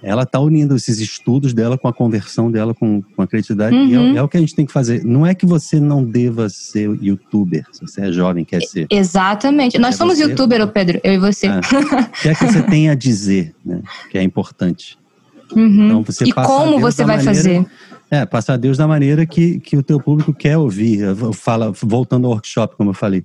ela 0.03 0.24
está 0.24 0.40
unindo 0.40 0.74
esses 0.74 0.98
estudos 0.98 1.55
dela 1.55 1.78
com 1.78 1.86
a 1.86 1.92
conversão 1.92 2.50
dela 2.50 2.74
com, 2.74 3.03
com 3.14 3.22
a 3.22 3.26
criatividade. 3.26 3.74
Uhum. 3.74 3.86
E 3.86 3.94
é, 3.94 3.98
uhum. 3.98 4.16
é, 4.16 4.22
o 4.22 4.28
que 4.28 4.36
a 4.36 4.40
gente 4.40 4.55
tem 4.55 4.66
que 4.66 4.72
fazer. 4.72 5.05
Não 5.05 5.24
é 5.24 5.34
que 5.34 5.46
você 5.46 5.78
não 5.78 6.05
deva 6.05 6.48
ser 6.48 6.90
youtuber, 7.00 7.64
se 7.70 7.80
você 7.80 8.03
é 8.03 8.12
jovem, 8.12 8.44
quer 8.44 8.62
ser. 8.62 8.86
Exatamente. 8.90 9.78
Nós 9.78 9.94
somos 9.94 10.18
você, 10.18 10.24
youtuber, 10.24 10.66
Pedro, 10.68 11.00
eu 11.05 11.12
e 11.12 11.18
você. 11.18 11.46
É. 11.46 11.59
O 11.59 12.22
que 12.22 12.28
é 12.28 12.34
que 12.34 12.44
você 12.44 12.62
tem 12.62 12.90
a 12.90 12.94
dizer, 12.94 13.55
né? 13.64 13.80
Que 14.11 14.18
é 14.18 14.22
importante. 14.22 14.98
Uhum. 15.55 15.84
Então, 15.84 16.03
você 16.03 16.24
e 16.24 16.32
como 16.32 16.80
você 16.80 17.05
vai 17.05 17.18
maneira, 17.18 17.34
fazer? 17.34 17.66
É, 18.11 18.24
passar 18.24 18.55
a 18.55 18.57
Deus 18.57 18.78
da 18.78 18.88
maneira 18.88 19.26
que, 19.26 19.61
que 19.61 19.76
o 19.76 19.82
teu 19.82 20.00
público 20.00 20.32
quer 20.32 20.57
ouvir. 20.57 21.14
Fala, 21.34 21.70
voltando 21.72 22.26
ao 22.26 22.32
workshop, 22.32 22.74
como 22.74 22.88
eu 22.88 22.94
falei. 22.94 23.22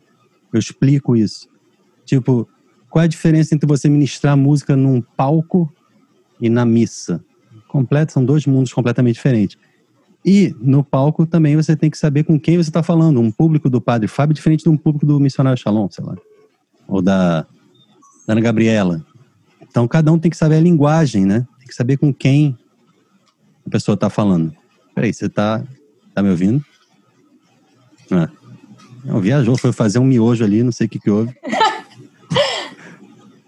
Eu 0.51 0.59
explico 0.59 1.15
isso. 1.15 1.47
Tipo, 2.05 2.45
qual 2.89 3.01
é 3.01 3.05
a 3.05 3.07
diferença 3.07 3.55
entre 3.55 3.65
você 3.65 3.87
ministrar 3.87 4.35
música 4.35 4.75
num 4.75 5.01
palco 5.01 5.71
e 6.39 6.49
na 6.49 6.65
missa. 6.65 7.23
Completo, 7.67 8.13
são 8.13 8.23
dois 8.23 8.45
mundos 8.45 8.71
completamente 8.73 9.15
diferentes. 9.15 9.57
E 10.25 10.55
no 10.59 10.83
palco 10.83 11.25
também 11.25 11.55
você 11.55 11.75
tem 11.75 11.89
que 11.89 11.97
saber 11.97 12.23
com 12.23 12.39
quem 12.39 12.57
você 12.57 12.69
está 12.69 12.83
falando. 12.83 13.19
Um 13.19 13.31
público 13.31 13.69
do 13.69 13.79
Padre 13.79 14.07
Fábio 14.07 14.33
diferente 14.33 14.63
de 14.63 14.69
um 14.69 14.77
público 14.77 15.05
do 15.05 15.19
Missionário 15.19 15.57
Shalom, 15.57 15.87
sei 15.89 16.03
lá. 16.03 16.15
Ou 16.87 17.01
da, 17.01 17.41
da 18.25 18.33
Ana 18.33 18.41
Gabriela. 18.41 19.05
Então 19.61 19.87
cada 19.87 20.11
um 20.11 20.19
tem 20.19 20.31
que 20.31 20.37
saber 20.37 20.55
a 20.55 20.61
linguagem, 20.61 21.25
né? 21.25 21.47
Tem 21.59 21.67
que 21.67 21.75
saber 21.75 21.97
com 21.97 22.13
quem 22.13 22.57
a 23.65 23.69
pessoa 23.69 23.93
está 23.93 24.09
falando. 24.09 24.53
Peraí, 24.93 25.13
você 25.13 25.27
está 25.27 25.63
tá 26.13 26.21
me 26.23 26.29
ouvindo? 26.29 26.63
Ah. 28.11 28.29
Não, 29.03 29.21
viajou, 29.21 29.57
foi 29.57 29.71
fazer 29.71 29.99
um 29.99 30.05
miojo 30.05 30.43
ali, 30.43 30.63
não 30.63 30.71
sei 30.71 30.87
o 30.87 30.89
que, 30.89 30.99
que 30.99 31.09
houve. 31.09 31.33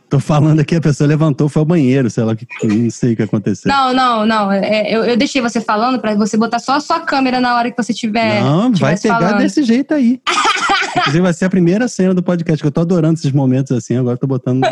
Tô 0.09 0.19
falando 0.19 0.59
aqui, 0.59 0.75
a 0.75 0.81
pessoa 0.81 1.07
levantou, 1.07 1.47
foi 1.47 1.59
ao 1.59 1.65
banheiro, 1.65 2.09
sei 2.09 2.23
lá, 2.23 2.35
que, 2.35 2.47
não 2.63 2.89
sei 2.89 3.13
o 3.13 3.15
que 3.15 3.21
aconteceu. 3.21 3.71
Não, 3.71 3.93
não, 3.93 4.25
não. 4.25 4.51
É, 4.51 4.91
eu, 4.91 5.03
eu 5.03 5.15
deixei 5.15 5.39
você 5.39 5.61
falando 5.61 5.99
para 5.99 6.15
você 6.15 6.35
botar 6.35 6.57
só 6.57 6.73
a 6.73 6.79
sua 6.79 6.99
câmera 6.99 7.39
na 7.39 7.55
hora 7.55 7.69
que 7.69 7.77
você 7.77 7.93
tiver. 7.93 8.41
Não, 8.41 8.71
vai 8.73 8.97
pegar 8.97 9.19
falando. 9.19 9.37
desse 9.37 9.61
jeito 9.61 9.93
aí. 9.93 10.19
Inclusive, 10.97 11.21
vai 11.21 11.33
ser 11.33 11.45
a 11.45 11.49
primeira 11.49 11.87
cena 11.87 12.11
do 12.15 12.23
podcast, 12.23 12.59
que 12.59 12.65
eu 12.65 12.71
tô 12.71 12.81
adorando 12.81 13.19
esses 13.19 13.31
momentos 13.31 13.71
assim, 13.71 13.97
agora 13.97 14.17
tô 14.17 14.25
botando 14.25 14.63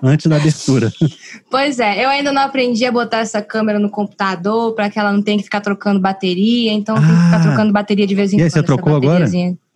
antes 0.00 0.26
da 0.26 0.36
abertura. 0.36 0.92
Pois 1.50 1.78
é, 1.78 2.04
eu 2.04 2.08
ainda 2.08 2.32
não 2.32 2.42
aprendi 2.42 2.84
a 2.84 2.92
botar 2.92 3.18
essa 3.18 3.40
câmera 3.40 3.78
no 3.78 3.88
computador 3.88 4.74
para 4.74 4.90
que 4.90 4.98
ela 4.98 5.12
não 5.12 5.22
tenha 5.22 5.38
que 5.38 5.44
ficar 5.44 5.60
trocando 5.60 6.00
bateria, 6.00 6.72
então 6.72 6.96
ah, 6.96 7.00
tem 7.00 7.08
que 7.08 7.24
ficar 7.24 7.36
ah. 7.36 7.42
trocando 7.42 7.72
bateria 7.72 8.06
de 8.06 8.14
vez 8.14 8.32
em 8.32 8.36
quando. 8.36 8.40
E 8.40 8.44
aí, 8.44 8.50
você 8.50 8.62
trocou 8.62 8.94
agora? 8.94 9.26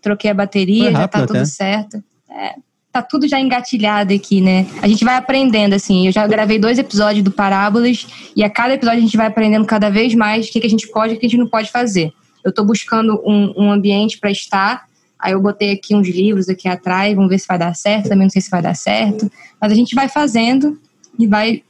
Troquei 0.02 0.30
a 0.30 0.34
bateria, 0.34 0.92
já 0.92 1.08
tá 1.08 1.18
até. 1.20 1.26
tudo 1.26 1.46
certo. 1.46 2.02
É 2.30 2.54
tá 2.92 3.02
tudo 3.02 3.28
já 3.28 3.38
engatilhado 3.40 4.12
aqui, 4.12 4.40
né? 4.40 4.66
A 4.82 4.88
gente 4.88 5.04
vai 5.04 5.14
aprendendo, 5.14 5.74
assim. 5.74 6.06
Eu 6.06 6.12
já 6.12 6.26
gravei 6.26 6.58
dois 6.58 6.78
episódios 6.78 7.22
do 7.22 7.30
Parábolas 7.30 8.06
e 8.34 8.42
a 8.42 8.50
cada 8.50 8.74
episódio 8.74 8.98
a 8.98 9.02
gente 9.02 9.16
vai 9.16 9.26
aprendendo 9.26 9.64
cada 9.64 9.88
vez 9.90 10.14
mais 10.14 10.48
o 10.48 10.52
que, 10.52 10.60
que 10.60 10.66
a 10.66 10.70
gente 10.70 10.88
pode 10.88 11.14
e 11.14 11.16
o 11.16 11.20
que 11.20 11.26
a 11.26 11.28
gente 11.28 11.38
não 11.38 11.46
pode 11.46 11.70
fazer. 11.70 12.12
Eu 12.44 12.52
tô 12.52 12.64
buscando 12.64 13.20
um, 13.24 13.52
um 13.56 13.70
ambiente 13.70 14.18
para 14.18 14.30
estar, 14.30 14.86
aí 15.18 15.32
eu 15.32 15.40
botei 15.40 15.72
aqui 15.72 15.94
uns 15.94 16.08
livros 16.08 16.48
aqui 16.48 16.68
atrás, 16.68 17.14
vamos 17.14 17.30
ver 17.30 17.38
se 17.38 17.46
vai 17.46 17.58
dar 17.58 17.74
certo, 17.74 18.08
também 18.08 18.24
não 18.24 18.30
sei 18.30 18.42
se 18.42 18.50
vai 18.50 18.62
dar 18.62 18.74
certo, 18.74 19.30
mas 19.60 19.70
a 19.70 19.74
gente 19.74 19.94
vai 19.94 20.08
fazendo 20.08 20.78
e 21.18 21.26
vai 21.26 21.62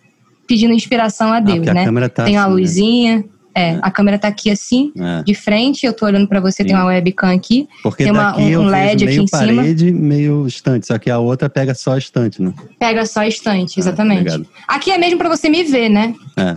pedindo 0.46 0.72
inspiração 0.72 1.32
a 1.32 1.40
Deus, 1.40 1.66
ah, 1.68 1.74
né? 1.74 1.86
A 1.86 2.08
tá 2.08 2.24
Tem 2.24 2.36
uma 2.36 2.44
assim, 2.44 2.54
luzinha, 2.54 3.16
né? 3.18 3.24
É, 3.54 3.78
a 3.82 3.90
câmera 3.90 4.18
tá 4.18 4.28
aqui 4.28 4.48
assim, 4.48 4.92
é. 4.96 5.22
de 5.24 5.34
frente, 5.34 5.84
eu 5.84 5.92
tô 5.92 6.06
olhando 6.06 6.28
para 6.28 6.40
você, 6.40 6.62
Sim. 6.62 6.68
tem 6.68 6.76
uma 6.76 6.86
webcam 6.86 7.34
aqui. 7.34 7.68
Porque 7.82 8.04
tem 8.04 8.12
uma, 8.12 8.36
um, 8.36 8.58
um 8.60 8.66
LED 8.66 9.04
aqui 9.04 9.16
em 9.16 9.26
parede, 9.26 9.86
cima. 9.88 10.00
meio 10.00 10.46
estante, 10.46 10.86
só 10.86 10.98
que 10.98 11.10
a 11.10 11.18
outra 11.18 11.50
pega 11.50 11.74
só 11.74 11.96
estante, 11.96 12.40
né? 12.40 12.54
Pega 12.78 13.04
só 13.04 13.24
estante, 13.24 13.74
ah, 13.76 13.80
exatamente. 13.80 14.48
Ah, 14.68 14.76
aqui 14.76 14.92
é 14.92 14.98
mesmo 14.98 15.18
para 15.18 15.28
você 15.28 15.48
me 15.48 15.64
ver, 15.64 15.88
né? 15.88 16.14
É. 16.36 16.56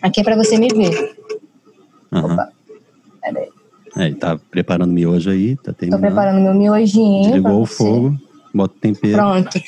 Aqui 0.00 0.20
é 0.20 0.24
para 0.24 0.36
você 0.36 0.56
me 0.56 0.68
ver. 0.68 1.14
Uhum. 2.10 2.24
Opa. 2.24 2.48
Peraí. 3.20 3.48
É, 3.96 4.06
ele 4.06 4.14
tá 4.14 4.38
preparando 4.50 4.90
miojo 4.90 5.30
aí, 5.30 5.54
tá 5.56 5.72
terminando. 5.72 6.00
Tô 6.00 6.06
preparando 6.06 6.42
meu 6.42 6.54
miojinho. 6.54 7.24
Desligou 7.24 7.60
o 7.60 7.66
fogo, 7.66 8.18
bota 8.54 8.74
o 8.74 8.80
tempero. 8.80 9.16
Pronto. 9.16 9.60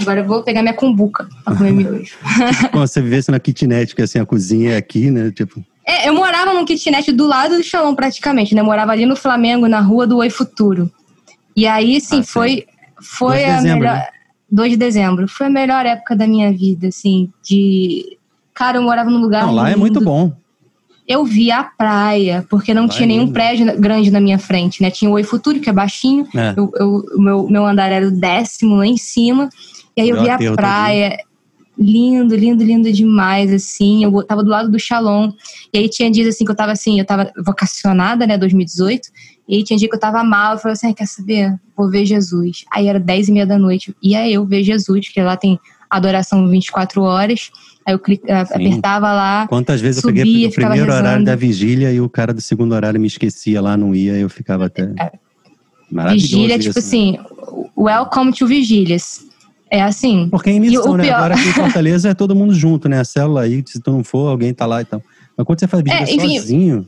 Agora 0.00 0.20
eu 0.20 0.24
vou 0.24 0.42
pegar 0.42 0.62
minha 0.62 0.74
cumbuca 0.74 1.28
pra 1.44 1.56
comer 1.56 1.72
miojo. 1.74 2.16
Como 2.70 2.86
você 2.86 3.02
vivesse 3.02 3.32
na 3.32 3.40
kitnet, 3.40 3.94
que 3.94 4.02
assim, 4.02 4.20
a 4.20 4.26
cozinha 4.26 4.74
é 4.74 4.76
aqui, 4.76 5.10
né? 5.10 5.32
Tipo... 5.32 5.62
É, 5.86 6.08
eu 6.08 6.14
morava 6.14 6.52
num 6.54 6.64
kitnet 6.64 7.12
do 7.12 7.26
lado 7.26 7.56
do 7.56 7.62
Xalão, 7.62 7.94
praticamente, 7.94 8.54
né? 8.54 8.60
Eu 8.60 8.64
morava 8.64 8.92
ali 8.92 9.04
no 9.04 9.16
Flamengo, 9.16 9.68
na 9.68 9.80
rua 9.80 10.06
do 10.06 10.18
Oi 10.18 10.30
Futuro. 10.30 10.90
E 11.56 11.66
aí, 11.66 12.00
sim, 12.00 12.20
ah, 12.20 12.24
foi, 12.24 12.66
foi 13.00 13.44
a 13.44 13.56
dezembro, 13.56 13.80
melhor... 13.80 13.96
Né? 13.96 14.06
2 14.50 14.70
de 14.70 14.76
dezembro. 14.76 15.28
Foi 15.28 15.46
a 15.46 15.50
melhor 15.50 15.84
época 15.84 16.14
da 16.14 16.26
minha 16.26 16.52
vida, 16.52 16.88
assim, 16.88 17.30
de... 17.42 18.18
Cara, 18.54 18.78
eu 18.78 18.82
morava 18.82 19.10
num 19.10 19.20
lugar 19.20 19.46
Não, 19.46 19.54
lá 19.54 19.64
lindo. 19.64 19.74
é 19.74 19.80
muito 19.80 20.00
bom 20.00 20.32
eu 21.06 21.24
vi 21.24 21.50
a 21.50 21.62
praia, 21.62 22.46
porque 22.48 22.72
não 22.72 22.86
Vai 22.86 22.96
tinha 22.96 23.06
nenhum 23.06 23.30
prédio 23.30 23.78
grande 23.78 24.10
na 24.10 24.20
minha 24.20 24.38
frente, 24.38 24.82
né? 24.82 24.90
Tinha 24.90 25.10
o 25.10 25.14
Oi 25.14 25.22
Futuro, 25.22 25.60
que 25.60 25.68
é 25.68 25.72
baixinho, 25.72 26.26
é. 26.34 26.54
Eu, 26.56 26.72
eu, 26.76 27.04
o 27.14 27.20
meu, 27.20 27.46
meu 27.48 27.66
andar 27.66 27.92
era 27.92 28.08
o 28.08 28.10
décimo 28.10 28.76
lá 28.76 28.86
em 28.86 28.96
cima, 28.96 29.50
e 29.96 30.00
aí 30.00 30.08
eu, 30.08 30.16
eu 30.16 30.22
vi 30.22 30.30
a 30.30 30.52
praia. 30.54 31.18
Lindo, 31.76 32.36
lindo, 32.36 32.62
lindo 32.62 32.92
demais, 32.92 33.52
assim. 33.52 34.04
Eu 34.04 34.22
tava 34.24 34.42
do 34.42 34.50
lado 34.50 34.70
do 34.70 34.78
Shalom. 34.78 35.32
E 35.72 35.78
aí 35.78 35.88
tinha 35.88 36.10
dias 36.10 36.28
assim 36.28 36.44
que 36.44 36.50
eu 36.50 36.56
tava 36.56 36.72
assim, 36.72 36.98
eu 36.98 37.04
tava 37.04 37.32
vocacionada, 37.44 38.26
né, 38.26 38.38
2018. 38.38 39.08
E 39.48 39.56
aí 39.56 39.64
tinha 39.64 39.78
dia 39.78 39.88
que 39.88 39.94
eu 39.94 40.00
tava 40.00 40.22
mal, 40.24 40.54
eu 40.54 40.58
falei 40.58 40.72
assim, 40.72 40.92
quer 40.92 41.06
saber? 41.06 41.54
Vou 41.76 41.90
ver 41.90 42.06
Jesus. 42.06 42.64
Aí 42.72 42.86
era 42.86 42.98
10 43.00 43.28
e 43.28 43.32
meia 43.32 43.46
da 43.46 43.58
noite. 43.58 43.94
E 44.02 44.14
aí 44.14 44.32
eu 44.32 44.46
ver 44.46 44.62
Jesus, 44.62 45.06
porque 45.06 45.22
lá 45.22 45.36
tem 45.36 45.58
adoração 45.90 46.48
24 46.48 47.02
horas. 47.02 47.50
Aí 47.86 47.92
eu 47.92 47.98
clic, 47.98 48.30
apertava 48.30 49.12
lá. 49.12 49.46
Quantas 49.48 49.80
vezes 49.80 50.00
subia, 50.00 50.22
eu 50.22 50.24
peguei 50.24 50.46
o 50.46 50.52
primeiro 50.52 50.86
rezando. 50.86 51.06
horário 51.06 51.24
da 51.24 51.36
vigília 51.36 51.92
e 51.92 52.00
o 52.00 52.08
cara 52.08 52.32
do 52.32 52.40
segundo 52.40 52.72
horário 52.72 53.00
me 53.00 53.06
esquecia 53.06 53.60
lá, 53.60 53.76
não 53.76 53.94
ia, 53.94 54.14
eu 54.14 54.28
ficava 54.30 54.66
até. 54.66 54.90
É. 54.98 55.12
Vigília, 56.12 56.58
tipo 56.58 56.78
isso, 56.78 56.78
né? 56.78 56.86
assim, 56.86 57.18
welcome 57.76 58.32
to 58.32 58.46
vigílias. 58.46 59.26
É 59.74 59.82
assim. 59.82 60.28
Porque 60.30 60.50
é 60.50 60.52
em 60.52 60.60
missão, 60.60 60.96
né? 60.96 61.02
Pior... 61.02 61.16
Agora 61.16 61.34
aqui 61.34 61.48
em 61.48 61.52
Fortaleza 61.52 62.08
é 62.08 62.14
todo 62.14 62.34
mundo 62.36 62.54
junto, 62.54 62.88
né? 62.88 63.00
A 63.00 63.04
célula 63.04 63.42
aí, 63.42 63.60
se 63.66 63.80
tu 63.80 63.90
não 63.90 64.04
for, 64.04 64.28
alguém 64.28 64.54
tá 64.54 64.66
lá 64.66 64.80
e 64.80 64.84
tal. 64.84 65.02
Mas 65.36 65.44
quando 65.44 65.58
você 65.58 65.66
faz 65.66 65.82
vigília 65.82 66.08
é, 66.08 66.14
enfim, 66.14 66.38
sozinho. 66.38 66.86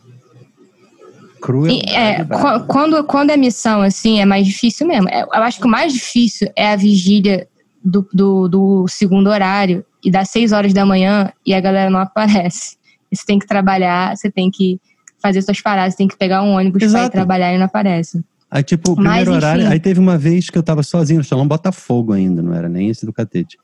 Cruel. 1.42 1.80
É, 1.88 2.24
quando, 2.68 3.02
quando 3.02 3.30
é 3.30 3.36
missão, 3.36 3.82
assim, 3.82 4.20
é 4.20 4.24
mais 4.24 4.46
difícil 4.46 4.86
mesmo. 4.86 5.08
É, 5.08 5.22
eu 5.22 5.42
acho 5.42 5.58
que 5.58 5.66
o 5.66 5.68
mais 5.70 5.92
difícil 5.92 6.48
é 6.54 6.72
a 6.72 6.76
vigília 6.76 7.48
do, 7.84 8.08
do, 8.12 8.48
do 8.48 8.88
segundo 8.88 9.30
horário 9.30 9.84
e 10.04 10.08
dá 10.08 10.24
seis 10.24 10.52
horas 10.52 10.72
da 10.72 10.86
manhã 10.86 11.32
e 11.44 11.54
a 11.54 11.60
galera 11.60 11.90
não 11.90 11.98
aparece. 11.98 12.76
Você 13.12 13.24
tem 13.26 13.40
que 13.40 13.48
trabalhar, 13.48 14.16
você 14.16 14.30
tem 14.30 14.48
que 14.48 14.80
fazer 15.20 15.42
suas 15.42 15.60
paradas, 15.60 15.94
você 15.94 15.98
tem 15.98 16.08
que 16.08 16.16
pegar 16.16 16.40
um 16.42 16.52
ônibus 16.52 16.84
Exato. 16.84 17.02
pra 17.02 17.08
ir 17.08 17.10
trabalhar 17.10 17.52
e 17.52 17.58
não 17.58 17.66
aparece. 17.66 18.22
Aí, 18.56 18.62
tipo, 18.62 18.92
o 18.92 18.94
primeiro 18.94 19.32
Mas, 19.32 19.36
horário. 19.36 19.68
Aí 19.68 19.78
teve 19.78 20.00
uma 20.00 20.16
vez 20.16 20.48
que 20.48 20.56
eu 20.56 20.62
tava 20.62 20.82
sozinho 20.82 21.18
no 21.18 21.24
salão 21.24 21.46
Botafogo 21.46 22.14
ainda, 22.14 22.40
não 22.40 22.54
era 22.54 22.70
nem 22.70 22.88
esse 22.88 23.04
do 23.04 23.12
catete. 23.12 23.58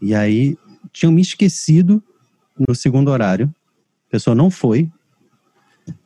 E 0.00 0.14
aí 0.14 0.56
tinham 0.90 1.12
me 1.12 1.20
esquecido 1.20 2.02
no 2.66 2.74
segundo 2.74 3.10
horário. 3.10 3.54
A 4.08 4.10
pessoa 4.12 4.34
não 4.34 4.50
foi. 4.50 4.90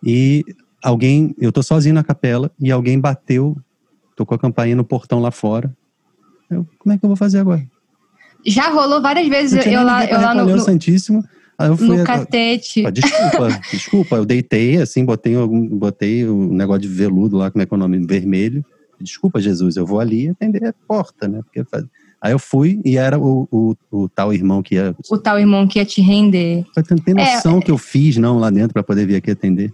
E 0.05 0.45
alguém. 0.83 1.37
Eu 1.39 1.53
tô 1.53 1.63
sozinho 1.63 1.95
na 1.95 2.03
capela 2.03 2.51
e 2.59 2.73
alguém 2.73 2.99
bateu, 2.99 3.57
tocou 4.17 4.35
a 4.35 4.39
campainha 4.41 4.75
no 4.75 4.85
portão 4.85 5.21
lá 5.21 5.31
fora. 5.31 5.73
Eu, 6.51 6.67
como 6.81 6.93
é 6.93 6.99
que 6.99 7.05
eu 7.05 7.09
vou 7.09 7.17
fazer 7.17 7.39
agora? 7.39 7.65
Já 8.45 8.71
rolou 8.71 9.01
várias 9.01 9.29
vezes 9.29 9.65
eu, 9.65 9.85
lá, 9.85 10.05
eu 10.05 10.21
lá 10.21 10.35
no, 10.35 10.47
no 10.47 10.59
Santíssimo. 10.59 11.25
Aí 11.61 11.77
fui, 11.77 11.99
no 11.99 12.05
catete. 12.05 12.87
Ah, 12.87 12.91
desculpa, 12.91 13.61
desculpa, 13.71 14.17
eu 14.17 14.25
deitei 14.25 14.79
assim, 14.79 15.05
botei 15.05 15.35
algum, 15.35 15.67
botei 15.69 16.25
o 16.25 16.35
um 16.35 16.55
negócio 16.55 16.81
de 16.81 16.89
veludo 16.89 17.37
lá, 17.37 17.51
como 17.51 17.63
é 17.63 17.67
que 17.67 17.75
é 17.75 17.77
o 17.77 17.79
nome? 17.79 17.99
Vermelho. 18.07 18.65
Desculpa, 18.99 19.41
Jesus, 19.41 19.77
eu 19.77 19.85
vou 19.85 20.01
ali 20.01 20.29
atender 20.29 20.65
a 20.65 20.75
porta, 20.89 21.29
né? 21.29 21.41
Porque 21.43 21.63
faz... 21.65 21.85
Aí 22.19 22.33
eu 22.33 22.39
fui 22.39 22.81
e 22.83 22.97
era 22.97 23.19
o, 23.19 23.47
o, 23.51 23.77
o, 23.91 24.09
tal 24.09 24.33
irmão 24.33 24.63
que 24.63 24.75
ia. 24.75 24.95
O 25.11 25.19
tal 25.19 25.39
irmão 25.39 25.67
que 25.67 25.79
ia 25.79 25.85
te 25.85 26.01
render. 26.01 26.65
Você 26.75 26.95
tem 26.97 27.15
noção 27.15 27.59
é, 27.59 27.61
que 27.63 27.71
eu 27.71 27.79
fiz, 27.79 28.17
não, 28.17 28.39
lá 28.39 28.51
dentro, 28.51 28.73
para 28.73 28.83
poder 28.83 29.07
vir 29.07 29.17
aqui 29.17 29.31
atender. 29.31 29.73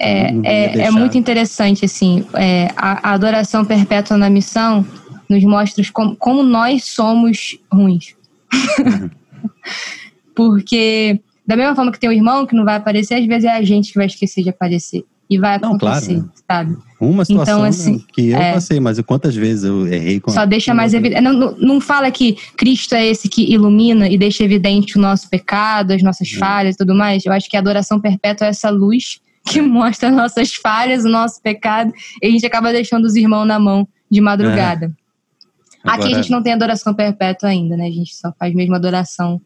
É, 0.00 0.32
é, 0.42 0.78
é, 0.80 0.90
muito 0.90 1.16
interessante, 1.16 1.84
assim, 1.84 2.24
é, 2.34 2.72
a, 2.76 3.10
a 3.10 3.12
adoração 3.12 3.64
perpétua 3.64 4.16
na 4.16 4.28
missão 4.28 4.84
nos 5.28 5.44
mostra 5.44 5.84
como, 5.92 6.16
como 6.16 6.42
nós 6.42 6.84
somos 6.84 7.56
ruins. 7.72 8.16
Uhum. 8.52 9.10
Porque, 10.34 11.20
da 11.46 11.56
mesma 11.56 11.74
forma 11.74 11.92
que 11.92 12.00
tem 12.00 12.10
o 12.10 12.12
irmão 12.12 12.46
que 12.46 12.54
não 12.54 12.64
vai 12.64 12.76
aparecer, 12.76 13.14
às 13.14 13.26
vezes 13.26 13.44
é 13.44 13.52
a 13.52 13.62
gente 13.62 13.92
que 13.92 13.98
vai 13.98 14.06
esquecer 14.06 14.42
de 14.42 14.50
aparecer. 14.50 15.04
E 15.30 15.38
vai 15.38 15.54
acontecer, 15.56 16.14
não, 16.14 16.20
claro, 16.20 16.32
sabe? 16.46 16.76
Uma 17.00 17.24
situação 17.24 17.58
então, 17.60 17.68
assim, 17.68 18.04
que 18.12 18.30
eu 18.30 18.36
é, 18.36 18.52
passei, 18.52 18.78
mas 18.78 19.00
quantas 19.00 19.34
vezes 19.34 19.64
eu 19.64 19.86
errei 19.86 20.20
com 20.20 20.30
Só 20.30 20.44
deixa 20.44 20.74
mais 20.74 20.92
evidente. 20.92 21.22
Não, 21.22 21.32
não, 21.32 21.56
não, 21.56 21.80
fala 21.80 22.10
que 22.10 22.36
Cristo 22.54 22.94
é 22.94 23.06
esse 23.06 23.30
que 23.30 23.50
ilumina 23.50 24.08
e 24.08 24.18
deixa 24.18 24.44
evidente 24.44 24.98
o 24.98 25.00
nosso 25.00 25.30
pecado, 25.30 25.92
as 25.92 26.02
nossas 26.02 26.30
falhas 26.32 26.74
e 26.74 26.78
tudo 26.78 26.94
mais. 26.94 27.24
Eu 27.24 27.32
acho 27.32 27.48
que 27.48 27.56
a 27.56 27.60
adoração 27.60 27.98
perpétua 27.98 28.46
é 28.46 28.50
essa 28.50 28.68
luz 28.68 29.20
que 29.46 29.58
é. 29.58 29.62
mostra 29.62 30.10
nossas 30.10 30.54
falhas, 30.54 31.04
o 31.04 31.08
nosso 31.08 31.40
pecado, 31.40 31.92
e 32.22 32.26
a 32.26 32.30
gente 32.30 32.44
acaba 32.44 32.70
deixando 32.70 33.04
os 33.04 33.16
irmãos 33.16 33.46
na 33.46 33.58
mão 33.58 33.88
de 34.10 34.20
madrugada. 34.20 34.86
É. 34.86 35.02
Agora... 35.82 36.04
Aqui 36.04 36.12
a 36.12 36.16
gente 36.16 36.30
não 36.30 36.42
tem 36.42 36.52
adoração 36.52 36.94
perpétua 36.94 37.48
ainda, 37.48 37.76
né? 37.76 37.86
A 37.86 37.90
gente 37.90 38.14
só 38.14 38.32
faz 38.38 38.54
mesmo 38.54 38.74
adoração 38.74 39.40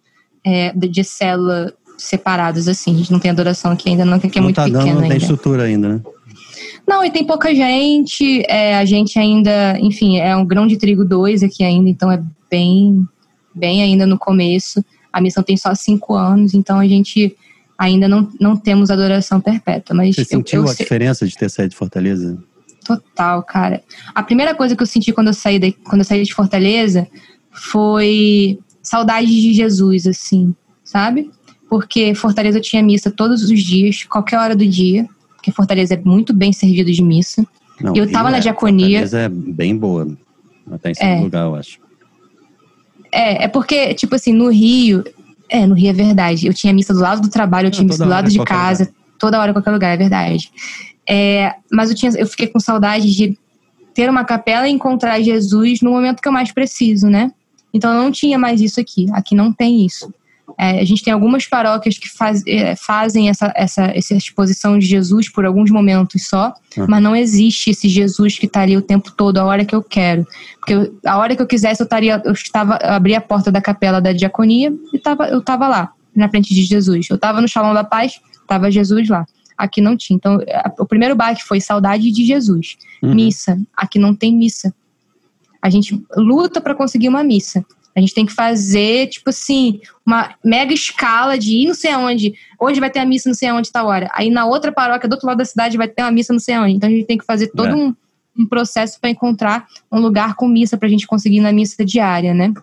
é, 0.47 0.73
de, 0.73 1.03
célula 1.03 1.75
separados, 1.99 2.69
assim. 2.69 2.95
A 2.95 2.99
gente 2.99 3.11
não 3.11 3.19
tem 3.19 3.33
adoração 3.33 3.73
aqui 3.73 3.89
ainda, 3.89 4.05
não, 4.05 4.21
que 4.21 4.29
aqui 4.29 4.39
é 4.39 4.41
não 4.41 4.45
muito 4.45 4.57
tá 4.57 4.65
pequeno 4.65 4.85
dando, 4.85 4.95
não 4.95 5.03
ainda. 5.03 5.15
tem 5.15 5.19
estrutura 5.19 5.65
ainda, 5.65 5.89
né? 5.89 6.01
Não, 6.87 7.05
e 7.05 7.11
tem 7.11 7.25
pouca 7.25 7.53
gente, 7.53 8.45
é, 8.49 8.77
a 8.77 8.85
gente 8.85 9.19
ainda, 9.19 9.77
enfim, 9.81 10.19
é 10.19 10.37
um 10.37 10.47
grão 10.47 10.69
de 10.69 10.77
trigo 10.77 11.05
dois 11.05 11.43
aqui 11.43 11.65
ainda, 11.65 11.91
então 11.91 12.13
é 12.13 12.23
bem, 12.49 13.05
bem 13.53 13.83
ainda 13.83 14.07
no 14.07 14.17
começo. 14.17 14.85
A 15.13 15.21
missão 15.21 15.43
tem 15.43 15.57
só 15.57 15.75
cinco 15.75 16.15
anos, 16.15 16.55
então 16.55 16.79
a 16.79 16.87
gente 16.87 17.37
ainda 17.77 18.07
não, 18.07 18.31
não 18.41 18.57
temos 18.57 18.89
adoração 18.89 19.41
perpétua. 19.41 19.97
Mas 19.97 20.15
Você 20.15 20.21
eu, 20.21 20.27
sentiu 20.27 20.63
eu, 20.63 20.71
a 20.71 20.75
diferença 20.75 21.27
de 21.27 21.37
ter 21.37 21.51
saído 21.51 21.71
de 21.71 21.77
Fortaleza? 21.77 22.39
Total, 22.85 23.43
cara. 23.43 23.83
A 24.15 24.23
primeira 24.23 24.55
coisa 24.55 24.77
que 24.77 24.83
eu 24.83 24.87
senti 24.87 25.13
quando 25.13 25.29
eu 25.29 25.35
saí 25.35 25.59
de, 25.59 25.73
quando 25.73 26.03
eu 26.03 26.05
saí 26.05 26.23
de 26.23 26.33
Fortaleza 26.33 27.09
foi 27.51 28.61
saudade 28.87 29.27
de 29.27 29.53
Jesus, 29.53 30.07
assim, 30.07 30.55
sabe? 30.85 31.31
Porque 31.69 32.15
Fortaleza 32.15 32.61
tinha 32.61 32.83
missa 32.83 33.11
todos 33.11 33.43
os 33.43 33.61
dias, 33.61 34.05
qualquer 34.05 34.39
hora 34.39 34.55
do 34.55 34.67
dia, 34.67 35.09
porque 35.35 35.51
Fortaleza 35.51 35.95
é 35.95 35.97
muito 35.97 36.33
bem 36.33 36.53
servido 36.53 36.91
de 36.93 37.03
missa. 37.03 37.45
Não, 37.81 37.95
eu 37.95 38.11
tava 38.11 38.31
na 38.31 38.39
é, 38.39 38.41
diaconia. 38.41 39.01
Fortaleza 39.01 39.19
é 39.19 39.29
bem 39.29 39.77
boa, 39.77 40.09
até 40.71 40.93
em 40.93 40.95
segundo 40.95 41.19
é. 41.19 41.23
lugar, 41.23 41.47
eu 41.47 41.55
acho. 41.57 41.79
É, 43.11 43.45
é 43.45 43.49
porque, 43.49 43.93
tipo 43.95 44.15
assim, 44.15 44.33
no 44.33 44.51
Rio, 44.51 45.05
é, 45.49 45.67
no 45.67 45.75
Rio 45.75 45.91
é 45.91 45.93
verdade. 45.93 46.47
Eu 46.47 46.55
tinha 46.55 46.73
missa 46.73 46.95
do 46.95 47.01
lado 47.01 47.21
do 47.21 47.29
trabalho, 47.29 47.67
eu 47.67 47.71
tinha 47.71 47.83
Não, 47.83 47.89
missa 47.89 48.05
do 48.05 48.11
lado 48.11 48.31
de 48.31 48.43
casa, 48.45 48.85
lugar. 48.85 48.97
toda 49.19 49.41
hora, 49.41 49.53
qualquer 49.53 49.73
lugar, 49.73 49.95
é 49.95 49.97
verdade. 49.97 50.51
É, 51.09 51.55
mas 51.73 51.91
eu, 51.91 51.97
tinha, 51.97 52.13
eu 52.17 52.27
fiquei 52.27 52.47
com 52.47 52.61
saudade 52.61 53.13
de 53.13 53.37
ter 53.95 54.09
uma 54.09 54.25
capela 54.25 54.69
e 54.69 54.73
encontrar 54.73 55.21
Jesus 55.21 55.81
no 55.81 55.91
momento 55.91 56.21
que 56.21 56.29
eu 56.29 56.33
mais 56.33 56.53
preciso, 56.53 57.09
né? 57.09 57.33
Então 57.77 57.93
não 57.95 58.11
tinha 58.11 58.39
mais 58.39 58.61
isso 58.61 58.81
aqui. 58.81 59.07
Aqui 59.13 59.35
não 59.35 59.53
tem 59.53 59.85
isso. 59.85 60.13
É, 60.59 60.81
a 60.81 60.85
gente 60.85 61.03
tem 61.03 61.13
algumas 61.13 61.47
paróquias 61.47 61.99
que 61.99 62.09
faz, 62.09 62.43
é, 62.47 62.75
fazem 62.77 63.29
essa, 63.29 63.53
essa, 63.55 63.85
essa 63.95 64.15
exposição 64.15 64.79
de 64.79 64.87
Jesus 64.87 65.29
por 65.29 65.45
alguns 65.45 65.71
momentos 65.71 66.29
só, 66.29 66.55
uhum. 66.77 66.87
mas 66.89 67.03
não 67.03 67.17
existe 67.17 67.71
esse 67.71 67.89
Jesus 67.89 68.39
que 68.39 68.47
está 68.47 68.63
ali 68.63 68.77
o 68.77 68.83
tempo 68.83 69.13
todo, 69.13 69.39
a 69.39 69.45
hora 69.45 69.65
que 69.65 69.75
eu 69.75 69.83
quero. 69.83 70.27
Porque 70.59 70.73
eu, 70.73 70.99
a 71.05 71.19
hora 71.19 71.35
que 71.35 71.43
eu 71.43 71.47
quisesse, 71.47 71.83
eu, 71.83 71.85
estaria, 71.85 72.23
eu 72.25 72.33
estava, 72.33 72.79
eu 72.81 72.91
abri 72.91 73.15
a 73.15 73.21
porta 73.21 73.51
da 73.51 73.61
capela 73.61 74.01
da 74.01 74.13
diaconia 74.13 74.73
e 74.95 74.99
tava, 74.99 75.29
eu 75.29 75.41
estava 75.41 75.69
lá, 75.69 75.93
na 76.15 76.29
frente 76.29 76.55
de 76.55 76.63
Jesus. 76.63 77.09
Eu 77.11 77.17
estava 77.17 77.41
no 77.41 77.49
Shalom 77.49 77.75
da 77.75 77.85
Paz, 77.85 78.21
estava 78.43 78.71
Jesus 78.71 79.09
lá 79.09 79.27
aqui 79.57 79.81
não 79.81 79.97
tinha. 79.97 80.17
Então, 80.17 80.39
o 80.79 80.85
primeiro 80.85 81.17
baque 81.17 81.43
foi 81.43 81.61
saudade 81.61 82.11
de 82.11 82.25
Jesus. 82.25 82.77
Uhum. 83.03 83.15
Missa, 83.15 83.59
aqui 83.77 83.99
não 83.99 84.15
tem 84.15 84.35
missa. 84.35 84.75
A 85.67 85.71
gente 85.71 86.01
luta 86.17 86.61
para 86.61 86.77
conseguir 86.77 87.09
uma 87.09 87.25
missa. 87.25 87.67
A 87.93 87.99
gente 87.99 88.15
tem 88.15 88.25
que 88.25 88.33
fazer, 88.33 89.09
tipo 89.09 89.31
assim, 89.31 89.81
uma 90.07 90.33
mega 90.45 90.73
escala 90.73 91.37
de 91.37 91.63
ir 91.63 91.67
não 91.67 91.75
sei 91.75 91.91
aonde. 91.91 92.35
Hoje 92.61 92.79
vai 92.79 92.89
ter 92.89 93.01
a 93.01 93.05
missa 93.05 93.29
não 93.29 93.35
sei 93.35 93.49
aonde, 93.49 93.73
tal 93.73 93.89
hora. 93.89 94.09
Aí 94.13 94.31
na 94.31 94.47
outra 94.47 94.71
paróquia, 94.71 95.09
do 95.09 95.15
outro 95.15 95.27
lado 95.27 95.39
da 95.39 95.45
cidade, 95.45 95.77
vai 95.77 95.89
ter 95.89 96.03
uma 96.03 96.13
missa 96.13 96.33
não 96.33 96.39
sei 96.39 96.55
aonde. 96.55 96.75
Então 96.75 96.89
a 96.89 96.93
gente 96.93 97.05
tem 97.05 97.19
que 97.19 97.25
fazer 97.25 97.49
todo 97.49 97.71
é. 97.71 97.75
um, 97.75 97.93
um 98.39 98.47
processo 98.47 99.01
para 99.01 99.11
encontrar 99.11 99.67
um 99.91 99.99
lugar 99.99 100.37
com 100.37 100.47
missa 100.47 100.77
para 100.77 100.87
a 100.87 100.91
gente 100.91 101.05
conseguir 101.05 101.41
na 101.41 101.51
missa 101.51 101.85
diária, 101.85 102.33
né? 102.33 102.55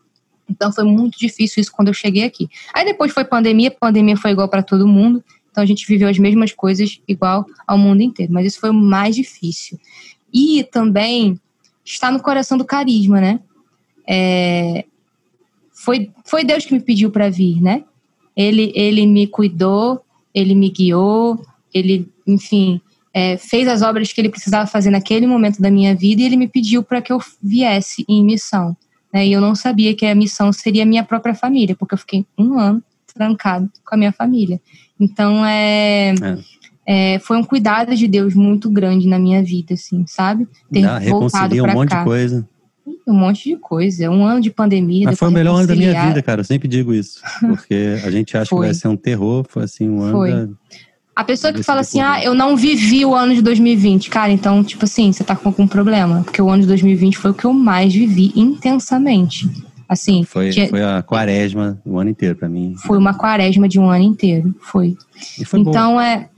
Então 0.49 0.71
foi 0.71 0.85
muito 0.85 1.19
difícil 1.19 1.59
isso 1.59 1.73
quando 1.73 1.89
eu 1.89 1.93
cheguei 1.93 2.23
aqui. 2.23 2.47
Aí 2.73 2.85
depois 2.85 3.11
foi 3.11 3.25
pandemia, 3.25 3.69
pandemia 3.69 4.15
foi 4.15 4.31
igual 4.31 4.47
para 4.47 4.63
todo 4.63 4.87
mundo. 4.87 5.21
Então 5.51 5.61
a 5.61 5.67
gente 5.67 5.85
viveu 5.85 6.07
as 6.07 6.17
mesmas 6.17 6.53
coisas 6.53 7.01
igual 7.05 7.45
ao 7.67 7.77
mundo 7.77 8.01
inteiro. 8.01 8.31
Mas 8.31 8.45
isso 8.45 8.61
foi 8.61 8.69
o 8.69 8.73
mais 8.73 9.13
difícil. 9.13 9.77
E 10.33 10.63
também 10.63 11.37
está 11.83 12.11
no 12.11 12.21
coração 12.21 12.57
do 12.57 12.65
carisma, 12.65 13.19
né? 13.19 13.39
É, 14.07 14.85
foi, 15.73 16.11
foi 16.25 16.43
Deus 16.43 16.65
que 16.65 16.73
me 16.73 16.79
pediu 16.79 17.11
para 17.11 17.29
vir, 17.29 17.61
né? 17.61 17.83
Ele, 18.35 18.71
ele 18.75 19.05
me 19.05 19.27
cuidou, 19.27 20.03
ele 20.33 20.55
me 20.55 20.69
guiou, 20.69 21.39
ele, 21.73 22.09
enfim, 22.25 22.81
é, 23.13 23.37
fez 23.37 23.67
as 23.67 23.81
obras 23.81 24.11
que 24.11 24.19
ele 24.19 24.29
precisava 24.29 24.65
fazer 24.65 24.89
naquele 24.89 25.27
momento 25.27 25.61
da 25.61 25.69
minha 25.69 25.95
vida 25.95 26.21
e 26.21 26.25
ele 26.25 26.37
me 26.37 26.47
pediu 26.47 26.81
para 26.83 27.01
que 27.01 27.11
eu 27.11 27.19
viesse 27.41 28.03
em 28.09 28.23
missão. 28.23 28.75
Né? 29.13 29.27
E 29.27 29.33
eu 29.33 29.39
não 29.39 29.53
sabia 29.53 29.95
que 29.95 30.05
a 30.05 30.15
missão 30.15 30.51
seria 30.51 30.85
minha 30.85 31.03
própria 31.03 31.35
família, 31.35 31.75
porque 31.75 31.93
eu 31.93 31.99
fiquei 31.99 32.25
um 32.37 32.57
ano 32.57 32.83
trancado 33.13 33.69
com 33.85 33.93
a 33.93 33.97
minha 33.97 34.11
família. 34.11 34.59
Então, 34.99 35.45
é, 35.45 36.09
é. 36.09 36.37
É 36.85 37.19
foi 37.19 37.37
um 37.37 37.43
cuidado 37.43 37.95
de 37.95 38.07
Deus 38.07 38.33
muito 38.33 38.69
grande 38.69 39.07
na 39.07 39.17
minha 39.17 39.41
vida, 39.43 39.73
assim, 39.73 40.05
sabe? 40.07 40.47
Ter 40.71 40.85
ah, 40.85 40.99
voltado 40.99 41.55
um 41.55 41.73
monte 41.73 41.89
cá. 41.89 41.99
de 41.99 42.05
coisa. 42.05 42.47
Um 43.07 43.13
monte 43.13 43.49
de 43.49 43.55
coisa. 43.57 44.09
Um 44.09 44.25
ano 44.25 44.41
de 44.41 44.49
pandemia. 44.49 45.05
Mas 45.05 45.19
foi 45.19 45.29
o 45.29 45.31
melhor 45.31 45.57
ano 45.57 45.67
da 45.67 45.75
minha 45.75 46.07
vida, 46.07 46.21
cara. 46.21 46.41
Eu 46.41 46.45
sempre 46.45 46.67
digo 46.67 46.93
isso. 46.93 47.21
Porque 47.39 47.99
a 48.03 48.11
gente 48.11 48.37
acha 48.37 48.49
que 48.49 48.55
vai 48.55 48.73
ser 48.73 48.87
um 48.87 48.97
terror. 48.97 49.45
Foi 49.47 49.63
assim, 49.63 49.89
um 49.89 50.01
ano. 50.01 50.17
Foi. 50.17 50.31
Da... 50.31 50.49
A 51.15 51.23
pessoa 51.23 51.53
que 51.53 51.61
fala 51.61 51.81
assim, 51.81 52.01
ah, 52.01 52.23
eu 52.23 52.33
não 52.33 52.57
vivi 52.57 53.05
o 53.05 53.13
ano 53.13 53.35
de 53.35 53.41
2020. 53.41 54.09
Cara, 54.09 54.31
então, 54.31 54.63
tipo 54.63 54.83
assim, 54.85 55.11
você 55.11 55.23
tá 55.23 55.35
com 55.35 55.49
algum 55.49 55.67
problema. 55.67 56.23
Porque 56.23 56.41
o 56.41 56.49
ano 56.49 56.63
de 56.63 56.67
2020 56.67 57.17
foi 57.17 57.31
o 57.31 57.33
que 57.33 57.45
eu 57.45 57.53
mais 57.53 57.93
vivi 57.93 58.33
intensamente. 58.35 59.47
Assim, 59.87 60.23
foi, 60.23 60.49
tinha... 60.49 60.67
foi 60.69 60.83
a 60.83 61.03
quaresma 61.03 61.79
o 61.85 61.99
ano 61.99 62.09
inteiro 62.09 62.35
para 62.35 62.49
mim. 62.49 62.73
Foi 62.79 62.97
uma 62.97 63.13
quaresma 63.13 63.69
de 63.69 63.79
um 63.79 63.89
ano 63.89 64.03
inteiro, 64.03 64.55
foi. 64.59 64.97
E 65.39 65.45
foi 65.45 65.59
então 65.59 65.93
bom. 65.93 66.01
é, 66.01 66.29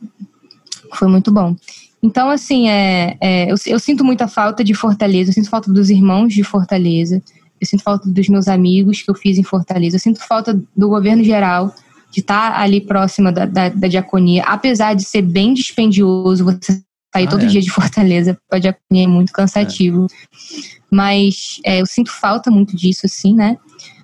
foi 0.93 1.07
muito 1.07 1.31
bom. 1.31 1.55
Então 2.01 2.29
assim 2.29 2.69
é, 2.69 3.17
é 3.19 3.51
eu, 3.51 3.55
eu, 3.65 3.79
sinto 3.79 4.03
muita 4.03 4.27
falta 4.27 4.63
de 4.63 4.73
Fortaleza, 4.73 5.29
eu 5.29 5.33
sinto 5.33 5.49
falta 5.49 5.71
dos 5.71 5.89
irmãos 5.89 6.33
de 6.33 6.43
Fortaleza, 6.43 7.21
eu 7.59 7.67
sinto 7.67 7.83
falta 7.83 8.09
dos 8.09 8.27
meus 8.29 8.47
amigos 8.47 9.01
que 9.01 9.09
eu 9.09 9.15
fiz 9.15 9.37
em 9.37 9.43
Fortaleza, 9.43 9.95
eu 9.95 9.99
sinto 9.99 10.19
falta 10.19 10.59
do 10.75 10.89
governo 10.89 11.23
geral 11.23 11.73
de 12.11 12.21
estar 12.21 12.53
tá 12.53 12.61
ali 12.61 12.79
próxima 12.79 13.31
da, 13.31 13.45
da, 13.45 13.69
da 13.69 13.87
diaconia, 13.87 14.43
apesar 14.43 14.93
de 14.93 15.03
ser 15.03 15.21
bem 15.21 15.53
dispendioso 15.53 16.45
você 16.45 16.81
sair 17.15 17.27
ah, 17.27 17.29
todo 17.29 17.43
é. 17.43 17.47
dia 17.47 17.61
de 17.61 17.71
Fortaleza 17.71 18.37
para 18.49 18.59
diaconia 18.59 19.05
é 19.05 19.07
muito 19.07 19.31
cansativo. 19.31 20.05
É. 20.05 20.75
Mas 20.91 21.59
é, 21.63 21.81
eu 21.81 21.85
sinto 21.85 22.11
falta 22.11 22.51
muito 22.51 22.75
disso, 22.75 23.05
assim, 23.05 23.33
né? 23.33 23.57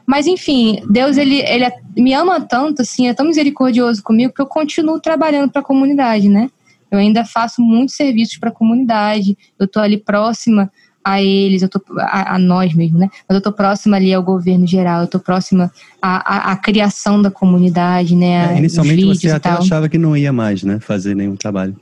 Mas 0.08 0.28
enfim, 0.28 0.82
Deus 0.90 1.18
ele, 1.18 1.40
ele 1.42 1.66
é, 1.66 1.74
me 1.96 2.14
ama 2.14 2.42
tanto, 2.42 2.82
assim, 2.82 3.08
é 3.08 3.14
tão 3.14 3.26
misericordioso 3.26 4.02
comigo 4.02 4.34
que 4.34 4.42
eu 4.42 4.46
continuo 4.46 5.00
trabalhando 5.00 5.52
para 5.52 5.62
a 5.62 5.66
comunidade, 5.66 6.28
né? 6.30 6.50
Eu 6.92 7.00
ainda 7.00 7.24
faço 7.24 7.62
muitos 7.62 7.96
serviços 7.96 8.38
para 8.38 8.50
a 8.50 8.54
comunidade. 8.54 9.38
Eu 9.58 9.66
estou 9.66 9.82
ali 9.82 9.98
próxima 9.98 10.72
a 11.04 11.22
eles, 11.22 11.64
eu 11.64 11.70
tô, 11.70 11.82
a, 11.98 12.36
a, 12.36 12.40
nós 12.40 12.74
mesmo, 12.74 13.00
né? 13.00 13.10
Mas 13.28 13.36
eu 13.36 13.38
estou 13.40 13.52
próxima 13.52 13.98
ali 13.98 14.14
ao 14.14 14.22
governo 14.22 14.68
geral, 14.68 15.00
eu 15.00 15.06
estou 15.06 15.20
próxima 15.20 15.72
à, 16.02 16.50
à, 16.50 16.52
à, 16.52 16.56
criação 16.56 17.22
da 17.22 17.32
comunidade, 17.32 18.16
né? 18.16 18.54
É, 18.54 18.58
inicialmente 18.58 19.06
você 19.06 19.32
até 19.32 19.50
achava 19.50 19.90
que 19.90 19.98
não 19.98 20.16
ia 20.16 20.32
mais, 20.32 20.62
né? 20.64 20.80
Fazer 20.80 21.16
nenhum 21.16 21.36
trabalho. 21.36 21.76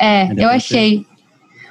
É, 0.00 0.32
eu 0.36 0.48
achei. 0.48 1.06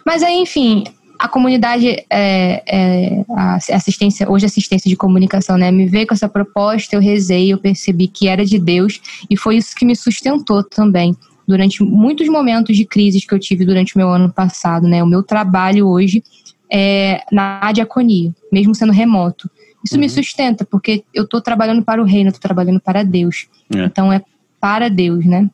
Mas 0.06 0.24
aí, 0.24 0.36
enfim, 0.36 0.86
a 1.20 1.28
comunidade 1.28 1.88
é, 2.10 2.64
é, 2.68 3.26
a 3.30 3.56
assistência 3.56 4.30
hoje 4.30 4.46
assistência 4.46 4.90
de 4.90 4.96
comunicação 4.96 5.58
né 5.58 5.72
me 5.72 5.86
veio 5.86 6.06
com 6.06 6.14
essa 6.14 6.28
proposta 6.28 6.96
eu 6.96 7.00
rezei 7.00 7.52
eu 7.52 7.58
percebi 7.58 8.08
que 8.08 8.28
era 8.28 8.46
de 8.46 8.60
Deus 8.60 9.00
e 9.30 9.38
foi 9.38 9.58
isso 9.58 9.76
que 9.76 9.86
me 9.86 9.96
sustentou 9.96 10.64
também 10.64 11.16
durante 11.48 11.84
muitos 11.84 12.28
momentos 12.28 12.76
de 12.76 12.86
crises 12.86 13.26
que 13.26 13.34
eu 13.34 13.40
tive 13.40 13.66
durante 13.66 13.96
o 13.96 13.98
meu 13.98 14.10
ano 14.10 14.32
passado 14.32 14.88
né 14.88 15.04
o 15.04 15.08
meu 15.08 15.24
trabalho 15.24 15.88
hoje 15.88 16.24
é 16.72 17.24
na 17.32 17.72
diaconia 17.72 18.34
mesmo 18.52 18.74
sendo 18.74 18.92
remoto 18.92 19.50
isso 19.84 19.96
uhum. 19.96 20.02
me 20.02 20.10
sustenta 20.10 20.66
porque 20.66 21.04
eu 21.14 21.24
estou 21.24 21.42
trabalhando 21.42 21.84
para 21.84 22.02
o 22.02 22.06
reino 22.06 22.30
estou 22.30 22.42
trabalhando 22.42 22.80
para 22.80 23.04
Deus 23.04 23.48
é. 23.74 23.84
então 23.84 24.12
é 24.12 24.22
para 24.60 24.90
Deus 24.90 25.26
né 25.26 25.50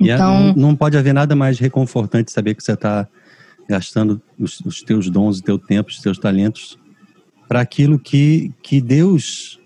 é, 0.00 0.14
então 0.14 0.48
não, 0.48 0.54
não 0.54 0.76
pode 0.76 0.96
haver 0.96 1.14
nada 1.14 1.36
mais 1.36 1.58
reconfortante 1.58 2.32
saber 2.32 2.54
que 2.54 2.62
você 2.62 2.72
está 2.72 3.06
gastando 3.70 4.20
os, 4.36 4.58
os 4.60 4.82
teus 4.82 5.08
dons, 5.08 5.38
o 5.38 5.42
teu 5.42 5.56
tempo, 5.56 5.90
os 5.90 6.00
teus 6.00 6.18
talentos 6.18 6.76
para 7.46 7.60
aquilo 7.60 8.00
que, 8.00 8.52
que 8.62 8.80
Deus 8.80 9.60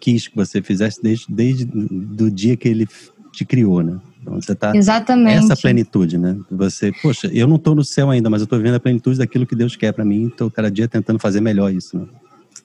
quis 0.00 0.26
que 0.26 0.34
você 0.34 0.60
fizesse 0.60 1.00
desde, 1.00 1.26
desde 1.28 1.64
do 1.64 2.30
dia 2.30 2.56
que 2.56 2.68
Ele 2.68 2.86
te 3.32 3.44
criou, 3.44 3.82
né? 3.82 4.00
Você 4.24 4.52
está 4.52 4.76
Exatamente. 4.76 5.38
essa 5.38 5.56
plenitude, 5.56 6.18
né? 6.18 6.36
Você, 6.50 6.92
poxa, 7.02 7.28
eu 7.32 7.46
não 7.46 7.56
estou 7.56 7.74
no 7.74 7.84
céu 7.84 8.10
ainda, 8.10 8.28
mas 8.28 8.40
eu 8.40 8.44
estou 8.44 8.60
vendo 8.60 8.74
a 8.74 8.80
plenitude 8.80 9.18
daquilo 9.18 9.46
que 9.46 9.54
Deus 9.54 9.76
quer 9.76 9.92
para 9.92 10.04
mim. 10.04 10.26
Estou 10.26 10.50
cada 10.50 10.70
dia 10.70 10.88
tentando 10.88 11.18
fazer 11.18 11.40
melhor 11.40 11.72
isso, 11.72 11.98
né? 11.98 12.06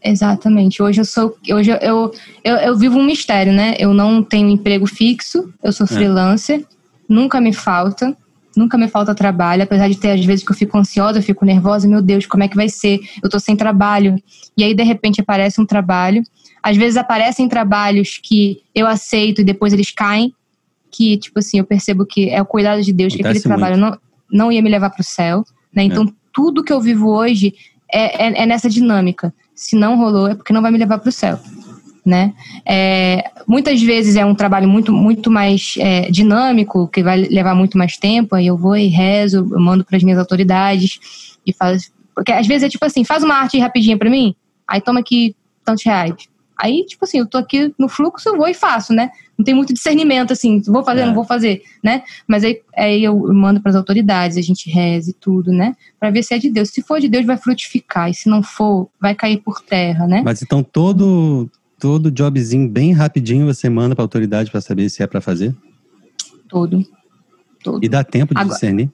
Exatamente. 0.03 0.83
Hoje 0.83 0.99
eu 0.99 1.05
sou, 1.05 1.37
hoje 1.49 1.71
eu, 1.71 1.77
eu, 1.77 2.11
eu, 2.43 2.55
eu, 2.57 2.77
vivo 2.77 2.97
um 2.97 3.05
mistério, 3.05 3.53
né? 3.53 3.75
Eu 3.79 3.93
não 3.93 4.21
tenho 4.21 4.49
emprego 4.49 4.85
fixo, 4.85 5.53
eu 5.63 5.71
sou 5.71 5.85
é. 5.85 5.87
freelancer, 5.87 6.59
é. 6.59 6.63
nunca 7.07 7.39
me 7.39 7.53
falta. 7.53 8.15
Nunca 8.55 8.77
me 8.77 8.87
falta 8.87 9.15
trabalho, 9.15 9.63
apesar 9.63 9.89
de 9.89 9.97
ter 9.97 10.11
às 10.11 10.23
vezes 10.23 10.45
que 10.45 10.51
eu 10.51 10.55
fico 10.55 10.77
ansiosa, 10.77 11.17
eu 11.17 11.23
fico 11.23 11.43
nervosa, 11.43 11.87
meu 11.87 12.03
Deus, 12.03 12.27
como 12.27 12.43
é 12.43 12.47
que 12.47 12.55
vai 12.55 12.69
ser? 12.69 12.99
Eu 13.23 13.27
tô 13.27 13.39
sem 13.39 13.55
trabalho. 13.55 14.15
E 14.55 14.63
aí 14.63 14.75
de 14.75 14.83
repente 14.83 15.19
aparece 15.19 15.59
um 15.59 15.65
trabalho. 15.65 16.21
Às 16.61 16.77
vezes 16.77 16.95
aparecem 16.95 17.49
trabalhos 17.49 18.19
que 18.21 18.61
eu 18.75 18.85
aceito 18.85 19.41
e 19.41 19.43
depois 19.43 19.73
eles 19.73 19.89
caem, 19.89 20.35
que 20.93 21.17
tipo 21.17 21.39
assim, 21.39 21.57
eu 21.57 21.65
percebo 21.65 22.05
que 22.05 22.29
é 22.29 22.41
o 22.41 22.45
cuidado 22.45 22.81
de 22.81 22.93
Deus, 22.93 23.13
Acontece 23.13 23.41
que 23.41 23.47
aquele 23.47 23.55
trabalho 23.55 23.77
não, 23.77 23.97
não 24.31 24.51
ia 24.51 24.61
me 24.61 24.69
levar 24.69 24.91
para 24.91 25.01
o 25.01 25.03
céu, 25.03 25.43
né? 25.73 25.83
Então 25.83 26.03
é. 26.03 26.07
tudo 26.31 26.63
que 26.63 26.71
eu 26.71 26.79
vivo 26.79 27.09
hoje 27.09 27.53
é, 27.91 28.27
é, 28.27 28.43
é 28.43 28.45
nessa 28.45 28.69
dinâmica. 28.69 29.33
Se 29.55 29.75
não 29.75 29.97
rolou, 29.97 30.27
é 30.27 30.35
porque 30.35 30.53
não 30.53 30.61
vai 30.61 30.71
me 30.71 30.77
levar 30.77 30.99
para 30.99 31.09
o 31.09 31.11
céu 31.11 31.39
né? 32.05 32.33
É, 32.65 33.23
muitas 33.47 33.81
vezes 33.81 34.15
é 34.15 34.25
um 34.25 34.35
trabalho 34.35 34.67
muito, 34.67 34.91
muito 34.91 35.31
mais 35.31 35.75
é, 35.79 36.09
dinâmico, 36.11 36.87
que 36.87 37.01
vai 37.01 37.21
levar 37.21 37.55
muito 37.55 37.77
mais 37.77 37.97
tempo, 37.97 38.35
aí 38.35 38.47
eu 38.47 38.57
vou 38.57 38.75
e 38.75 38.87
rezo, 38.87 39.37
eu 39.37 39.59
mando 39.59 39.85
para 39.85 39.95
as 39.95 40.03
minhas 40.03 40.19
autoridades 40.19 40.99
e 41.45 41.53
faz. 41.53 41.91
Porque 42.13 42.31
às 42.31 42.45
vezes 42.45 42.63
é 42.63 42.69
tipo 42.69 42.85
assim, 42.85 43.03
faz 43.03 43.23
uma 43.23 43.35
arte 43.35 43.57
rapidinha 43.57 43.97
para 43.97 44.09
mim, 44.09 44.35
aí 44.67 44.81
toma 44.81 44.99
aqui 44.99 45.35
tantos 45.63 45.83
reais. 45.85 46.13
Aí, 46.59 46.85
tipo 46.85 47.03
assim, 47.03 47.19
eu 47.19 47.25
tô 47.25 47.37
aqui 47.37 47.73
no 47.79 47.89
fluxo, 47.89 48.29
eu 48.29 48.37
vou 48.37 48.47
e 48.47 48.53
faço, 48.53 48.93
né? 48.93 49.09
Não 49.37 49.43
tem 49.43 49.53
muito 49.53 49.73
discernimento, 49.73 50.31
assim, 50.31 50.61
vou 50.61 50.83
fazer, 50.83 51.01
é. 51.01 51.05
não 51.05 51.13
vou 51.13 51.25
fazer, 51.25 51.63
né? 51.83 52.03
Mas 52.27 52.43
aí, 52.43 52.61
aí 52.77 53.03
eu 53.03 53.17
mando 53.33 53.59
para 53.61 53.71
as 53.71 53.75
autoridades, 53.75 54.37
a 54.37 54.41
gente 54.41 54.69
reze 54.69 55.11
e 55.11 55.13
tudo, 55.13 55.51
né? 55.51 55.75
Para 55.99 56.11
ver 56.11 56.23
se 56.23 56.33
é 56.33 56.37
de 56.37 56.49
Deus. 56.49 56.69
Se 56.69 56.81
for 56.83 56.99
de 56.99 57.09
Deus, 57.09 57.25
vai 57.25 57.37
frutificar, 57.37 58.09
e 58.09 58.13
se 58.13 58.29
não 58.29 58.43
for, 58.43 58.89
vai 59.01 59.15
cair 59.15 59.37
por 59.37 59.61
terra, 59.61 60.05
né? 60.05 60.21
Mas 60.23 60.41
então 60.41 60.61
todo 60.61 61.49
todo 61.79 62.09
jobzinho 62.09 62.69
bem 62.69 62.93
rapidinho 62.93 63.45
você 63.45 63.69
manda 63.69 63.93
para 63.93 64.03
a 64.03 64.05
autoridade 64.05 64.49
para 64.49 64.61
saber 64.61 64.89
se 64.89 65.03
é 65.03 65.07
para 65.07 65.19
fazer? 65.19 65.53
Todo. 66.47 66.85
todo. 67.61 67.83
E 67.83 67.89
dá 67.89 68.05
tempo 68.05 68.33
de 68.33 68.39
Agora, 68.39 68.53
discernir? 68.53 68.89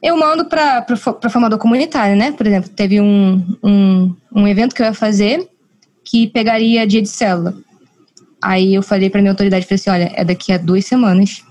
Eu 0.00 0.16
mando 0.16 0.44
para 0.44 0.86
o 1.24 1.30
formador 1.30 1.58
comunitário, 1.58 2.14
né? 2.14 2.30
Por 2.30 2.46
exemplo, 2.46 2.68
teve 2.68 3.00
um, 3.00 3.42
um, 3.64 4.14
um 4.30 4.46
evento 4.46 4.74
que 4.74 4.82
eu 4.82 4.86
ia 4.86 4.94
fazer 4.94 5.48
que 6.04 6.26
pegaria 6.26 6.86
dia 6.86 7.00
de 7.00 7.08
célula. 7.08 7.56
Aí 8.44 8.74
eu 8.74 8.82
falei 8.82 9.08
para 9.08 9.22
minha 9.22 9.32
autoridade, 9.32 9.64
falei 9.64 9.76
assim, 9.76 9.88
olha, 9.88 10.12
é 10.14 10.22
daqui 10.22 10.52
a 10.52 10.58
duas 10.58 10.84
semanas. 10.84 11.42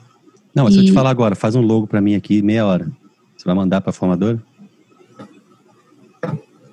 Não, 0.54 0.66
mas 0.66 0.76
e... 0.76 0.78
se 0.78 0.84
eu 0.84 0.86
te 0.86 0.94
falar 0.94 1.10
agora, 1.10 1.34
faz 1.34 1.56
um 1.56 1.62
logo 1.62 1.88
para 1.88 2.00
mim 2.00 2.14
aqui, 2.14 2.40
meia 2.44 2.64
hora. 2.68 2.88
Você 3.36 3.46
vai 3.46 3.56
mandar 3.56 3.82
para 3.82 3.90
a 3.90 3.94
formadora? 3.94 4.40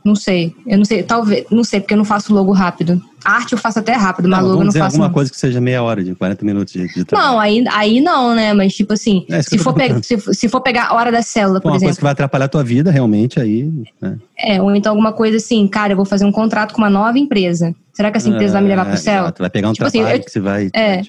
Não 0.04 0.14
sei. 0.14 0.54
Eu 0.66 0.76
não 0.76 0.84
sei. 0.84 1.02
Talvez. 1.02 1.46
Não 1.50 1.64
sei, 1.64 1.80
porque 1.80 1.94
eu 1.94 1.98
não 1.98 2.04
faço 2.04 2.34
logo 2.34 2.52
rápido. 2.52 3.02
arte 3.24 3.52
eu 3.52 3.58
faço 3.58 3.78
até 3.78 3.94
rápido, 3.94 4.28
mas 4.28 4.40
não, 4.40 4.48
logo 4.48 4.60
eu 4.60 4.64
não 4.66 4.72
faço. 4.72 4.96
alguma 4.96 5.10
coisa 5.10 5.30
que 5.30 5.38
seja 5.38 5.58
meia 5.58 5.82
hora, 5.82 6.04
de 6.04 6.14
40 6.14 6.44
minutos 6.44 6.72
de, 6.74 6.86
de 6.86 7.04
trabalho. 7.04 7.32
Não, 7.32 7.40
aí, 7.40 7.64
aí 7.70 8.00
não, 8.00 8.34
né? 8.34 8.52
Mas, 8.52 8.74
tipo 8.74 8.92
assim, 8.92 9.24
é, 9.30 9.40
se, 9.40 9.56
for 9.56 9.72
pegar, 9.72 10.02
se, 10.02 10.18
se, 10.18 10.48
for 10.48 10.60
pegar 10.60 10.88
a 10.88 10.94
hora 10.94 11.10
da 11.10 11.22
célula, 11.22 11.60
por 11.60 11.68
uma 11.68 11.76
exemplo. 11.76 11.86
Uma 11.86 11.88
coisa 11.88 11.98
que 11.98 12.02
vai 12.04 12.12
atrapalhar 12.12 12.44
a 12.44 12.48
tua 12.48 12.64
vida, 12.64 12.90
realmente, 12.90 13.40
aí. 13.40 13.70
Né? 14.00 14.18
É, 14.38 14.60
ou 14.60 14.74
então 14.74 14.92
alguma 14.92 15.12
coisa 15.12 15.38
assim, 15.38 15.66
cara, 15.66 15.92
eu 15.92 15.96
vou 15.96 16.06
fazer 16.06 16.24
um 16.24 16.32
contrato 16.32 16.74
com 16.74 16.78
uma 16.80 16.90
nova 16.90 17.18
empresa. 17.18 17.74
Será 18.00 18.10
que 18.10 18.16
essa 18.16 18.30
empresa 18.30 18.52
é, 18.52 18.54
vai 18.54 18.62
me 18.62 18.68
levar 18.68 18.86
pro 18.86 18.94
é, 18.94 18.96
céu? 18.96 19.30
Tu 19.30 19.40
vai 19.40 19.50
pegar 19.50 19.68
um 19.68 19.74
tipo 19.74 19.90
trabalho 19.90 20.06
assim, 20.06 20.16
eu, 20.16 20.24
que 20.24 20.32
você 20.32 20.40
vai. 20.40 20.70
É. 20.72 21.02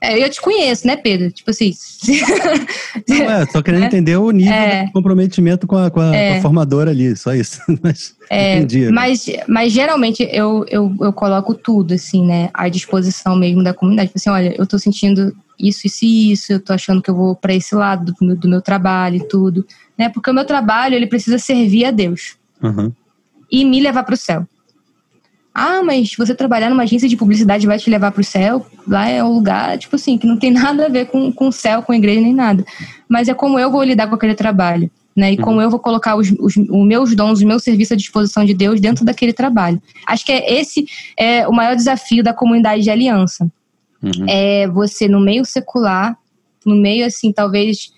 É, 0.00 0.24
eu 0.24 0.30
te 0.30 0.40
conheço, 0.40 0.86
né, 0.86 0.96
Pedro? 0.96 1.28
Tipo 1.32 1.50
assim. 1.50 1.72
Não, 3.08 3.30
é, 3.32 3.46
só 3.46 3.60
querendo 3.60 3.82
é, 3.82 3.86
entender 3.86 4.16
o 4.16 4.30
nível 4.30 4.54
é, 4.54 4.84
de 4.84 4.92
comprometimento 4.92 5.66
com 5.66 5.76
a, 5.76 5.90
com, 5.90 5.98
a, 6.00 6.14
é, 6.14 6.34
com 6.34 6.38
a, 6.38 6.42
formadora 6.42 6.92
ali, 6.92 7.16
só 7.16 7.34
isso. 7.34 7.60
mas, 7.82 8.14
é, 8.30 8.58
entendi, 8.58 8.86
né? 8.86 8.92
mas, 8.92 9.26
mas 9.48 9.72
geralmente 9.72 10.22
eu, 10.30 10.64
eu, 10.68 10.94
eu 11.00 11.12
coloco 11.12 11.52
tudo, 11.52 11.94
assim, 11.94 12.24
né, 12.24 12.48
à 12.54 12.68
disposição 12.68 13.34
mesmo 13.34 13.64
da 13.64 13.74
comunidade. 13.74 14.10
Tipo 14.10 14.18
assim, 14.20 14.30
olha, 14.30 14.54
eu 14.56 14.68
tô 14.68 14.78
sentindo 14.78 15.36
isso, 15.58 15.88
isso 15.88 16.04
e 16.04 16.30
isso, 16.30 16.52
eu 16.52 16.60
tô 16.60 16.72
achando 16.72 17.02
que 17.02 17.10
eu 17.10 17.16
vou 17.16 17.34
para 17.34 17.52
esse 17.52 17.74
lado 17.74 18.14
do, 18.14 18.36
do, 18.36 18.48
meu 18.48 18.62
trabalho 18.62 19.16
e 19.16 19.26
tudo. 19.26 19.66
Né? 19.98 20.08
Porque 20.08 20.30
o 20.30 20.34
meu 20.34 20.44
trabalho, 20.44 20.94
ele 20.94 21.08
precisa 21.08 21.38
servir 21.38 21.86
a 21.86 21.90
Deus. 21.90 22.36
Uhum. 22.62 22.92
E 23.50 23.64
me 23.64 23.80
levar 23.80 24.04
para 24.04 24.14
o 24.14 24.16
céu. 24.16 24.46
Ah, 25.54 25.82
mas 25.82 26.14
você 26.16 26.34
trabalhar 26.34 26.70
numa 26.70 26.84
agência 26.84 27.08
de 27.08 27.16
publicidade 27.16 27.66
vai 27.66 27.78
te 27.78 27.90
levar 27.90 28.12
para 28.12 28.20
o 28.20 28.24
céu? 28.24 28.64
Lá 28.86 29.08
é 29.08 29.22
um 29.22 29.32
lugar, 29.32 29.76
tipo 29.78 29.96
assim, 29.96 30.16
que 30.16 30.26
não 30.26 30.36
tem 30.36 30.50
nada 30.52 30.86
a 30.86 30.88
ver 30.88 31.06
com, 31.06 31.32
com 31.32 31.48
o 31.48 31.52
céu, 31.52 31.82
com 31.82 31.92
a 31.92 31.96
igreja, 31.96 32.20
nem 32.20 32.34
nada. 32.34 32.64
Mas 33.08 33.28
é 33.28 33.34
como 33.34 33.58
eu 33.58 33.70
vou 33.70 33.82
lidar 33.82 34.08
com 34.08 34.14
aquele 34.14 34.34
trabalho. 34.34 34.90
Né, 35.16 35.32
e 35.32 35.36
como 35.36 35.56
uhum. 35.56 35.62
eu 35.62 35.70
vou 35.70 35.80
colocar 35.80 36.14
os, 36.14 36.30
os, 36.38 36.56
os, 36.56 36.86
meus 36.86 37.16
dons, 37.16 37.42
o 37.42 37.46
meu 37.46 37.58
serviço 37.58 37.92
à 37.92 37.96
disposição 37.96 38.44
de 38.44 38.54
Deus 38.54 38.80
dentro 38.80 39.04
daquele 39.04 39.32
trabalho. 39.32 39.82
Acho 40.06 40.24
que 40.24 40.30
é 40.30 40.60
esse 40.60 40.86
é 41.18 41.46
o 41.48 41.52
maior 41.52 41.74
desafio 41.74 42.22
da 42.22 42.32
comunidade 42.32 42.84
de 42.84 42.90
aliança. 42.90 43.50
Uhum. 44.00 44.24
É 44.28 44.68
você, 44.68 45.08
no 45.08 45.20
meio 45.20 45.44
secular, 45.44 46.16
no 46.64 46.76
meio, 46.76 47.04
assim, 47.04 47.32
talvez 47.32 47.92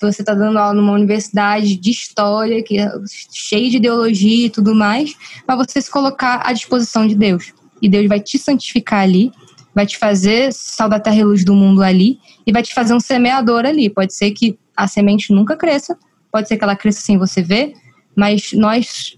você 0.00 0.22
está 0.22 0.34
dando 0.34 0.58
aula 0.58 0.74
numa 0.74 0.92
universidade 0.92 1.76
de 1.76 1.90
história, 1.90 2.62
que 2.62 2.78
é 2.78 2.90
cheia 3.32 3.70
de 3.70 3.76
ideologia 3.76 4.46
e 4.46 4.50
tudo 4.50 4.74
mais, 4.74 5.14
mas 5.46 5.56
você 5.56 5.80
se 5.80 5.90
colocar 5.90 6.42
à 6.44 6.52
disposição 6.52 7.06
de 7.06 7.14
Deus. 7.14 7.52
E 7.80 7.88
Deus 7.88 8.06
vai 8.08 8.20
te 8.20 8.38
santificar 8.38 9.00
ali, 9.00 9.30
vai 9.74 9.86
te 9.86 9.98
fazer 9.98 10.52
sal 10.52 10.88
da 10.88 10.98
terra 10.98 11.16
e 11.16 11.24
luz 11.24 11.44
do 11.44 11.54
mundo 11.54 11.82
ali, 11.82 12.18
e 12.46 12.52
vai 12.52 12.62
te 12.62 12.74
fazer 12.74 12.94
um 12.94 13.00
semeador 13.00 13.64
ali. 13.64 13.88
Pode 13.88 14.14
ser 14.14 14.30
que 14.32 14.58
a 14.76 14.86
semente 14.86 15.32
nunca 15.32 15.56
cresça, 15.56 15.96
pode 16.30 16.48
ser 16.48 16.56
que 16.56 16.64
ela 16.64 16.76
cresça 16.76 17.00
sem 17.00 17.18
você 17.18 17.42
ver, 17.42 17.72
mas 18.14 18.52
nós 18.52 19.16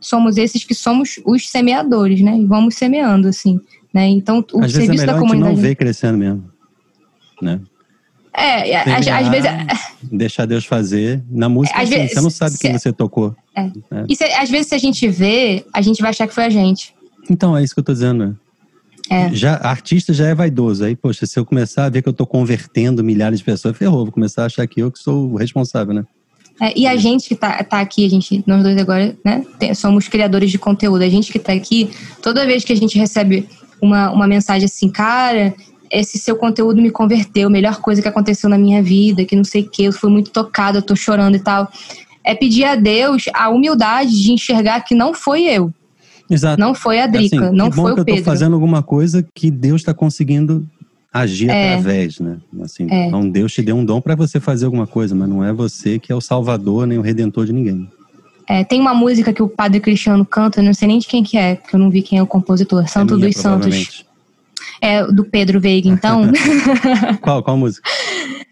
somos 0.00 0.36
esses 0.36 0.64
que 0.64 0.74
somos 0.74 1.20
os 1.24 1.48
semeadores, 1.48 2.20
né? 2.20 2.38
E 2.38 2.46
vamos 2.46 2.74
semeando, 2.74 3.28
assim. 3.28 3.60
Né? 3.92 4.08
Então, 4.08 4.44
o 4.52 4.64
Às 4.64 4.72
serviço 4.72 4.92
vezes 4.92 5.02
é 5.02 5.06
da 5.06 5.18
comunidade. 5.18 5.52
A 5.52 5.54
gente 5.54 5.56
não 5.56 5.68
vê 5.68 5.74
crescendo 5.74 6.18
mesmo. 6.18 6.50
Né? 7.42 7.60
É, 8.32 8.76
às, 8.76 9.06
às, 9.06 9.28
vezes. 9.28 9.44
É- 9.44 9.66
deixar 10.10 10.46
Deus 10.46 10.64
fazer. 10.64 11.22
Na 11.30 11.48
música, 11.48 11.80
assim, 11.80 11.90
vezes, 11.90 12.12
você 12.12 12.20
não 12.20 12.30
sabe 12.30 12.58
quem 12.58 12.72
você 12.72 12.92
tocou. 12.92 13.34
É. 13.56 13.62
É. 13.62 14.04
E 14.08 14.16
se, 14.16 14.24
às 14.24 14.48
vezes, 14.48 14.68
se 14.68 14.74
a 14.74 14.78
gente 14.78 15.06
vê, 15.08 15.64
a 15.72 15.82
gente 15.82 16.00
vai 16.00 16.10
achar 16.10 16.26
que 16.26 16.34
foi 16.34 16.44
a 16.44 16.50
gente. 16.50 16.94
Então, 17.28 17.56
é 17.56 17.62
isso 17.62 17.74
que 17.74 17.80
eu 17.80 17.84
tô 17.84 17.92
dizendo. 17.92 18.38
É. 19.10 19.34
Já, 19.34 19.56
artista 19.56 20.12
já 20.12 20.28
é 20.28 20.34
vaidoso. 20.34 20.84
Aí, 20.84 20.94
poxa, 20.94 21.26
se 21.26 21.38
eu 21.38 21.44
começar 21.44 21.86
a 21.86 21.88
ver 21.88 22.02
que 22.02 22.08
eu 22.08 22.12
tô 22.12 22.24
convertendo 22.24 23.02
milhares 23.02 23.40
de 23.40 23.44
pessoas, 23.44 23.76
ferrou. 23.76 24.04
Vou 24.04 24.12
começar 24.12 24.42
a 24.42 24.46
achar 24.46 24.66
que 24.68 24.80
eu 24.80 24.92
que 24.92 25.00
sou 25.00 25.32
o 25.32 25.36
responsável, 25.36 25.92
né? 25.92 26.04
É, 26.60 26.78
e 26.78 26.86
a 26.86 26.94
gente 26.96 27.28
que 27.28 27.34
tá, 27.34 27.64
tá 27.64 27.80
aqui, 27.80 28.04
a 28.04 28.08
gente, 28.08 28.44
nós 28.46 28.62
dois 28.62 28.76
agora, 28.76 29.16
né, 29.24 29.42
somos 29.74 30.06
criadores 30.08 30.50
de 30.50 30.58
conteúdo. 30.58 31.02
A 31.02 31.08
gente 31.08 31.32
que 31.32 31.38
tá 31.38 31.52
aqui, 31.52 31.90
toda 32.22 32.46
vez 32.46 32.64
que 32.64 32.72
a 32.72 32.76
gente 32.76 32.98
recebe 32.98 33.48
uma, 33.80 34.10
uma 34.10 34.26
mensagem 34.26 34.66
assim, 34.66 34.90
cara, 34.90 35.54
esse 35.90 36.18
seu 36.18 36.36
conteúdo 36.36 36.80
me 36.80 36.90
converteu, 36.90 37.50
melhor 37.50 37.80
coisa 37.80 38.00
que 38.00 38.08
aconteceu 38.08 38.48
na 38.48 38.56
minha 38.56 38.82
vida, 38.82 39.24
que 39.24 39.34
não 39.34 39.44
sei 39.44 39.62
o 39.62 39.68
que, 39.68 39.84
eu 39.84 39.92
fui 39.92 40.10
muito 40.10 40.30
tocada, 40.30 40.78
eu 40.78 40.82
tô 40.82 40.94
chorando 40.94 41.36
e 41.36 41.40
tal. 41.40 41.70
É 42.24 42.34
pedir 42.34 42.64
a 42.64 42.76
Deus 42.76 43.24
a 43.34 43.48
humildade 43.48 44.22
de 44.22 44.32
enxergar 44.32 44.80
que 44.82 44.94
não 44.94 45.12
foi 45.12 45.42
eu. 45.42 45.72
Exato. 46.30 46.60
Não 46.60 46.74
foi 46.74 47.00
a 47.00 47.08
Drica, 47.08 47.46
assim, 47.46 47.56
não 47.56 47.72
foi 47.72 47.92
o 47.92 47.96
Pedro. 47.96 48.14
Eu 48.14 48.18
tô 48.18 48.24
fazendo 48.24 48.54
alguma 48.54 48.82
coisa 48.82 49.26
que 49.34 49.50
Deus 49.50 49.80
está 49.80 49.92
conseguindo 49.92 50.64
agir 51.12 51.50
é. 51.50 51.74
através, 51.74 52.20
né? 52.20 52.36
Assim, 52.62 52.86
é. 52.88 53.08
Então 53.08 53.28
Deus 53.28 53.52
te 53.52 53.62
deu 53.62 53.74
um 53.74 53.84
dom 53.84 54.00
para 54.00 54.14
você 54.14 54.38
fazer 54.38 54.66
alguma 54.66 54.86
coisa, 54.86 55.12
mas 55.12 55.28
não 55.28 55.42
é 55.42 55.52
você 55.52 55.98
que 55.98 56.12
é 56.12 56.14
o 56.14 56.20
salvador 56.20 56.86
nem 56.86 56.98
o 56.98 57.02
redentor 57.02 57.46
de 57.46 57.52
ninguém. 57.52 57.88
É, 58.48 58.64
tem 58.64 58.80
uma 58.80 58.94
música 58.94 59.32
que 59.32 59.42
o 59.42 59.48
Padre 59.48 59.80
Cristiano 59.80 60.24
canta, 60.24 60.62
não 60.62 60.74
sei 60.74 60.88
nem 60.88 60.98
de 60.98 61.06
quem 61.06 61.22
que 61.22 61.36
é, 61.36 61.56
porque 61.56 61.74
eu 61.74 61.80
não 61.80 61.90
vi 61.90 62.02
quem 62.02 62.18
é 62.18 62.22
o 62.22 62.26
compositor. 62.26 62.88
Santo 62.88 63.14
é 63.14 63.16
minha, 63.16 63.28
dos 63.28 63.36
Santos. 63.36 64.04
É, 64.80 65.04
do 65.06 65.24
Pedro 65.24 65.60
Veiga, 65.60 65.88
então. 65.88 66.22
qual, 67.20 67.42
qual 67.42 67.56
música? 67.56 67.88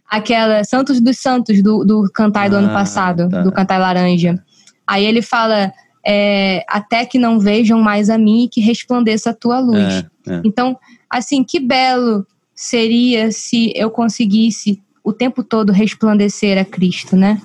Aquela 0.08 0.62
Santos 0.64 1.00
dos 1.00 1.18
Santos, 1.18 1.62
do, 1.62 1.84
do 1.84 2.10
Cantar 2.12 2.50
do 2.50 2.56
ah, 2.56 2.58
ano 2.60 2.68
passado, 2.68 3.28
tá. 3.28 3.42
do 3.42 3.52
Cantar 3.52 3.78
Laranja. 3.78 4.42
Aí 4.86 5.04
ele 5.04 5.22
fala, 5.22 5.72
é, 6.06 6.64
até 6.68 7.04
que 7.04 7.18
não 7.18 7.38
vejam 7.38 7.80
mais 7.80 8.08
a 8.08 8.16
mim 8.16 8.44
e 8.44 8.48
que 8.48 8.60
resplandeça 8.60 9.30
a 9.30 9.34
tua 9.34 9.60
luz. 9.60 10.04
É, 10.26 10.34
é. 10.34 10.40
Então, 10.44 10.78
assim, 11.10 11.44
que 11.44 11.60
belo 11.60 12.26
seria 12.54 13.30
se 13.30 13.72
eu 13.76 13.90
conseguisse 13.90 14.82
o 15.04 15.12
tempo 15.12 15.42
todo 15.42 15.72
resplandecer 15.72 16.58
a 16.58 16.64
Cristo, 16.64 17.16
né? 17.16 17.40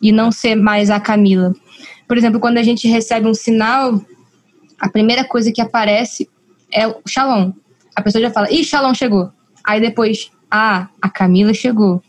E 0.00 0.10
não 0.10 0.32
ser 0.32 0.54
mais 0.54 0.90
a 0.90 0.98
Camila. 0.98 1.54
Por 2.08 2.18
exemplo, 2.18 2.40
quando 2.40 2.58
a 2.58 2.62
gente 2.62 2.88
recebe 2.88 3.26
um 3.26 3.34
sinal, 3.34 4.00
a 4.78 4.88
primeira 4.88 5.24
coisa 5.24 5.52
que 5.52 5.60
aparece 5.60 6.28
é 6.72 6.86
o 6.86 6.96
Shalom 7.06 7.52
a 7.94 8.02
pessoa 8.02 8.22
já 8.22 8.30
fala, 8.30 8.50
ih, 8.50 8.64
Shalom 8.64 8.94
chegou. 8.94 9.30
Aí 9.64 9.80
depois, 9.80 10.30
ah, 10.50 10.88
a 11.00 11.08
Camila 11.08 11.54
chegou. 11.54 12.02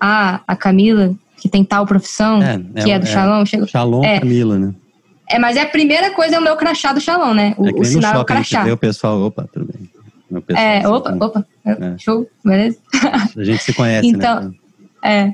Ah, 0.00 0.40
a 0.46 0.56
Camila, 0.56 1.14
que 1.38 1.48
tem 1.48 1.64
tal 1.64 1.86
profissão, 1.86 2.42
é, 2.42 2.58
que 2.82 2.90
é, 2.90 2.94
é 2.94 2.98
do 2.98 3.06
Shalom, 3.06 3.44
chegou. 3.44 3.66
Shalom 3.66 4.04
é. 4.04 4.20
Camila, 4.20 4.58
né? 4.58 4.74
É, 5.28 5.38
mas 5.38 5.56
é 5.56 5.62
a 5.62 5.66
primeira 5.66 6.10
coisa 6.12 6.36
é 6.36 6.38
o 6.38 6.42
meu 6.42 6.56
crachá 6.56 6.92
do 6.92 7.00
Shalom, 7.00 7.34
né? 7.34 7.54
O, 7.56 7.68
é 7.68 7.72
o 7.72 7.84
sinal 7.84 8.14
é 8.14 8.18
o 8.18 8.24
crachá. 8.24 8.58
A 8.58 8.60
gente 8.60 8.68
vê 8.68 8.72
o 8.72 8.76
pessoal, 8.76 9.20
opa, 9.22 9.48
tudo 9.52 9.66
bem. 9.72 9.90
Pessoal, 10.42 10.66
é, 10.66 10.88
opa, 10.88 11.10
assim, 11.10 11.18
opa, 11.22 11.46
é. 11.64 11.98
show, 11.98 12.28
beleza? 12.44 12.78
A 13.36 13.44
gente 13.44 13.62
se 13.62 13.72
conhece, 13.72 14.06
então, 14.08 14.40
né? 14.40 14.54
É. 15.04 15.32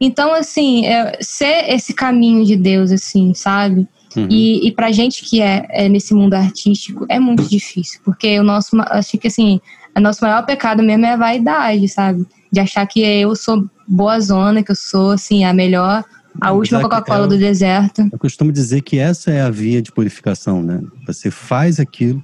Então, 0.00 0.34
assim, 0.34 0.84
é, 0.84 1.16
ser 1.20 1.72
esse 1.72 1.94
caminho 1.94 2.44
de 2.44 2.56
Deus, 2.56 2.90
assim, 2.90 3.32
sabe? 3.34 3.86
Uhum. 4.16 4.28
E, 4.30 4.66
e 4.68 4.72
pra 4.72 4.92
gente 4.92 5.24
que 5.24 5.40
é, 5.40 5.66
é, 5.70 5.88
nesse 5.88 6.14
mundo 6.14 6.34
artístico, 6.34 7.06
é 7.08 7.18
muito 7.18 7.44
difícil. 7.44 8.00
Porque 8.04 8.38
o 8.38 8.42
nosso, 8.42 8.76
acho 8.88 9.18
que 9.18 9.28
assim, 9.28 9.60
o 9.96 10.00
nosso 10.00 10.24
maior 10.24 10.44
pecado 10.44 10.82
mesmo 10.82 11.06
é 11.06 11.12
a 11.12 11.16
vaidade, 11.16 11.88
sabe? 11.88 12.26
De 12.50 12.60
achar 12.60 12.86
que 12.86 13.00
eu 13.00 13.34
sou 13.34 13.68
boa 13.86 14.18
zona, 14.20 14.62
que 14.62 14.70
eu 14.70 14.76
sou, 14.76 15.10
assim, 15.10 15.44
a 15.44 15.52
melhor, 15.52 16.04
a 16.40 16.52
última 16.52 16.80
Coca-Cola 16.80 17.26
do 17.26 17.38
deserto. 17.38 18.08
Eu 18.10 18.18
costumo 18.18 18.52
dizer 18.52 18.82
que 18.82 18.98
essa 18.98 19.30
é 19.30 19.42
a 19.42 19.50
via 19.50 19.82
de 19.82 19.92
purificação, 19.92 20.62
né? 20.62 20.80
Você 21.06 21.30
faz 21.30 21.78
aquilo 21.78 22.22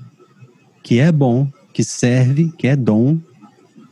que 0.82 0.98
é 0.98 1.12
bom, 1.12 1.46
que 1.72 1.84
serve, 1.84 2.50
que 2.56 2.66
é 2.66 2.74
dom, 2.74 3.18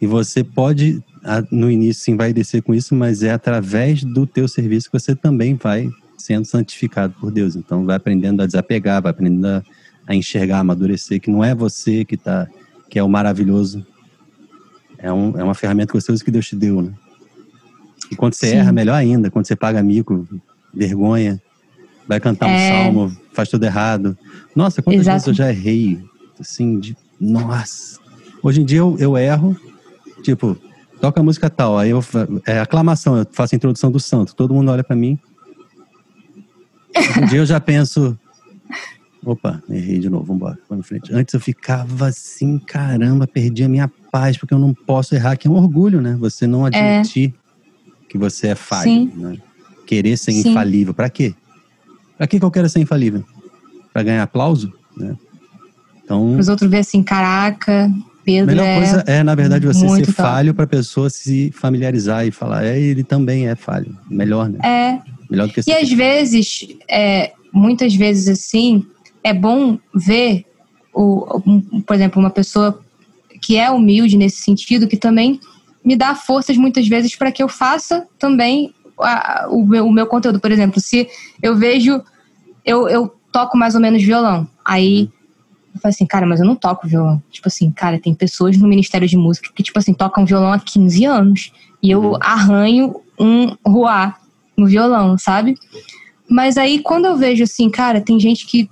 e 0.00 0.06
você 0.06 0.42
pode, 0.42 1.02
no 1.50 1.70
início, 1.70 2.04
sim, 2.04 2.16
vai 2.16 2.32
descer 2.32 2.62
com 2.62 2.74
isso, 2.74 2.94
mas 2.94 3.22
é 3.22 3.32
através 3.32 4.02
do 4.02 4.26
teu 4.26 4.48
serviço 4.48 4.90
que 4.90 4.98
você 4.98 5.14
também 5.14 5.54
vai 5.54 5.88
sendo 6.16 6.44
santificado 6.44 7.14
por 7.20 7.30
Deus. 7.30 7.56
Então, 7.56 7.84
vai 7.84 7.96
aprendendo 7.96 8.42
a 8.42 8.46
desapegar, 8.46 9.02
vai 9.02 9.10
aprendendo 9.10 9.46
a, 9.46 9.62
a 10.06 10.14
enxergar, 10.14 10.58
a 10.58 10.60
amadurecer, 10.60 11.20
que 11.20 11.30
não 11.30 11.44
é 11.44 11.54
você 11.54 12.04
que 12.04 12.16
tá, 12.16 12.48
que 12.88 12.98
é 12.98 13.02
o 13.02 13.08
maravilhoso. 13.08 13.86
É, 14.98 15.12
um, 15.12 15.38
é 15.38 15.44
uma 15.44 15.54
ferramenta 15.54 15.92
gostosa 15.92 16.24
que 16.24 16.30
Deus 16.30 16.46
te 16.46 16.56
deu, 16.56 16.80
né? 16.80 16.92
E 18.10 18.16
quando 18.16 18.34
você 18.34 18.48
Sim. 18.48 18.56
erra, 18.56 18.72
melhor 18.72 18.94
ainda. 18.94 19.30
Quando 19.30 19.46
você 19.46 19.56
paga 19.56 19.82
mico, 19.82 20.26
vergonha, 20.72 21.40
vai 22.06 22.20
cantar 22.20 22.48
é... 22.48 22.54
um 22.54 22.84
salmo, 22.84 23.16
faz 23.32 23.48
tudo 23.48 23.64
errado. 23.64 24.16
Nossa, 24.54 24.82
quantas 24.82 25.02
Exato. 25.02 25.14
vezes 25.14 25.28
eu 25.28 25.34
já 25.34 25.50
errei? 25.50 26.00
Assim, 26.38 26.78
de... 26.78 26.96
Nossa. 27.20 27.98
Hoje 28.42 28.60
em 28.60 28.64
dia 28.64 28.78
eu, 28.78 28.96
eu 28.98 29.16
erro, 29.16 29.56
tipo, 30.22 30.56
toca 31.00 31.20
a 31.20 31.22
música 31.22 31.50
tal, 31.50 31.78
aí 31.78 31.90
eu 31.90 32.04
é 32.46 32.60
aclamação, 32.60 33.16
eu 33.16 33.26
faço 33.32 33.54
a 33.54 33.56
introdução 33.56 33.90
do 33.90 33.98
santo, 33.98 34.34
todo 34.34 34.54
mundo 34.54 34.70
olha 34.70 34.84
para 34.84 34.94
mim, 34.94 35.18
um 37.22 37.26
dia 37.26 37.38
eu 37.38 37.46
já 37.46 37.60
penso, 37.60 38.18
opa, 39.24 39.62
errei 39.68 39.98
de 39.98 40.08
novo, 40.08 40.24
vambora, 40.24 40.58
vamos 40.68 40.84
em 40.84 40.88
frente. 40.88 41.12
Antes 41.12 41.34
eu 41.34 41.40
ficava 41.40 42.08
assim, 42.08 42.58
caramba, 42.58 43.26
perdi 43.26 43.64
a 43.64 43.68
minha 43.68 43.90
paz, 44.10 44.36
porque 44.36 44.54
eu 44.54 44.58
não 44.58 44.72
posso 44.72 45.14
errar, 45.14 45.36
que 45.36 45.48
é 45.48 45.50
um 45.50 45.56
orgulho, 45.56 46.00
né? 46.00 46.16
Você 46.20 46.46
não 46.46 46.66
é. 46.66 46.68
admitir 46.68 47.34
é. 47.34 48.08
que 48.08 48.16
você 48.16 48.48
é 48.48 48.54
falho, 48.54 49.10
né? 49.16 49.38
Querer 49.86 50.16
ser 50.16 50.32
Sim. 50.32 50.50
infalível, 50.50 50.94
para 50.94 51.10
quê? 51.10 51.34
Pra 52.16 52.26
que 52.26 52.42
eu 52.42 52.50
quero 52.50 52.68
ser 52.68 52.80
infalível? 52.80 53.24
Para 53.92 54.02
ganhar 54.02 54.22
aplauso, 54.22 54.72
né? 54.96 55.16
Então, 56.04 56.38
os 56.38 56.48
outros 56.48 56.70
ver 56.70 56.78
assim, 56.78 57.02
caraca, 57.02 57.90
Pedro 58.24 58.46
melhor 58.46 58.64
é 58.64 58.76
coisa 58.76 59.04
é, 59.06 59.22
na 59.22 59.34
verdade, 59.34 59.66
você 59.66 59.88
ser 59.88 60.06
top. 60.06 60.12
falho 60.12 60.54
para 60.54 60.64
a 60.64 60.68
pessoa 60.68 61.10
se 61.10 61.52
familiarizar 61.52 62.26
e 62.26 62.30
falar, 62.30 62.64
é, 62.64 62.78
ele 62.78 63.04
também 63.04 63.48
é 63.48 63.54
falho. 63.54 63.96
Melhor, 64.08 64.48
né? 64.48 64.58
É. 64.64 65.15
Melhor 65.30 65.48
do 65.48 65.54
que 65.54 65.60
E 65.66 65.72
às 65.72 65.90
vezes, 65.90 66.68
é, 66.88 67.32
muitas 67.52 67.94
vezes 67.94 68.28
assim, 68.28 68.84
é 69.22 69.32
bom 69.32 69.78
ver, 69.94 70.44
o, 70.92 71.40
um, 71.46 71.80
por 71.80 71.94
exemplo, 71.94 72.20
uma 72.20 72.30
pessoa 72.30 72.80
que 73.40 73.56
é 73.56 73.70
humilde 73.70 74.16
nesse 74.16 74.42
sentido, 74.42 74.88
que 74.88 74.96
também 74.96 75.40
me 75.84 75.96
dá 75.96 76.14
forças 76.14 76.56
muitas 76.56 76.86
vezes 76.88 77.14
para 77.14 77.30
que 77.30 77.42
eu 77.42 77.48
faça 77.48 78.06
também 78.18 78.74
a, 78.98 79.46
o, 79.50 79.64
meu, 79.64 79.86
o 79.86 79.92
meu 79.92 80.06
conteúdo. 80.06 80.40
Por 80.40 80.50
exemplo, 80.50 80.80
se 80.80 81.08
eu 81.42 81.54
vejo, 81.56 82.02
eu, 82.64 82.88
eu 82.88 83.14
toco 83.30 83.56
mais 83.56 83.74
ou 83.74 83.80
menos 83.80 84.02
violão, 84.02 84.48
aí 84.64 85.02
uhum. 85.02 85.08
eu 85.74 85.80
falo 85.80 85.90
assim, 85.90 86.06
cara, 86.06 86.26
mas 86.26 86.40
eu 86.40 86.46
não 86.46 86.56
toco 86.56 86.88
violão. 86.88 87.22
Tipo 87.30 87.48
assim, 87.48 87.70
cara, 87.70 87.98
tem 87.98 88.14
pessoas 88.14 88.56
no 88.56 88.66
Ministério 88.66 89.06
de 89.06 89.16
Música 89.16 89.50
que, 89.54 89.62
tipo 89.62 89.78
assim, 89.78 89.94
tocam 89.94 90.24
violão 90.24 90.52
há 90.52 90.58
15 90.58 91.04
anos 91.04 91.52
e 91.82 91.90
eu 91.90 92.02
uhum. 92.02 92.18
arranho 92.20 92.96
um 93.18 93.56
ruá 93.64 94.16
no 94.56 94.66
violão, 94.66 95.16
sabe? 95.18 95.54
Mas 96.28 96.56
aí 96.56 96.80
quando 96.80 97.06
eu 97.06 97.16
vejo 97.16 97.44
assim, 97.44 97.70
cara, 97.70 98.00
tem 98.00 98.18
gente 98.18 98.46
que 98.46 98.68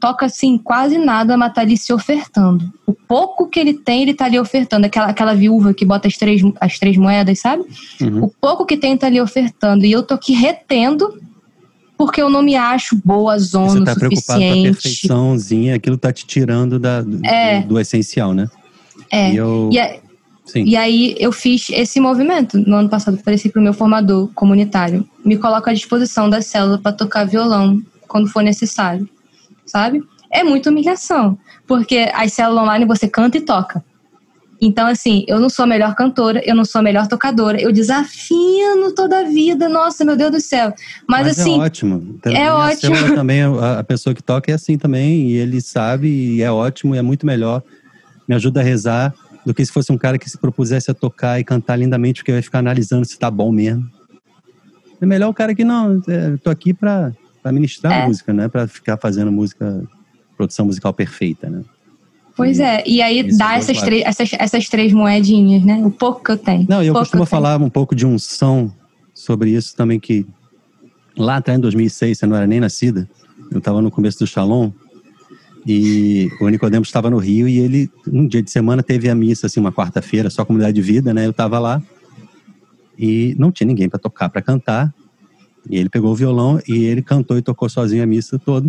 toca 0.00 0.26
assim 0.26 0.58
quase 0.58 0.98
nada, 0.98 1.36
mas 1.36 1.54
tá 1.54 1.62
ali 1.62 1.76
se 1.76 1.92
ofertando. 1.92 2.70
O 2.86 2.92
pouco 2.92 3.48
que 3.48 3.58
ele 3.58 3.74
tem, 3.74 4.02
ele 4.02 4.14
tá 4.14 4.26
ali 4.26 4.38
ofertando. 4.38 4.86
Aquela, 4.86 5.06
aquela 5.06 5.34
viúva 5.34 5.72
que 5.72 5.84
bota 5.84 6.06
as 6.06 6.16
três, 6.16 6.42
as 6.60 6.78
três 6.78 6.96
moedas, 6.96 7.38
sabe? 7.40 7.64
Uhum. 8.00 8.24
O 8.24 8.28
pouco 8.28 8.66
que 8.66 8.76
tem, 8.76 8.96
tá 8.96 9.06
ali 9.06 9.20
ofertando. 9.20 9.86
E 9.86 9.92
eu 9.92 10.02
tô 10.02 10.14
aqui 10.14 10.34
retendo 10.34 11.18
porque 11.96 12.20
eu 12.20 12.30
não 12.30 12.42
me 12.42 12.56
acho 12.56 12.96
boa 13.04 13.38
zona 13.38 13.80
Você 13.80 13.84
tá 13.84 13.94
preocupado 13.94 14.40
com 14.40 14.60
a 14.60 14.62
perfeiçãozinha, 14.62 15.74
aquilo 15.74 15.98
tá 15.98 16.10
te 16.10 16.26
tirando 16.26 16.78
da, 16.78 17.02
do, 17.02 17.24
é. 17.26 17.60
do, 17.60 17.78
essencial, 17.78 18.32
né? 18.32 18.48
É. 19.10 19.32
E, 19.32 19.36
eu... 19.36 19.68
e, 19.70 20.00
a, 20.54 20.58
e, 20.58 20.76
aí 20.76 21.14
eu 21.18 21.32
fiz 21.32 21.68
esse 21.70 22.00
movimento 22.00 22.58
no 22.58 22.76
ano 22.76 22.88
passado, 22.88 23.18
falei 23.18 23.38
para 23.38 23.60
o 23.60 23.62
meu 23.62 23.72
formador 23.72 24.28
comunitário, 24.34 25.08
me 25.24 25.36
coloca 25.36 25.70
à 25.70 25.74
disposição 25.74 26.28
da 26.28 26.42
célula 26.42 26.78
para 26.78 26.92
tocar 26.92 27.24
violão 27.24 27.80
quando 28.06 28.28
for 28.28 28.42
necessário, 28.42 29.08
sabe? 29.66 30.02
É 30.30 30.42
muita 30.44 30.70
humilhação, 30.70 31.38
porque 31.66 32.10
as 32.12 32.32
células 32.32 32.64
online 32.64 32.84
você 32.84 33.08
canta 33.08 33.38
e 33.38 33.40
toca. 33.40 33.84
Então, 34.60 34.86
assim, 34.86 35.24
eu 35.26 35.40
não 35.40 35.48
sou 35.48 35.62
a 35.62 35.66
melhor 35.66 35.94
cantora, 35.94 36.42
eu 36.44 36.54
não 36.54 36.66
sou 36.66 36.80
a 36.80 36.82
melhor 36.82 37.08
tocadora, 37.08 37.58
eu 37.60 37.72
desafino 37.72 38.94
toda 38.94 39.20
a 39.20 39.22
vida, 39.22 39.68
nossa, 39.70 40.04
meu 40.04 40.16
Deus 40.16 40.30
do 40.30 40.40
céu. 40.40 40.74
Mas, 41.08 41.26
Mas 41.26 41.38
é 41.38 41.40
assim. 41.40 41.54
É 41.54 41.58
ótimo. 41.58 42.20
É 42.26 42.52
ótimo. 42.52 43.14
Também, 43.14 43.40
a, 43.42 43.82
pessoa 43.82 44.14
que 44.14 44.22
toca 44.22 44.50
é 44.50 44.54
assim 44.54 44.76
também, 44.76 45.30
e 45.30 45.36
ele 45.36 45.62
sabe, 45.62 46.08
e 46.08 46.42
é 46.42 46.52
ótimo, 46.52 46.94
e 46.94 46.98
é 46.98 47.02
muito 47.02 47.24
melhor. 47.24 47.62
Me 48.28 48.34
ajuda 48.34 48.60
a 48.60 48.62
rezar 48.62 49.14
do 49.44 49.54
que 49.54 49.64
se 49.64 49.72
fosse 49.72 49.90
um 49.92 49.98
cara 49.98 50.18
que 50.18 50.28
se 50.28 50.38
propusesse 50.38 50.90
a 50.90 50.94
tocar 50.94 51.40
e 51.40 51.44
cantar 51.44 51.76
lindamente, 51.76 52.20
porque 52.20 52.32
vai 52.32 52.42
ficar 52.42 52.58
analisando 52.58 53.04
se 53.04 53.18
tá 53.18 53.30
bom 53.30 53.50
mesmo. 53.50 53.88
É 55.00 55.06
melhor 55.06 55.30
o 55.30 55.34
cara 55.34 55.54
que 55.54 55.64
não, 55.64 56.02
é, 56.06 56.36
tô 56.36 56.50
aqui 56.50 56.74
para 56.74 57.12
ministrar 57.46 57.92
é. 57.92 58.06
música, 58.06 58.32
né? 58.32 58.48
Para 58.48 58.68
ficar 58.68 58.98
fazendo 58.98 59.32
música, 59.32 59.82
produção 60.36 60.66
musical 60.66 60.92
perfeita, 60.92 61.48
né? 61.48 61.62
Pois 62.36 62.58
é, 62.58 62.82
e 62.86 63.02
aí 63.02 63.36
dá 63.36 63.56
essas 63.56 63.80
três, 63.82 64.02
essas, 64.04 64.30
essas 64.32 64.68
três 64.68 64.92
moedinhas, 64.92 65.62
né? 65.64 65.82
O 65.84 65.90
pouco 65.90 66.22
que 66.22 66.30
eu 66.30 66.38
tenho. 66.38 66.66
Não, 66.68 66.82
eu 66.82 66.94
costumo 66.94 67.26
falar 67.26 67.60
um 67.60 67.68
pouco 67.68 67.94
de 67.94 68.06
unção 68.06 68.72
sobre 69.12 69.50
isso 69.50 69.76
também, 69.76 70.00
que 70.00 70.26
lá 71.16 71.36
atrás 71.36 71.58
em 71.58 71.60
2006, 71.60 72.18
você 72.18 72.26
não 72.26 72.36
era 72.36 72.46
nem 72.46 72.60
nascida, 72.60 73.08
eu 73.50 73.58
estava 73.58 73.82
no 73.82 73.90
começo 73.90 74.18
do 74.20 74.26
Shalom, 74.26 74.70
e 75.66 76.30
o 76.40 76.48
Nicodemos 76.48 76.88
estava 76.88 77.10
no 77.10 77.18
Rio 77.18 77.46
e 77.46 77.58
ele, 77.58 77.90
um 78.10 78.26
dia 78.26 78.42
de 78.42 78.50
semana, 78.50 78.82
teve 78.82 79.08
a 79.08 79.14
missa, 79.14 79.46
assim, 79.46 79.60
uma 79.60 79.72
quarta-feira, 79.72 80.30
só 80.30 80.44
comunidade 80.44 80.74
de 80.74 80.82
vida, 80.82 81.12
né? 81.12 81.26
Eu 81.26 81.30
estava 81.30 81.58
lá 81.58 81.82
e 82.98 83.34
não 83.38 83.50
tinha 83.50 83.66
ninguém 83.66 83.88
para 83.88 83.98
tocar, 83.98 84.28
para 84.28 84.42
cantar. 84.42 84.92
E 85.68 85.76
ele 85.76 85.90
pegou 85.90 86.12
o 86.12 86.14
violão 86.14 86.60
e 86.66 86.84
ele 86.84 87.02
cantou 87.02 87.36
e 87.36 87.42
tocou 87.42 87.68
sozinho 87.68 88.02
a 88.02 88.06
missa 88.06 88.38
toda. 88.38 88.68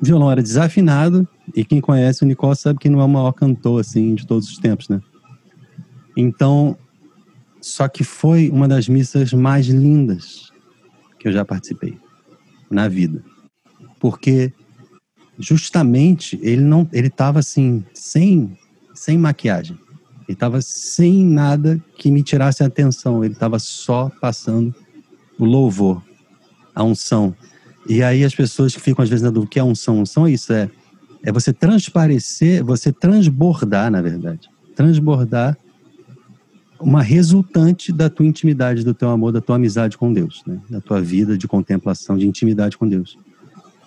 O 0.00 0.04
violão 0.04 0.30
era 0.30 0.42
desafinado 0.42 1.26
e 1.54 1.64
quem 1.64 1.80
conhece 1.80 2.22
o 2.22 2.26
Nicole 2.26 2.56
sabe 2.56 2.78
que 2.78 2.88
não 2.88 3.00
é 3.00 3.04
o 3.04 3.08
maior 3.08 3.32
cantor 3.32 3.80
assim 3.80 4.14
de 4.14 4.26
todos 4.26 4.48
os 4.48 4.58
tempos, 4.58 4.88
né? 4.88 5.00
Então, 6.16 6.76
só 7.60 7.88
que 7.88 8.04
foi 8.04 8.50
uma 8.50 8.68
das 8.68 8.88
missas 8.88 9.32
mais 9.32 9.66
lindas 9.66 10.50
que 11.18 11.28
eu 11.28 11.32
já 11.32 11.44
participei 11.44 11.96
na 12.70 12.88
vida. 12.88 13.24
Porque 13.98 14.52
justamente 15.38 16.38
ele 16.42 16.62
não 16.62 16.88
ele 16.92 17.08
estava 17.08 17.38
assim 17.38 17.84
sem 17.94 18.56
sem 18.94 19.18
maquiagem. 19.18 19.78
Ele 20.28 20.36
estava 20.36 20.62
sem 20.62 21.24
nada 21.24 21.82
que 21.98 22.10
me 22.10 22.22
tirasse 22.22 22.62
a 22.62 22.66
atenção, 22.66 23.24
ele 23.24 23.34
estava 23.34 23.58
só 23.58 24.10
passando 24.20 24.74
o 25.38 25.44
louvor, 25.44 26.02
a 26.74 26.82
unção 26.84 27.34
e 27.88 28.02
aí 28.02 28.24
as 28.24 28.34
pessoas 28.34 28.74
que 28.74 28.80
ficam 28.80 29.02
às 29.02 29.08
vezes 29.08 29.22
na 29.22 29.30
dúvida, 29.30 29.46
o 29.46 29.50
que 29.50 29.58
é 29.58 29.64
unção? 29.64 30.00
Unção 30.00 30.26
é 30.26 30.32
isso, 30.32 30.52
é, 30.52 30.70
é 31.22 31.32
você 31.32 31.52
transparecer, 31.52 32.64
você 32.64 32.92
transbordar, 32.92 33.90
na 33.90 34.00
verdade. 34.00 34.48
Transbordar 34.74 35.56
uma 36.80 37.02
resultante 37.02 37.92
da 37.92 38.10
tua 38.10 38.26
intimidade, 38.26 38.84
do 38.84 38.94
teu 38.94 39.08
amor, 39.08 39.32
da 39.32 39.40
tua 39.40 39.56
amizade 39.56 39.96
com 39.96 40.12
Deus, 40.12 40.42
né? 40.46 40.60
da 40.68 40.80
tua 40.80 41.00
vida 41.00 41.38
de 41.38 41.46
contemplação, 41.46 42.16
de 42.16 42.26
intimidade 42.26 42.76
com 42.76 42.88
Deus. 42.88 43.16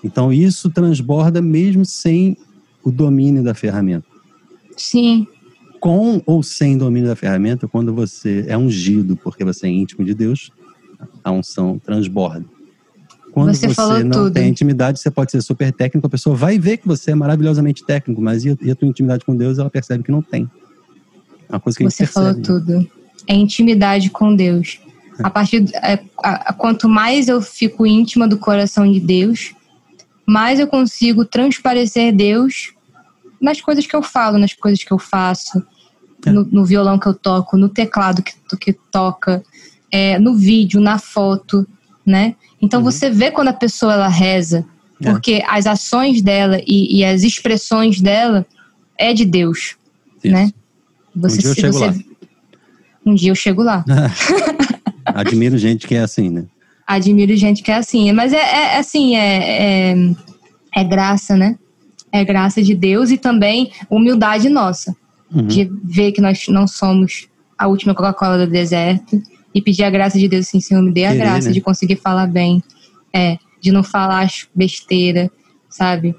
Então 0.06 0.32
isso 0.32 0.70
transborda 0.70 1.42
mesmo 1.42 1.84
sem 1.84 2.38
o 2.84 2.92
domínio 2.92 3.44
da 3.44 3.56
ferramenta. 3.56 4.06
Sim. 4.78 5.26
Com 5.80 6.22
ou 6.28 6.44
sem 6.44 6.78
domínio 6.78 7.10
da 7.10 7.16
ferramenta, 7.16 7.68
quando 7.68 7.92
você 7.92 8.46
é 8.48 8.56
ungido 8.56 9.16
porque 9.16 9.44
você 9.44 9.66
é 9.66 9.70
íntimo 9.72 10.06
de 10.06 10.14
Deus, 10.14 10.52
a 11.24 11.32
unção 11.32 11.80
transborda. 11.80 12.46
Quando 13.32 13.54
você, 13.54 13.68
você 13.68 14.04
não 14.04 14.26
tudo. 14.26 14.34
tem 14.34 14.48
intimidade, 14.48 15.00
você 15.00 15.10
pode 15.10 15.32
ser 15.32 15.42
super 15.42 15.74
técnico, 15.74 16.06
a 16.06 16.10
pessoa 16.10 16.36
vai 16.36 16.60
ver 16.60 16.78
que 16.78 16.88
você 16.88 17.12
é 17.12 17.16
maravilhosamente 17.16 17.84
técnico, 17.84 18.22
mas 18.22 18.46
e 18.46 18.52
a, 18.52 18.58
e 18.62 18.72
a 18.72 18.76
tua 18.76 18.88
intimidade 18.88 19.26
com 19.26 19.36
Deus, 19.36 19.58
ela 19.58 19.72
percebe 19.72 20.04
que 20.04 20.12
não 20.12 20.22
tem. 20.22 20.50
É 21.50 21.54
uma 21.54 21.60
coisa 21.60 21.78
que 21.78 21.84
você 21.84 22.04
a 22.04 22.06
gente 22.06 22.14
percebe. 22.14 22.46
falou 22.46 22.62
tudo. 22.62 22.88
É 23.28 23.34
intimidade 23.34 24.12
com 24.12 24.36
Deus. 24.36 24.80
É. 25.20 25.26
A 25.26 25.30
partir 25.30 25.66
é, 25.76 26.00
a, 26.24 26.54
quanto 26.54 26.88
mais 26.88 27.28
eu 27.28 27.42
fico 27.42 27.86
íntima 27.88 28.28
do 28.28 28.38
coração 28.38 28.90
de 28.90 29.00
Deus, 29.00 29.56
mais 30.26 30.60
eu 30.60 30.68
consigo 30.68 31.26
transparecer 31.26 32.14
Deus 32.14 32.74
nas 33.40 33.62
coisas 33.62 33.86
que 33.86 33.96
eu 33.96 34.02
falo, 34.02 34.38
nas 34.38 34.54
coisas 34.54 34.84
que 34.84 34.92
eu 34.92 34.98
faço, 34.98 35.64
é. 36.26 36.32
no, 36.32 36.44
no, 36.46 36.66
violão 36.66 36.98
que 36.98 37.08
eu 37.08 37.14
toco, 37.14 37.58
no 37.58 37.70
teclado 37.70 38.24
que, 38.24 38.34
que 38.58 38.74
toca, 38.92 39.44
é, 39.92 40.18
no 40.18 40.36
vídeo, 40.36 40.82
na 40.82 40.98
foto, 40.98 41.68
né? 42.06 42.36
Então 42.62 42.80
uhum. 42.80 42.86
você 42.86 43.10
vê 43.10 43.32
quando 43.32 43.50
a 43.50 43.54
pessoa 43.54 43.94
ela 43.94 44.08
reza, 44.08 44.66
é. 45.02 45.12
porque 45.12 45.44
as 45.48 45.68
ações 45.68 46.22
dela 46.22 46.60
e, 46.66 47.00
e, 47.00 47.06
as 47.06 47.24
expressões 47.24 48.02
dela 48.02 48.46
é 48.98 49.14
de 49.14 49.26
Deus, 49.26 49.76
Isso. 50.24 50.34
né? 50.34 50.52
Você, 51.16 51.38
um 51.38 51.42
dia 51.42 51.50
eu 51.50 51.56
chego 51.56 51.74
você... 51.74 51.86
lá. 51.86 51.96
Um 53.06 53.16
dia 53.16 53.32
eu 53.32 53.36
chego 53.36 53.64
lá. 53.64 53.86
Admiro 55.06 55.58
gente 55.58 55.88
que 55.88 55.96
é 55.96 56.00
assim, 56.00 56.30
né? 56.30 56.46
Admiro 56.86 57.36
gente 57.36 57.64
que 57.64 57.72
é 57.72 57.76
assim, 57.76 58.12
mas 58.12 58.32
é, 58.32 58.38
é 58.38 58.78
assim, 58.78 59.16
é, 59.16 59.92
é, 59.92 60.16
é, 60.76 60.84
graça, 60.84 61.36
né? 61.36 61.58
É 62.12 62.24
graça 62.24 62.62
de 62.62 62.76
Deus 62.76 63.10
e 63.12 63.18
também 63.18 63.72
humildade 63.90 64.50
nossa, 64.50 64.96
uhum. 65.34 65.48
de 65.48 65.70
ver 65.84 66.12
que 66.12 66.22
nós 66.22 66.48
não 66.48 66.68
somos 66.68 67.28
a 67.58 67.68
última 67.68 67.96
Coca-Cola 67.96 68.46
do 68.46 68.52
deserto, 68.52 69.22
e 69.56 69.62
pedir 69.62 69.84
a 69.86 69.90
graça 69.90 70.20
de 70.20 70.28
Deus, 70.28 70.46
assim, 70.48 70.60
Senhor, 70.60 70.84
me 70.84 70.92
dê 70.92 71.06
a 71.06 71.12
Querer, 71.12 71.24
graça 71.24 71.48
né? 71.48 71.54
de 71.54 71.62
conseguir 71.62 71.96
falar 71.96 72.28
bem, 72.28 72.62
é, 73.14 73.38
de 73.62 73.72
não 73.72 73.84
falar 73.84 74.30
besteira, 74.54 75.32
sabe? 75.70 76.14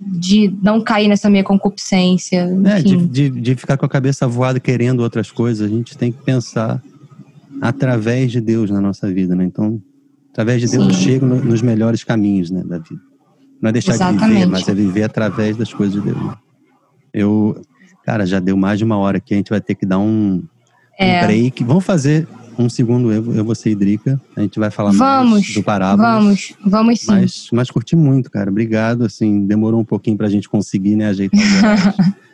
De 0.00 0.54
não 0.62 0.80
cair 0.80 1.08
nessa 1.08 1.28
minha 1.28 1.42
concupiscência. 1.42 2.48
É, 2.64 2.80
de, 2.80 2.96
de, 3.08 3.30
de, 3.30 3.56
ficar 3.56 3.76
com 3.76 3.84
a 3.84 3.88
cabeça 3.88 4.28
voada 4.28 4.60
querendo 4.60 5.00
outras 5.00 5.32
coisas. 5.32 5.68
A 5.68 5.68
gente 5.68 5.98
tem 5.98 6.12
que 6.12 6.22
pensar 6.22 6.80
através 7.60 8.30
de 8.30 8.40
Deus 8.40 8.70
na 8.70 8.80
nossa 8.80 9.12
vida, 9.12 9.34
né? 9.34 9.44
Então, 9.44 9.82
através 10.38 10.60
de 10.60 10.68
Deus, 10.68 10.84
Sim. 10.84 10.90
eu 10.90 10.94
chego 10.94 11.26
no, 11.26 11.44
nos 11.44 11.60
melhores 11.62 12.04
caminhos 12.04 12.48
né, 12.48 12.62
da 12.62 12.78
vida. 12.78 13.00
Não 13.60 13.70
é 13.70 13.72
deixar 13.72 13.94
Exatamente. 13.94 14.22
de 14.22 14.34
viver, 14.34 14.46
mas 14.46 14.68
é 14.68 14.74
viver 14.74 15.02
através 15.02 15.56
das 15.56 15.74
coisas 15.74 16.00
de 16.00 16.12
Deus. 16.12 16.32
Eu, 17.12 17.60
cara, 18.04 18.24
já 18.24 18.38
deu 18.38 18.56
mais 18.56 18.78
de 18.78 18.84
uma 18.84 18.96
hora 18.96 19.16
aqui, 19.16 19.34
a 19.34 19.36
gente 19.36 19.50
vai 19.50 19.60
ter 19.60 19.74
que 19.74 19.84
dar 19.84 19.98
um, 19.98 20.44
é. 20.96 21.18
um 21.18 21.26
break. 21.26 21.64
Vamos 21.64 21.84
fazer 21.84 22.28
um 22.56 22.68
segundo 22.68 23.10
eu, 23.12 23.34
eu 23.34 23.44
vou 23.44 23.54
ser 23.56 23.70
Idrica. 23.70 24.20
A 24.36 24.42
gente 24.42 24.60
vai 24.60 24.70
falar 24.70 24.92
vamos, 24.92 25.32
mais 25.32 25.54
do 25.54 25.62
Parábolas. 25.64 26.08
Vamos, 26.08 26.54
vamos 26.64 27.00
sim. 27.00 27.06
Mas, 27.08 27.48
mas 27.52 27.68
curti 27.68 27.96
muito, 27.96 28.30
cara. 28.30 28.48
Obrigado, 28.48 29.06
assim, 29.06 29.44
demorou 29.44 29.80
um 29.80 29.84
pouquinho 29.84 30.16
pra 30.16 30.28
gente 30.28 30.48
conseguir, 30.48 30.94
né, 30.94 31.08
ajeitar 31.08 31.40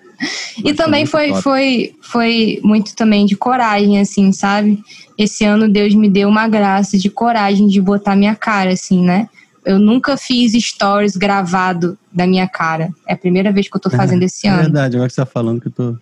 E 0.65 0.73
também 0.75 1.07
foi, 1.07 1.35
foi, 1.35 1.95
foi 2.01 2.61
muito 2.63 2.95
também 2.95 3.27
de 3.27 3.37
coragem, 3.37 4.01
assim, 4.01 4.33
sabe? 4.33 4.83
Esse 5.19 5.45
ano 5.45 5.69
Deus 5.69 5.95
me 5.95 6.09
deu 6.09 6.29
uma 6.29 6.49
graça 6.49 6.99
de 6.99 7.11
coragem 7.11 7.67
de 7.67 7.81
botar 7.81 8.17
minha 8.17 8.35
cara, 8.35 8.73
assim, 8.73 9.03
né? 9.03 9.29
Eu 9.65 9.79
nunca 9.79 10.17
fiz 10.17 10.53
stories 10.53 11.17
gravado 11.17 11.99
da 12.13 12.27
minha 12.27 12.47
cara. 12.47 12.91
É 13.09 13.15
a 13.15 13.17
primeira 13.17 13.51
vez 13.51 13.69
que 13.69 13.77
eu 13.77 13.81
tô 13.81 13.91
fazendo 13.91 14.23
é, 14.23 14.27
esse 14.27 14.47
é 14.47 14.51
ano. 14.51 14.61
É 14.61 14.63
verdade, 14.65 14.97
agora 14.97 15.09
que 15.09 15.15
você 15.15 15.21
tá 15.23 15.27
falando 15.27 15.61
que 15.61 15.69
eu 15.69 15.73
tô 15.73 15.97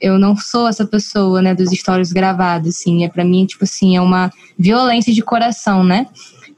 eu 0.00 0.18
não 0.18 0.36
sou 0.36 0.68
essa 0.68 0.86
pessoa, 0.86 1.42
né, 1.42 1.54
dos 1.54 1.70
stories 1.70 2.12
gravados, 2.12 2.68
assim, 2.68 3.04
é 3.04 3.08
para 3.08 3.24
mim, 3.24 3.44
tipo 3.46 3.64
assim, 3.64 3.96
é 3.96 4.00
uma 4.00 4.30
violência 4.56 5.12
de 5.12 5.22
coração, 5.22 5.82
né? 5.82 6.06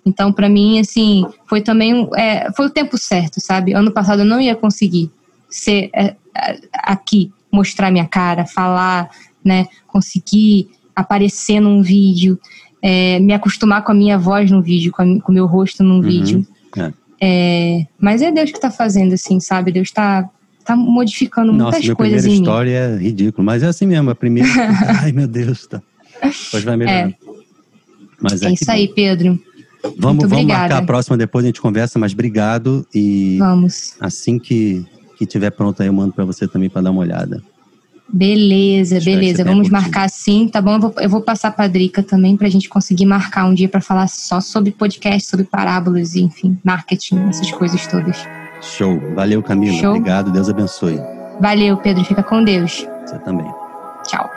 Então, 0.04 0.32
para 0.32 0.48
mim, 0.48 0.78
assim, 0.78 1.26
foi 1.46 1.60
também, 1.60 2.08
é, 2.16 2.50
foi 2.52 2.66
o 2.66 2.70
tempo 2.70 2.96
certo, 2.98 3.40
sabe? 3.40 3.72
Ano 3.72 3.90
passado 3.90 4.20
eu 4.20 4.26
não 4.26 4.40
ia 4.40 4.54
conseguir 4.54 5.10
ser 5.50 5.90
é, 5.94 6.16
aqui, 6.74 7.32
mostrar 7.52 7.90
minha 7.90 8.06
cara, 8.06 8.46
falar, 8.46 9.10
né, 9.44 9.66
conseguir 9.86 10.68
aparecer 10.94 11.60
num 11.60 11.82
vídeo, 11.82 12.38
é, 12.82 13.18
me 13.20 13.32
acostumar 13.32 13.82
com 13.82 13.92
a 13.92 13.94
minha 13.94 14.18
voz 14.18 14.50
no 14.50 14.62
vídeo, 14.62 14.92
com 14.92 15.20
o 15.26 15.32
meu 15.32 15.46
rosto 15.46 15.82
num 15.82 15.96
uhum. 15.96 16.02
vídeo. 16.02 16.46
É. 16.76 16.92
é. 17.20 17.86
mas 17.98 18.22
é 18.22 18.30
Deus 18.30 18.50
que 18.50 18.60
tá 18.60 18.70
fazendo, 18.70 19.14
assim, 19.14 19.40
sabe? 19.40 19.72
Deus 19.72 19.90
tá 19.90 20.28
tá 20.64 20.76
modificando 20.76 21.52
Nossa, 21.52 21.78
muitas 21.78 21.96
coisas 21.96 22.26
em 22.26 22.34
história 22.34 22.76
é 22.76 22.96
ridículo, 22.96 23.44
mas 23.44 23.62
é 23.62 23.66
assim 23.66 23.86
mesmo, 23.86 24.10
a 24.10 24.14
primeira, 24.14 24.48
ai 25.02 25.10
meu 25.10 25.26
Deus, 25.26 25.66
tá. 25.66 25.82
Depois 26.22 26.62
vai 26.62 26.76
melhorar. 26.76 27.08
É, 27.08 27.14
mas 28.20 28.42
é, 28.42 28.48
é 28.48 28.52
isso 28.52 28.70
aí, 28.70 28.86
Pedro. 28.88 29.40
Vamos, 29.96 30.28
vamos 30.28 30.44
marcar 30.44 30.78
a 30.78 30.82
próxima, 30.82 31.16
depois 31.16 31.44
a 31.44 31.48
gente 31.48 31.60
conversa, 31.60 31.98
mas 31.98 32.12
obrigado 32.12 32.86
e 32.94 33.38
vamos. 33.38 33.94
assim 33.98 34.38
que, 34.38 34.84
que 35.20 35.26
tiver 35.26 35.50
pronto 35.50 35.82
aí 35.82 35.86
eu 35.86 35.92
mando 35.92 36.14
para 36.14 36.24
você 36.24 36.48
também 36.48 36.70
para 36.70 36.80
dar 36.80 36.90
uma 36.90 37.02
olhada. 37.02 37.42
Beleza, 38.08 38.98
beleza. 39.00 39.44
Vamos 39.44 39.68
marcar 39.68 40.08
sim, 40.08 40.48
tá 40.48 40.62
bom? 40.62 40.76
Eu 40.76 40.80
vou, 40.80 40.94
eu 40.98 41.10
vou 41.10 41.20
passar 41.20 41.50
pra 41.50 41.68
Drica 41.68 42.02
também 42.02 42.38
pra 42.38 42.48
gente 42.48 42.70
conseguir 42.70 43.04
marcar 43.04 43.44
um 43.44 43.52
dia 43.52 43.68
para 43.68 43.82
falar 43.82 44.08
só 44.08 44.40
sobre 44.40 44.70
podcast, 44.70 45.28
sobre 45.28 45.44
parábolas, 45.44 46.16
enfim, 46.16 46.58
marketing, 46.64 47.28
essas 47.28 47.50
coisas 47.52 47.86
todas. 47.86 48.16
Show. 48.62 48.98
Valeu, 49.14 49.42
Camila. 49.42 49.76
Show. 49.76 49.90
Obrigado. 49.90 50.32
Deus 50.32 50.48
abençoe. 50.48 50.98
Valeu, 51.38 51.76
Pedro. 51.76 52.02
Fica 52.02 52.22
com 52.22 52.42
Deus. 52.42 52.86
Você 53.04 53.18
também. 53.18 53.46
Tchau. 54.06 54.30